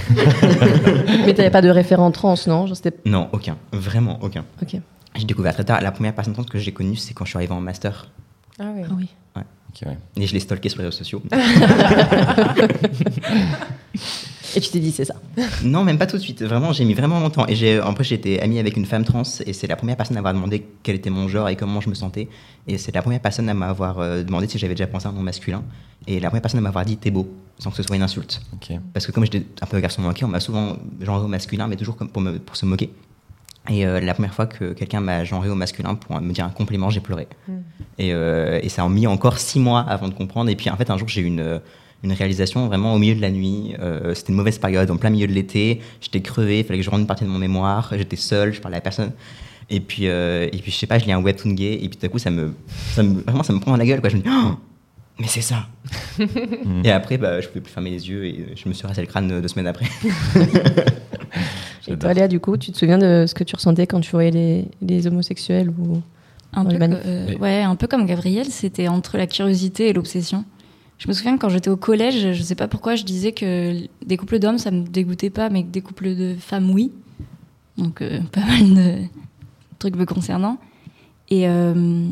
Mais 1.27 1.35
t'avais 1.35 1.51
pas 1.51 1.63
de 1.63 1.69
référent 1.69 2.11
trans, 2.13 2.35
non? 2.47 2.67
Non, 3.07 3.29
aucun. 3.33 3.57
Vraiment 3.73 4.19
aucun. 4.23 4.45
Ok. 4.63 4.77
J'ai 5.17 5.25
découvert 5.25 5.53
très 5.55 5.65
tard. 5.65 5.81
La 5.83 5.91
première 5.93 6.15
personne 6.15 6.33
trans 6.33 6.45
que 6.45 6.59
j'ai 6.59 6.73
connue, 6.73 6.97
c'est 6.97 7.13
quand 7.13 7.25
je 7.25 7.31
suis 7.31 7.37
arrivé 7.39 7.53
en 7.53 7.61
master. 7.61 8.07
Ah 8.59 8.65
oui. 8.75 8.83
Ah 8.89 8.93
oui. 8.97 9.09
Ouais. 9.37 9.43
Ok, 9.71 9.83
ouais. 9.89 9.99
Et 10.17 10.27
je 10.27 10.33
l'ai 10.35 10.41
stalké 10.41 10.69
sur 10.69 10.79
les 10.79 10.85
réseaux 10.87 10.97
sociaux. 10.99 11.23
Et 14.55 14.61
tu 14.61 14.71
t'es 14.71 14.79
dit, 14.81 14.93
c'est 14.93 15.05
ça. 15.05 15.15
Non, 15.65 15.85
même 15.85 15.99
pas 15.99 16.07
tout 16.07 16.17
de 16.17 16.23
suite. 16.23 16.43
Vraiment, 16.43 16.73
j'ai 16.73 16.85
mis 16.85 16.95
vraiment 16.95 17.21
longtemps. 17.21 17.47
Et 17.49 17.55
j'ai, 17.55 17.79
après, 17.79 18.05
j'ai 18.05 18.17
été 18.17 18.41
ami 18.43 18.59
avec 18.59 18.77
une 18.77 18.85
femme 18.87 19.05
trans 19.05 19.23
et 19.47 19.53
c'est 19.53 19.67
la 19.67 19.77
première 19.77 19.97
personne 19.97 20.17
à 20.17 20.21
m'avoir 20.21 20.35
demandé 20.35 20.67
quel 20.83 20.97
était 20.97 21.11
mon 21.11 21.29
genre 21.29 21.49
et 21.49 21.57
comment 21.57 21.81
je 21.81 21.89
me 21.89 21.95
sentais. 21.95 22.29
Et 22.67 22.77
c'est 22.79 22.95
la 22.95 23.03
première 23.03 23.21
personne 23.21 23.49
à 23.49 23.55
m'avoir 23.55 23.99
euh, 23.99 24.23
demandé 24.23 24.47
si 24.49 24.59
j'avais 24.59 24.75
déjà 24.75 24.87
pensé 24.87 25.07
à 25.07 25.11
un 25.11 25.13
nom 25.15 25.23
masculin. 25.23 25.63
Et 26.07 26.21
la 26.21 26.29
première 26.29 26.43
personne 26.43 26.59
à 26.59 26.63
m'avoir 26.63 26.85
dit 26.85 26.97
t'es 26.97 27.11
beau, 27.11 27.33
sans 27.59 27.71
que 27.71 27.77
ce 27.77 27.83
soit 27.83 27.97
une 27.97 28.03
insulte. 28.03 28.41
Parce 28.93 29.07
que 29.07 29.13
comme 29.13 29.25
j'étais 29.25 29.45
un 29.61 29.67
peu 29.67 29.79
garçon 29.81 30.03
manqué, 30.03 30.25
on 30.25 30.29
m'a 30.29 30.41
souvent 30.41 30.77
genré 31.01 31.25
au 31.25 31.29
masculin, 31.29 31.67
mais 31.69 31.77
toujours 31.77 31.97
comme 31.97 32.09
pour, 32.09 32.21
me- 32.23 32.39
pour 32.39 32.57
se 32.57 32.67
moquer. 32.67 32.91
Et 33.71 33.87
euh, 33.87 34.01
la 34.01 34.13
première 34.15 34.35
fois 34.35 34.47
que 34.47 34.73
quelqu'un 34.73 35.01
m'a 35.01 35.25
genré 35.25 35.49
au 35.49 35.55
masculin 35.55 35.95
pour 35.95 36.21
me 36.21 36.33
dire 36.33 36.45
un 36.45 36.51
compliment, 36.51 36.91
j'ai 36.91 36.99
pleuré. 37.01 37.29
Et, 37.99 38.13
euh, 38.13 38.59
et 38.63 38.69
ça 38.69 38.83
a 38.83 38.89
mis 38.89 39.07
encore 39.07 39.39
six 39.39 39.61
mois 39.61 39.81
avant 39.81 40.09
de 40.09 40.15
comprendre. 40.15 40.51
Et 40.51 40.57
puis 40.57 40.69
en 40.69 40.77
fait, 40.77 40.91
un 40.91 40.99
jour, 40.99 41.07
j'ai 41.09 41.21
eu 41.21 41.27
une, 41.27 41.61
une 42.03 42.13
réalisation 42.13 42.67
vraiment 42.67 42.95
au 42.95 42.99
milieu 42.99 43.15
de 43.15 43.21
la 43.21 43.31
nuit. 43.31 43.75
Euh, 43.81 44.15
C'était 44.15 44.31
une 44.31 44.37
mauvaise 44.37 44.59
période, 44.59 44.91
en 44.91 44.97
plein 44.97 45.11
milieu 45.11 45.27
de 45.27 45.33
l'été. 45.33 45.81
J'étais 46.01 46.21
crevé, 46.21 46.61
il 46.61 46.65
fallait 46.65 46.79
que 46.79 46.85
je 46.85 46.91
rende 46.91 47.01
une 47.01 47.07
partie 47.07 47.25
de 47.25 47.29
mon 47.29 47.39
mémoire. 47.39 47.93
J'étais 47.97 48.17
seul, 48.17 48.53
je 48.53 48.61
parlais 48.61 48.79
à 48.79 48.81
personne. 48.81 49.13
Et 49.71 49.81
puis, 49.81 50.09
euh, 50.09 50.47
et 50.53 50.59
puis 50.59 50.71
je 50.73 50.77
sais 50.77 50.87
pas, 50.87 50.99
je 50.99 51.05
lis 51.05 51.13
un 51.13 51.23
webtoon 51.23 51.53
gay. 51.53 51.75
Et 51.83 51.89
puis 51.89 51.97
tout 51.99 52.07
à 52.07 52.09
coup, 52.09 52.19
ça 52.19 52.31
me, 52.31 52.55
ça 52.95 53.03
me, 53.03 53.21
vraiment, 53.23 53.43
ça 53.43 53.53
me 53.53 53.61
prend 53.61 53.71
dans 53.71 53.77
la 53.77 53.87
gueule. 53.87 54.01
Quoi. 54.01 54.11
Je 54.11 54.17
me 54.17 54.23
dis, 54.23 54.29
Oh, 54.31 54.57
mais 55.21 55.27
c'est 55.29 55.41
ça. 55.43 55.67
et 56.85 56.91
après, 56.91 57.19
bah, 57.19 57.41
je 57.41 57.49
pouvais 57.49 57.61
plus 57.61 57.73
fermer 57.73 57.91
les 57.91 58.09
yeux 58.09 58.25
et 58.25 58.47
je 58.57 58.69
me 58.69 58.75
suis 58.75 58.87
rasé 58.87 59.01
le 59.01 59.07
crâne 59.07 59.41
deux 59.41 59.49
semaines 59.49 59.67
après. 59.69 59.87
Et 61.89 61.97
toi, 61.97 62.13
Léa, 62.13 62.29
du 62.29 62.39
coup, 62.41 62.57
tu 62.57 62.71
te 62.71 62.79
souviens 62.79 62.99
de 62.99 63.25
ce 63.27 63.35
que 63.35 63.43
tu 63.45 63.57
ressentais 63.57 63.87
quand 63.87 64.01
tu 64.01 64.11
voyais 64.13 64.31
les, 64.31 64.65
les 64.81 65.07
homosexuels 65.07 65.71
ou 65.71 66.01
Un 66.53 66.65
peu, 66.65 66.77
euh, 66.81 67.37
ouais, 67.39 67.63
un 67.63 67.75
peu 67.75 67.87
comme 67.89 68.07
Gabriel, 68.07 68.47
c'était 68.47 68.89
entre 68.89 69.17
la 69.17 69.27
curiosité 69.27 69.89
et 69.89 69.93
l'obsession. 69.93 70.45
Je 71.03 71.09
me 71.09 71.13
souviens 71.15 71.35
que 71.35 71.41
quand 71.41 71.49
j'étais 71.49 71.69
au 71.69 71.77
collège, 71.77 72.33
je 72.33 72.43
sais 72.45 72.55
pas 72.55 72.69
pourquoi 72.69 72.95
je 72.95 73.03
disais 73.03 73.33
que 73.33 73.75
des 74.07 74.17
couples 74.17 74.39
d'hommes, 74.39 74.59
ça 74.59 74.71
me 74.71 74.87
dégoûtait 74.87 75.31
pas, 75.31 75.51
mais 75.51 75.65
que 75.65 75.69
des 75.69 75.81
couples 75.81 76.15
de 76.15 76.37
femmes, 76.39 76.71
oui. 76.71 76.93
Donc, 77.77 78.03
euh, 78.03 78.21
pas 78.33 78.47
mal 78.47 78.73
de 78.73 78.95
trucs 79.81 79.97
me 79.97 80.07
concernant. 80.07 80.59
Et, 81.29 81.49
euh, 81.49 82.07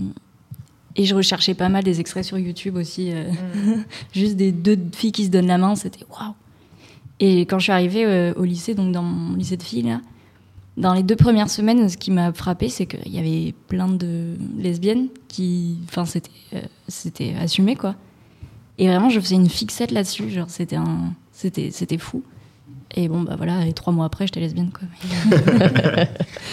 et 0.97 1.05
je 1.05 1.15
recherchais 1.15 1.55
pas 1.55 1.69
mal 1.69 1.85
des 1.85 2.01
extraits 2.01 2.25
sur 2.25 2.37
YouTube 2.37 2.75
aussi. 2.75 3.13
euh, 3.13 3.31
juste 4.13 4.35
des 4.37 4.51
deux 4.51 4.77
filles 4.93 5.13
qui 5.13 5.27
se 5.27 5.31
donnent 5.31 5.47
la 5.47 5.59
main, 5.59 5.77
c'était 5.77 6.05
waouh. 6.11 6.35
Et 7.21 7.43
quand 7.43 7.61
je 7.61 7.65
suis 7.65 7.73
arrivée 7.73 8.33
au 8.35 8.43
lycée, 8.45 8.75
donc 8.75 8.91
dans 8.93 9.05
mon 9.05 9.37
lycée 9.37 9.57
de 9.57 9.63
filles, 9.63 9.83
là, 9.83 10.01
dans 10.77 10.95
les 10.95 11.05
deux 11.05 11.15
premières 11.15 11.51
semaines, 11.51 11.89
ce 11.89 11.97
qui 11.97 12.11
m'a 12.11 12.33
frappé, 12.33 12.69
c'est 12.69 12.87
qu'il 12.87 13.13
y 13.15 13.19
avait 13.19 13.55
plein 13.69 13.87
de 13.87 14.37
lesbiennes 14.59 15.09
qui. 15.29 15.79
Enfin, 15.85 16.07
c'était, 16.07 16.31
euh, 16.55 16.61
c'était 16.89 17.35
assumé, 17.39 17.77
quoi. 17.77 17.95
Et 18.79 18.87
vraiment, 18.89 19.11
je 19.11 19.21
faisais 19.21 19.35
une 19.37 19.49
fixette 19.51 19.91
là-dessus. 19.91 20.31
Genre, 20.31 20.49
c'était 20.51 20.77
un. 20.77 21.13
C'était, 21.33 21.71
c'était 21.71 21.99
fou. 21.99 22.23
Et 22.97 23.09
bon, 23.09 23.21
bah 23.23 23.35
voilà, 23.37 23.67
et 23.67 23.73
trois 23.73 23.93
mois 23.93 24.07
après, 24.07 24.27
j'étais 24.27 24.41
lesbienne, 24.41 24.71
quoi. 24.73 24.89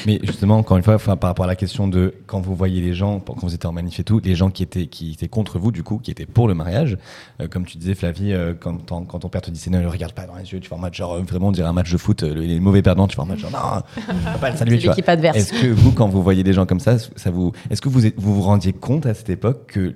Mais 0.06 0.20
justement, 0.24 0.58
encore 0.60 0.78
une 0.78 0.84
fois, 0.84 0.94
enfin, 0.94 1.16
par 1.16 1.30
rapport 1.32 1.46
à 1.46 1.48
la 1.48 1.56
question 1.56 1.88
de 1.88 2.14
quand 2.28 2.42
vous 2.42 2.56
voyez 2.56 2.80
les 2.80 2.94
gens, 2.94 3.20
quand 3.20 3.36
vous 3.42 3.56
étiez 3.56 3.68
en 3.68 3.72
manif 3.72 4.00
et 4.00 4.04
tout, 4.04 4.22
les 4.24 4.36
gens 4.36 4.52
qui 4.52 4.62
étaient, 4.62 4.86
qui 4.86 5.12
étaient 5.14 5.28
contre 5.28 5.58
vous, 5.58 5.72
du 5.72 5.82
coup, 5.82 5.98
qui 5.98 6.12
étaient 6.12 6.28
pour 6.28 6.48
le 6.48 6.54
mariage, 6.54 6.98
euh, 7.42 7.48
comme 7.48 7.66
tu 7.66 7.78
disais, 7.80 7.96
Flavie, 7.96 8.34
euh, 8.34 8.54
quand, 8.54 8.78
ton- 8.86 9.04
quand 9.06 9.18
ton 9.20 9.30
père 9.30 9.42
te 9.42 9.50
disait 9.50 9.72
ne 9.72 9.80
le 9.82 9.88
regarde 9.88 10.14
pas 10.14 10.28
dans 10.28 10.36
les 10.36 10.44
yeux, 10.54 10.60
tu 10.60 10.70
vois 10.70 10.78
un 10.78 10.82
match, 10.82 10.96
genre 10.98 11.18
vraiment, 11.24 11.48
on 11.48 11.52
dirait 11.52 11.68
un 11.68 11.74
match 11.74 11.92
de 11.92 11.98
foot, 11.98 12.22
euh, 12.22 12.36
les 12.36 12.60
mauvais 12.60 12.84
perdants, 12.84 13.08
tu 13.08 13.16
vois 13.16 13.26
un 13.26 13.30
match, 13.30 13.40
genre 13.40 13.52
non, 13.52 14.38
pas 14.40 14.52
le 14.52 14.58
saluer, 14.58 14.76
C'est 14.76 14.82
tu 14.82 14.86
vois. 14.88 14.94
l'équipe 14.96 15.10
adverse. 15.10 15.38
Est-ce 15.38 15.54
que 15.54 15.68
vous, 15.68 15.92
quand 15.92 16.08
vous 16.08 16.22
voyez 16.22 16.44
des 16.44 16.54
gens 16.54 16.68
comme 16.68 16.80
ça, 16.80 17.00
ça 17.00 17.32
vous, 17.32 17.52
est-ce 17.72 17.82
que 17.82 17.90
vous 17.90 18.00
vous 18.16 18.36
vous 18.36 18.42
rendiez 18.44 18.74
compte 18.74 19.08
à 19.08 19.16
cette 19.16 19.30
époque 19.32 19.66
que 19.68 19.96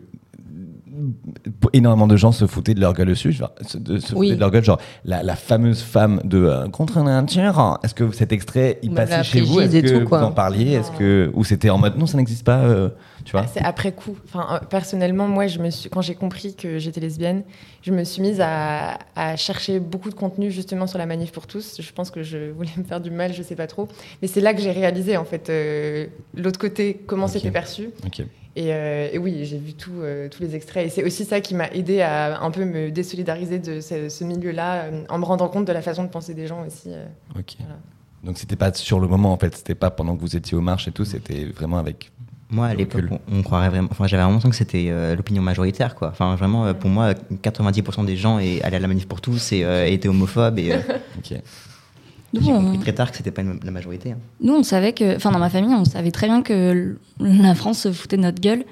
énormément 1.74 2.08
de 2.08 2.16
gens 2.18 2.32
se 2.32 2.45
foutaient 2.47 2.74
de 2.74 2.80
leur 2.82 2.93
gueule 2.93 3.08
dessus, 3.10 3.32
genre, 3.32 3.52
se, 3.68 3.78
de- 3.78 3.99
se 3.99 4.14
Oui. 4.16 4.28
foutaient 4.28 4.36
de 4.36 4.39
leur 4.39 4.52
gueule, 4.52 4.64
genre 4.64 4.80
la, 5.06 5.24
la 5.24 5.36
fameuse 5.36 5.82
femme 5.82 6.22
de 6.24 6.38
euh, 6.43 6.68
contre 6.70 6.99
nature. 7.02 7.80
Est-ce 7.84 7.93
que 7.93 8.12
cet 8.12 8.32
extrait 8.32 8.80
il 8.84 8.91
Même 8.91 9.08
passait 9.08 9.24
chez 9.24 9.41
vous 9.41 9.60
Est-ce 9.62 9.78
que 9.80 9.99
tout, 10.04 10.08
vous 10.10 10.16
en 10.16 10.32
parliez 10.32 10.72
Est-ce 10.74 10.91
que 10.91 11.32
ou 11.34 11.43
c'était 11.43 11.70
en 11.70 11.78
mode 11.78 11.97
non, 11.97 12.06
ça 12.06 12.18
n'existe 12.18 12.45
pas, 12.45 12.60
euh, 12.60 12.89
tu 13.26 13.32
vois? 13.32 13.45
C'est 13.47 13.62
après 13.64 13.91
coup. 13.91 14.16
Enfin, 14.26 14.47
euh, 14.62 14.66
personnellement, 14.70 15.28
moi, 15.28 15.47
je 15.47 15.60
me 15.60 15.70
suis, 15.70 15.89
quand 15.89 16.02
j'ai 16.02 16.16
compris 16.16 16.56
que 16.56 16.80
j'étais 16.80 16.99
lesbienne, 17.02 17.43
je 17.82 17.91
me 17.91 18.04
suis 18.04 18.22
mise 18.22 18.39
à, 18.41 18.97
à 19.16 19.36
chercher 19.36 19.80
beaucoup 19.80 20.10
de 20.10 20.16
contenu 20.16 20.52
justement 20.52 20.88
sur 20.88 20.97
la 20.97 21.06
manif 21.06 21.32
pour 21.32 21.47
tous. 21.47 21.78
Je 21.82 21.91
pense 21.91 22.12
que 22.12 22.24
je 22.24 22.52
voulais 22.52 22.70
me 22.78 22.84
faire 22.84 23.02
du 23.02 23.12
mal, 23.12 23.34
je 23.34 23.41
sais 23.43 23.56
pas 23.56 23.68
trop. 23.68 23.88
Mais 24.22 24.28
c'est 24.28 24.41
là 24.41 24.54
que 24.54 24.62
j'ai 24.62 24.72
réalisé 24.72 25.18
en 25.18 25.26
fait 25.26 25.49
euh, 25.49 26.08
l'autre 26.36 26.60
côté, 26.60 27.02
comment 27.08 27.26
Ok. 27.26 27.32
c'était 27.34 27.52
perçu. 27.52 27.89
Ok. 28.06 28.24
Et, 28.56 28.74
euh, 28.74 29.10
et 29.14 29.18
oui, 29.18 29.45
j'ai 29.45 29.58
vu 29.58 29.74
tout, 29.74 29.91
euh, 30.02 30.28
tous 30.30 30.41
les 30.43 30.56
extraits. 30.56 30.86
Et 30.86 30.89
c'est 30.89 31.04
aussi 31.06 31.24
ça 31.26 31.39
qui 31.39 31.56
m'a 31.56 31.68
aidé 31.70 32.02
à 32.02 32.41
un 32.41 32.52
peu 32.52 32.66
me 32.66 32.91
désolidariser 32.91 33.60
de 33.60 33.80
ce, 33.80 34.10
ce 34.10 34.24
milieu-là, 34.26 34.84
euh, 34.84 35.04
en 35.10 35.18
me 35.20 35.26
rendant 35.26 35.47
compte 35.47 35.66
de 35.66 35.72
la 35.72 35.82
façon 35.82 36.04
de 36.04 36.10
penser 36.10 36.34
des 36.34 36.47
gens 36.47 36.66
aussi. 36.66 36.89
euh. 36.89 37.06
Ok. 37.39 37.56
Voilà. 37.60 37.76
Donc 38.24 38.38
c'était 38.38 38.56
pas 38.58 38.72
sur 38.74 38.99
le 38.99 39.08
moment 39.08 39.32
en 39.34 39.38
fait, 39.38 39.56
c'était 39.56 39.74
pas 39.74 39.89
pendant 39.89 40.16
que 40.16 40.22
vous 40.22 40.36
étiez 40.36 40.56
aux 40.58 40.62
marches 40.62 40.88
et 40.88 40.91
tout, 40.91 41.06
c'était 41.06 41.45
vraiment 41.45 41.78
avec. 41.78 42.12
Moi, 42.54 42.68
à 42.68 42.74
l'époque, 42.74 43.06
on, 43.10 43.20
on 43.38 43.41
croirait 43.43 43.70
vraiment. 43.70 43.88
Enfin, 43.89 44.08
j'avais 44.08 44.22
vraiment 44.22 44.34
l'impression 44.36 44.49
que 44.49 44.56
c'était 44.58 44.88
euh, 44.89 45.16
l'opinion 45.16 45.41
majoritaire, 45.41 45.95
quoi. 45.95 46.10
Enfin, 46.10 46.36
vraiment, 46.36 46.66
euh, 46.66 46.74
pour 46.74 46.89
moi, 46.89 47.14
90% 47.41 48.04
des 48.06 48.18
gens 48.18 48.39
est- 48.39 48.62
allaient 48.62 48.76
à 48.76 48.80
la 48.82 48.88
manif 48.89 49.08
pour 49.08 49.22
tous 49.22 49.54
et 49.54 49.64
euh, 49.64 49.88
étaient 49.88 50.10
homophobes. 50.10 50.60
Et 50.60 50.74
euh, 50.74 50.80
Ok. 51.18 51.39
Nous, 52.34 52.42
j'ai 52.42 52.52
on- 52.54 52.62
compris 52.62 52.80
très 52.80 52.94
tard 52.94 53.12
que 53.12 53.18
c'était 53.18 53.32
pas 53.32 53.42
une- 53.42 53.60
la 53.64 53.72
majorité. 53.72 54.12
hein. 54.14 54.18
Nous, 54.42 54.54
on 54.54 54.64
savait 54.64 54.94
que, 54.94 55.16
enfin, 55.18 55.32
dans 55.32 55.40
ma 55.40 55.50
famille, 55.50 55.74
on 55.76 55.86
savait 55.86 56.12
très 56.12 56.28
bien 56.28 56.42
que 56.42 56.98
la 57.20 57.56
France 57.56 57.80
se 57.80 57.92
foutait 57.92 58.18
de 58.18 58.22
notre 58.22 58.40
gueule. 58.42 58.64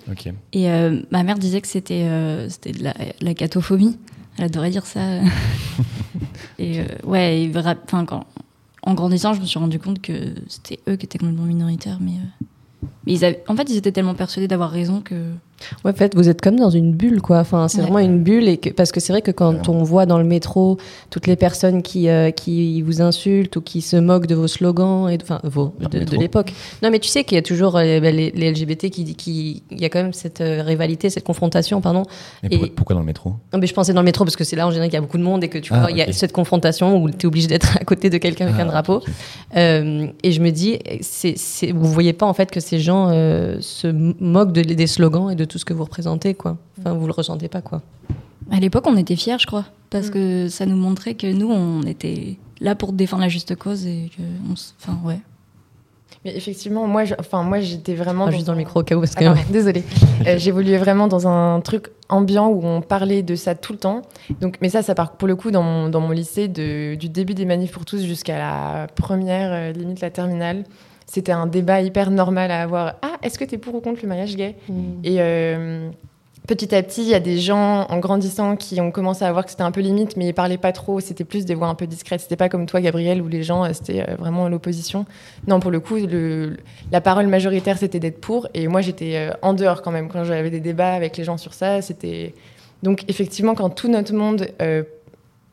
Et 0.53 0.70
euh, 0.72 1.01
ma 1.12 1.24
mère 1.24 1.38
disait 1.38 1.60
que 1.62 1.68
c'était 1.68 2.03
euh, 2.03 2.47
c'était 2.49 2.72
de 2.72 2.84
la, 2.84 2.93
la 3.22 3.34
catophobie. 3.34 3.97
Elle 4.38 4.45
adorait 4.45 4.70
dire 4.70 4.86
ça. 4.86 5.01
et 6.60 6.80
euh, 6.80 6.86
ouais, 7.03 7.41
et 7.43 7.51
quand, 8.07 8.26
en 8.84 8.93
grandissant, 8.93 9.34
je 9.34 9.41
me 9.41 9.45
suis 9.45 9.60
rendu 9.60 9.80
compte 9.80 10.01
que 10.01 10.14
c'était 10.47 10.80
eux 10.88 10.95
qui 10.95 11.05
étaient 11.05 11.18
complètement 11.18 11.43
minoritaires. 11.45 11.97
Mais, 11.99 12.12
euh, 12.14 12.88
mais 13.05 13.13
ils 13.13 13.25
avaient- 13.25 13.43
en 13.47 13.55
fait, 13.55 13.69
ils 13.69 13.77
étaient 13.77 13.91
tellement 13.91 14.13
persuadés 14.15 14.47
d'avoir 14.47 14.69
raison 14.71 15.01
que. 15.01 15.15
Ouais, 15.83 15.91
en 15.91 15.93
fait, 15.93 16.15
vous 16.15 16.29
êtes 16.29 16.39
comme 16.39 16.55
dans 16.55 16.69
une 16.69 16.93
bulle, 16.93 17.21
quoi. 17.21 17.39
Enfin, 17.39 17.67
c'est 17.67 17.79
Ouais. 17.79 17.83
vraiment 17.83 17.99
une 17.99 18.23
bulle, 18.23 18.47
et 18.47 18.55
que, 18.55 18.69
parce 18.69 18.93
que 18.93 19.01
c'est 19.01 19.11
vrai 19.11 19.21
que 19.21 19.31
quand 19.31 19.67
on 19.67 19.83
voit 19.83 20.05
dans 20.05 20.17
le 20.17 20.23
métro 20.23 20.77
toutes 21.09 21.27
les 21.27 21.35
personnes 21.35 21.81
qui 21.81 22.07
euh, 22.07 22.31
qui 22.31 22.81
vous 22.81 23.01
insultent 23.01 23.57
ou 23.57 23.61
qui 23.61 23.81
se 23.81 23.97
moquent 23.97 24.25
de 24.27 24.35
vos 24.35 24.47
slogans 24.47 25.09
et 25.09 25.17
de- 25.17 25.23
enfin 25.23 25.41
vos 25.43 25.73
de, 25.91 26.15
l'époque. 26.17 26.53
Non, 26.81 26.89
mais 26.91 26.99
tu 26.99 27.09
sais 27.09 27.25
qu'il 27.25 27.35
y 27.35 27.39
a 27.39 27.41
toujours 27.41 27.75
euh, 27.75 27.99
ben, 27.99 28.15
les, 28.15 28.31
les 28.31 28.51
LGBT 28.53 28.89
qui 28.89 29.15
qui 29.15 29.63
il 29.69 29.81
y 29.81 29.83
a 29.85 29.89
quand 29.89 30.01
même 30.01 30.13
cette 30.13 30.39
euh, 30.39 30.63
rivalité, 30.63 31.09
cette 31.09 31.25
confrontation, 31.25 31.81
pardon. 31.81 32.03
Mais 32.43 32.49
Et- 32.55 32.69
pourquoi 32.69 32.93
dans 32.93 33.01
le 33.01 33.05
métro 33.05 33.33
Non, 33.51 33.59
mais 33.59 33.67
je 33.67 33.73
pensais 33.73 33.91
dans 33.91 33.99
le 34.01 34.05
métro 34.05 34.23
parce 34.23 34.37
que 34.37 34.45
c'est 34.45 34.55
là 34.55 34.65
en 34.65 34.69
général 34.71 34.87
qu'il 34.87 34.95
y 34.95 34.97
a 34.97 35.01
beaucoup 35.01 35.17
de 35.17 35.23
monde 35.23 35.43
et 35.43 35.49
que 35.49 35.57
tu 35.57 35.73
Ah, 35.73 35.81
vois, 35.81 35.91
il 35.91 35.97
y 35.97 36.01
a 36.01 36.13
cette 36.13 36.31
confrontation 36.31 37.03
où 37.03 37.09
tu 37.09 37.17
es 37.17 37.25
obligé 37.25 37.47
d'être 37.47 37.75
à 37.81 37.83
côté 37.83 38.09
de 38.09 38.17
quelqu'un 38.17 38.45
avec 38.47 38.55
Ah, 38.59 38.63
un 38.63 38.65
drapeau. 38.67 38.95
ok, 38.99 39.03
ok. 39.09 39.13
Euh, 39.57 40.07
et 40.23 40.31
je 40.31 40.39
me 40.41 40.51
dis, 40.51 40.79
c'est, 41.01 41.35
vous 41.73 41.91
voyez 41.91 42.13
pas 42.13 42.25
en 42.25 42.33
fait 42.33 42.49
que 42.49 42.61
ces 42.61 42.79
gens 42.79 42.88
euh, 43.09 43.57
se 43.61 43.87
moquent 43.87 44.51
de- 44.51 44.61
des 44.61 44.87
slogans 44.87 45.29
et 45.31 45.35
de 45.35 45.45
tout 45.45 45.57
ce 45.57 45.65
que 45.65 45.73
vous 45.73 45.83
représentez, 45.83 46.33
quoi. 46.33 46.57
Enfin, 46.79 46.93
vous 46.93 47.05
le 47.05 47.13
ressentez 47.13 47.47
pas, 47.47 47.61
quoi. 47.61 47.81
À 48.51 48.59
l'époque, 48.59 48.85
on 48.87 48.97
était 48.97 49.15
fiers, 49.15 49.37
je 49.39 49.45
crois, 49.45 49.65
parce 49.89 50.07
Mm. 50.07 50.11
que 50.11 50.47
ça 50.49 50.65
nous 50.65 50.75
montrait 50.77 51.13
que 51.13 51.31
nous, 51.31 51.49
on 51.51 51.83
était 51.83 52.37
là 52.61 52.75
pour 52.75 52.93
défendre 52.93 53.21
la 53.23 53.29
juste 53.29 53.55
cause 53.55 53.85
et 53.85 54.09
que. 54.15 54.23
on 54.49 54.53
s- 54.53 54.73
Enfin, 54.81 54.97
ouais. 55.05 55.19
Mais 56.25 56.35
effectivement, 56.35 56.85
moi, 56.85 57.05
je- 57.05 57.13
enfin, 57.17 57.43
moi, 57.43 57.59
j'étais 57.61 57.93
vraiment. 57.95 58.29
Juste 58.31 58.47
dans 58.47 58.51
le 58.53 58.57
micro 58.57 58.81
au 58.81 58.83
cas 58.83 58.95
où, 58.95 58.99
parce 58.99 59.15
que. 59.15 59.23
Ah, 59.23 59.33
pardon, 59.33 59.41
désolée. 59.51 59.83
Euh, 60.27 60.37
J'évoluais 60.37 60.77
vraiment 60.77 61.07
dans 61.07 61.27
un 61.27 61.61
truc 61.61 61.91
ambiant 62.09 62.47
où 62.49 62.61
on 62.65 62.81
parlait 62.81 63.21
de 63.21 63.35
ça 63.35 63.53
tout 63.55 63.71
le 63.71 63.79
temps. 63.79 64.01
Donc, 64.41 64.57
mais 64.61 64.67
ça, 64.69 64.81
ça 64.81 64.95
part 64.95 65.11
pour 65.13 65.27
le 65.27 65.35
coup 65.35 65.51
dans 65.51 65.61
mon, 65.63 65.87
dans 65.87 66.01
mon 66.01 66.09
lycée, 66.11 66.47
de- 66.49 66.95
du 66.95 67.07
début 67.07 67.35
des 67.35 67.45
manifs 67.45 67.71
pour 67.71 67.85
tous 67.85 68.01
jusqu'à 68.03 68.37
la 68.39 68.87
première, 68.95 69.51
euh, 69.53 69.71
limite 69.71 70.01
la 70.01 70.09
terminale. 70.09 70.63
C'était 71.12 71.32
un 71.32 71.47
débat 71.47 71.82
hyper 71.82 72.12
normal 72.12 72.51
à 72.51 72.62
avoir. 72.62 72.95
Ah, 73.01 73.18
est-ce 73.24 73.39
que 73.39 73.45
tu 73.45 73.55
es 73.55 73.57
pour 73.57 73.76
ou 73.76 73.82
contre 73.82 74.01
le 74.03 74.07
mariage 74.07 74.36
gay 74.36 74.55
Mm. 74.68 74.74
Et 75.03 75.16
euh, 75.20 75.89
petit 76.47 76.74
à 76.76 76.84
petit, 76.84 77.01
il 77.01 77.07
y 77.07 77.16
a 77.16 77.20
des 77.20 77.39
gens 77.39 77.88
en 77.88 77.97
grandissant 77.99 78.55
qui 78.55 78.80
ont 78.80 78.91
commencé 78.91 79.26
à 79.26 79.32
voir 79.32 79.45
que 79.45 79.51
c'était 79.51 79.64
un 79.64 79.72
peu 79.72 79.82
limite, 79.82 80.18
mais 80.18 80.28
ils 80.28 80.34
parlaient 80.34 80.57
pas 80.57 80.72
trop. 80.72 80.99
C'était 80.99 81.24
plus 81.24 81.45
des 81.45 81.55
voix 81.55 81.68
un 81.68 81.76
peu 81.76 81.88
discrètes. 81.88 82.22
C'était 82.22 82.36
pas 82.36 82.49
comme 82.49 82.66
toi, 82.66 82.82
Gabriel, 82.82 83.22
où 83.22 83.28
les 83.28 83.43
gens 83.43 83.64
euh, 83.64 83.70
c'était 83.74 84.05
euh, 84.07 84.16
vraiment 84.18 84.45
à 84.45 84.49
l'opposition. 84.49 85.05
Non, 85.47 85.60
pour 85.60 85.72
le 85.72 85.80
coup, 85.80 85.95
le, 85.95 86.57
la 86.91 87.01
parole 87.01 87.28
majoritaire 87.28 87.78
c'était 87.78 87.99
d'être 87.99 88.22
pour, 88.22 88.47
et 88.53 88.68
moi 88.68 88.82
j'étais 88.82 89.32
en 89.41 89.53
dehors 89.53 89.82
quand 89.82 89.91
même 89.91 90.10
quand 90.10 90.24
j'avais 90.24 90.49
des 90.49 90.60
débats 90.60 90.93
avec 90.93 91.18
les 91.18 91.24
gens 91.24 91.38
sur 91.38 91.53
ça. 91.53 91.82
C'était 91.82 92.34
donc 92.84 93.03
effectivement 93.07 93.55
quand 93.55 93.70
tout 93.70 93.89
notre 93.89 94.14
monde, 94.14 94.47
euh, 94.62 94.84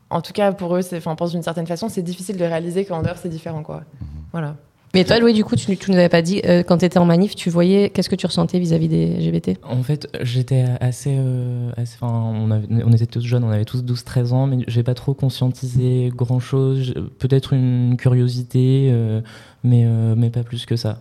en 0.09 0.21
tout 0.21 0.33
cas 0.33 0.51
pour 0.53 0.75
eux, 0.75 0.81
enfin 0.93 1.15
pense 1.15 1.31
d'une 1.31 1.43
certaine 1.43 1.67
façon, 1.67 1.89
c'est 1.89 2.01
difficile 2.01 2.37
de 2.37 2.45
réaliser 2.45 2.85
qu'en 2.85 3.01
dehors 3.01 3.17
c'est 3.17 3.29
différent, 3.29 3.63
quoi. 3.63 3.83
Voilà. 4.31 4.55
Mais 4.97 5.03
toi, 5.03 5.19
Louis, 5.19 5.33
du 5.33 5.43
coup, 5.43 5.55
tu, 5.55 5.77
tu 5.77 5.91
nous 5.91 5.97
avais 5.97 6.09
pas 6.09 6.21
dit, 6.23 6.41
euh, 6.45 6.63
quand 6.63 6.79
tu 6.79 6.85
étais 6.85 6.97
en 6.97 7.05
manif, 7.05 7.35
tu 7.35 7.49
voyais, 7.51 7.89
qu'est-ce 7.91 8.09
que 8.09 8.15
tu 8.15 8.25
ressentais 8.25 8.57
vis-à-vis 8.57 8.87
des 8.87 9.05
LGBT 9.19 9.57
En 9.63 9.83
fait, 9.83 10.07
j'étais 10.21 10.65
assez. 10.81 11.15
euh, 11.17 11.69
assez- 11.77 11.97
on, 12.01 12.49
avait- 12.49 12.67
on 12.83 12.91
était 12.91 13.05
tous 13.05 13.21
jeunes, 13.21 13.43
on 13.43 13.51
avait 13.51 13.65
tous 13.65 13.83
12-13 13.83 14.33
ans, 14.33 14.47
mais 14.47 14.57
j'ai 14.67 14.81
pas 14.81 14.95
trop 14.95 15.13
conscientisé 15.13 16.11
grand 16.15 16.39
chose. 16.39 16.95
Peut-être 17.19 17.53
une 17.53 17.95
curiosité, 17.97 18.89
euh, 18.91 19.21
mais, 19.63 19.83
euh, 19.85 20.15
mais 20.17 20.29
pas 20.31 20.43
plus 20.43 20.65
que 20.65 20.75
ça. 20.75 20.97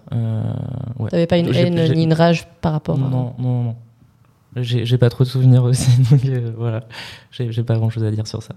Ouais. 0.99 1.09
T'avais 1.11 1.27
pas 1.27 1.39
une 1.39 1.55
haine 1.55 1.93
ni 1.95 2.03
une 2.05 2.13
rage 2.13 2.47
par 2.61 2.73
rapport 2.73 2.99
Non, 2.99 3.07
à... 3.07 3.11
non, 3.11 3.33
non. 3.39 3.63
non. 3.63 3.75
J'ai 4.59 4.99
pas 4.99 5.09
trop 5.11 5.25
de 5.25 5.29
souvenirs 5.29 5.65
aussi, 5.65 5.89
donc 6.11 6.21
voilà. 6.59 6.85
J'ai 7.31 7.63
pas 7.63 7.77
grand 7.77 7.89
chose 7.91 8.05
à 8.05 8.11
dire 8.11 8.27
sur 8.27 8.43
ça. 8.43 8.55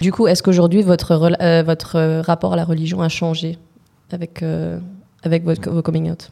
Du 0.00 0.12
coup, 0.12 0.26
est-ce 0.26 0.42
qu'aujourd'hui, 0.42 0.82
votre, 0.82 1.14
votre 1.62 2.20
rapport 2.20 2.52
à 2.52 2.56
la 2.56 2.64
religion 2.64 3.00
a 3.00 3.08
changé? 3.08 3.58
Avec, 4.14 4.42
euh, 4.42 4.78
avec 5.22 5.44
vos 5.44 5.82
coming 5.82 6.10
out 6.10 6.30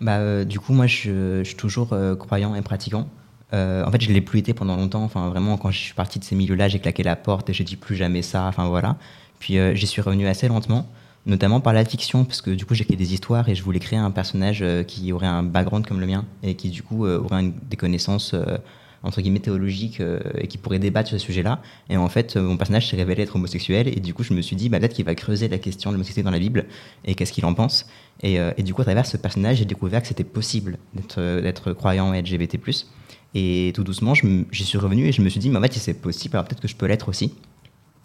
Bah, 0.00 0.18
euh, 0.18 0.44
du 0.44 0.58
coup, 0.58 0.72
moi, 0.72 0.86
je, 0.86 1.38
je 1.38 1.44
suis 1.44 1.56
toujours 1.56 1.92
euh, 1.92 2.16
croyant 2.16 2.54
et 2.54 2.62
pratiquant. 2.62 3.08
En 3.52 3.90
fait, 3.90 4.02
je 4.02 4.12
l'ai 4.12 4.20
plus 4.20 4.40
été 4.40 4.52
pendant 4.52 4.76
longtemps. 4.76 5.02
Enfin, 5.04 5.28
vraiment, 5.28 5.56
quand 5.56 5.70
je 5.70 5.78
suis 5.78 5.94
parti 5.94 6.18
de 6.18 6.24
ces 6.24 6.34
milieux-là, 6.34 6.68
j'ai 6.68 6.80
claqué 6.80 7.02
la 7.02 7.16
porte 7.16 7.48
et 7.48 7.54
j'ai 7.54 7.64
dit 7.64 7.76
plus 7.76 7.96
jamais 7.96 8.20
ça. 8.20 8.44
Enfin, 8.44 8.68
voilà. 8.68 8.96
Puis, 9.38 9.56
j'y 9.74 9.86
suis 9.86 10.02
revenu 10.02 10.26
assez 10.26 10.48
lentement, 10.48 10.86
notamment 11.24 11.60
par 11.60 11.72
la 11.72 11.84
fiction, 11.84 12.26
parce 12.26 12.42
que 12.42 12.50
du 12.50 12.66
coup, 12.66 12.74
j'écris 12.74 12.96
des 12.96 13.14
histoires 13.14 13.48
et 13.48 13.54
je 13.54 13.62
voulais 13.62 13.78
créer 13.78 13.98
un 13.98 14.10
personnage 14.10 14.62
qui 14.86 15.12
aurait 15.12 15.26
un 15.26 15.42
background 15.42 15.86
comme 15.86 15.98
le 15.98 16.06
mien 16.06 16.26
et 16.42 16.56
qui, 16.56 16.68
du 16.68 16.82
coup, 16.82 17.06
aurait 17.06 17.50
des 17.70 17.76
connaissances. 17.78 18.34
Entre 19.08 19.22
guillemets 19.22 19.40
théologiques 19.40 20.00
euh, 20.00 20.20
et 20.36 20.46
qui 20.46 20.58
pourrait 20.58 20.78
débattre 20.78 21.08
sur 21.08 21.18
ce 21.18 21.24
sujet-là. 21.24 21.62
Et 21.88 21.96
en 21.96 22.08
fait, 22.08 22.36
mon 22.36 22.56
personnage 22.58 22.88
s'est 22.88 22.96
révélé 22.96 23.22
être 23.22 23.36
homosexuel 23.36 23.88
et 23.88 24.00
du 24.00 24.12
coup, 24.12 24.22
je 24.22 24.34
me 24.34 24.42
suis 24.42 24.54
dit, 24.54 24.68
bah, 24.68 24.78
peut-être 24.78 24.92
qu'il 24.92 25.06
va 25.06 25.14
creuser 25.14 25.48
la 25.48 25.58
question 25.58 25.90
de 25.90 25.94
l'homosexualité 25.94 26.24
dans 26.24 26.30
la 26.30 26.38
Bible 26.38 26.66
et 27.06 27.14
qu'est-ce 27.14 27.32
qu'il 27.32 27.46
en 27.46 27.54
pense. 27.54 27.86
Et, 28.22 28.38
euh, 28.38 28.52
du 28.58 28.74
coup, 28.74 28.82
à 28.82 28.84
travers 28.84 29.06
ce 29.06 29.16
personnage, 29.16 29.56
j'ai 29.58 29.64
découvert 29.64 30.02
que 30.02 30.08
c'était 30.08 30.24
possible 30.24 30.78
d'être 30.94 31.18
euh, 31.18 31.74
croyant 31.74 32.12
et 32.12 32.20
LGBT+. 32.20 32.58
Et 33.34 33.72
tout 33.74 33.84
doucement, 33.84 34.12
j'y 34.14 34.64
suis 34.64 34.78
revenu 34.78 35.06
et 35.06 35.12
je 35.12 35.22
me 35.22 35.28
suis 35.30 35.40
dit, 35.40 35.48
mais 35.48 35.58
en 35.58 35.62
fait, 35.62 35.72
si 35.72 35.80
c'est 35.80 35.94
possible, 35.94 36.36
alors 36.36 36.46
peut-être 36.46 36.60
que 36.60 36.68
je 36.68 36.76
peux 36.76 36.86
l'être 36.86 37.08
aussi. 37.08 37.34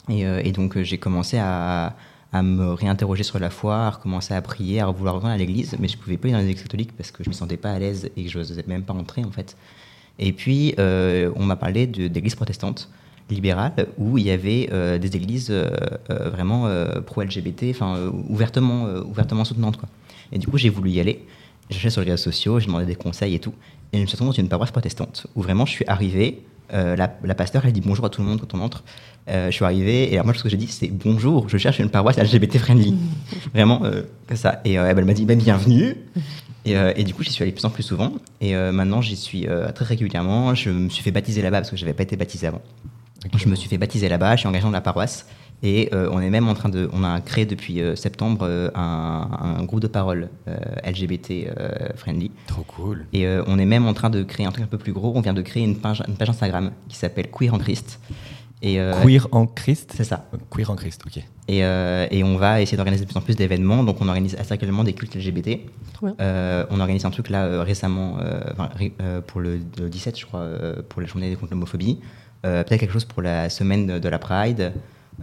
Et, 0.09 0.51
donc, 0.51 0.81
j'ai 0.81 0.97
commencé 0.97 1.37
à, 1.39 1.95
me 2.33 2.73
réinterroger 2.73 3.23
sur 3.23 3.39
la 3.39 3.49
foi, 3.49 3.75
à 3.75 3.89
recommencer 3.91 4.33
à 4.33 4.41
prier, 4.41 4.81
à 4.81 4.87
vouloir 4.87 5.15
revenir 5.15 5.33
à 5.33 5.37
l'église, 5.37 5.77
mais 5.79 5.87
je 5.87 5.97
pouvais 5.97 6.17
pas 6.17 6.27
aller 6.27 6.33
dans 6.33 6.39
l'église 6.39 6.63
catholique 6.63 6.91
parce 6.97 7.11
que 7.11 7.23
je 7.23 7.29
me 7.29 7.33
sentais 7.33 7.57
pas 7.57 7.71
à 7.71 7.79
l'aise 7.79 8.09
et 8.17 8.23
que 8.23 8.29
je 8.29 8.39
n'osais 8.39 8.63
même 8.67 8.83
pas 8.83 8.93
entrer, 8.93 9.23
en 9.23 9.31
fait. 9.31 9.55
Et 10.19 10.31
puis, 10.31 10.75
euh, 10.79 11.31
on 11.35 11.43
m'a 11.43 11.55
parlé 11.55 11.87
d'églises 11.87 12.35
protestantes 12.35 12.89
libérales 13.29 13.87
où 13.97 14.17
il 14.17 14.25
y 14.25 14.31
avait 14.31 14.69
euh, 14.71 14.97
des 14.97 15.15
églises 15.15 15.47
euh, 15.49 15.69
vraiment 16.07 16.69
pro-LGBT, 17.05 17.65
enfin 17.71 18.11
ouvertement, 18.29 18.85
ouvertement 19.05 19.45
soutenantes. 19.45 19.77
Quoi. 19.77 19.89
Et 20.31 20.37
du 20.37 20.47
coup, 20.47 20.57
j'ai 20.57 20.69
voulu 20.69 20.91
y 20.91 20.99
aller. 20.99 21.25
J'ai 21.69 21.75
cherché 21.75 21.89
sur 21.91 22.01
les 22.01 22.11
réseaux 22.11 22.23
sociaux, 22.23 22.59
j'ai 22.59 22.67
demandé 22.67 22.85
des 22.85 22.95
conseils 22.95 23.35
et 23.35 23.39
tout. 23.39 23.53
Et 23.93 23.97
je 23.97 24.01
me 24.01 24.07
suis 24.07 24.15
retrouvé 24.15 24.29
dans 24.29 24.41
une 24.41 24.49
paroisse 24.49 24.71
protestante 24.71 25.27
où 25.35 25.41
vraiment 25.41 25.65
je 25.65 25.71
suis 25.71 25.85
arrivé. 25.87 26.41
euh, 26.73 26.95
la, 26.95 27.15
la 27.23 27.35
pasteur, 27.35 27.65
elle 27.65 27.73
dit 27.73 27.81
bonjour 27.81 28.05
à 28.05 28.09
tout 28.09 28.21
le 28.21 28.27
monde 28.27 28.39
quand 28.41 28.57
on 28.57 28.61
entre. 28.61 28.83
Euh, 29.29 29.47
je 29.47 29.51
suis 29.51 29.63
arrivé 29.63 30.11
et 30.11 30.15
alors 30.15 30.25
moi, 30.25 30.33
ce 30.33 30.43
que 30.43 30.49
j'ai 30.49 30.57
dit, 30.57 30.67
c'est 30.67 30.87
bonjour, 30.89 31.47
je 31.47 31.57
cherche 31.57 31.79
une 31.79 31.89
paroisse 31.89 32.17
LGBT 32.17 32.57
friendly. 32.57 32.95
vraiment, 33.53 33.81
euh, 33.83 34.01
ça. 34.33 34.61
Et 34.65 34.77
euh, 34.77 34.85
elle 34.89 35.05
m'a 35.05 35.13
dit 35.13 35.25
ben, 35.25 35.37
bienvenue. 35.37 35.95
Et, 36.65 36.77
euh, 36.77 36.93
et 36.95 37.03
du 37.03 37.13
coup, 37.13 37.23
j'y 37.23 37.31
suis 37.31 37.43
allé 37.43 37.51
de 37.51 37.57
plus 37.57 37.65
en 37.65 37.69
plus 37.69 37.83
souvent. 37.83 38.13
Et 38.41 38.55
euh, 38.55 38.71
maintenant, 38.71 39.01
j'y 39.01 39.15
suis 39.15 39.47
euh, 39.47 39.71
très 39.71 39.85
régulièrement. 39.85 40.55
Je 40.55 40.69
me 40.69 40.89
suis 40.89 41.03
fait 41.03 41.11
baptiser 41.11 41.41
là-bas 41.41 41.59
parce 41.59 41.71
que 41.71 41.77
je 41.77 41.83
n'avais 41.83 41.95
pas 41.95 42.03
été 42.03 42.15
baptisé 42.15 42.47
avant. 42.47 42.61
Je 43.35 43.47
me 43.47 43.55
suis 43.55 43.69
fait 43.69 43.77
baptiser 43.77 44.09
là-bas. 44.09 44.35
Je 44.35 44.41
suis 44.41 44.47
engagé 44.47 44.63
dans 44.63 44.71
la 44.71 44.81
paroisse. 44.81 45.27
Et 45.65 45.89
on 45.93 46.19
est 46.19 46.29
même 46.29 46.49
en 46.49 46.55
train 46.55 46.67
de. 46.67 46.89
On 46.91 47.05
a 47.05 47.21
créé 47.21 47.45
depuis 47.45 47.79
septembre 47.95 48.71
un, 48.75 49.29
un 49.59 49.63
groupe 49.63 49.79
de 49.79 49.87
parole 49.87 50.27
LGBT 50.85 51.47
friendly. 51.95 52.31
Trop 52.47 52.63
cool. 52.63 53.05
Et 53.13 53.25
on 53.47 53.57
est 53.57 53.65
même 53.65 53.87
en 53.87 53.93
train 53.93 54.09
de 54.09 54.23
créer 54.23 54.45
un 54.45 54.51
truc 54.51 54.65
un 54.65 54.67
peu 54.67 54.77
plus 54.77 54.91
gros. 54.91 55.13
On 55.15 55.21
vient 55.21 55.33
de 55.33 55.41
créer 55.41 55.63
une 55.63 55.77
page, 55.77 56.03
une 56.05 56.17
page 56.17 56.29
Instagram 56.29 56.71
qui 56.89 56.97
s'appelle 56.97 57.31
Queer 57.31 57.53
en 57.53 57.59
Christ. 57.59 57.97
Et, 58.63 58.79
euh, 58.79 58.93
Queer 59.03 59.27
en 59.33 59.45
Christ 59.45 59.93
C'est 59.95 60.05
ça. 60.05 60.25
Queer 60.49 60.69
en 60.71 60.75
Christ, 60.75 61.01
ok. 61.05 61.21
Et, 61.49 61.63
euh, 61.65 62.07
et 62.09 62.23
on 62.23 62.37
va 62.37 62.61
essayer 62.61 62.77
d'organiser 62.77 63.03
de 63.03 63.09
plus 63.09 63.17
en 63.17 63.21
plus 63.21 63.35
d'événements. 63.35 63.83
Donc 63.83 63.97
on 63.99 64.07
organise 64.07 64.35
assez 64.35 64.51
régulièrement 64.51 64.85
des 64.85 64.93
cultes 64.93 65.15
LGBT. 65.15 65.59
Euh, 66.21 66.65
on 66.69 66.79
organise 66.79 67.05
un 67.05 67.11
truc 67.11 67.29
là 67.29 67.45
euh, 67.45 67.61
récemment, 67.63 68.17
euh, 68.21 68.41
euh, 69.01 69.21
pour 69.21 69.41
le, 69.41 69.59
le 69.77 69.89
17, 69.89 70.17
je 70.19 70.25
crois, 70.25 70.39
euh, 70.39 70.81
pour 70.87 71.01
la 71.01 71.07
journée 71.07 71.35
contre 71.35 71.51
l'homophobie. 71.51 71.99
Euh, 72.45 72.63
Peut-être 72.63 72.79
quelque 72.79 72.93
chose 72.93 73.05
pour 73.05 73.21
la 73.21 73.49
semaine 73.49 73.85
de, 73.87 73.99
de 73.99 74.09
la 74.09 74.19
Pride. 74.19 74.71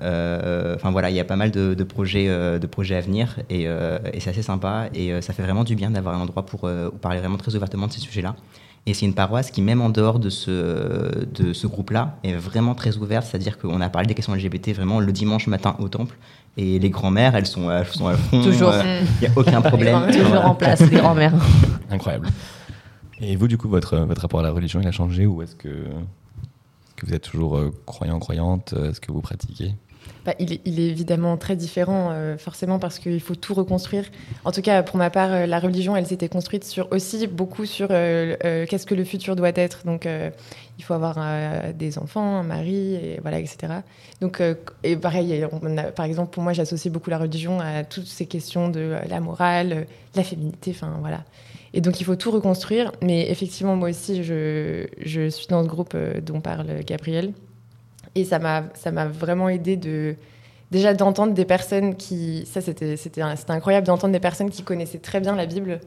Euh, 0.02 0.74
Enfin 0.76 0.90
voilà, 0.90 1.10
il 1.10 1.16
y 1.16 1.20
a 1.20 1.24
pas 1.24 1.36
mal 1.36 1.50
de, 1.50 1.74
de 1.74 1.84
projets, 1.84 2.26
euh, 2.28 2.58
de 2.58 2.66
projets 2.66 2.94
à 2.96 3.00
venir 3.00 3.38
et, 3.50 3.66
euh, 3.66 3.98
et 4.12 4.20
c'est 4.20 4.30
assez 4.30 4.42
sympa. 4.42 4.88
Et 4.94 5.12
euh, 5.12 5.20
ça 5.20 5.32
fait 5.32 5.42
vraiment 5.42 5.64
du 5.64 5.74
bien 5.76 5.90
d'avoir 5.90 6.14
un 6.14 6.20
endroit 6.20 6.46
pour 6.46 6.64
euh, 6.64 6.90
où 6.92 6.96
parler 6.98 7.18
vraiment 7.20 7.36
très 7.38 7.54
ouvertement 7.56 7.86
de 7.86 7.92
ces 7.92 8.00
sujets-là. 8.00 8.36
Et 8.86 8.94
c'est 8.94 9.04
une 9.06 9.14
paroisse 9.14 9.50
qui, 9.50 9.60
même 9.62 9.80
en 9.82 9.90
dehors 9.90 10.18
de 10.18 10.30
ce, 10.30 11.24
de 11.26 11.52
ce 11.52 11.66
groupe-là, 11.66 12.16
est 12.24 12.34
vraiment 12.34 12.74
très 12.74 12.96
ouverte. 12.96 13.26
C'est-à-dire 13.26 13.58
qu'on 13.58 13.80
a 13.80 13.88
parlé 13.90 14.08
des 14.08 14.14
questions 14.14 14.34
LGBT 14.34 14.70
vraiment 14.74 15.00
le 15.00 15.12
dimanche 15.12 15.46
matin 15.46 15.76
au 15.78 15.88
temple. 15.88 16.16
Et 16.56 16.78
les 16.78 16.90
grand-mères, 16.90 17.36
elles 17.36 17.46
sont, 17.46 17.70
elles 17.70 17.86
sont 17.86 18.06
à 18.08 18.16
fond. 18.16 18.42
Toujours. 18.42 18.70
euh, 18.72 19.02
Il 19.20 19.28
n'y 19.28 19.34
a 19.34 19.38
aucun 19.38 19.60
problème. 19.60 20.06
Toujours 20.12 20.44
en 20.44 20.54
place, 20.54 20.80
les 20.80 20.96
grands-mères. 20.98 21.34
Incroyable. 21.90 22.28
Et 23.20 23.36
vous, 23.36 23.48
du 23.48 23.58
coup, 23.58 23.68
votre, 23.68 23.98
votre 23.98 24.22
rapport 24.22 24.40
à 24.40 24.42
la 24.42 24.50
religion, 24.50 24.80
il 24.80 24.88
a 24.88 24.92
changé 24.92 25.26
ou 25.26 25.42
est-ce 25.42 25.54
que, 25.54 25.68
que 26.96 27.06
vous 27.06 27.12
êtes 27.14 27.22
toujours 27.22 27.56
euh, 27.58 27.70
croyant, 27.86 28.18
croyante? 28.18 28.72
Est-ce 28.72 29.00
que 29.00 29.12
vous 29.12 29.20
pratiquez? 29.20 29.74
Bah, 30.24 30.34
il, 30.38 30.52
est, 30.52 30.60
évidemment 30.66 31.36
très 31.36 31.56
différent, 31.56 32.10
euh, 32.12 32.36
forcément, 32.36 32.78
parce 32.78 32.98
qu'il 32.98 33.20
faut 33.20 33.34
tout 33.34 33.54
reconstruire. 33.54 34.04
En 34.44 34.52
tout 34.52 34.60
cas, 34.60 34.82
pour 34.82 34.96
ma 34.96 35.08
part, 35.08 35.32
euh, 35.32 35.46
la 35.46 35.58
religion, 35.58 35.96
elle 35.96 36.06
s'était 36.06 36.28
construite 36.28 36.70
aussi 36.90 37.26
beaucoup 37.26 37.64
sur 37.64 37.88
euh, 37.90 38.66
qu'est-ce 38.66 38.86
que 38.86 38.94
le 38.94 39.04
futur 39.04 39.34
doit 39.34 39.52
être. 39.54 39.86
Donc, 39.86 40.06
il 40.78 40.84
faut 40.84 40.94
avoir 40.94 41.18
des 41.74 41.98
enfants, 41.98 42.36
un 42.36 42.42
mari, 42.42 42.98
voilà, 43.22 43.38
etc. 43.38 43.74
Donc, 44.20 44.42
et 44.82 44.96
pareil, 44.96 45.46
par 45.94 46.06
exemple, 46.06 46.30
pour 46.30 46.42
moi, 46.42 46.52
j'associe 46.52 46.92
beaucoup 46.92 47.10
la 47.10 47.18
religion 47.18 47.60
à 47.60 47.84
toutes 47.84 48.06
ces 48.06 48.26
questions 48.26 48.68
de 48.68 48.96
la 49.08 49.20
morale, 49.20 49.86
la 50.14 50.24
féminité, 50.24 50.70
enfin 50.74 50.96
voilà. 51.00 51.24
Et 51.74 51.80
donc, 51.80 52.00
il 52.00 52.04
faut 52.04 52.16
tout 52.16 52.30
reconstruire. 52.30 52.92
Mais 53.02 53.30
effectivement, 53.30 53.76
moi 53.76 53.90
aussi, 53.90 54.24
je, 54.24 54.86
je 55.04 55.28
suis 55.28 55.46
dans 55.48 55.62
ce 55.62 55.68
groupe 55.68 55.96
dont 56.24 56.40
parle 56.40 56.82
Gabriel. 56.84 57.32
Et 58.14 58.24
ça 58.24 58.38
m'a, 58.38 58.62
vraiment 59.06 59.48
aidé 59.48 59.76
de, 59.76 60.16
déjà 60.70 60.94
d'entendre 60.94 61.32
des 61.32 61.44
personnes 61.44 61.94
qui, 61.94 62.44
ça 62.46 62.60
c'était, 62.60 62.96
c'était, 62.96 63.22
incroyable 63.22 63.86
d'entendre 63.86 64.12
des 64.12 64.20
personnes 64.20 64.50
qui 64.50 64.62
connaissaient 64.62 64.98
très 64.98 65.20
bien 65.20 65.36
la 65.36 65.46
Bible, 65.46 65.80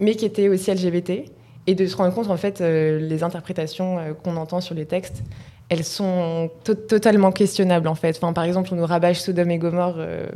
mais 0.00 0.14
qui 0.14 0.24
étaient 0.24 0.48
aussi 0.48 0.70
LGBT, 0.70 1.30
et 1.66 1.74
de 1.74 1.86
se 1.86 1.96
rendre 1.96 2.14
compte 2.14 2.28
en 2.28 2.36
fait 2.36 2.60
euh, 2.60 2.98
les 2.98 3.22
interprétations 3.22 3.98
euh, 3.98 4.12
qu'on 4.12 4.36
entend 4.36 4.60
sur 4.60 4.74
les 4.74 4.84
textes, 4.84 5.22
elles 5.70 5.84
sont 5.84 6.50
to- 6.62 6.74
totalement 6.74 7.32
questionnables 7.32 7.88
en 7.88 7.94
fait. 7.94 8.16
Enfin, 8.16 8.34
par 8.34 8.44
exemple, 8.44 8.68
on 8.72 8.76
nous 8.76 8.84
rabâche 8.86 9.20
Sodome 9.20 9.50
et 9.50 9.58
Gomorre. 9.58 9.94
euh, 9.96 10.26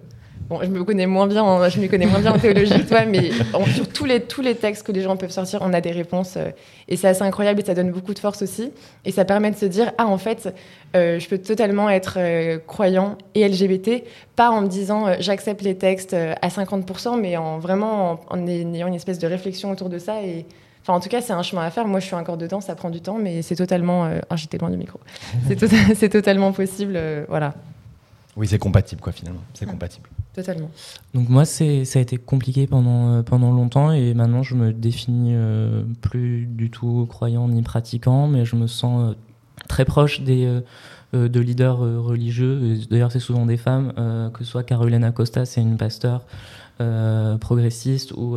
Bon, 0.49 0.61
je 0.62 0.68
me 0.68 0.82
connais 0.82 1.07
moins 1.07 1.26
bien, 1.26 1.42
en, 1.42 1.68
je 1.68 1.78
me 1.78 1.88
connais 1.88 2.07
moins 2.07 2.20
bien 2.20 2.32
en 2.32 2.38
théologie 2.38 2.72
que 2.82 2.88
toi, 2.88 3.05
mais 3.05 3.30
en- 3.53 3.66
sur 3.66 3.86
tous 3.86 4.07
les, 4.07 4.20
tous 4.22 4.40
les 4.40 4.55
textes 4.55 4.82
que 4.86 4.92
les 4.92 5.03
gens 5.03 5.14
peuvent 5.16 5.30
sortir, 5.30 5.61
on 5.62 5.74
a 5.74 5.80
des 5.82 5.90
réponses. 5.90 6.34
euh, 6.38 6.51
et 6.88 6.96
c'est 6.96 7.07
assez 7.09 7.22
incroyable 7.22 7.61
et 7.61 7.64
ça 7.64 7.74
donne 7.74 7.90
beaucoup 7.90 8.14
de 8.14 8.18
force 8.18 8.40
aussi. 8.40 8.72
Et 9.05 9.12
ça 9.12 9.26
permet 9.26 9.51
de 9.51 9.57
se 9.57 9.66
dire, 9.66 9.92
ah, 9.99 10.07
en 10.07 10.16
fait, 10.16 10.55
euh, 10.96 11.18
je 11.18 11.28
peux 11.28 11.36
totalement 11.36 11.90
être 11.90 12.14
euh, 12.18 12.59
croyant 12.66 13.18
et 13.34 13.46
LGBT, 13.46 14.05
pas 14.36 14.51
en 14.51 14.62
me 14.62 14.68
disant, 14.68 15.09
j'accepte 15.20 15.61
les 15.61 15.76
textes 15.76 16.14
à 16.14 16.49
50%, 16.49 17.20
mais 17.20 17.36
en 17.36 17.59
vraiment 17.59 18.12
en, 18.30 18.38
en 18.38 18.46
ayant 18.46 18.86
une 18.86 18.94
espèce 18.94 19.18
de 19.18 19.26
réflexion 19.26 19.70
autour 19.70 19.88
de 19.90 19.99
ça. 19.99 20.22
Et, 20.22 20.46
Enfin, 20.82 20.96
en 20.96 21.01
tout 21.01 21.11
cas, 21.11 21.20
c'est 21.20 21.34
un 21.34 21.42
chemin 21.42 21.62
à 21.66 21.70
faire. 21.70 21.86
Moi, 21.86 22.01
je 22.01 22.07
suis 22.07 22.14
encore 22.14 22.38
dedans, 22.38 22.62
ça 22.62 22.74
prend 22.74 22.88
du 22.88 23.03
temps, 23.03 23.18
mais 23.20 23.42
c'est 23.42 23.57
totalement. 23.57 24.09
Ah, 24.30 24.36
j'étais 24.36 24.57
loin 24.57 24.70
du 24.70 24.78
micro. 24.78 24.99
C'est 25.46 25.57
tota- 25.57 25.76
c'est 25.94 26.09
totalement 26.09 26.51
possible. 26.53 26.99
voilà, 27.28 27.53
Oui, 28.38 28.46
c'est 28.49 28.59
compatible, 28.59 29.03
quoi, 29.03 29.12
finalement. 29.12 29.42
C'est 29.53 29.66
compatible. 29.66 30.09
Donc 31.14 31.28
moi, 31.28 31.45
ça 31.45 31.64
a 31.64 31.99
été 32.01 32.16
compliqué 32.16 32.66
pendant, 32.66 33.12
euh, 33.12 33.22
pendant 33.22 33.53
longtemps 33.53 33.93
et 33.93 34.14
maintenant 34.14 34.43
je 34.43 34.55
me 34.55 34.72
définis 34.72 35.32
euh, 35.34 35.82
plus 36.01 36.47
du 36.47 36.70
tout 36.70 37.07
croyant 37.09 37.49
ni 37.49 37.62
pratiquant, 37.62 38.28
mais 38.28 38.45
je 38.45 38.57
me 38.57 38.66
sens 38.66 39.11
euh, 39.11 39.14
très 39.68 39.84
proche 39.84 40.20
des, 40.22 40.61
de 41.12 41.41
leaders 41.41 41.78
religieux. 41.78 42.78
D'ailleurs, 42.91 43.12
c'est 43.12 43.20
souvent 43.20 43.45
des 43.45 43.57
femmes, 43.57 43.93
que 44.32 44.45
ce 44.45 44.51
soit 44.51 44.62
Caroline 44.62 45.05
Acosta, 45.05 45.45
c'est 45.45 45.61
une 45.61 45.76
pasteur 45.76 46.24
progressiste, 47.41 48.12
ou 48.12 48.36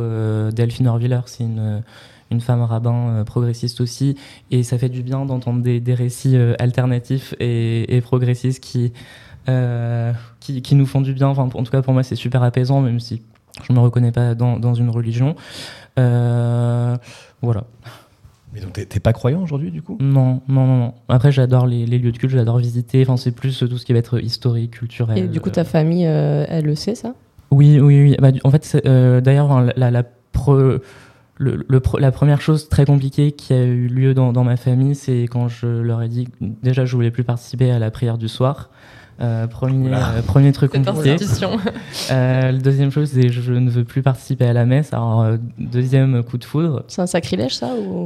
Delphine 0.50 0.88
Orviller, 0.88 1.20
c'est 1.26 1.44
une, 1.44 1.82
une 2.30 2.40
femme 2.40 2.62
rabbin 2.62 3.22
progressiste 3.24 3.80
aussi, 3.80 4.16
et 4.50 4.62
ça 4.62 4.76
fait 4.76 4.88
du 4.88 5.02
bien 5.02 5.24
d'entendre 5.24 5.62
des, 5.62 5.94
récits 5.94 6.36
alternatifs 6.58 7.34
et, 7.40 8.00
progressistes 8.02 8.62
qui, 8.62 8.92
qui, 9.46 10.62
qui 10.62 10.74
nous 10.74 10.86
font 10.86 11.00
du 11.00 11.12
bien. 11.12 11.28
Enfin, 11.28 11.42
en 11.42 11.62
tout 11.62 11.72
cas 11.72 11.82
pour 11.82 11.92
moi 11.92 12.02
c'est 12.02 12.16
super 12.16 12.42
apaisant, 12.42 12.80
même 12.80 13.00
si 13.00 13.22
je 13.66 13.72
me 13.72 13.78
reconnais 13.78 14.12
pas 14.12 14.34
dans, 14.34 14.58
dans 14.58 14.74
une 14.74 14.90
religion. 14.90 15.34
voilà. 15.96 17.64
Mais 18.52 18.60
donc 18.60 18.72
t'es 18.72 19.00
pas 19.00 19.12
croyant 19.12 19.42
aujourd'hui 19.42 19.70
du 19.70 19.80
coup? 19.80 19.96
Non, 20.00 20.42
non, 20.46 20.66
non, 20.66 20.76
non. 20.76 20.94
Après 21.08 21.32
j'adore 21.32 21.66
les, 21.66 21.86
les, 21.86 21.98
lieux 21.98 22.12
de 22.12 22.18
culte, 22.18 22.32
j'adore 22.32 22.58
visiter. 22.58 23.02
Enfin 23.02 23.16
c'est 23.16 23.32
plus 23.32 23.58
tout 23.58 23.78
ce 23.78 23.86
qui 23.86 23.92
va 23.92 23.98
être 23.98 24.22
historique, 24.22 24.72
culturel. 24.72 25.18
Et 25.18 25.28
du 25.28 25.40
coup 25.40 25.50
ta 25.50 25.64
famille, 25.64 26.06
euh, 26.06 26.44
elle 26.48 26.66
le 26.66 26.74
sait 26.74 26.94
ça? 26.94 27.14
Oui, 27.50 27.80
oui, 27.80 28.02
oui. 28.02 28.16
Bah, 28.20 28.28
en 28.44 28.50
fait, 28.50 28.82
euh, 28.86 29.20
d'ailleurs 29.20 29.60
la, 29.76 29.90
la, 29.90 30.02
le, 31.38 31.64
la 31.98 32.12
première 32.12 32.40
chose 32.42 32.68
très 32.68 32.84
compliquée 32.84 33.32
qui 33.32 33.54
a 33.54 33.64
eu 33.64 33.86
lieu 33.86 34.12
dans, 34.12 34.32
dans 34.32 34.44
ma 34.44 34.56
famille, 34.56 34.94
c'est 34.94 35.22
quand 35.22 35.48
je 35.48 35.66
leur 35.66 36.02
ai 36.02 36.08
dit 36.08 36.28
déjà 36.40 36.84
je 36.84 36.94
voulais 36.94 37.10
plus 37.10 37.24
participer 37.24 37.70
à 37.70 37.78
la 37.78 37.90
prière 37.90 38.18
du 38.18 38.28
soir. 38.28 38.68
Euh, 39.20 39.46
premier, 39.46 39.94
euh, 39.94 40.22
premier 40.26 40.52
truc 40.52 40.72
compliqué. 40.72 41.16
Euh, 42.10 42.52
le 42.52 42.58
deuxième 42.58 42.90
chose, 42.90 43.10
c'est 43.12 43.28
je 43.28 43.52
ne 43.52 43.70
veux 43.70 43.84
plus 43.84 44.02
participer 44.02 44.46
à 44.46 44.52
la 44.52 44.64
messe. 44.64 44.92
Alors, 44.92 45.26
deuxième 45.58 46.22
coup 46.22 46.38
de 46.38 46.44
foudre. 46.44 46.84
C'est 46.88 47.02
un 47.02 47.06
sacrilège, 47.06 47.56
ça 47.56 47.68
ou... 47.74 48.04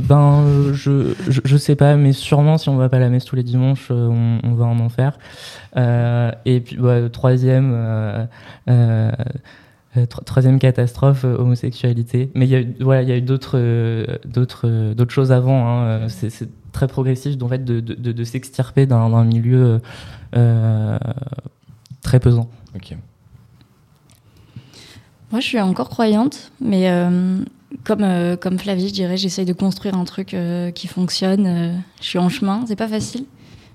Ben, 0.00 0.44
je, 0.72 1.14
je, 1.28 1.40
je, 1.44 1.56
sais 1.56 1.74
pas, 1.74 1.96
mais 1.96 2.12
sûrement 2.12 2.56
si 2.56 2.68
on 2.68 2.76
va 2.76 2.88
pas 2.88 2.98
à 2.98 3.00
la 3.00 3.08
messe 3.08 3.24
tous 3.24 3.34
les 3.34 3.42
dimanches, 3.42 3.90
on, 3.90 4.38
on 4.44 4.54
va 4.54 4.66
en 4.66 4.78
enfer. 4.78 5.18
et 5.76 6.60
puis, 6.60 6.76
bah, 6.76 7.08
troisième. 7.10 8.28
Troisième 10.06 10.58
catastrophe, 10.58 11.24
homosexualité. 11.24 12.30
Mais 12.34 12.46
il 12.46 12.50
y 12.50 12.56
a, 12.56 12.62
voilà, 12.80 13.02
il 13.02 13.08
y 13.08 13.12
a 13.12 13.16
eu 13.16 13.22
d'autres, 13.22 13.58
d'autres, 14.26 14.94
d'autres 14.94 15.12
choses 15.12 15.32
avant. 15.32 15.66
Hein. 15.68 16.08
C'est 16.08 16.48
très 16.72 16.86
progressif 16.86 17.36
en 17.42 17.48
fait, 17.48 17.64
de, 17.64 17.80
de, 17.80 18.12
de 18.12 18.24
s'extirper 18.24 18.86
d'un 18.86 19.24
milieu 19.24 19.80
euh, 20.36 20.98
très 22.02 22.20
pesant. 22.20 22.48
Ok. 22.74 22.96
Moi, 25.30 25.40
je 25.40 25.46
suis 25.46 25.60
encore 25.60 25.90
croyante, 25.90 26.52
mais 26.60 26.88
euh, 26.88 27.38
comme, 27.84 28.02
euh, 28.02 28.36
comme 28.36 28.58
Flavie, 28.58 28.88
je 28.88 28.94
dirais, 28.94 29.16
j'essaye 29.16 29.44
de 29.44 29.52
construire 29.52 29.94
un 29.94 30.04
truc 30.04 30.36
qui 30.74 30.86
fonctionne. 30.86 31.82
je 32.00 32.06
suis 32.06 32.18
en 32.18 32.28
chemin, 32.28 32.64
c'est 32.66 32.76
pas 32.76 32.88
facile. 32.88 33.24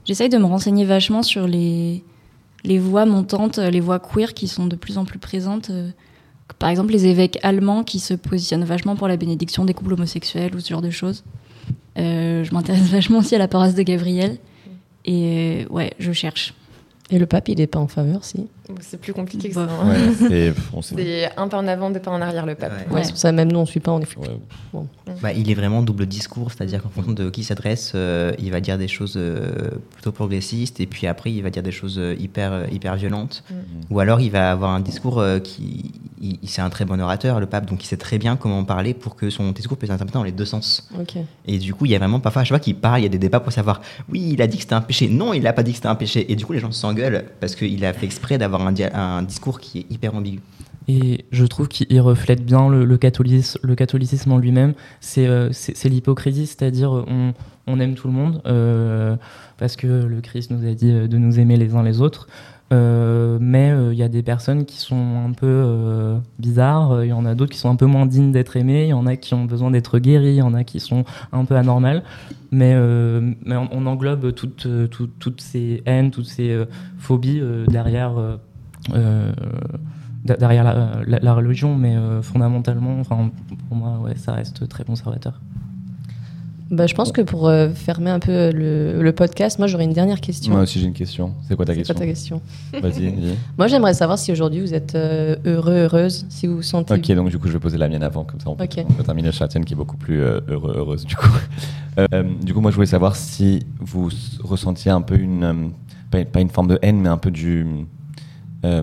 J'essaye 0.06 0.30
de 0.30 0.38
me 0.38 0.46
renseigner 0.46 0.86
vachement 0.86 1.24
sur 1.24 1.48
les, 1.48 2.04
les 2.64 2.80
voix 2.80 3.06
montantes, 3.06 3.58
les 3.58 3.80
voix 3.80 4.00
queer 4.00 4.34
qui 4.34 4.48
sont 4.48 4.68
de 4.68 4.76
plus 4.76 4.98
en 4.98 5.06
plus 5.06 5.20
présentes. 5.20 5.72
Par 6.60 6.70
exemple, 6.70 6.92
les 6.92 7.06
évêques 7.08 7.40
allemands 7.44 7.84
qui 7.84 8.00
se 8.00 8.14
positionnent 8.14 8.64
vachement 8.64 8.96
pour 8.96 9.08
la 9.08 9.18
bénédiction 9.18 9.66
des 9.66 9.74
couples 9.74 9.94
homosexuels 9.94 10.56
ou 10.56 10.60
ce 10.60 10.70
genre 10.70 10.82
de 10.82 10.90
choses. 10.90 11.24
Euh, 11.98 12.44
je 12.44 12.54
m'intéresse 12.54 12.88
vachement 12.92 13.20
aussi 13.20 13.36
à 13.36 13.40
la 13.40 13.48
paroisse 13.48 13.76
de 13.76 13.84
Gabriel. 13.84 14.38
Et 15.06 15.66
ouais, 15.70 15.94
je 16.00 16.12
cherche. 16.12 16.54
Et 17.10 17.20
le 17.20 17.26
pape, 17.26 17.50
il 17.50 17.58
n'est 17.58 17.68
pas 17.68 17.80
en 17.80 17.88
faveur, 17.88 18.24
si? 18.24 18.48
C'est 18.80 19.00
plus 19.00 19.14
compliqué 19.14 19.50
que 19.50 19.56
ça. 19.56 19.68
Hein. 19.70 19.94
c'est 20.82 21.30
un 21.36 21.48
pas 21.50 21.58
en 21.58 21.68
avant, 21.68 21.90
deux 21.92 22.00
pas 22.00 22.12
en 22.12 22.22
arrière, 22.22 22.46
le 22.46 22.56
pape. 22.56 22.90
Ouais. 22.92 23.04
ça, 23.04 23.32
même 23.34 23.52
nous, 23.52 23.60
on 23.60 23.64
ne 23.64 23.68
suit 23.68 23.82
pas, 23.82 23.92
on 23.92 24.00
est 24.00 24.08
bon. 24.72 24.88
bah, 25.22 25.34
il 25.34 25.52
est 25.52 25.54
vraiment 25.54 25.82
double 25.82 26.06
discours, 26.06 26.50
c'est-à-dire 26.52 26.82
qu'en 26.82 26.90
fonction 26.90 27.12
de 27.12 27.30
qui 27.30 27.42
il 27.42 27.44
s'adresse, 27.44 27.92
euh, 27.96 28.32
il 28.40 28.52
va 28.52 28.62
dire 28.62 28.78
des 28.78 28.88
choses 28.88 29.16
euh, 29.18 29.72
plutôt 29.92 30.14
progressistes, 30.14 30.80
et 30.80 30.86
puis 30.86 31.08
après, 31.08 31.32
il 31.32 31.42
va 31.44 31.50
dire 31.50 31.62
des 31.62 31.74
choses 31.74 32.00
hyper, 32.18 32.72
hyper 32.72 32.96
violentes. 32.96 33.44
Mm. 33.50 33.56
Ou 33.90 34.00
alors, 34.00 34.22
il 34.22 34.32
va 34.32 34.52
avoir 34.52 34.72
un 34.72 34.80
discours 34.80 35.22
qui. 35.44 35.92
c'est 36.46 36.62
un 36.62 36.70
très 36.70 36.86
bon 36.86 37.02
orateur, 37.02 37.42
le 37.42 37.48
pape, 37.48 37.66
donc 37.66 37.84
il 37.84 37.88
sait 37.88 37.98
très 37.98 38.18
bien 38.18 38.38
comment 38.38 38.64
parler 38.64 38.94
pour 38.94 39.18
que 39.18 39.30
son 39.30 39.52
discours 39.52 39.78
puisse 39.78 39.90
être 39.90 39.96
interprété 39.96 40.18
dans 40.18 40.24
les 40.24 40.32
deux 40.32 40.46
sens. 40.46 40.90
Et 41.46 41.58
du 41.58 41.74
coup, 41.74 41.86
il 41.86 41.92
y 41.92 41.96
a 41.96 42.00
vraiment 42.00 42.22
parfois, 42.22 42.46
je 42.46 42.50
vois 42.50 42.60
qu'il 42.60 42.76
parle, 42.76 43.02
il 43.02 43.04
y 43.04 43.08
a 43.08 43.10
des 43.10 43.20
débats 43.20 43.42
pour 43.42 43.52
savoir, 43.52 43.82
oui, 44.10 44.30
il 44.34 44.42
a 44.42 44.48
dit 44.48 44.56
que 44.56 44.64
c'était 44.64 44.76
un 44.76 44.82
péché, 44.82 45.10
non, 45.10 45.34
il 45.34 45.44
n'a 45.44 45.52
pas 45.52 45.64
dit 45.64 45.72
que 45.72 45.78
c'était 45.78 45.90
un 45.90 45.96
péché. 45.96 46.32
Et 46.32 46.38
du 46.38 46.46
coup, 46.46 46.54
les 46.54 46.60
gens 46.60 46.72
s'engueulent 46.72 47.26
parce 47.42 47.56
qu'il 47.56 47.84
a 47.84 47.92
fait 47.92 48.06
exprès 48.06 48.38
d'avoir 48.38 48.53
un, 48.62 49.24
discours 49.24 49.60
qui 49.60 49.80
est 49.80 49.86
hyper 49.90 50.16
ambigu. 50.16 50.40
Et 50.88 51.26
je 51.32 51.46
trouve 51.46 51.70
qu'il 51.70 52.02
reflète 52.02 52.46
bien 52.46 52.70
le, 52.70 52.98
catholicisme, 52.98 54.32
en 54.32 54.38
lui-même. 54.38 54.74
C'est 55.00 55.28
euh, 55.28 55.50
l'hypocrisie, 55.86 56.48
c'est-à-dire 56.48 57.06
on, 57.68 57.80
aime 57.80 57.96
tout 57.96 58.08
le 58.08 58.14
monde 58.14 58.42
euh, 58.46 59.16
parce 59.58 59.78
que 59.78 59.88
le 59.88 60.20
Christ 60.20 60.52
nous 60.52 60.68
a 60.68 60.74
dit 60.74 60.92
de 60.92 61.18
nous 61.18 61.40
aimer 61.40 61.56
les 61.56 61.76
uns 61.76 61.84
les 61.84 62.02
autres. 62.02 62.28
Euh, 62.72 63.38
mais 63.42 63.72
il 63.92 63.98
y 63.98 64.04
a 64.04 64.08
des 64.08 64.24
personnes 64.24 64.66
qui 64.66 64.78
sont 64.78 65.26
un 65.28 65.32
peu 65.32 66.20
bizarres, 66.40 67.04
il 67.04 67.10
y 67.10 67.14
en 67.14 67.26
a 67.26 67.36
d'autres 67.36 67.52
qui 67.52 67.60
sont 67.60 67.70
un 67.70 67.76
peu 67.76 67.86
moins 67.86 68.06
dignes 68.06 68.32
d'être 68.32 68.58
aimées, 68.58 68.86
il 68.86 68.90
y 68.90 68.94
en 68.94 69.06
a 69.06 69.16
qui 69.16 69.34
ont 69.34 69.46
besoin 69.46 69.72
d'être 69.72 70.00
guéris, 70.00 70.30
il 70.30 70.36
y 70.36 70.42
en 70.42 70.54
a 70.54 70.64
qui 70.64 70.80
sont 70.80 71.04
un 71.32 71.46
peu 71.46 71.56
anormales. 71.56 72.04
Mais, 72.52 72.76
mais 73.46 73.56
on, 73.56 73.86
englobe 73.86 74.34
toutes, 74.34 74.68
toutes, 74.90 75.42
ces 75.42 75.82
haines, 75.86 76.12
toutes 76.12 76.28
ces 76.28 76.64
phobies 76.98 77.42
derrière 77.68 78.14
derrière 80.24 81.04
la, 81.06 81.34
religion, 81.34 81.76
mais 81.76 81.96
fondamentalement, 82.22 83.00
enfin, 83.00 83.30
pour 83.68 83.78
moi, 83.78 84.00
ouais, 84.00 84.16
ça 84.16 84.34
reste 84.34 84.68
très 84.68 84.84
conservateur. 84.84 85.40
Bah, 86.72 86.88
je 86.88 86.96
pense 86.96 87.12
que 87.12 87.22
pour 87.22 87.48
euh, 87.48 87.70
fermer 87.70 88.10
un 88.10 88.20
peu 88.20 88.52
le, 88.52 89.12
podcast, 89.12 89.60
moi 89.60 89.68
j'aurais 89.68 89.84
une 89.84 89.94
dernière 89.94 90.22
question. 90.22 90.54
Moi 90.54 90.64
aussi 90.64 90.80
j'ai 90.80 90.88
une 90.88 90.94
question. 90.94 91.34
C'est 91.48 91.56
quoi 91.56 91.66
ta 91.66 91.76
question 91.76 91.94
quoi 91.94 92.00
ta 92.00 92.08
question 92.08 92.42
Vas-y. 92.82 93.14
moi 93.58 93.68
j'aimerais 93.68 93.94
savoir 93.94 94.18
si 94.18 94.32
aujourd'hui 94.32 94.62
vous 94.62 94.74
êtes 94.74 94.96
euh, 94.96 95.36
heureux, 95.46 95.84
heureuse, 95.84 96.26
si 96.30 96.48
vous 96.48 96.58
vous 96.58 96.62
sentez. 96.64 96.94
Ok, 96.94 97.12
donc 97.12 97.30
du 97.30 97.38
coup 97.38 97.48
je 97.48 97.54
vais 97.54 97.60
poser 97.60 97.78
la 97.78 97.88
mienne 97.90 98.02
avant, 98.02 98.24
comme 98.24 98.40
ça 98.40 98.50
on 98.50 98.56
peut, 98.56 98.68
terminer 98.68 99.32
sur 99.32 99.44
la 99.44 99.50
tienne 99.50 99.66
qui 99.66 99.74
est 99.74 99.78
beaucoup 99.78 99.98
plus 99.98 100.22
euh, 100.22 100.40
heureux, 100.48 100.74
heureuse 100.76 101.06
du 101.06 101.16
coup. 101.16 101.28
du 102.42 102.54
coup 102.54 102.62
moi 102.62 102.72
je 102.72 102.76
voulais 102.76 102.88
savoir 102.88 103.16
si 103.16 103.66
vous 103.80 104.10
ressentiez 104.44 104.90
un 104.90 105.02
peu 105.02 105.16
une, 105.16 105.72
pas, 106.10 106.40
une 106.40 106.50
forme 106.50 106.70
de 106.70 106.80
haine, 106.82 107.00
mais 107.02 107.10
un 107.10 107.18
peu 107.18 107.30
du. 107.30 107.68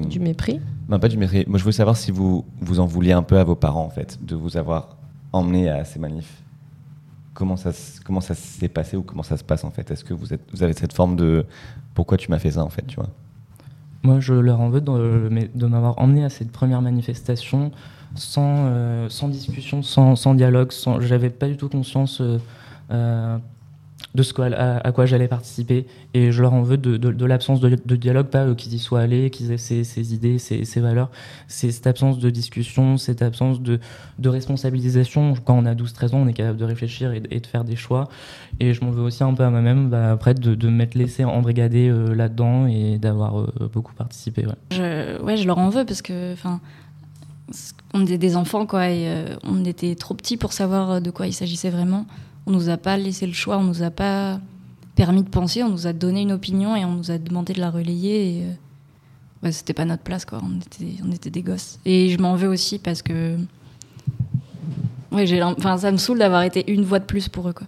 du 0.09 0.20
mépris 0.20 0.61
Non, 0.89 1.01
pas 1.01 1.09
du 1.09 1.16
mépris. 1.16 1.45
Moi 1.49 1.59
je 1.59 1.64
voulais 1.64 1.72
savoir 1.72 1.97
si 1.97 2.12
vous, 2.12 2.45
vous 2.61 2.78
en 2.78 2.87
vouliez 2.87 3.12
un 3.12 3.22
peu 3.22 3.39
à 3.39 3.45
vos 3.45 3.57
parents 3.57 3.85
en 3.85 3.91
fait, 3.91 4.18
de 4.22 4.37
vous 4.37 4.57
avoir 4.57 4.97
emmené 5.33 5.68
à 5.68 5.85
ces 5.85 5.99
manifs 5.99 6.41
comment 7.41 7.57
ça, 7.57 7.70
comment 8.05 8.20
ça 8.20 8.34
s'est 8.34 8.68
passé 8.68 8.99
ou 8.99 9.03
comment 9.03 9.22
ça 9.22 9.38
se 9.38 9.45
passe 9.45 9.64
en 9.64 9.70
fait? 9.70 9.91
Est-ce 9.91 10.05
que 10.05 10.12
vous, 10.12 10.34
êtes, 10.34 10.43
vous 10.53 10.62
avez 10.62 10.74
cette 10.74 10.93
forme 10.93 11.16
de 11.16 11.47
pourquoi 11.95 12.18
tu 12.18 12.30
m'as 12.30 12.38
fait 12.38 12.51
ça 12.51 12.62
en 12.62 12.68
fait, 12.68 12.86
tu 12.86 12.97
vois? 12.97 13.09
Moi, 14.03 14.20
je 14.20 14.34
leur 14.34 14.61
en 14.61 14.68
veux 14.68 14.82
de, 14.82 15.66
m'avoir 15.66 15.99
emmené 15.99 16.22
à 16.22 16.28
cette 16.28 16.53
première 16.53 16.82
manifestation 16.82 17.70
sans, 18.14 18.66
euh, 18.66 19.09
sans 19.09 19.28
discussion, 19.28 19.82
sans, 19.82 20.16
sans 20.16 20.34
dialogue. 20.34 20.70
Sans, 20.70 21.01
j'avais 21.01 21.30
pas 21.30 21.49
du 21.49 21.57
tout 21.57 21.70
conscience 21.70 22.20
euh, 22.20 22.38
euh, 22.91 23.38
de 24.14 24.22
ce 24.22 24.32
à, 24.40 24.92
quoi 24.92 25.07
j'allais 25.07 25.28
participer. 25.28 25.86
Et 26.14 26.32
je 26.32 26.42
leur 26.42 26.53
en 26.53 26.62
veux 26.62 26.76
de, 26.76 27.24
l'absence 27.24 27.61
de, 27.61 27.96
dialogue, 27.96 28.26
pas 28.26 28.44
euh, 28.44 28.55
qu'ils 28.55 28.74
y 28.74 28.78
soient 28.78 29.01
allés, 29.01 29.30
qu'ils 29.30 29.53
aient 29.53 29.59
ces, 29.59 30.14
idées, 30.14 30.38
ces, 30.38 30.80
valeurs. 30.80 31.11
C'est 31.46 31.70
cette 31.70 31.86
absence 31.86 32.18
de 32.18 32.30
discussion, 32.30 32.96
cette 32.96 33.22
absence 33.22 33.61
de, 33.61 33.78
responsabilisation. 34.24 35.34
Quand 35.44 35.57
on 35.59 35.66
a 35.66 35.74
12-13 35.74 36.14
ans, 36.14 36.18
on 36.22 36.26
est 36.26 36.32
capable 36.32 36.59
de 36.59 36.64
réfléchir 36.64 37.12
et, 37.12 37.20
de 37.20 37.46
faire 37.46 37.64
des 37.64 37.76
choix. 37.76 38.09
Et 38.59 38.74
je 38.74 38.84
m'en 38.84 38.90
veux 38.90 39.03
aussi 39.03 39.22
un 39.22 39.34
peu 39.34 39.44
à 39.44 39.51
moi-même, 39.51 39.90
bah, 39.90 40.12
après, 40.12 40.34
de, 40.34 40.68
m'être 40.68 40.94
laissé 40.94 41.24
embrigader 41.24 41.88
euh, 41.88 42.14
là-dedans 42.14 42.66
et 42.66 42.98
d'avoir 42.98 43.40
euh, 43.40 43.70
beaucoup 43.72 43.94
participé. 43.94 44.46
Ouais. 44.46 45.36
Je, 45.36 45.46
leur 45.46 45.59
en 45.59 45.68
veux 45.68 45.84
parce 45.84 46.03
que, 46.03 46.34
on 47.94 48.03
était 48.03 48.18
des 48.18 48.36
enfants, 48.36 48.66
quoi, 48.66 48.88
et 48.90 49.24
on 49.42 49.64
était 49.64 49.94
trop 49.96 50.14
petits 50.14 50.36
pour 50.36 50.53
savoir 50.53 51.01
de 51.01 51.11
quoi 51.11 51.26
il 51.26 51.32
s'agissait 51.32 51.70
vraiment. 51.70 52.07
On 52.47 52.53
nous 52.53 52.68
a 52.68 52.76
pas 52.76 52.97
laissé 52.97 53.26
le 53.26 53.32
choix, 53.32 53.59
on 53.59 53.64
nous 53.64 53.82
a 53.82 53.91
pas 53.91 54.41
permis 55.01 55.22
de 55.22 55.28
penser, 55.28 55.62
on 55.62 55.70
nous 55.70 55.86
a 55.86 55.93
donné 55.93 56.22
une 56.22 56.32
opinion 56.32 56.76
et 56.76 56.84
on 56.84 56.93
nous 56.93 57.11
a 57.11 57.18
demandé 57.18 57.53
de 57.53 57.61
la 57.61 57.70
relayer. 57.70 58.38
Et, 58.38 58.45
euh, 59.45 59.51
c'était 59.51 59.72
pas 59.72 59.86
notre 59.86 60.03
place, 60.03 60.24
quoi. 60.24 60.41
On 60.43 60.59
était, 60.59 61.03
on 61.03 61.11
était 61.11 61.30
des 61.30 61.43
gosses. 61.43 61.78
Et 61.86 62.11
je 62.11 62.18
m'en 62.18 62.36
veux 62.36 62.49
aussi 62.49 62.78
parce 62.78 63.01
que. 63.01 63.38
Ouais, 65.11 65.26
j'ai, 65.26 65.43
enfin, 65.43 65.78
ça 65.78 65.91
me 65.91 65.97
saoule 65.97 66.18
d'avoir 66.18 66.43
été 66.43 66.70
une 66.70 66.84
voix 66.84 66.99
de 66.99 67.05
plus 67.05 67.28
pour 67.28 67.49
eux, 67.49 67.53
quoi. 67.53 67.66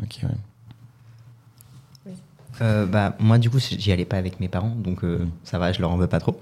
Ok, 0.00 0.20
ouais. 0.22 2.12
Euh, 2.60 2.86
bah, 2.86 3.16
moi, 3.18 3.38
du 3.38 3.50
coup, 3.50 3.58
j'y 3.58 3.92
allais 3.92 4.04
pas 4.04 4.16
avec 4.16 4.40
mes 4.40 4.48
parents, 4.48 4.74
donc 4.76 5.04
euh, 5.04 5.26
ça 5.44 5.58
va, 5.58 5.72
je 5.72 5.80
leur 5.80 5.90
en 5.90 5.96
veux 5.96 6.06
pas 6.06 6.20
trop. 6.20 6.40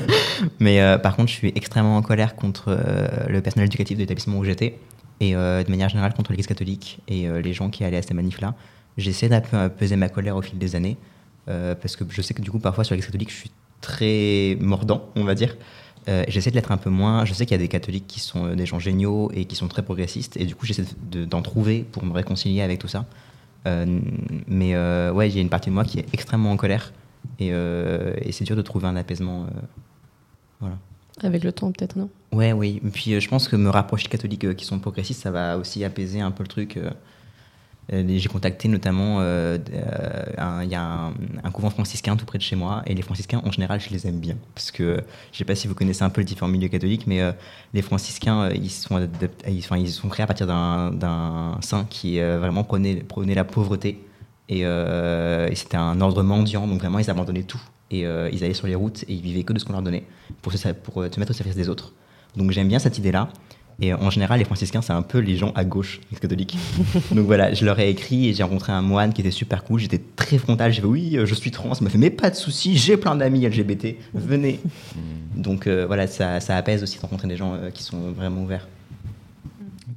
Mais 0.60 0.98
par 1.02 1.16
contre, 1.16 1.30
je 1.30 1.34
suis 1.34 1.52
extrêmement 1.54 1.96
en 1.96 2.02
colère 2.02 2.36
contre 2.36 2.78
le 3.28 3.40
personnel 3.40 3.66
éducatif 3.66 3.96
de 3.96 4.02
l'établissement 4.02 4.38
où 4.38 4.44
j'étais 4.44 4.78
et 5.20 5.34
euh, 5.34 5.62
de 5.62 5.70
manière 5.70 5.88
générale 5.88 6.14
contre 6.14 6.30
l'Église 6.30 6.46
catholique 6.46 6.98
et 7.08 7.28
euh, 7.28 7.40
les 7.40 7.52
gens 7.52 7.70
qui 7.70 7.84
allaient 7.84 7.96
à 7.96 8.02
ces 8.02 8.14
manifs-là. 8.14 8.54
J'essaie 8.96 9.28
d'apaiser 9.28 9.96
ma 9.96 10.08
colère 10.08 10.36
au 10.36 10.42
fil 10.42 10.58
des 10.58 10.74
années, 10.74 10.96
euh, 11.48 11.74
parce 11.74 11.96
que 11.96 12.04
je 12.08 12.22
sais 12.22 12.34
que 12.34 12.42
du 12.42 12.50
coup, 12.50 12.58
parfois 12.58 12.84
sur 12.84 12.94
l'Église 12.94 13.06
catholique, 13.06 13.30
je 13.30 13.36
suis 13.36 13.50
très 13.80 14.56
mordant, 14.60 15.08
on 15.16 15.24
va 15.24 15.34
dire. 15.34 15.56
j'essaie 16.28 16.50
de 16.50 16.54
l'être 16.54 16.72
un 16.72 16.76
peu 16.76 16.90
moins. 16.90 17.24
Je 17.24 17.34
sais 17.34 17.44
qu'il 17.44 17.54
y 17.54 17.60
a 17.60 17.62
des 17.62 17.68
catholiques 17.68 18.06
qui 18.06 18.20
sont 18.20 18.54
des 18.54 18.64
gens 18.64 18.78
géniaux 18.78 19.30
et 19.34 19.44
qui 19.44 19.56
sont 19.56 19.68
très 19.68 19.82
progressistes, 19.82 20.36
et 20.36 20.44
du 20.44 20.54
coup, 20.54 20.66
j'essaie 20.66 20.84
d'en 21.12 21.42
trouver 21.42 21.84
pour 21.92 22.04
me 22.04 22.12
réconcilier 22.12 22.62
avec 22.62 22.78
tout 22.78 22.88
ça. 22.88 23.04
mais 23.66 24.76
ouais, 25.10 25.28
il 25.28 25.34
y 25.36 25.38
a 25.38 25.42
une 25.42 25.50
partie 25.50 25.68
de 25.68 25.74
moi 25.74 25.84
qui 25.84 25.98
est 25.98 26.06
extrêmement 26.14 26.52
en 26.52 26.56
colère, 26.56 26.92
et, 27.38 27.48
et 27.48 28.32
c'est 28.32 28.44
dur 28.44 28.56
de 28.56 28.62
trouver 28.62 28.86
un 28.86 28.96
apaisement. 28.96 29.46
voilà. 30.60 30.78
Avec 31.22 31.44
le 31.44 31.52
temps, 31.52 31.70
peut-être, 31.72 31.96
non? 31.96 32.10
Ouais, 32.36 32.52
oui. 32.52 32.82
Et 32.84 32.90
puis 32.90 33.14
euh, 33.14 33.20
je 33.20 33.28
pense 33.28 33.48
que 33.48 33.56
me 33.56 33.70
rapprocher 33.70 34.04
des 34.04 34.10
catholiques 34.10 34.44
euh, 34.44 34.52
qui 34.52 34.66
sont 34.66 34.78
progressistes, 34.78 35.22
ça 35.22 35.30
va 35.30 35.56
aussi 35.56 35.82
apaiser 35.84 36.20
un 36.20 36.30
peu 36.30 36.42
le 36.42 36.48
truc. 36.48 36.76
euh. 36.76 36.90
J'ai 37.90 38.28
contacté 38.28 38.68
notamment, 38.68 39.20
il 39.22 40.68
y 40.68 40.74
a 40.74 41.12
un, 41.44 41.50
couvent 41.52 41.70
franciscain 41.70 42.16
tout 42.16 42.26
près 42.26 42.36
de 42.36 42.42
chez 42.42 42.56
moi, 42.56 42.82
et 42.84 42.94
les 42.94 43.02
franciscains 43.02 43.40
en 43.44 43.52
général, 43.52 43.80
je 43.80 43.90
les 43.90 44.08
aime 44.08 44.18
bien, 44.18 44.36
parce 44.56 44.72
que 44.72 45.00
je 45.30 45.38
sais 45.38 45.44
pas 45.44 45.54
si 45.54 45.68
vous 45.68 45.76
connaissez 45.76 46.02
un 46.02 46.10
peu 46.10 46.20
les 46.20 46.24
différents 46.24 46.50
milieux 46.50 46.66
catholiques, 46.66 47.06
mais 47.06 47.22
les 47.74 47.82
franciscains, 47.82 48.50
ils 48.50 48.70
sont, 48.70 49.08
ils, 49.46 49.62
sont 49.92 50.08
créés 50.08 50.24
à 50.24 50.26
partir 50.26 50.48
d'un 50.48 51.58
saint 51.60 51.86
qui 51.88 52.18
vraiment 52.18 52.64
prenait, 52.64 53.04
la 53.36 53.44
pauvreté, 53.44 54.04
et, 54.48 54.64
c'était 55.54 55.76
un 55.76 56.00
ordre 56.00 56.24
mendiant, 56.24 56.66
donc 56.66 56.80
vraiment 56.80 56.98
ils 56.98 57.08
abandonnaient 57.08 57.44
tout, 57.44 57.62
et 57.92 58.00
ils 58.00 58.42
allaient 58.42 58.52
sur 58.52 58.66
les 58.66 58.74
routes 58.74 59.04
et 59.04 59.12
ils 59.12 59.22
vivaient 59.22 59.44
que 59.44 59.52
de 59.52 59.60
ce 59.60 59.64
qu'on 59.64 59.74
leur 59.74 59.82
donnait 59.82 60.06
pour 60.42 60.52
se 60.52 60.66
mettre 60.66 61.30
au 61.30 61.34
service 61.34 61.54
des 61.54 61.68
autres. 61.68 61.92
Donc 62.36 62.50
j'aime 62.50 62.68
bien 62.68 62.78
cette 62.78 62.98
idée-là. 62.98 63.28
Et 63.78 63.92
en 63.92 64.08
général, 64.08 64.38
les 64.38 64.46
franciscains, 64.46 64.80
c'est 64.80 64.94
un 64.94 65.02
peu 65.02 65.18
les 65.18 65.36
gens 65.36 65.52
à 65.54 65.62
gauche 65.66 66.00
des 66.10 66.18
catholiques. 66.18 66.56
Donc 67.12 67.26
voilà, 67.26 67.52
je 67.52 67.62
leur 67.66 67.78
ai 67.78 67.90
écrit 67.90 68.28
et 68.28 68.32
j'ai 68.32 68.42
rencontré 68.42 68.72
un 68.72 68.80
moine 68.80 69.12
qui 69.12 69.20
était 69.20 69.30
super 69.30 69.64
cool. 69.64 69.80
J'étais 69.80 70.00
très 70.16 70.38
frontal. 70.38 70.72
J'ai 70.72 70.80
fait 70.80 70.86
oui, 70.86 71.18
euh, 71.18 71.26
je 71.26 71.34
suis 71.34 71.50
trans. 71.50 71.70
Il 71.78 71.84
m'a 71.84 71.90
fait 71.90 71.98
mais 71.98 72.08
pas 72.08 72.30
de 72.30 72.36
souci, 72.36 72.74
j'ai 72.78 72.96
plein 72.96 73.16
d'amis 73.16 73.46
LGBT. 73.46 73.96
Venez. 74.14 74.60
Donc 75.34 75.66
euh, 75.66 75.84
voilà, 75.86 76.06
ça, 76.06 76.40
ça 76.40 76.56
apaise 76.56 76.82
aussi 76.82 76.96
de 76.96 77.02
rencontrer 77.02 77.28
des 77.28 77.36
gens 77.36 77.52
euh, 77.54 77.70
qui 77.70 77.82
sont 77.82 78.12
vraiment 78.12 78.40
ouverts. 78.44 78.66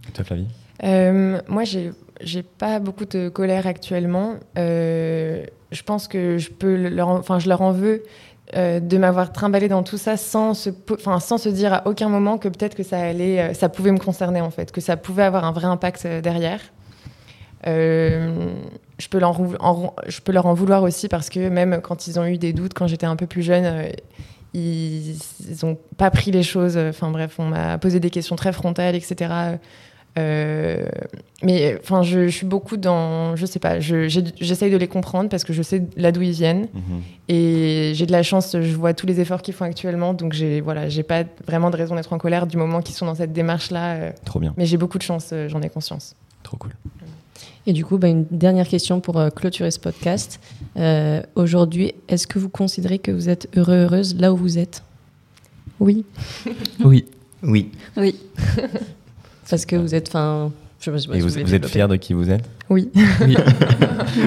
Et 0.10 0.12
toi, 0.12 0.26
Flavie? 0.26 0.48
Euh, 0.84 1.40
moi, 1.48 1.64
j'ai 1.64 1.92
j'ai 2.22 2.44
pas 2.44 2.80
beaucoup 2.80 3.06
de 3.06 3.30
colère 3.30 3.66
actuellement. 3.66 4.34
Euh, 4.58 5.46
je 5.72 5.84
pense 5.84 6.10
que 6.10 6.38
je 6.38 6.50
peux 6.50 6.76
leur, 6.90 7.08
en- 7.08 7.18
enfin, 7.20 7.40
je 7.40 7.48
leur 7.48 7.62
en 7.62 7.72
veux 7.72 8.04
euh, 8.56 8.80
de 8.80 8.98
m'avoir 8.98 9.32
trimballé 9.32 9.68
dans 9.68 9.84
tout 9.84 9.98
ça 9.98 10.18
sans 10.18 10.56
se, 10.56 10.72
enfin, 10.92 11.20
sans 11.20 11.38
se 11.38 11.50
dire 11.50 11.74
à 11.74 11.88
aucun 11.88 12.10
moment 12.10 12.38
que 12.40 12.48
peut-être 12.48 12.76
que 12.76 12.82
ça 12.84 13.00
allait, 13.00 13.40
euh, 13.40 13.54
ça 13.54 13.70
pouvait 13.70 13.92
me 13.92 14.00
concerner 14.00 14.42
en 14.42 14.50
fait, 14.50 14.72
que 14.72 14.82
ça 14.82 14.98
pouvait 14.98 15.22
avoir 15.24 15.46
un 15.46 15.52
vrai 15.52 15.68
impact 15.68 16.06
euh, 16.06 16.22
derrière. 16.22 16.60
Je, 17.66 19.08
peux 19.10 19.20
leur, 19.20 19.40
en- 20.46 20.54
vouloir 20.54 20.84
aussi 20.84 21.08
parce 21.08 21.30
que 21.30 21.48
même 21.50 21.80
quand 21.84 22.08
ils 22.08 22.20
ont 22.20 22.26
eu 22.26 22.38
des 22.38 22.54
doutes, 22.54 22.74
quand 22.74 22.88
j'étais 22.88 23.06
un 23.06 23.16
peu 23.16 23.28
plus 23.28 23.44
jeune, 23.44 23.92
ils 24.54 25.16
n'ont 25.62 25.78
pas 25.98 26.10
pris 26.10 26.32
les 26.32 26.44
choses. 26.44 26.78
Enfin 26.78 27.12
bref, 27.12 27.36
on 27.38 27.46
m'a 27.46 27.78
posé 27.78 28.00
des 28.00 28.10
questions 28.10 28.36
très 28.36 28.54
frontales, 28.54 28.96
etc. 28.96 29.58
Euh, 30.18 30.86
mais 31.44 31.78
enfin, 31.82 32.02
je, 32.04 32.28
je 32.28 32.36
suis 32.36 32.46
beaucoup 32.46 32.76
dans, 32.78 33.36
je 33.36 33.46
sais 33.46 33.60
pas, 33.60 33.80
je- 33.80 34.08
j'essaye 34.40 34.72
de 34.72 34.76
les 34.78 34.88
comprendre 34.88 35.30
parce 35.30 35.44
que 35.44 35.54
je 35.54 35.62
sais 35.62 35.84
là 35.96 36.12
d'où 36.12 36.22
ils 36.24 36.32
viennent 36.32 36.68
Mhm. 36.74 37.02
et 37.30 37.92
j'ai 37.96 38.06
de 38.06 38.12
la 38.12 38.24
chance. 38.24 38.58
Je 38.60 38.76
vois 38.76 38.94
tous 38.94 39.06
les 39.06 39.20
efforts 39.22 39.42
qu'ils 39.42 39.54
font 39.54 39.66
actuellement, 39.66 40.14
donc 40.14 40.34
j'ai 40.34 40.60
voilà, 40.62 40.90
j'ai 40.90 41.04
pas 41.04 41.24
vraiment 41.48 41.70
de 41.70 41.78
raison 41.78 41.96
d'être 41.96 42.12
en 42.12 42.18
colère 42.18 42.48
du 42.48 42.58
moment 42.58 42.82
qu'ils 42.82 42.96
sont 42.96 43.06
dans 43.06 43.16
cette 43.16 43.32
démarche 43.34 43.72
là. 43.72 44.12
Trop 44.26 44.40
bien. 44.40 44.54
Mais 44.58 44.66
j'ai 44.66 44.78
beaucoup 44.78 44.98
de 44.98 45.04
chance, 45.04 45.30
euh, 45.32 45.48
j'en 45.48 45.62
ai 45.62 45.70
conscience. 45.70 46.16
Trop 46.44 46.58
cool. 46.58 46.72
Et 47.68 47.74
du 47.74 47.86
coup, 47.86 47.98
bah, 48.00 48.08
une 48.08 48.26
dernière 48.32 48.68
question 48.68 49.00
pour 49.00 49.18
euh, 49.20 49.30
clôturer 49.30 49.70
ce 49.70 49.80
podcast. 49.80 50.40
Euh, 50.78 51.22
Aujourd'hui, 51.36 51.94
est-ce 52.08 52.26
que 52.26 52.40
vous 52.40 52.50
considérez 52.50 52.98
que 53.00 53.12
vous 53.12 53.30
êtes 53.30 53.48
heureux, 53.56 53.76
heureuse 53.84 54.16
là 54.20 54.34
où 54.34 54.38
vous 54.38 54.58
êtes? 54.58 54.82
Oui. 55.80 56.04
Oui. 56.84 57.06
Oui. 57.44 57.70
Oui. 57.96 58.16
Parce 59.50 59.66
que 59.66 59.76
vous 59.76 59.96
êtes, 59.96 60.10
enfin, 60.10 60.52
je 60.80 60.98
sais 60.98 61.08
pas 61.08 61.16
Et 61.16 61.20
vous, 61.20 61.56
êtes 61.56 61.66
fier 61.68 61.88
de 61.88 61.96
qui 61.96 62.14
vous 62.14 62.30
êtes 62.30 62.44
Oui. 62.70 62.90
Oui. 63.22 63.38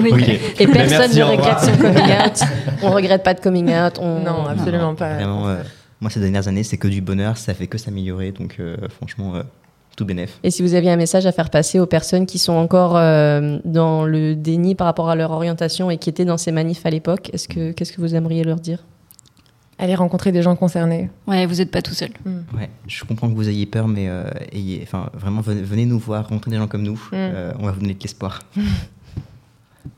Oui. 0.01 0.11
Ok. 0.13 0.29
Et 0.59 0.67
personne 0.67 0.97
merci, 0.99 1.19
ne 1.19 1.23
regrette 1.23 1.59
son 1.59 1.77
coming 1.77 1.97
out. 2.25 2.39
On 2.83 2.91
regrette 2.91 3.23
pas 3.23 3.33
de 3.33 3.39
coming 3.41 3.69
out. 3.69 3.99
On... 3.99 4.19
Non, 4.19 4.45
absolument 4.45 4.95
pas. 4.95 5.15
Vraiment, 5.15 5.47
euh, 5.49 5.57
moi, 5.99 6.09
ces 6.09 6.21
dernières 6.21 6.47
années, 6.47 6.63
c'est 6.63 6.77
que 6.77 6.87
du 6.87 7.01
bonheur. 7.01 7.37
Ça 7.37 7.53
fait 7.53 7.67
que 7.67 7.77
s'améliorer. 7.77 8.31
Donc 8.31 8.57
euh, 8.59 8.77
franchement, 8.89 9.35
euh, 9.35 9.43
tout 9.95 10.05
bénef. 10.05 10.39
Et 10.43 10.51
si 10.51 10.61
vous 10.61 10.73
aviez 10.73 10.91
un 10.91 10.95
message 10.95 11.25
à 11.25 11.31
faire 11.31 11.49
passer 11.49 11.79
aux 11.79 11.85
personnes 11.85 12.25
qui 12.25 12.39
sont 12.39 12.53
encore 12.53 12.97
euh, 12.97 13.59
dans 13.65 14.05
le 14.05 14.35
déni 14.35 14.75
par 14.75 14.85
rapport 14.85 15.09
à 15.09 15.15
leur 15.15 15.31
orientation 15.31 15.89
et 15.91 15.97
qui 15.97 16.09
étaient 16.09 16.25
dans 16.25 16.37
ces 16.37 16.51
manifs 16.51 16.85
à 16.85 16.89
l'époque, 16.89 17.29
est-ce 17.33 17.47
que 17.47 17.71
qu'est-ce 17.71 17.93
que 17.93 18.01
vous 18.01 18.15
aimeriez 18.15 18.43
leur 18.43 18.57
dire? 18.59 18.79
Aller 19.79 19.95
rencontrer 19.95 20.31
des 20.31 20.41
gens 20.41 20.55
concernés. 20.55 21.09
Ouais, 21.27 21.45
vous 21.45 21.55
n'êtes 21.55 21.71
pas 21.71 21.81
tout 21.81 21.93
seul. 21.93 22.09
Ouais, 22.25 22.69
je 22.87 23.03
comprends 23.03 23.29
que 23.29 23.35
vous 23.35 23.49
ayez 23.49 23.65
peur, 23.65 23.87
mais 23.87 24.07
euh, 24.07 24.29
ayez, 24.51 24.81
enfin, 24.83 25.09
vraiment, 25.13 25.41
venez, 25.41 25.61
venez 25.61 25.85
nous 25.85 25.99
voir, 25.99 26.27
rencontrer 26.29 26.51
des 26.51 26.57
gens 26.57 26.67
comme 26.67 26.83
nous. 26.83 27.01
Euh, 27.13 27.53
on 27.59 27.65
va 27.65 27.71
vous 27.71 27.81
donner 27.81 27.95
de 27.95 28.01
l'espoir. 28.01 28.41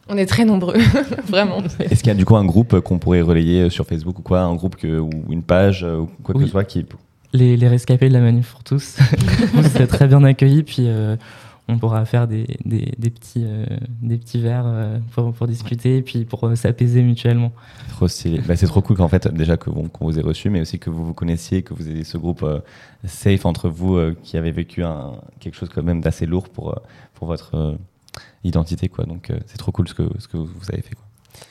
On 0.07 0.17
est 0.17 0.25
très 0.25 0.45
nombreux, 0.45 0.77
vraiment. 1.27 1.61
Est-ce 1.79 1.99
qu'il 1.99 2.07
y 2.07 2.11
a 2.11 2.15
du 2.15 2.25
coup 2.25 2.35
un 2.35 2.45
groupe 2.45 2.79
qu'on 2.79 2.97
pourrait 2.97 3.21
relayer 3.21 3.63
euh, 3.63 3.69
sur 3.69 3.85
Facebook 3.85 4.17
ou 4.19 4.21
quoi? 4.21 4.41
Un 4.41 4.55
groupe 4.55 4.75
que, 4.75 4.99
ou 4.99 5.09
une 5.29 5.43
page 5.43 5.83
ou 5.83 6.09
quoi 6.23 6.35
que 6.35 6.41
ce 6.41 6.47
soit 6.47 6.63
qui. 6.63 6.85
Les, 7.33 7.57
les 7.57 7.67
rescapés 7.67 8.07
de 8.07 8.13
la 8.13 8.21
manif 8.21 8.51
pour 8.51 8.63
tous, 8.63 8.97
vous 9.53 9.63
serez 9.63 9.87
très 9.87 10.07
bien 10.07 10.23
accueillis. 10.23 10.63
Puis 10.63 10.85
euh, 10.87 11.17
on 11.67 11.79
pourra 11.79 12.05
faire 12.05 12.27
des, 12.27 12.45
des, 12.63 12.93
des 12.97 13.09
petits, 13.09 13.43
euh, 13.43 13.65
des 14.01 14.17
petits 14.17 14.39
verres 14.39 14.67
euh, 14.67 14.99
pour, 15.13 15.33
pour 15.33 15.47
discuter 15.47 15.97
et 15.97 16.01
puis 16.01 16.23
pour 16.25 16.45
euh, 16.45 16.55
s'apaiser 16.55 17.01
mutuellement. 17.01 17.51
Trop 17.89 18.07
stylé. 18.07 18.39
Bah, 18.47 18.55
c'est 18.55 18.67
trop 18.67 18.81
cool 18.81 18.97
qu'en 18.97 19.07
fait, 19.07 19.27
déjà 19.33 19.57
que 19.57 19.69
bon, 19.69 19.89
vous 19.99 20.19
ait 20.19 20.21
reçu, 20.21 20.49
mais 20.49 20.61
aussi 20.61 20.77
que 20.77 20.89
vous 20.91 21.05
vous 21.05 21.13
connaissiez, 21.13 21.63
que 21.63 21.73
vous 21.73 21.89
ayez 21.89 22.03
ce 22.03 22.17
groupe 22.17 22.43
euh, 22.43 22.59
safe 23.05 23.45
entre 23.45 23.69
vous 23.69 23.95
euh, 23.95 24.15
qui 24.21 24.37
avez 24.37 24.51
vécu 24.51 24.83
un, 24.83 25.13
quelque 25.39 25.55
chose 25.55 25.69
quand 25.73 25.83
même 25.83 26.01
d'assez 26.01 26.27
lourd 26.27 26.49
pour, 26.49 26.79
pour 27.15 27.27
votre 27.27 27.55
euh, 27.55 27.75
identité. 28.43 28.87
Quoi. 28.87 29.05
Donc 29.05 29.31
euh, 29.31 29.39
c'est 29.47 29.57
trop 29.57 29.71
cool 29.71 29.87
ce 29.87 29.95
que, 29.95 30.03
ce 30.19 30.27
que 30.27 30.37
vous 30.37 30.69
avez 30.71 30.83
fait. 30.83 30.93
Quoi. 30.93 31.05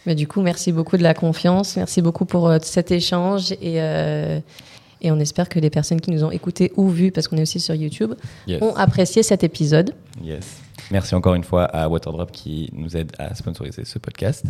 Mais 0.06 0.14
du 0.14 0.28
coup, 0.28 0.42
merci 0.42 0.72
beaucoup 0.72 0.96
de 0.96 1.02
la 1.02 1.14
confiance, 1.14 1.76
merci 1.76 2.02
beaucoup 2.02 2.24
pour 2.24 2.48
euh, 2.48 2.58
cet 2.62 2.90
échange 2.90 3.52
et, 3.52 3.82
euh, 3.82 4.40
et 5.04 5.12
on 5.12 5.20
espère 5.20 5.48
que 5.48 5.60
les 5.60 5.70
personnes 5.70 6.00
qui 6.00 6.10
nous 6.10 6.24
ont 6.24 6.30
écoutés 6.32 6.72
ou 6.76 6.88
vus, 6.88 7.12
parce 7.12 7.28
qu'on 7.28 7.36
est 7.36 7.42
aussi 7.42 7.60
sur 7.60 7.74
YouTube, 7.74 8.14
Yes. 8.48 8.60
ont 8.62 8.74
apprécié 8.74 9.22
cet 9.22 9.44
épisode. 9.44 9.94
Yes. 10.22 10.56
Merci 10.90 11.14
encore 11.14 11.34
une 11.34 11.44
fois 11.44 11.64
à 11.64 11.88
Waterdrop 11.88 12.32
qui 12.32 12.70
nous 12.72 12.96
aide 12.96 13.12
à 13.18 13.34
sponsoriser 13.34 13.84
ce 13.84 13.98
podcast, 13.98 14.44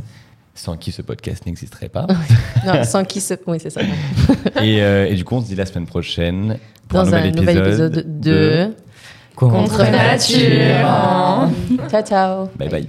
sans 0.54 0.76
qui 0.76 0.92
ce 0.92 1.02
podcast 1.02 1.44
n'existerait 1.46 1.88
pas. 1.88 2.06
Non, 2.66 2.82
sans 2.84 3.04
qui 3.04 3.20
se... 3.20 3.34
Oui, 3.46 3.58
c'est 3.60 3.68
ça. 3.70 3.82
et, 4.62 4.80
euh, 4.82 5.06
et 5.10 5.14
du 5.14 5.24
coup, 5.24 5.34
on 5.34 5.40
se 5.42 5.46
dit 5.46 5.54
la 5.54 5.66
semaine 5.66 5.86
prochaine 5.86 6.58
pour 6.88 7.02
Dans 7.02 7.14
un 7.14 7.30
nouvel 7.30 7.58
épisode, 7.58 8.20
de... 8.20 8.70
Contre 9.34 9.82
nature. 9.90 11.50
Ciao, 11.90 12.02
ciao. 12.02 12.48
Bye 12.56 12.68
bye. 12.68 12.88